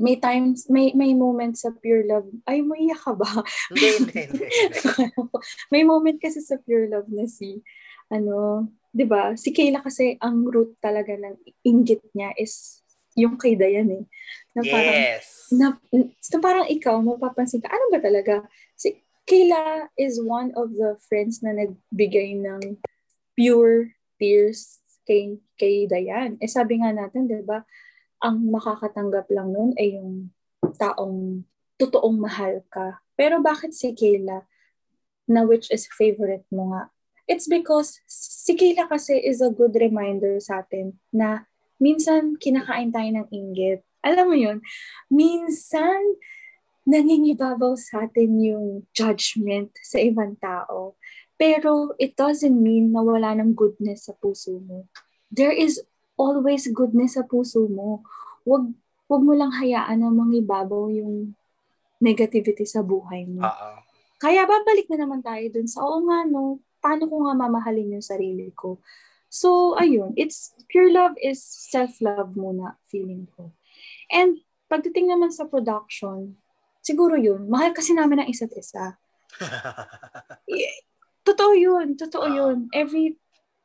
may 0.00 0.16
times, 0.16 0.66
may 0.72 0.96
may 0.96 1.12
moments 1.12 1.62
sa 1.62 1.70
pure 1.76 2.02
love. 2.08 2.26
Ay, 2.48 2.64
maiyak 2.64 3.04
ka 3.04 3.12
ba? 3.12 3.28
Hindi, 3.70 3.88
hindi, 4.00 4.20
hindi. 4.26 4.46
may 5.68 5.84
moment 5.84 6.16
kasi 6.16 6.40
sa 6.40 6.56
pure 6.56 6.88
love 6.88 7.06
na 7.12 7.28
si, 7.28 7.60
ano, 8.08 8.66
'di 8.90 9.04
ba? 9.06 9.36
Si 9.36 9.52
Kayla 9.52 9.84
kasi 9.84 10.16
ang 10.18 10.48
root 10.48 10.80
talaga 10.80 11.14
ng 11.14 11.36
inggit 11.62 12.02
niya 12.16 12.32
is 12.34 12.80
yung 13.14 13.36
kay 13.36 13.58
Dayan 13.58 13.90
eh. 13.92 14.04
Na 14.54 14.62
parang, 14.64 14.96
yes. 14.96 15.26
Na, 15.52 15.66
na 15.92 16.38
parang 16.38 16.66
ikaw, 16.66 16.96
mapapansin 17.02 17.60
ka, 17.62 17.68
ano 17.70 17.90
ba 17.90 17.98
talaga? 17.98 18.46
Si 18.78 18.94
Kayla 19.30 19.86
is 19.94 20.18
one 20.18 20.50
of 20.58 20.74
the 20.74 20.98
friends 21.06 21.38
na 21.38 21.54
nagbigay 21.54 22.34
ng 22.42 22.82
pure 23.38 23.94
tears 24.18 24.82
kay, 25.06 25.38
kay 25.54 25.86
Dayan. 25.86 26.34
Eh 26.42 26.50
sabi 26.50 26.82
nga 26.82 26.90
natin, 26.90 27.30
di 27.30 27.38
ba, 27.46 27.62
ang 28.18 28.42
makakatanggap 28.50 29.30
lang 29.30 29.54
nun 29.54 29.70
ay 29.78 29.94
yung 29.94 30.34
taong 30.74 31.46
totoong 31.78 32.18
mahal 32.18 32.58
ka. 32.74 32.98
Pero 33.14 33.38
bakit 33.38 33.70
si 33.70 33.94
Kayla, 33.94 34.42
na 35.30 35.46
which 35.46 35.70
is 35.70 35.86
favorite 35.94 36.42
mo 36.50 36.74
nga, 36.74 36.90
It's 37.30 37.46
because 37.46 38.02
si 38.10 38.58
Kayla 38.58 38.90
kasi 38.90 39.22
is 39.22 39.38
a 39.38 39.54
good 39.54 39.78
reminder 39.78 40.42
sa 40.42 40.66
atin 40.66 40.98
na 41.14 41.46
minsan 41.78 42.34
kinakain 42.42 42.90
tayo 42.90 43.06
ng 43.06 43.30
inggit. 43.30 43.86
Alam 44.02 44.34
mo 44.34 44.36
yun, 44.36 44.58
minsan 45.06 46.18
nangingibabaw 46.88 47.76
sa 47.76 48.08
atin 48.08 48.40
yung 48.40 48.66
judgment 48.96 49.72
sa 49.84 50.00
ibang 50.00 50.36
tao. 50.40 50.96
Pero 51.40 51.96
it 51.96 52.16
doesn't 52.16 52.56
mean 52.56 52.92
na 52.92 53.00
wala 53.00 53.32
ng 53.36 53.56
goodness 53.56 54.08
sa 54.08 54.16
puso 54.16 54.60
mo. 54.60 54.88
There 55.32 55.52
is 55.52 55.80
always 56.20 56.68
goodness 56.68 57.16
sa 57.16 57.24
puso 57.24 57.64
mo. 57.64 58.04
Wag, 58.44 58.72
wag 59.08 59.22
mo 59.24 59.32
lang 59.32 59.52
hayaan 59.56 60.04
na 60.04 60.12
mangibabaw 60.12 60.92
yung 60.92 61.32
negativity 62.00 62.68
sa 62.68 62.84
buhay 62.84 63.24
mo. 63.28 63.44
Uh-oh. 63.44 63.78
Kaya 64.20 64.44
babalik 64.44 64.88
na 64.92 65.04
naman 65.04 65.24
tayo 65.24 65.44
dun 65.48 65.64
sa, 65.64 65.80
oo 65.80 66.04
nga 66.04 66.28
no, 66.28 66.60
paano 66.84 67.08
ko 67.08 67.24
nga 67.24 67.32
mamahalin 67.36 67.96
yung 67.96 68.04
sarili 68.04 68.52
ko? 68.52 68.80
So, 69.30 69.78
ayun, 69.78 70.12
it's, 70.18 70.52
pure 70.68 70.90
love 70.90 71.14
is 71.16 71.40
self-love 71.40 72.34
muna, 72.34 72.76
feeling 72.90 73.30
ko. 73.32 73.54
And, 74.10 74.42
pagdating 74.66 75.08
naman 75.08 75.30
sa 75.30 75.46
production, 75.46 76.39
siguro 76.80 77.16
yun, 77.16 77.46
mahal 77.48 77.72
kasi 77.76 77.92
namin 77.92 78.24
ang 78.24 78.28
isa't 78.28 78.52
isa. 78.56 78.96
totoo 81.28 81.52
yun, 81.54 81.94
totoo 81.96 82.26
uh, 82.26 82.34
yun. 82.34 82.56
Every, 82.74 83.16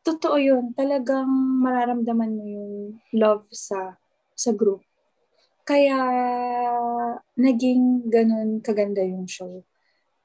totoo 0.06 0.38
yun. 0.38 0.72
Talagang 0.78 1.28
mararamdaman 1.64 2.32
mo 2.36 2.44
yung 2.46 2.74
love 3.16 3.48
sa, 3.52 3.98
sa 4.36 4.52
group. 4.54 4.84
Kaya, 5.66 5.98
naging 7.36 8.08
ganun 8.14 8.62
kaganda 8.62 9.02
yung 9.02 9.26
show. 9.26 9.66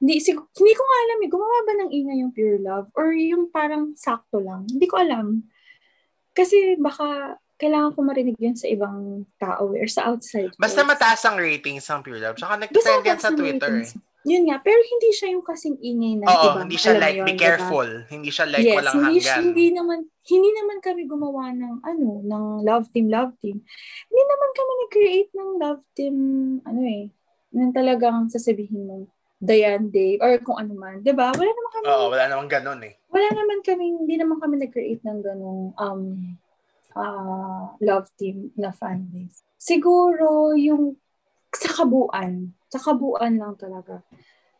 Hindi, 0.01 0.21
sig- 0.21 0.37
hindi 0.37 0.73
ko 0.73 0.83
nga 0.85 0.99
alam 1.05 1.17
eh, 1.21 1.29
gumawa 1.29 1.57
ba 1.65 1.73
ng 1.77 1.91
ingay 1.93 2.17
yung 2.21 2.33
pure 2.33 2.57
love? 2.61 2.89
Or 2.97 3.13
yung 3.13 3.49
parang 3.49 3.93
sakto 3.97 4.41
lang? 4.41 4.65
Hindi 4.69 4.85
ko 4.85 5.01
alam. 5.01 5.45
Kasi 6.31 6.77
baka 6.77 7.37
kailangan 7.61 7.93
ko 7.93 7.99
marinig 8.01 8.33
yun 8.41 8.57
sa 8.57 8.65
ibang 8.65 9.21
tao 9.37 9.69
or 9.69 9.85
sa 9.85 10.09
outside. 10.09 10.49
Basta 10.57 10.81
mataas 10.81 11.21
ang 11.29 11.37
ratings 11.37 11.85
ng 11.85 12.01
Pure 12.01 12.17
Love. 12.17 12.37
Tsaka 12.41 12.57
nag-trend 12.57 13.05
yan 13.05 13.21
sa 13.21 13.29
Twitter. 13.29 13.85
Eh. 13.85 13.93
Yun 14.21 14.49
nga, 14.49 14.61
pero 14.61 14.77
hindi 14.77 15.09
siya 15.13 15.33
yung 15.33 15.45
kasing 15.45 15.81
ingay 15.81 16.21
na 16.21 16.29
Oo, 16.29 16.45
ibang, 16.53 16.69
hindi 16.69 16.77
siya 16.77 16.93
like, 16.97 17.17
yun, 17.17 17.25
be 17.25 17.37
careful. 17.37 17.85
Diba? 17.85 18.09
Hindi 18.09 18.29
siya 18.29 18.45
like 18.49 18.65
yes, 18.65 18.77
walang 18.77 18.97
hindi, 18.97 19.05
hanggan. 19.17 19.39
Hindi 19.41 19.65
naman, 19.73 19.97
hindi 20.29 20.49
naman 20.53 20.77
kami 20.81 21.01
gumawa 21.09 21.43
ng, 21.53 21.75
ano, 21.81 22.09
ng 22.25 22.45
love 22.61 22.85
team, 22.93 23.09
love 23.09 23.33
team. 23.41 23.61
Hindi 24.09 24.23
naman 24.25 24.49
kami 24.53 24.71
nag-create 24.77 25.31
ng 25.33 25.49
love 25.57 25.81
team, 25.97 26.15
ano 26.65 26.81
eh, 26.85 27.03
nang 27.53 27.73
talagang 27.73 28.29
sasabihin 28.29 28.85
mo, 28.85 29.09
Dayan 29.41 29.89
Day, 29.89 30.21
or 30.21 30.37
kung 30.45 30.61
ano 30.61 30.77
man. 30.77 31.01
ba 31.01 31.05
diba? 31.05 31.27
Wala 31.33 31.49
naman 31.49 31.71
kami. 31.73 31.85
Oo, 31.89 32.05
wala 32.13 32.25
naman 32.29 32.45
ganun 32.45 32.81
eh. 32.85 32.93
Wala 33.09 33.27
naman 33.33 33.59
kami, 33.65 33.85
hindi 34.05 34.15
naman 34.21 34.37
kami 34.37 34.61
nag-create 34.61 35.01
ng 35.01 35.19
ganung 35.25 35.73
um, 35.81 36.01
uh, 36.95 37.75
love 37.79 38.07
team 38.17 38.51
na 38.57 38.71
base. 38.71 39.43
Siguro 39.57 40.55
yung 40.57 40.97
sa 41.51 41.69
kabuuan, 41.83 42.55
sa 42.71 42.79
kabuuan 42.79 43.35
lang 43.35 43.55
talaga. 43.59 44.01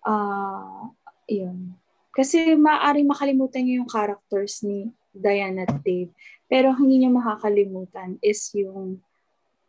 Uh, 0.04 0.92
yun. 1.28 1.76
Kasi 2.12 2.60
maaaring 2.60 3.08
makalimutan 3.08 3.64
niyo 3.64 3.84
yung 3.84 3.92
characters 3.92 4.62
ni 4.68 4.92
Diana 5.16 5.64
at 5.64 5.80
Dave. 5.84 6.12
Pero 6.52 6.76
hindi 6.76 7.00
niyo 7.00 7.16
makakalimutan 7.16 8.20
is 8.20 8.52
yung 8.52 9.00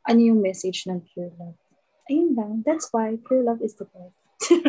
ano 0.02 0.18
yung 0.18 0.42
message 0.42 0.90
ng 0.90 0.98
Pure 1.06 1.30
Love. 1.38 1.58
Ayun 2.10 2.34
lang. 2.34 2.52
That's 2.66 2.90
why 2.90 3.14
Pure 3.22 3.46
Love 3.46 3.62
is 3.62 3.78
the 3.78 3.86
best. 3.86 4.18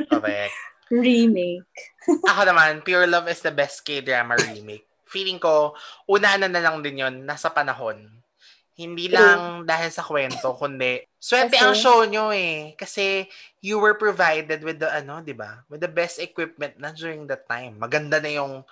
Correct. 0.06 0.54
remake. 0.94 1.66
Ako 2.06 2.46
naman, 2.46 2.86
Pure 2.86 3.10
Love 3.10 3.26
is 3.34 3.42
the 3.42 3.50
best 3.50 3.82
K-drama 3.82 4.38
remake. 4.38 4.86
Feeling 5.14 5.38
ko, 5.38 5.78
una 6.10 6.34
na 6.42 6.50
na 6.50 6.58
lang 6.66 6.82
din 6.82 7.06
yon 7.06 7.16
nasa 7.22 7.54
panahon. 7.54 8.10
Hindi 8.74 9.06
lang 9.14 9.70
dahil 9.70 9.94
sa 9.94 10.02
kwento, 10.02 10.58
kundi 10.58 11.06
swerte 11.22 11.62
ang 11.62 11.78
show 11.78 12.02
nyo 12.10 12.34
eh. 12.34 12.74
Kasi 12.74 13.30
you 13.62 13.78
were 13.78 13.94
provided 13.94 14.66
with 14.66 14.82
the, 14.82 14.90
ano, 14.90 15.22
di 15.22 15.38
ba? 15.38 15.62
With 15.70 15.86
the 15.86 15.92
best 15.94 16.18
equipment 16.18 16.82
na 16.82 16.90
during 16.90 17.30
that 17.30 17.46
time. 17.46 17.78
Maganda 17.78 18.18
na 18.18 18.34
yung, 18.34 18.66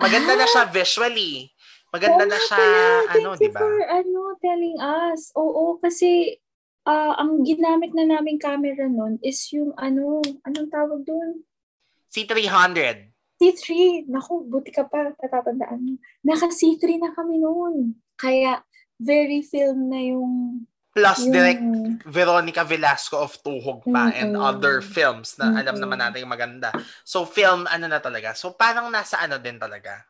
maganda 0.00 0.32
ah, 0.32 0.38
na 0.40 0.46
siya 0.48 0.64
visually. 0.72 1.52
Maganda 1.92 2.24
na 2.24 2.40
siya, 2.40 2.56
pala. 2.56 2.82
ano, 3.12 3.28
di 3.36 3.52
ba? 3.52 3.60
for, 3.60 3.76
ano, 3.92 4.20
telling 4.40 4.78
us. 4.80 5.28
Oo, 5.36 5.76
kasi 5.76 6.40
uh, 6.88 7.12
ang 7.20 7.44
ginamit 7.44 7.92
na 7.92 8.08
naming 8.08 8.40
camera 8.40 8.88
nun 8.88 9.20
is 9.20 9.38
yung 9.52 9.76
ano, 9.76 10.24
anong 10.48 10.72
tawag 10.72 11.04
doon? 11.04 11.44
C300. 12.08 13.11
C3. 13.42 13.66
Naku, 14.06 14.46
buti 14.46 14.70
ka 14.70 14.86
pa, 14.86 15.10
tatatandaan 15.18 15.82
mo. 15.82 15.94
Naka 16.22 16.46
C3 16.46 17.02
na 17.02 17.10
kami 17.10 17.42
noon. 17.42 17.98
Kaya, 18.14 18.62
very 19.02 19.42
film 19.42 19.90
na 19.90 19.98
yung 19.98 20.62
Plus, 20.92 21.24
yung... 21.24 21.32
direct 21.32 21.64
Veronica 22.04 22.62
Velasco 22.62 23.16
of 23.18 23.34
Tuhog 23.40 23.80
pa 23.88 24.12
mm-hmm. 24.12 24.20
and 24.20 24.30
other 24.36 24.84
films 24.84 25.34
na 25.40 25.48
mm-hmm. 25.48 25.60
alam 25.64 25.76
naman 25.80 25.98
natin 25.98 26.28
maganda. 26.28 26.68
So, 27.02 27.24
film, 27.24 27.66
ano 27.66 27.88
na 27.88 27.98
talaga. 27.98 28.36
So, 28.36 28.54
parang 28.54 28.92
nasa 28.92 29.18
ano 29.18 29.40
din 29.40 29.58
talaga. 29.58 30.04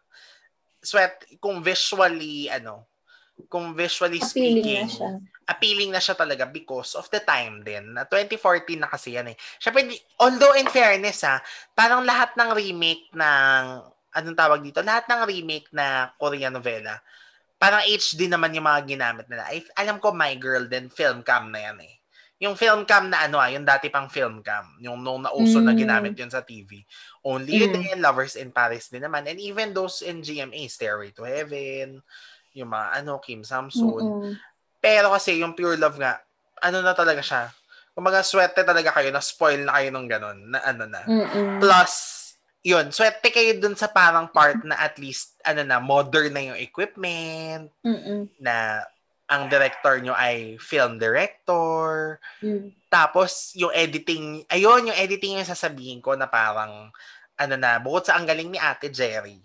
Sweat, 0.83 1.39
kung 1.39 1.63
visually, 1.63 2.51
ano, 2.51 2.92
kung 3.47 3.73
visually 3.73 4.21
appealing 4.21 4.63
speaking, 4.63 4.87
na 4.87 4.91
siya. 4.91 5.11
appealing 5.49 5.91
na 5.91 6.03
siya 6.03 6.15
talaga 6.19 6.45
because 6.47 6.95
of 6.99 7.07
the 7.11 7.23
time 7.23 7.63
din. 7.63 7.95
Na 7.95 8.05
2014 8.07 8.79
na 8.79 8.91
kasi 8.91 9.17
yan 9.17 9.33
eh. 9.33 9.37
Syempre, 9.59 9.89
although 10.21 10.55
in 10.59 10.69
fairness 10.69 11.25
ha, 11.27 11.41
parang 11.73 12.03
lahat 12.03 12.35
ng 12.35 12.51
remake 12.55 13.11
ng, 13.15 13.65
anong 14.15 14.39
tawag 14.39 14.61
dito, 14.61 14.85
lahat 14.85 15.09
ng 15.09 15.23
remake 15.27 15.69
na 15.73 16.13
Korean 16.21 16.53
novela, 16.53 17.01
parang 17.63 17.87
HD 17.87 18.27
naman 18.27 18.51
yung 18.59 18.67
mga 18.67 18.83
ginamit 18.91 19.27
nila. 19.31 19.47
I, 19.55 19.63
alam 19.79 20.03
ko, 20.03 20.11
My 20.11 20.35
Girl 20.35 20.67
din, 20.67 20.91
film 20.91 21.23
cam 21.23 21.55
na 21.55 21.71
yan 21.71 21.79
eh. 21.87 21.95
Yung 22.43 22.59
film 22.59 22.83
cam 22.83 23.07
na 23.07 23.23
ano 23.23 23.39
ah, 23.39 23.47
yung 23.47 23.63
dati 23.63 23.87
pang 23.87 24.11
film 24.11 24.43
cam, 24.43 24.67
yung 24.83 24.99
nung 24.99 25.23
nauso 25.23 25.63
mm. 25.63 25.67
na 25.71 25.79
ginamit 25.79 26.19
yun 26.19 26.27
sa 26.27 26.43
TV. 26.43 26.83
Only 27.23 27.55
mm. 27.55 27.61
yun 27.63 27.73
din, 27.79 27.99
Lovers 28.03 28.35
in 28.35 28.51
Paris 28.51 28.91
din 28.91 29.07
naman. 29.07 29.31
And 29.31 29.39
even 29.39 29.71
those 29.71 30.03
in 30.03 30.27
GMA, 30.27 30.67
Stairway 30.67 31.15
to 31.15 31.23
Heaven, 31.23 32.03
yung 32.53 32.71
mga 32.73 33.03
ano, 33.03 33.21
Kim 33.21 33.43
Samson. 33.45 34.01
Mm-mm. 34.01 34.33
Pero 34.83 35.13
kasi 35.15 35.41
yung 35.41 35.57
pure 35.57 35.79
love 35.79 35.97
nga, 35.97 36.21
ano 36.61 36.83
na 36.83 36.93
talaga 36.93 37.23
siya. 37.23 37.51
Kung 37.93 38.09
mga 38.09 38.25
swerte 38.25 38.65
talaga 38.65 38.91
kayo, 38.97 39.13
na-spoil 39.13 39.69
na 39.69 39.77
kayo 39.77 39.89
nung 39.93 40.09
ganun, 40.09 40.49
na 40.49 40.59
ano 40.65 40.85
na. 40.89 41.01
Mm-mm. 41.05 41.61
Plus, 41.61 41.93
yun, 42.65 42.89
swerte 42.89 43.29
kayo 43.29 43.59
dun 43.61 43.77
sa 43.77 43.91
parang 43.93 44.33
part 44.33 44.65
na 44.65 44.81
at 44.81 44.97
least, 44.97 45.37
ano 45.45 45.61
na, 45.61 45.77
modern 45.77 46.33
na 46.33 46.43
yung 46.53 46.59
equipment, 46.59 47.69
Mm-mm. 47.85 48.33
na, 48.41 48.87
ang 49.33 49.49
director 49.49 49.97
nyo 49.97 50.13
ay 50.13 50.61
film 50.61 51.01
director. 51.01 52.21
Mm. 52.45 52.69
Tapos, 52.93 53.57
yung 53.57 53.73
editing, 53.73 54.45
ayun, 54.53 54.93
yung 54.93 54.99
editing 54.99 55.41
yung 55.41 55.49
sasabihin 55.49 56.05
ko 56.05 56.13
na 56.13 56.29
parang, 56.29 56.93
ano 57.41 57.55
na, 57.57 57.81
bukod 57.81 58.05
sa 58.05 58.21
ang 58.21 58.29
galing 58.29 58.53
ni 58.53 58.61
Ate 58.61 58.93
Jerry, 58.93 59.41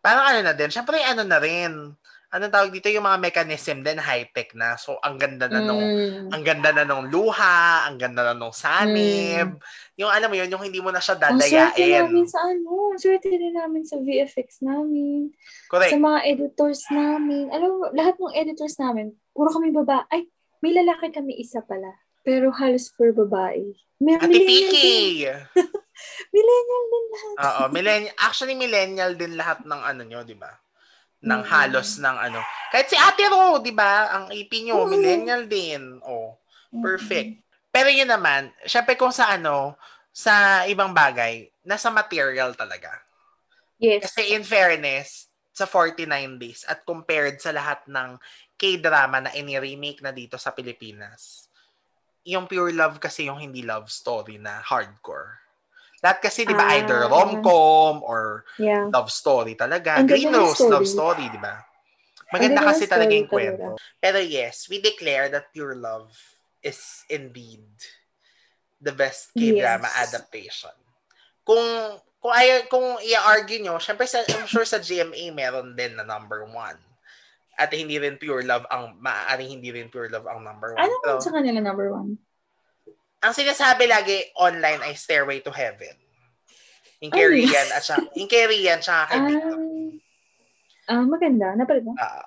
parang 0.00 0.24
ano 0.24 0.40
na 0.40 0.54
din, 0.56 0.72
syempre 0.72 1.02
ano 1.04 1.26
na 1.26 1.36
rin, 1.36 1.92
anong 2.28 2.50
tawag 2.50 2.70
dito, 2.70 2.88
yung 2.88 3.04
mga 3.04 3.20
mechanism 3.20 3.80
din, 3.80 3.96
high-tech 3.96 4.52
na. 4.52 4.74
So, 4.74 4.98
ang 4.98 5.16
ganda 5.16 5.46
na 5.46 5.60
nung, 5.60 5.78
Mm. 5.78 6.28
ang 6.30 6.42
ganda 6.42 6.70
na 6.70 6.82
nung 6.82 7.06
luha, 7.06 7.86
ang 7.86 7.96
ganda 7.96 8.22
na 8.22 8.32
nung 8.32 8.50
sanib. 8.50 9.56
Yung 9.94 10.10
alam 10.10 10.26
mo 10.26 10.36
yun, 10.36 10.48
yung 10.48 10.60
hindi 10.60 10.78
mo 10.78 10.90
na 10.90 10.98
siya 10.98 11.16
Ang 11.16 11.38
swerte 11.38 11.80
namin 11.80 12.26
dadayain. 12.26 12.28
sa 12.28 12.40
ano, 12.42 12.70
ang 12.90 12.98
swerte 12.98 13.28
din 13.28 13.54
namin 13.54 13.82
sa 13.82 13.96
VFX 13.96 14.48
namin, 14.60 15.30
Correct. 15.66 15.90
sa 15.90 15.98
mga 15.98 16.18
editors 16.26 16.82
namin. 16.88 17.48
Alam 17.48 17.68
mo, 17.70 17.84
lahat 17.90 18.14
ng 18.16 18.34
editors 18.34 18.76
namin, 18.76 19.14
puro 19.30 19.48
kami 19.48 19.70
baba. 19.70 20.04
Ay, 20.08 20.26
may 20.60 20.72
lalaki 20.72 21.10
kami 21.10 21.36
isa 21.36 21.62
pala. 21.62 21.94
Pero 22.20 22.50
halos 22.50 22.90
puro 22.90 23.14
babae. 23.14 23.70
May 23.96 24.18
Ate 24.18 24.28
Piki! 24.28 25.24
Millennial 26.34 26.84
din 26.84 27.04
lahat. 27.08 27.34
Oo, 27.38 27.62
millennial, 27.72 28.14
actually 28.18 28.52
millennial 28.52 29.12
din 29.14 29.32
lahat 29.34 29.64
ng 29.64 29.80
ano 29.80 30.02
nyo, 30.04 30.20
di 30.20 30.34
ba? 30.34 30.52
Ng 31.24 31.42
halos 31.48 31.96
ng 31.96 32.16
ano. 32.16 32.40
Kahit 32.72 32.92
si 32.92 32.96
Ate 32.98 33.24
Ro, 33.30 33.62
di 33.62 33.72
ba? 33.72 34.12
Ang 34.20 34.24
AP 34.34 34.52
nyo, 34.66 34.84
Oo. 34.84 34.90
millennial 34.90 35.48
din. 35.48 35.96
Oh, 36.04 36.36
perfect. 36.82 37.40
Pero 37.72 37.88
yun 37.88 38.08
naman, 38.08 38.52
syempre 38.64 38.96
kung 38.96 39.12
sa 39.12 39.36
ano, 39.36 39.76
sa 40.12 40.64
ibang 40.68 40.92
bagay, 40.96 41.48
nasa 41.64 41.92
material 41.92 42.56
talaga. 42.56 42.88
Yes. 43.76 44.08
Kasi 44.08 44.32
in 44.32 44.44
fairness, 44.44 45.28
sa 45.56 45.64
49 45.64 46.04
days 46.36 46.68
at 46.68 46.84
compared 46.84 47.40
sa 47.40 47.48
lahat 47.48 47.80
ng 47.88 48.20
K-drama 48.60 49.24
na 49.24 49.32
ini-remake 49.32 50.04
na 50.04 50.12
dito 50.12 50.36
sa 50.36 50.52
Pilipinas, 50.52 51.48
yung 52.28 52.44
Pure 52.44 52.76
Love 52.76 53.00
kasi 53.00 53.24
yung 53.24 53.40
hindi 53.40 53.64
love 53.64 53.88
story 53.88 54.36
na 54.36 54.60
hardcore. 54.60 55.40
Lahat 56.04 56.18
kasi, 56.20 56.44
di 56.44 56.52
ba, 56.52 56.68
Ah. 56.68 56.76
either 56.76 57.08
rom-com 57.08 58.04
or 58.04 58.44
Yeah. 58.60 58.88
love 58.92 59.08
story 59.08 59.56
talaga. 59.56 59.96
Ang 59.96 60.08
Green 60.08 60.28
Rose 60.28 60.60
story. 60.60 60.70
love 60.72 60.86
story, 60.86 61.26
di 61.28 61.40
ba? 61.40 61.64
Maganda 62.34 62.58
ganda 62.58 62.70
kasi 62.74 62.84
talaga 62.90 63.12
yung 63.14 63.30
kwento. 63.30 63.78
Pero 64.02 64.18
yes, 64.18 64.66
we 64.66 64.82
declare 64.82 65.30
that 65.30 65.54
Pure 65.54 65.78
Love 65.78 66.10
is 66.58 67.06
indeed 67.06 67.62
the 68.82 68.90
best 68.90 69.30
K-drama 69.32 69.86
Yes. 69.86 70.10
adaptation. 70.10 70.74
Kung 71.46 71.62
kung 72.18 72.34
ay 72.34 72.66
kung 72.66 72.98
i-argue 72.98 73.62
nyo, 73.62 73.78
syempre 73.78 74.10
sa, 74.10 74.26
I'm 74.26 74.50
sure 74.50 74.66
sa 74.66 74.82
GMA 74.82 75.30
meron 75.30 75.78
din 75.78 75.94
na 75.94 76.02
number 76.02 76.42
one. 76.42 76.74
At 77.54 77.70
hindi 77.70 77.96
rin 77.96 78.18
Pure 78.18 78.42
Love 78.44 78.66
ang, 78.68 78.98
maaaring 78.98 79.48
hindi 79.48 79.70
rin 79.70 79.86
Pure 79.88 80.10
Love 80.10 80.26
ang 80.26 80.42
number 80.42 80.74
one. 80.74 80.82
Ano 80.82 80.94
man 81.06 81.22
sa 81.22 81.30
kanila 81.30 81.62
number 81.62 81.88
one? 81.94 82.18
Ang 83.20 83.32
sinasabi 83.32 83.84
lagi 83.86 84.16
online 84.36 84.82
ay 84.82 84.94
Stairway 84.94 85.40
to 85.40 85.50
Heaven. 85.50 85.96
Kay 86.96 87.26
Rian 87.28 87.68
at 87.70 87.84
saka, 87.84 88.08
kay 88.10 88.44
Rian 88.46 88.80
tsaka 88.80 89.02
kay 89.06 89.18
Ah, 89.18 89.26
Victor. 89.28 89.58
ah, 90.88 91.04
maganda. 91.04 91.46
Napanood 91.54 91.84
mo? 91.86 91.92
Ah, 91.96 92.24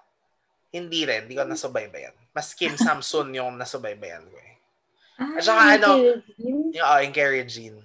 hindi 0.70 1.04
rin, 1.04 1.26
hindi 1.26 1.36
ko 1.36 1.44
nasubaybayan. 1.44 2.14
Mas 2.32 2.54
Kim 2.54 2.78
Samson 2.80 3.34
yung 3.34 3.58
nasubaybayan 3.58 4.24
ko 4.24 4.38
eh. 4.38 4.54
Ah, 5.20 5.36
At 5.36 5.44
saka 5.44 5.62
ano, 5.76 5.90
yun. 6.00 6.20
Yung, 6.38 6.62
oh, 6.80 7.00
yung 7.02 7.12
kay 7.12 7.28
Regine. 7.28 7.82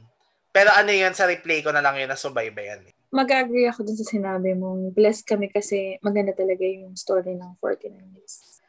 Pero 0.54 0.70
ano 0.70 0.94
yun, 0.94 1.10
sa 1.16 1.26
replay 1.26 1.64
ko 1.64 1.74
na 1.74 1.82
lang 1.82 1.98
yun 1.98 2.06
nasubaybayan 2.06 2.84
eh. 2.86 2.94
Mag-agree 3.10 3.66
ako 3.66 3.86
dun 3.86 3.98
sa 3.98 4.06
sinabi 4.06 4.54
mo. 4.54 4.74
Blessed 4.90 5.26
kami 5.26 5.48
kasi 5.48 5.98
maganda 5.98 6.30
talaga 6.30 6.62
yung 6.62 6.94
story 6.94 7.34
ng 7.34 7.58
49 7.58 7.90
Days. 8.12 8.60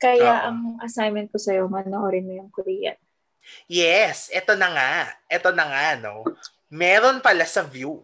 Kaya 0.00 0.32
Oo. 0.32 0.46
ang 0.48 0.58
assignment 0.80 1.28
ko 1.28 1.36
sa'yo, 1.36 1.68
manoorin 1.68 2.24
mo 2.24 2.32
yung 2.34 2.50
Korean. 2.50 2.96
Yes, 3.66 4.28
eto 4.30 4.54
na 4.54 4.68
nga. 4.70 4.92
Eto 5.26 5.50
na 5.54 5.64
nga, 5.66 5.86
no? 5.98 6.26
Meron 6.68 7.18
pala 7.18 7.46
sa 7.46 7.62
View. 7.62 8.02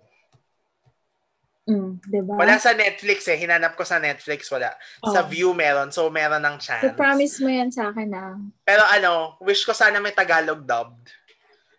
Mm, 1.67 1.99
diba? 2.07 2.39
Wala 2.39 2.63
sa 2.63 2.79
Netflix 2.79 3.27
eh. 3.27 3.35
Hinanap 3.35 3.75
ko 3.75 3.83
sa 3.83 3.99
Netflix, 3.99 4.47
wala. 4.55 4.71
Sa 5.03 5.23
Oh. 5.23 5.27
View 5.27 5.51
meron. 5.51 5.91
So, 5.91 6.07
meron 6.15 6.39
ng 6.47 6.63
chance. 6.63 6.87
So, 6.87 6.95
promise 6.95 7.43
mo 7.43 7.51
yan 7.51 7.75
sa 7.75 7.91
akin 7.91 8.11
ah. 8.15 8.39
Pero 8.63 8.87
ano, 8.87 9.35
wish 9.43 9.67
ko 9.67 9.75
sana 9.75 9.99
may 9.99 10.15
Tagalog 10.15 10.63
dubbed. 10.63 11.11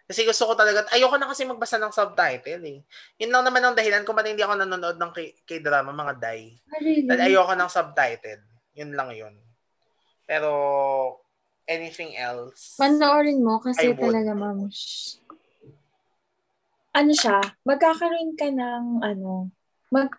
Kasi 0.08 0.24
gusto 0.24 0.48
ko 0.48 0.56
talaga, 0.56 0.88
ayoko 0.92 1.16
na 1.20 1.28
kasi 1.32 1.44
magbasa 1.44 1.80
ng 1.80 1.92
subtitle 1.92 2.64
eh. 2.64 2.80
Yun 3.20 3.32
lang 3.32 3.44
naman 3.48 3.60
ang 3.64 3.76
dahilan 3.76 4.04
kung 4.04 4.16
ba't 4.16 4.28
hindi 4.28 4.40
ako 4.44 4.56
nanonood 4.60 4.96
ng 4.96 5.12
K- 5.12 5.36
K-drama, 5.44 5.92
mga 5.92 6.16
day. 6.20 6.56
Ah, 6.72 6.80
really? 6.80 7.08
Dahil 7.08 7.36
ayoko 7.36 7.54
ng 7.56 7.72
subtitle. 7.72 8.42
Yun 8.76 8.92
lang 8.96 9.12
yun. 9.12 9.36
Pero, 10.24 10.52
anything 11.68 12.16
else? 12.16 12.80
Panoorin 12.80 13.44
mo 13.44 13.60
kasi 13.60 13.94
talaga, 13.94 14.32
ma'am. 14.34 14.72
Ano 16.98 17.12
siya, 17.14 17.38
magkakaroon 17.68 18.34
ka 18.34 18.48
ng, 18.50 19.06
ano, 19.06 19.54
mag, 19.94 20.10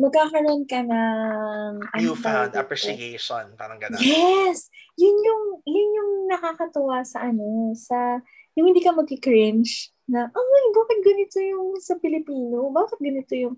magkakaroon 0.00 0.66
ka 0.66 0.82
ng, 0.82 1.72
ano 1.94 2.08
tawag 2.18 2.50
dito? 2.50 2.60
appreciation. 2.64 3.44
Parang 3.54 3.78
gano'n. 3.78 4.00
Yes! 4.02 4.72
Yun 4.98 5.16
yung, 5.22 5.44
yun 5.62 5.90
yung 5.94 6.12
nakakatuwa 6.26 7.06
sa 7.06 7.30
ano, 7.30 7.70
sa, 7.78 8.18
yung 8.58 8.74
hindi 8.74 8.82
ka 8.82 8.90
magki-cringe 8.90 9.94
na, 10.08 10.32
oh 10.32 10.46
my 10.48 10.64
God, 10.72 10.88
bakit 10.88 11.00
ganito 11.04 11.36
yung 11.36 11.76
sa 11.84 11.94
Pilipino? 12.00 12.72
Bakit 12.72 12.98
ganito 12.98 13.32
yung, 13.36 13.54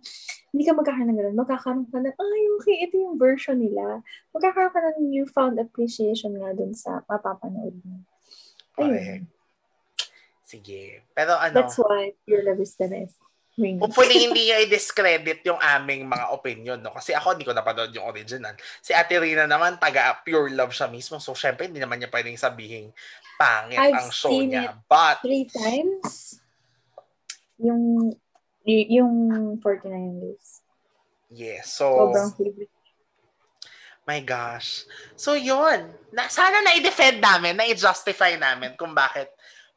hindi 0.51 0.67
ka 0.67 0.75
magkakaroon 0.75 1.09
ng 1.15 1.19
ganun. 1.23 1.39
Magkakaroon 1.39 1.87
ka 1.87 1.99
ng, 2.03 2.17
ay, 2.19 2.43
okay, 2.59 2.77
ito 2.83 2.95
yung 2.99 3.15
version 3.15 3.63
nila. 3.63 4.03
Magkakaroon 4.35 4.75
ka 4.75 4.81
ng 4.83 5.15
newfound 5.15 5.57
appreciation 5.63 6.35
nga 6.35 6.51
dun 6.51 6.75
sa 6.75 7.07
mapapanood 7.07 7.79
mo. 7.87 8.03
Ayun. 8.83 9.31
Sige. 10.43 11.07
Pero 11.15 11.39
ano, 11.39 11.55
That's 11.55 11.79
why 11.79 12.19
your 12.27 12.43
love 12.43 12.59
is 12.59 12.75
the 12.75 12.91
best. 12.91 13.23
Ring. 13.61 13.77
hopefully 13.77 14.17
hindi 14.17 14.49
niya 14.49 14.65
i-discredit 14.65 15.45
yung 15.45 15.61
aming 15.61 16.09
mga 16.09 16.33
opinion, 16.33 16.79
no? 16.81 16.97
Kasi 16.97 17.13
ako, 17.13 17.37
hindi 17.37 17.45
ko 17.45 17.53
napanood 17.53 17.93
yung 17.93 18.09
original. 18.09 18.57
Si 18.81 18.97
Ate 18.97 19.21
Rina 19.21 19.45
naman, 19.45 19.77
taga 19.77 20.17
pure 20.25 20.49
love 20.55 20.73
siya 20.73 20.89
mismo. 20.89 21.21
So, 21.21 21.37
syempre, 21.37 21.69
hindi 21.69 21.77
naman 21.77 22.01
niya 22.01 22.09
pwedeng 22.09 22.41
sabihin 22.41 22.89
pangit 23.37 23.77
I've 23.77 24.01
ang 24.01 24.09
show 24.09 24.33
seen 24.33 24.57
niya. 24.57 24.81
But, 24.89 25.21
Three 25.21 25.45
times, 25.45 26.40
yung, 27.61 28.13
yung 28.67 29.15
49 29.61 30.21
days. 30.21 30.65
yes. 31.31 31.71
So, 31.77 31.93
Sobrang 32.11 32.33
favorite. 32.35 32.73
my 34.05 34.19
gosh. 34.21 34.85
So, 35.15 35.39
yun. 35.39 35.87
Na, 36.11 36.27
sana 36.27 36.59
na-defend 36.61 37.23
namin, 37.23 37.55
na-justify 37.55 38.35
namin 38.35 38.75
kung 38.75 38.91
bakit 38.91 39.31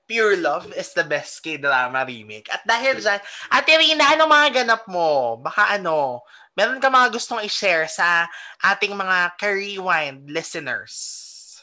Pure 0.04 0.42
Love 0.42 0.74
is 0.76 0.92
the 0.92 1.06
best 1.06 1.40
K-drama 1.40 2.04
remake. 2.04 2.50
At 2.52 2.66
dahil 2.68 3.00
dyan, 3.00 3.22
Ate 3.48 3.74
Rina, 3.78 4.04
ano 4.12 4.28
mga 4.28 4.66
ganap 4.66 4.84
mo? 4.90 5.40
Baka 5.40 5.80
ano, 5.80 6.20
meron 6.58 6.82
ka 6.84 6.92
mga 6.92 7.08
gustong 7.08 7.40
i-share 7.40 7.88
sa 7.88 8.28
ating 8.60 8.92
mga 8.92 9.38
ka-rewind 9.40 10.28
listeners? 10.28 10.92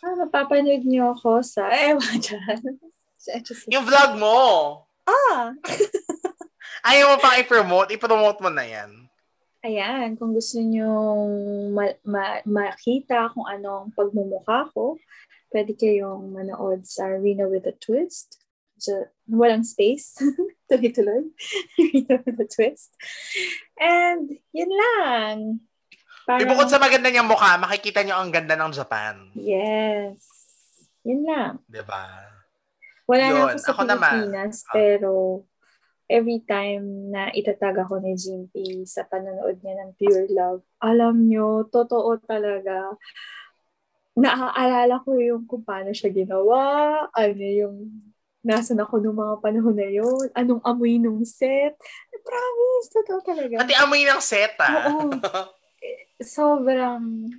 Ah, 0.01 0.17
mapapanood 0.17 0.81
niyo 0.89 1.13
ako 1.13 1.45
sa, 1.45 1.69
ewan 1.93 2.17
dyan. 2.17 2.81
Yung 3.69 3.85
vlog 3.85 4.17
mo, 4.17 4.39
Ah! 5.05 5.51
ayaw 6.83 7.05
mo 7.11 7.17
pang 7.19 7.37
i-promote, 7.37 7.89
i-promote 7.93 8.39
mo 8.41 8.51
na 8.51 8.65
yan. 8.65 8.91
Ayan, 9.61 10.17
kung 10.17 10.33
gusto 10.33 10.57
niyo 10.57 10.89
ma- 11.69 12.01
ma- 12.03 12.45
makita 12.45 13.29
kung 13.31 13.45
anong 13.45 13.93
pagmumukha 13.93 14.73
ko, 14.73 14.97
pwede 15.53 15.77
kayong 15.77 16.33
manood 16.33 16.89
sa 16.89 17.05
Rina 17.13 17.45
with 17.45 17.69
a 17.69 17.77
Twist. 17.77 18.41
So, 18.81 18.97
walang 19.29 19.69
space. 19.69 20.17
Tuloy-tuloy. 20.73 21.29
Rina 21.77 22.25
with 22.25 22.41
a 22.41 22.49
Twist. 22.49 22.97
And, 23.77 24.33
yun 24.51 24.73
lang. 24.73 25.37
May 26.25 26.41
Parang- 26.41 26.51
bukod 26.57 26.69
sa 26.73 26.81
maganda 26.81 27.13
niyang 27.13 27.29
mukha, 27.29 27.61
makikita 27.61 28.01
niyo 28.01 28.17
ang 28.17 28.33
ganda 28.33 28.57
ng 28.57 28.73
Japan. 28.73 29.29
Yes. 29.37 30.25
Yun 31.05 31.27
lang. 31.27 31.61
Di 31.67 31.85
ba? 31.85 32.07
Wala 33.05 33.23
na 33.23 33.29
Yun, 33.29 33.49
ako 33.51 33.59
sa 33.59 33.73
ako 33.75 33.83
naman. 33.85 34.13
Pilipinas, 34.25 34.57
Ah. 34.63 34.73
pero 34.73 35.11
every 36.11 36.43
time 36.43 37.15
na 37.15 37.31
itatag 37.31 37.79
ako 37.87 38.03
ni 38.03 38.19
Jimpy 38.19 38.83
sa 38.83 39.07
panonood 39.07 39.63
niya 39.63 39.79
ng 39.79 39.91
Pure 39.95 40.27
Love, 40.35 40.67
alam 40.83 41.31
nyo, 41.31 41.63
totoo 41.71 42.19
talaga. 42.27 42.99
Naaalala 44.19 44.99
ko 45.07 45.15
yung 45.15 45.47
kung 45.47 45.63
paano 45.63 45.95
siya 45.95 46.11
ginawa, 46.11 46.59
ano 47.15 47.45
yung 47.47 47.77
nasan 48.43 48.83
ako 48.83 48.99
nung 48.99 49.23
mga 49.23 49.37
panahon 49.39 49.77
na 49.79 49.89
yun, 49.89 50.27
anong 50.35 50.61
amoy 50.67 50.99
nung 50.99 51.23
set. 51.23 51.79
Promise, 52.21 52.89
totoo 52.91 53.21
talaga. 53.23 53.63
Pati 53.63 53.75
amoy 53.79 54.03
ng 54.03 54.21
set, 54.21 54.59
ah. 54.59 54.91
Oo. 54.91 55.15
Sobrang, 56.21 57.31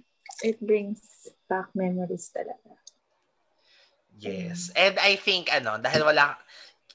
it 0.41 0.57
brings 0.63 1.29
back 1.45 1.69
memories 1.75 2.31
talaga. 2.33 2.79
Yes. 4.21 4.69
And 4.77 5.01
I 5.01 5.17
think, 5.17 5.49
ano, 5.49 5.81
dahil 5.81 6.05
wala, 6.05 6.37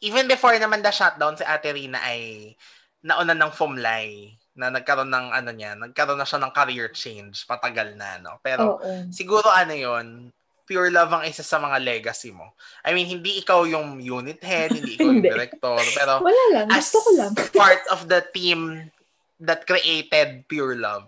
even 0.00 0.26
before 0.26 0.52
naman 0.54 0.80
the 0.80 0.90
shutdown, 0.90 1.36
si 1.36 1.44
Ate 1.44 1.70
Rina 1.70 2.00
ay 2.00 2.52
nauna 3.00 3.32
ng 3.32 3.52
Fumlay. 3.52 4.34
na 4.56 4.72
nagkaroon 4.72 5.12
ng 5.12 5.36
ano 5.36 5.50
niya, 5.52 5.76
nagkaroon 5.76 6.16
na 6.16 6.24
siya 6.24 6.40
ng 6.40 6.48
career 6.48 6.88
change, 6.88 7.44
patagal 7.44 7.92
na, 7.92 8.16
no? 8.16 8.40
Pero 8.40 8.80
Oo. 8.80 9.04
siguro 9.12 9.44
ano 9.46 9.76
yon 9.76 10.32
pure 10.64 10.88
love 10.88 11.12
ang 11.12 11.28
isa 11.28 11.44
sa 11.44 11.60
mga 11.60 11.76
legacy 11.78 12.32
mo. 12.32 12.56
I 12.80 12.96
mean, 12.96 13.04
hindi 13.04 13.36
ikaw 13.38 13.68
yung 13.68 14.00
unit 14.00 14.40
head, 14.40 14.72
hindi 14.72 14.96
ikaw 14.96 15.12
yung 15.12 15.20
director, 15.20 15.76
pero 15.92 16.18
Wala 16.24 16.44
lang. 16.56 16.66
as 16.72 16.88
Gusto 16.88 17.04
ko 17.04 17.10
lang. 17.20 17.32
part 17.52 17.84
of 17.92 18.08
the 18.08 18.24
team 18.32 18.88
that 19.36 19.68
created 19.68 20.48
pure 20.48 20.72
love, 20.72 21.04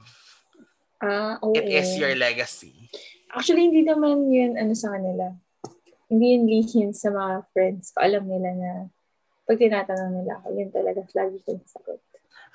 Ah, 1.01 1.41
oo. 1.41 1.57
it 1.57 1.65
is 1.65 1.97
your 1.97 2.13
legacy. 2.21 2.93
Actually, 3.33 3.73
hindi 3.73 3.81
naman 3.81 4.29
yun 4.29 4.61
ano 4.61 4.77
sa 4.77 4.93
kanila. 4.93 5.33
Hindi 6.09 6.27
yun 6.35 6.45
lihim 6.49 6.91
sa 6.97 7.13
mga 7.13 7.45
friends 7.53 7.93
ko. 7.93 8.01
Alam 8.01 8.25
nila 8.25 8.51
na 8.57 8.71
pag 9.49 9.61
tinatanong 9.61 10.13
nila 10.13 10.41
ako, 10.41 10.47
yun 10.57 10.69
talaga 10.73 11.01
lagi 11.17 11.37
ko 11.45 11.49
yung 11.57 11.69
sagot. 11.69 12.01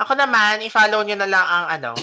Ako 0.02 0.18
naman, 0.18 0.66
i-follow 0.66 1.06
nyo 1.06 1.18
na 1.18 1.30
lang 1.30 1.46
ang 1.46 1.66
ano, 1.70 1.94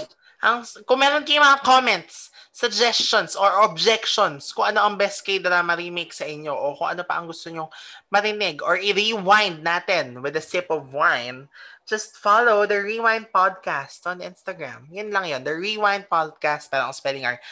ang, 0.40 0.62
kung 0.86 1.02
meron 1.02 1.26
kayong 1.26 1.42
mga 1.42 1.62
comments, 1.66 2.30
suggestions, 2.54 3.34
or 3.34 3.66
objections, 3.66 4.54
kung 4.54 4.70
ano 4.70 4.80
ang 4.82 4.94
best 4.94 5.26
K-drama 5.26 5.74
remake 5.74 6.14
sa 6.14 6.24
inyo, 6.24 6.54
o 6.54 6.78
kung 6.78 6.90
ano 6.90 7.02
pa 7.02 7.18
ang 7.18 7.26
gusto 7.26 7.50
nyo 7.50 7.68
marinig, 8.14 8.62
or 8.62 8.78
i-rewind 8.78 9.62
natin 9.66 10.22
with 10.22 10.38
a 10.38 10.42
sip 10.42 10.70
of 10.70 10.94
wine, 10.94 11.50
just 11.90 12.14
follow 12.18 12.62
the 12.64 12.78
Rewind 12.78 13.26
Podcast 13.34 14.06
on 14.06 14.22
Instagram. 14.22 14.86
Yan 14.94 15.10
lang 15.10 15.26
yun. 15.26 15.42
The 15.42 15.58
Rewind 15.58 16.06
Podcast, 16.06 16.70
pero 16.70 16.86
ang 16.86 16.94
spelling 16.94 17.26
are 17.26 17.42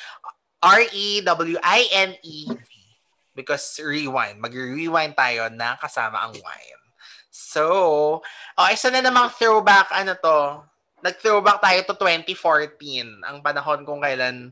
R-E-W-I-N-E 0.62 2.38
because 3.38 3.78
rewind. 3.78 4.42
Mag-rewind 4.42 5.14
tayo 5.14 5.46
na 5.54 5.78
kasama 5.78 6.26
ang 6.26 6.34
wine. 6.34 6.82
So, 7.30 7.64
oh, 8.58 8.68
isa 8.74 8.90
na 8.90 8.98
namang 8.98 9.30
throwback, 9.38 9.94
ano 9.94 10.18
to, 10.18 10.66
nag-throwback 11.06 11.62
tayo 11.62 11.78
to 11.86 11.94
2014, 11.94 13.22
ang 13.22 13.38
panahon 13.38 13.86
kung 13.86 14.02
kailan 14.02 14.50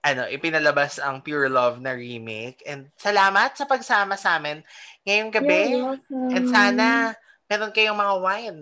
ano, 0.00 0.24
ipinalabas 0.30 0.96
ang 1.02 1.20
Pure 1.20 1.52
Love 1.52 1.84
na 1.84 1.92
remake. 1.92 2.64
And 2.64 2.88
salamat 2.96 3.58
sa 3.58 3.68
pagsama 3.68 4.16
sa 4.16 4.40
amin 4.40 4.64
ngayong 5.04 5.32
gabi. 5.34 5.62
Welcome. 5.76 6.32
And 6.32 6.46
sana 6.48 6.86
meron 7.50 7.74
kayong 7.74 7.98
mga 7.98 8.14
wine 8.22 8.60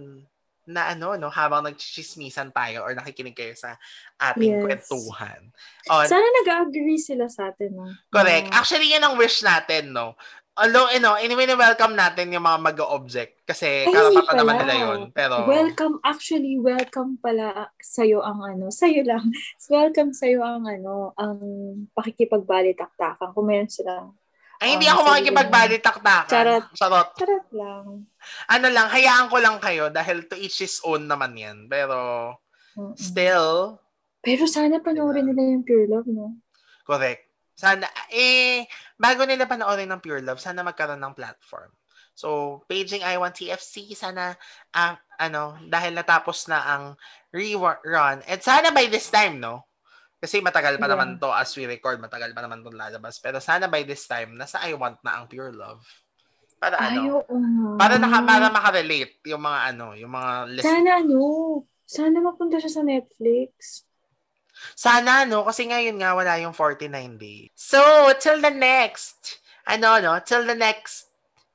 na 0.66 0.90
ano, 0.90 1.14
no, 1.14 1.30
habang 1.30 1.62
nagchichismisan 1.62 2.50
tayo 2.50 2.82
or 2.82 2.92
nakikinig 2.92 3.32
kayo 3.32 3.54
sa 3.54 3.78
ating 4.18 4.58
Yes. 4.58 4.62
kwentuhan. 4.62 5.40
Oh, 5.86 6.02
Sana 6.02 6.26
nag-agree 6.42 6.98
sila 6.98 7.30
sa 7.30 7.48
atin. 7.48 7.70
No? 7.72 7.86
correct. 8.10 8.50
Na- 8.50 8.58
Actually, 8.58 8.90
yan 8.90 9.02
ang 9.02 9.14
wish 9.14 9.40
natin, 9.40 9.94
no? 9.94 10.18
Although, 10.56 10.88
you 10.88 10.98
know, 10.98 11.12
anyway, 11.14 11.44
welcome 11.48 11.92
natin 11.92 12.32
yung 12.32 12.40
mga 12.42 12.58
mag-object 12.64 13.44
kasi 13.44 13.84
Ay, 13.84 13.92
karapatan 13.92 14.24
pala. 14.24 14.40
naman 14.40 14.54
nila 14.58 14.74
yun. 14.74 15.00
Pero, 15.12 15.34
Welcome, 15.44 16.00
actually, 16.00 16.56
welcome 16.56 17.20
pala 17.20 17.68
sa'yo 17.76 18.24
ang 18.24 18.40
ano, 18.40 18.72
sa'yo 18.80 19.04
lang. 19.04 19.28
Welcome 19.68 20.16
sa'yo 20.16 20.40
ang 20.40 20.64
ano, 20.64 21.12
ang 21.14 21.38
pakikipagbalitaktakan. 21.92 23.36
Kung 23.36 23.46
meron 23.46 23.68
silang, 23.68 24.16
ay, 24.62 24.68
hindi 24.76 24.86
um, 24.88 24.92
ako 24.96 25.00
makikipagbalitaktakan. 25.12 26.32
Charot. 26.32 26.64
Charot. 26.72 27.08
charot 27.16 27.46
lang. 27.52 28.08
Ano 28.48 28.66
lang, 28.72 28.88
hayaan 28.88 29.28
ko 29.28 29.36
lang 29.40 29.56
kayo 29.60 29.92
dahil 29.92 30.24
to 30.26 30.36
each 30.36 30.64
his 30.64 30.80
own 30.84 31.04
naman 31.04 31.36
yan. 31.36 31.68
Pero, 31.68 32.32
Mm-mm. 32.76 32.96
still, 32.96 33.80
Pero 34.26 34.42
sana 34.50 34.82
panoorin 34.82 35.30
nila 35.30 35.54
yung 35.54 35.62
Pure 35.62 35.86
Love, 35.86 36.10
no? 36.10 36.34
Correct. 36.82 37.30
Sana, 37.54 37.86
eh, 38.10 38.66
bago 38.98 39.22
nila 39.22 39.46
panoorin 39.46 39.86
ng 39.86 40.02
Pure 40.02 40.26
Love, 40.26 40.42
sana 40.42 40.66
magkaroon 40.66 40.98
ng 40.98 41.14
platform. 41.14 41.70
So, 42.10 42.60
paging 42.66 43.06
I1TFC, 43.06 43.94
sana, 43.94 44.34
ah, 44.74 44.98
ano, 45.14 45.62
dahil 45.70 45.94
natapos 45.94 46.50
na 46.50 46.58
ang 46.64 46.84
rerun, 47.30 48.24
and 48.26 48.40
sana 48.42 48.74
by 48.74 48.90
this 48.90 49.14
time, 49.14 49.38
no? 49.38 49.62
Kasi 50.16 50.40
matagal 50.40 50.80
pa 50.80 50.88
Yeah. 50.88 50.96
naman 50.96 51.20
to 51.20 51.28
as 51.28 51.52
we 51.54 51.68
record, 51.68 52.00
matagal 52.00 52.32
pa 52.32 52.40
naman 52.40 52.64
to 52.64 52.72
lalabas. 52.72 53.20
Pero 53.20 53.36
sana 53.38 53.68
by 53.68 53.84
this 53.84 54.08
time, 54.08 54.32
nasa 54.34 54.60
I 54.64 54.72
Want 54.72 55.00
na 55.04 55.20
ang 55.20 55.28
Pure 55.28 55.52
Love. 55.52 55.84
Para 56.56 56.80
Ay, 56.80 56.96
ano, 56.96 57.20
oo 57.20 57.76
para, 57.76 58.00
naka, 58.00 58.24
para 58.24 58.48
makarelate 58.48 59.20
yung 59.28 59.44
mga 59.44 59.60
ano, 59.76 59.92
yung 59.92 60.08
mga 60.08 60.32
list. 60.56 60.64
Sana 60.64 60.90
ano, 61.04 61.20
sana 61.84 62.16
mapunta 62.24 62.56
siya 62.56 62.80
sa 62.80 62.82
Netflix. 62.82 63.84
Sana, 64.72 65.28
no? 65.28 65.44
Kasi 65.44 65.68
ngayon 65.68 66.00
nga, 66.00 66.16
wala 66.16 66.40
yung 66.40 66.56
49 66.56 66.88
days. 67.20 67.52
So, 67.52 67.76
till 68.16 68.40
the 68.40 68.48
next, 68.48 69.36
ano, 69.68 70.00
no? 70.00 70.16
Till 70.24 70.48
the 70.48 70.56
next 70.56 71.05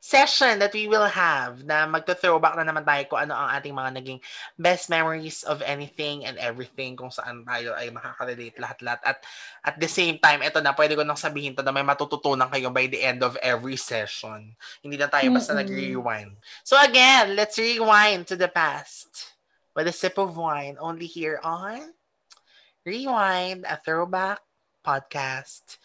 session 0.02 0.58
that 0.58 0.74
we 0.74 0.90
will 0.90 1.06
have 1.06 1.62
na 1.62 1.86
magto-throwback 1.86 2.58
na 2.58 2.66
naman 2.66 2.82
tayo 2.82 3.06
kung 3.06 3.22
ano 3.22 3.38
ang 3.38 3.54
ating 3.54 3.70
mga 3.78 3.92
naging 4.02 4.20
best 4.58 4.90
memories 4.90 5.46
of 5.46 5.62
anything 5.62 6.26
and 6.26 6.42
everything 6.42 6.98
kung 6.98 7.14
saan 7.14 7.46
tayo 7.46 7.78
ay 7.78 7.94
makaka-relate 7.94 8.58
lahat-lahat. 8.58 9.02
At 9.06 9.18
at 9.62 9.78
the 9.78 9.86
same 9.86 10.18
time, 10.18 10.42
ito 10.42 10.58
na, 10.58 10.74
pwede 10.74 10.98
ko 10.98 11.06
nang 11.06 11.22
sabihin 11.22 11.54
to 11.54 11.62
na 11.62 11.70
may 11.70 11.86
matututunan 11.86 12.50
kayo 12.50 12.74
by 12.74 12.90
the 12.90 12.98
end 12.98 13.22
of 13.22 13.38
every 13.46 13.78
session. 13.78 14.58
Hindi 14.82 14.98
na 14.98 15.06
tayo 15.06 15.30
basta 15.30 15.54
Mm-mm. 15.54 15.70
nag-rewind. 15.70 16.34
So 16.66 16.82
again, 16.82 17.38
let's 17.38 17.62
rewind 17.62 18.26
to 18.34 18.36
the 18.36 18.50
past 18.50 19.38
with 19.78 19.86
a 19.86 19.94
sip 19.94 20.18
of 20.18 20.34
wine 20.34 20.82
only 20.82 21.06
here 21.06 21.38
on 21.46 21.94
Rewind, 22.82 23.66
a 23.70 23.78
throwback 23.78 24.42
podcast. 24.82 25.78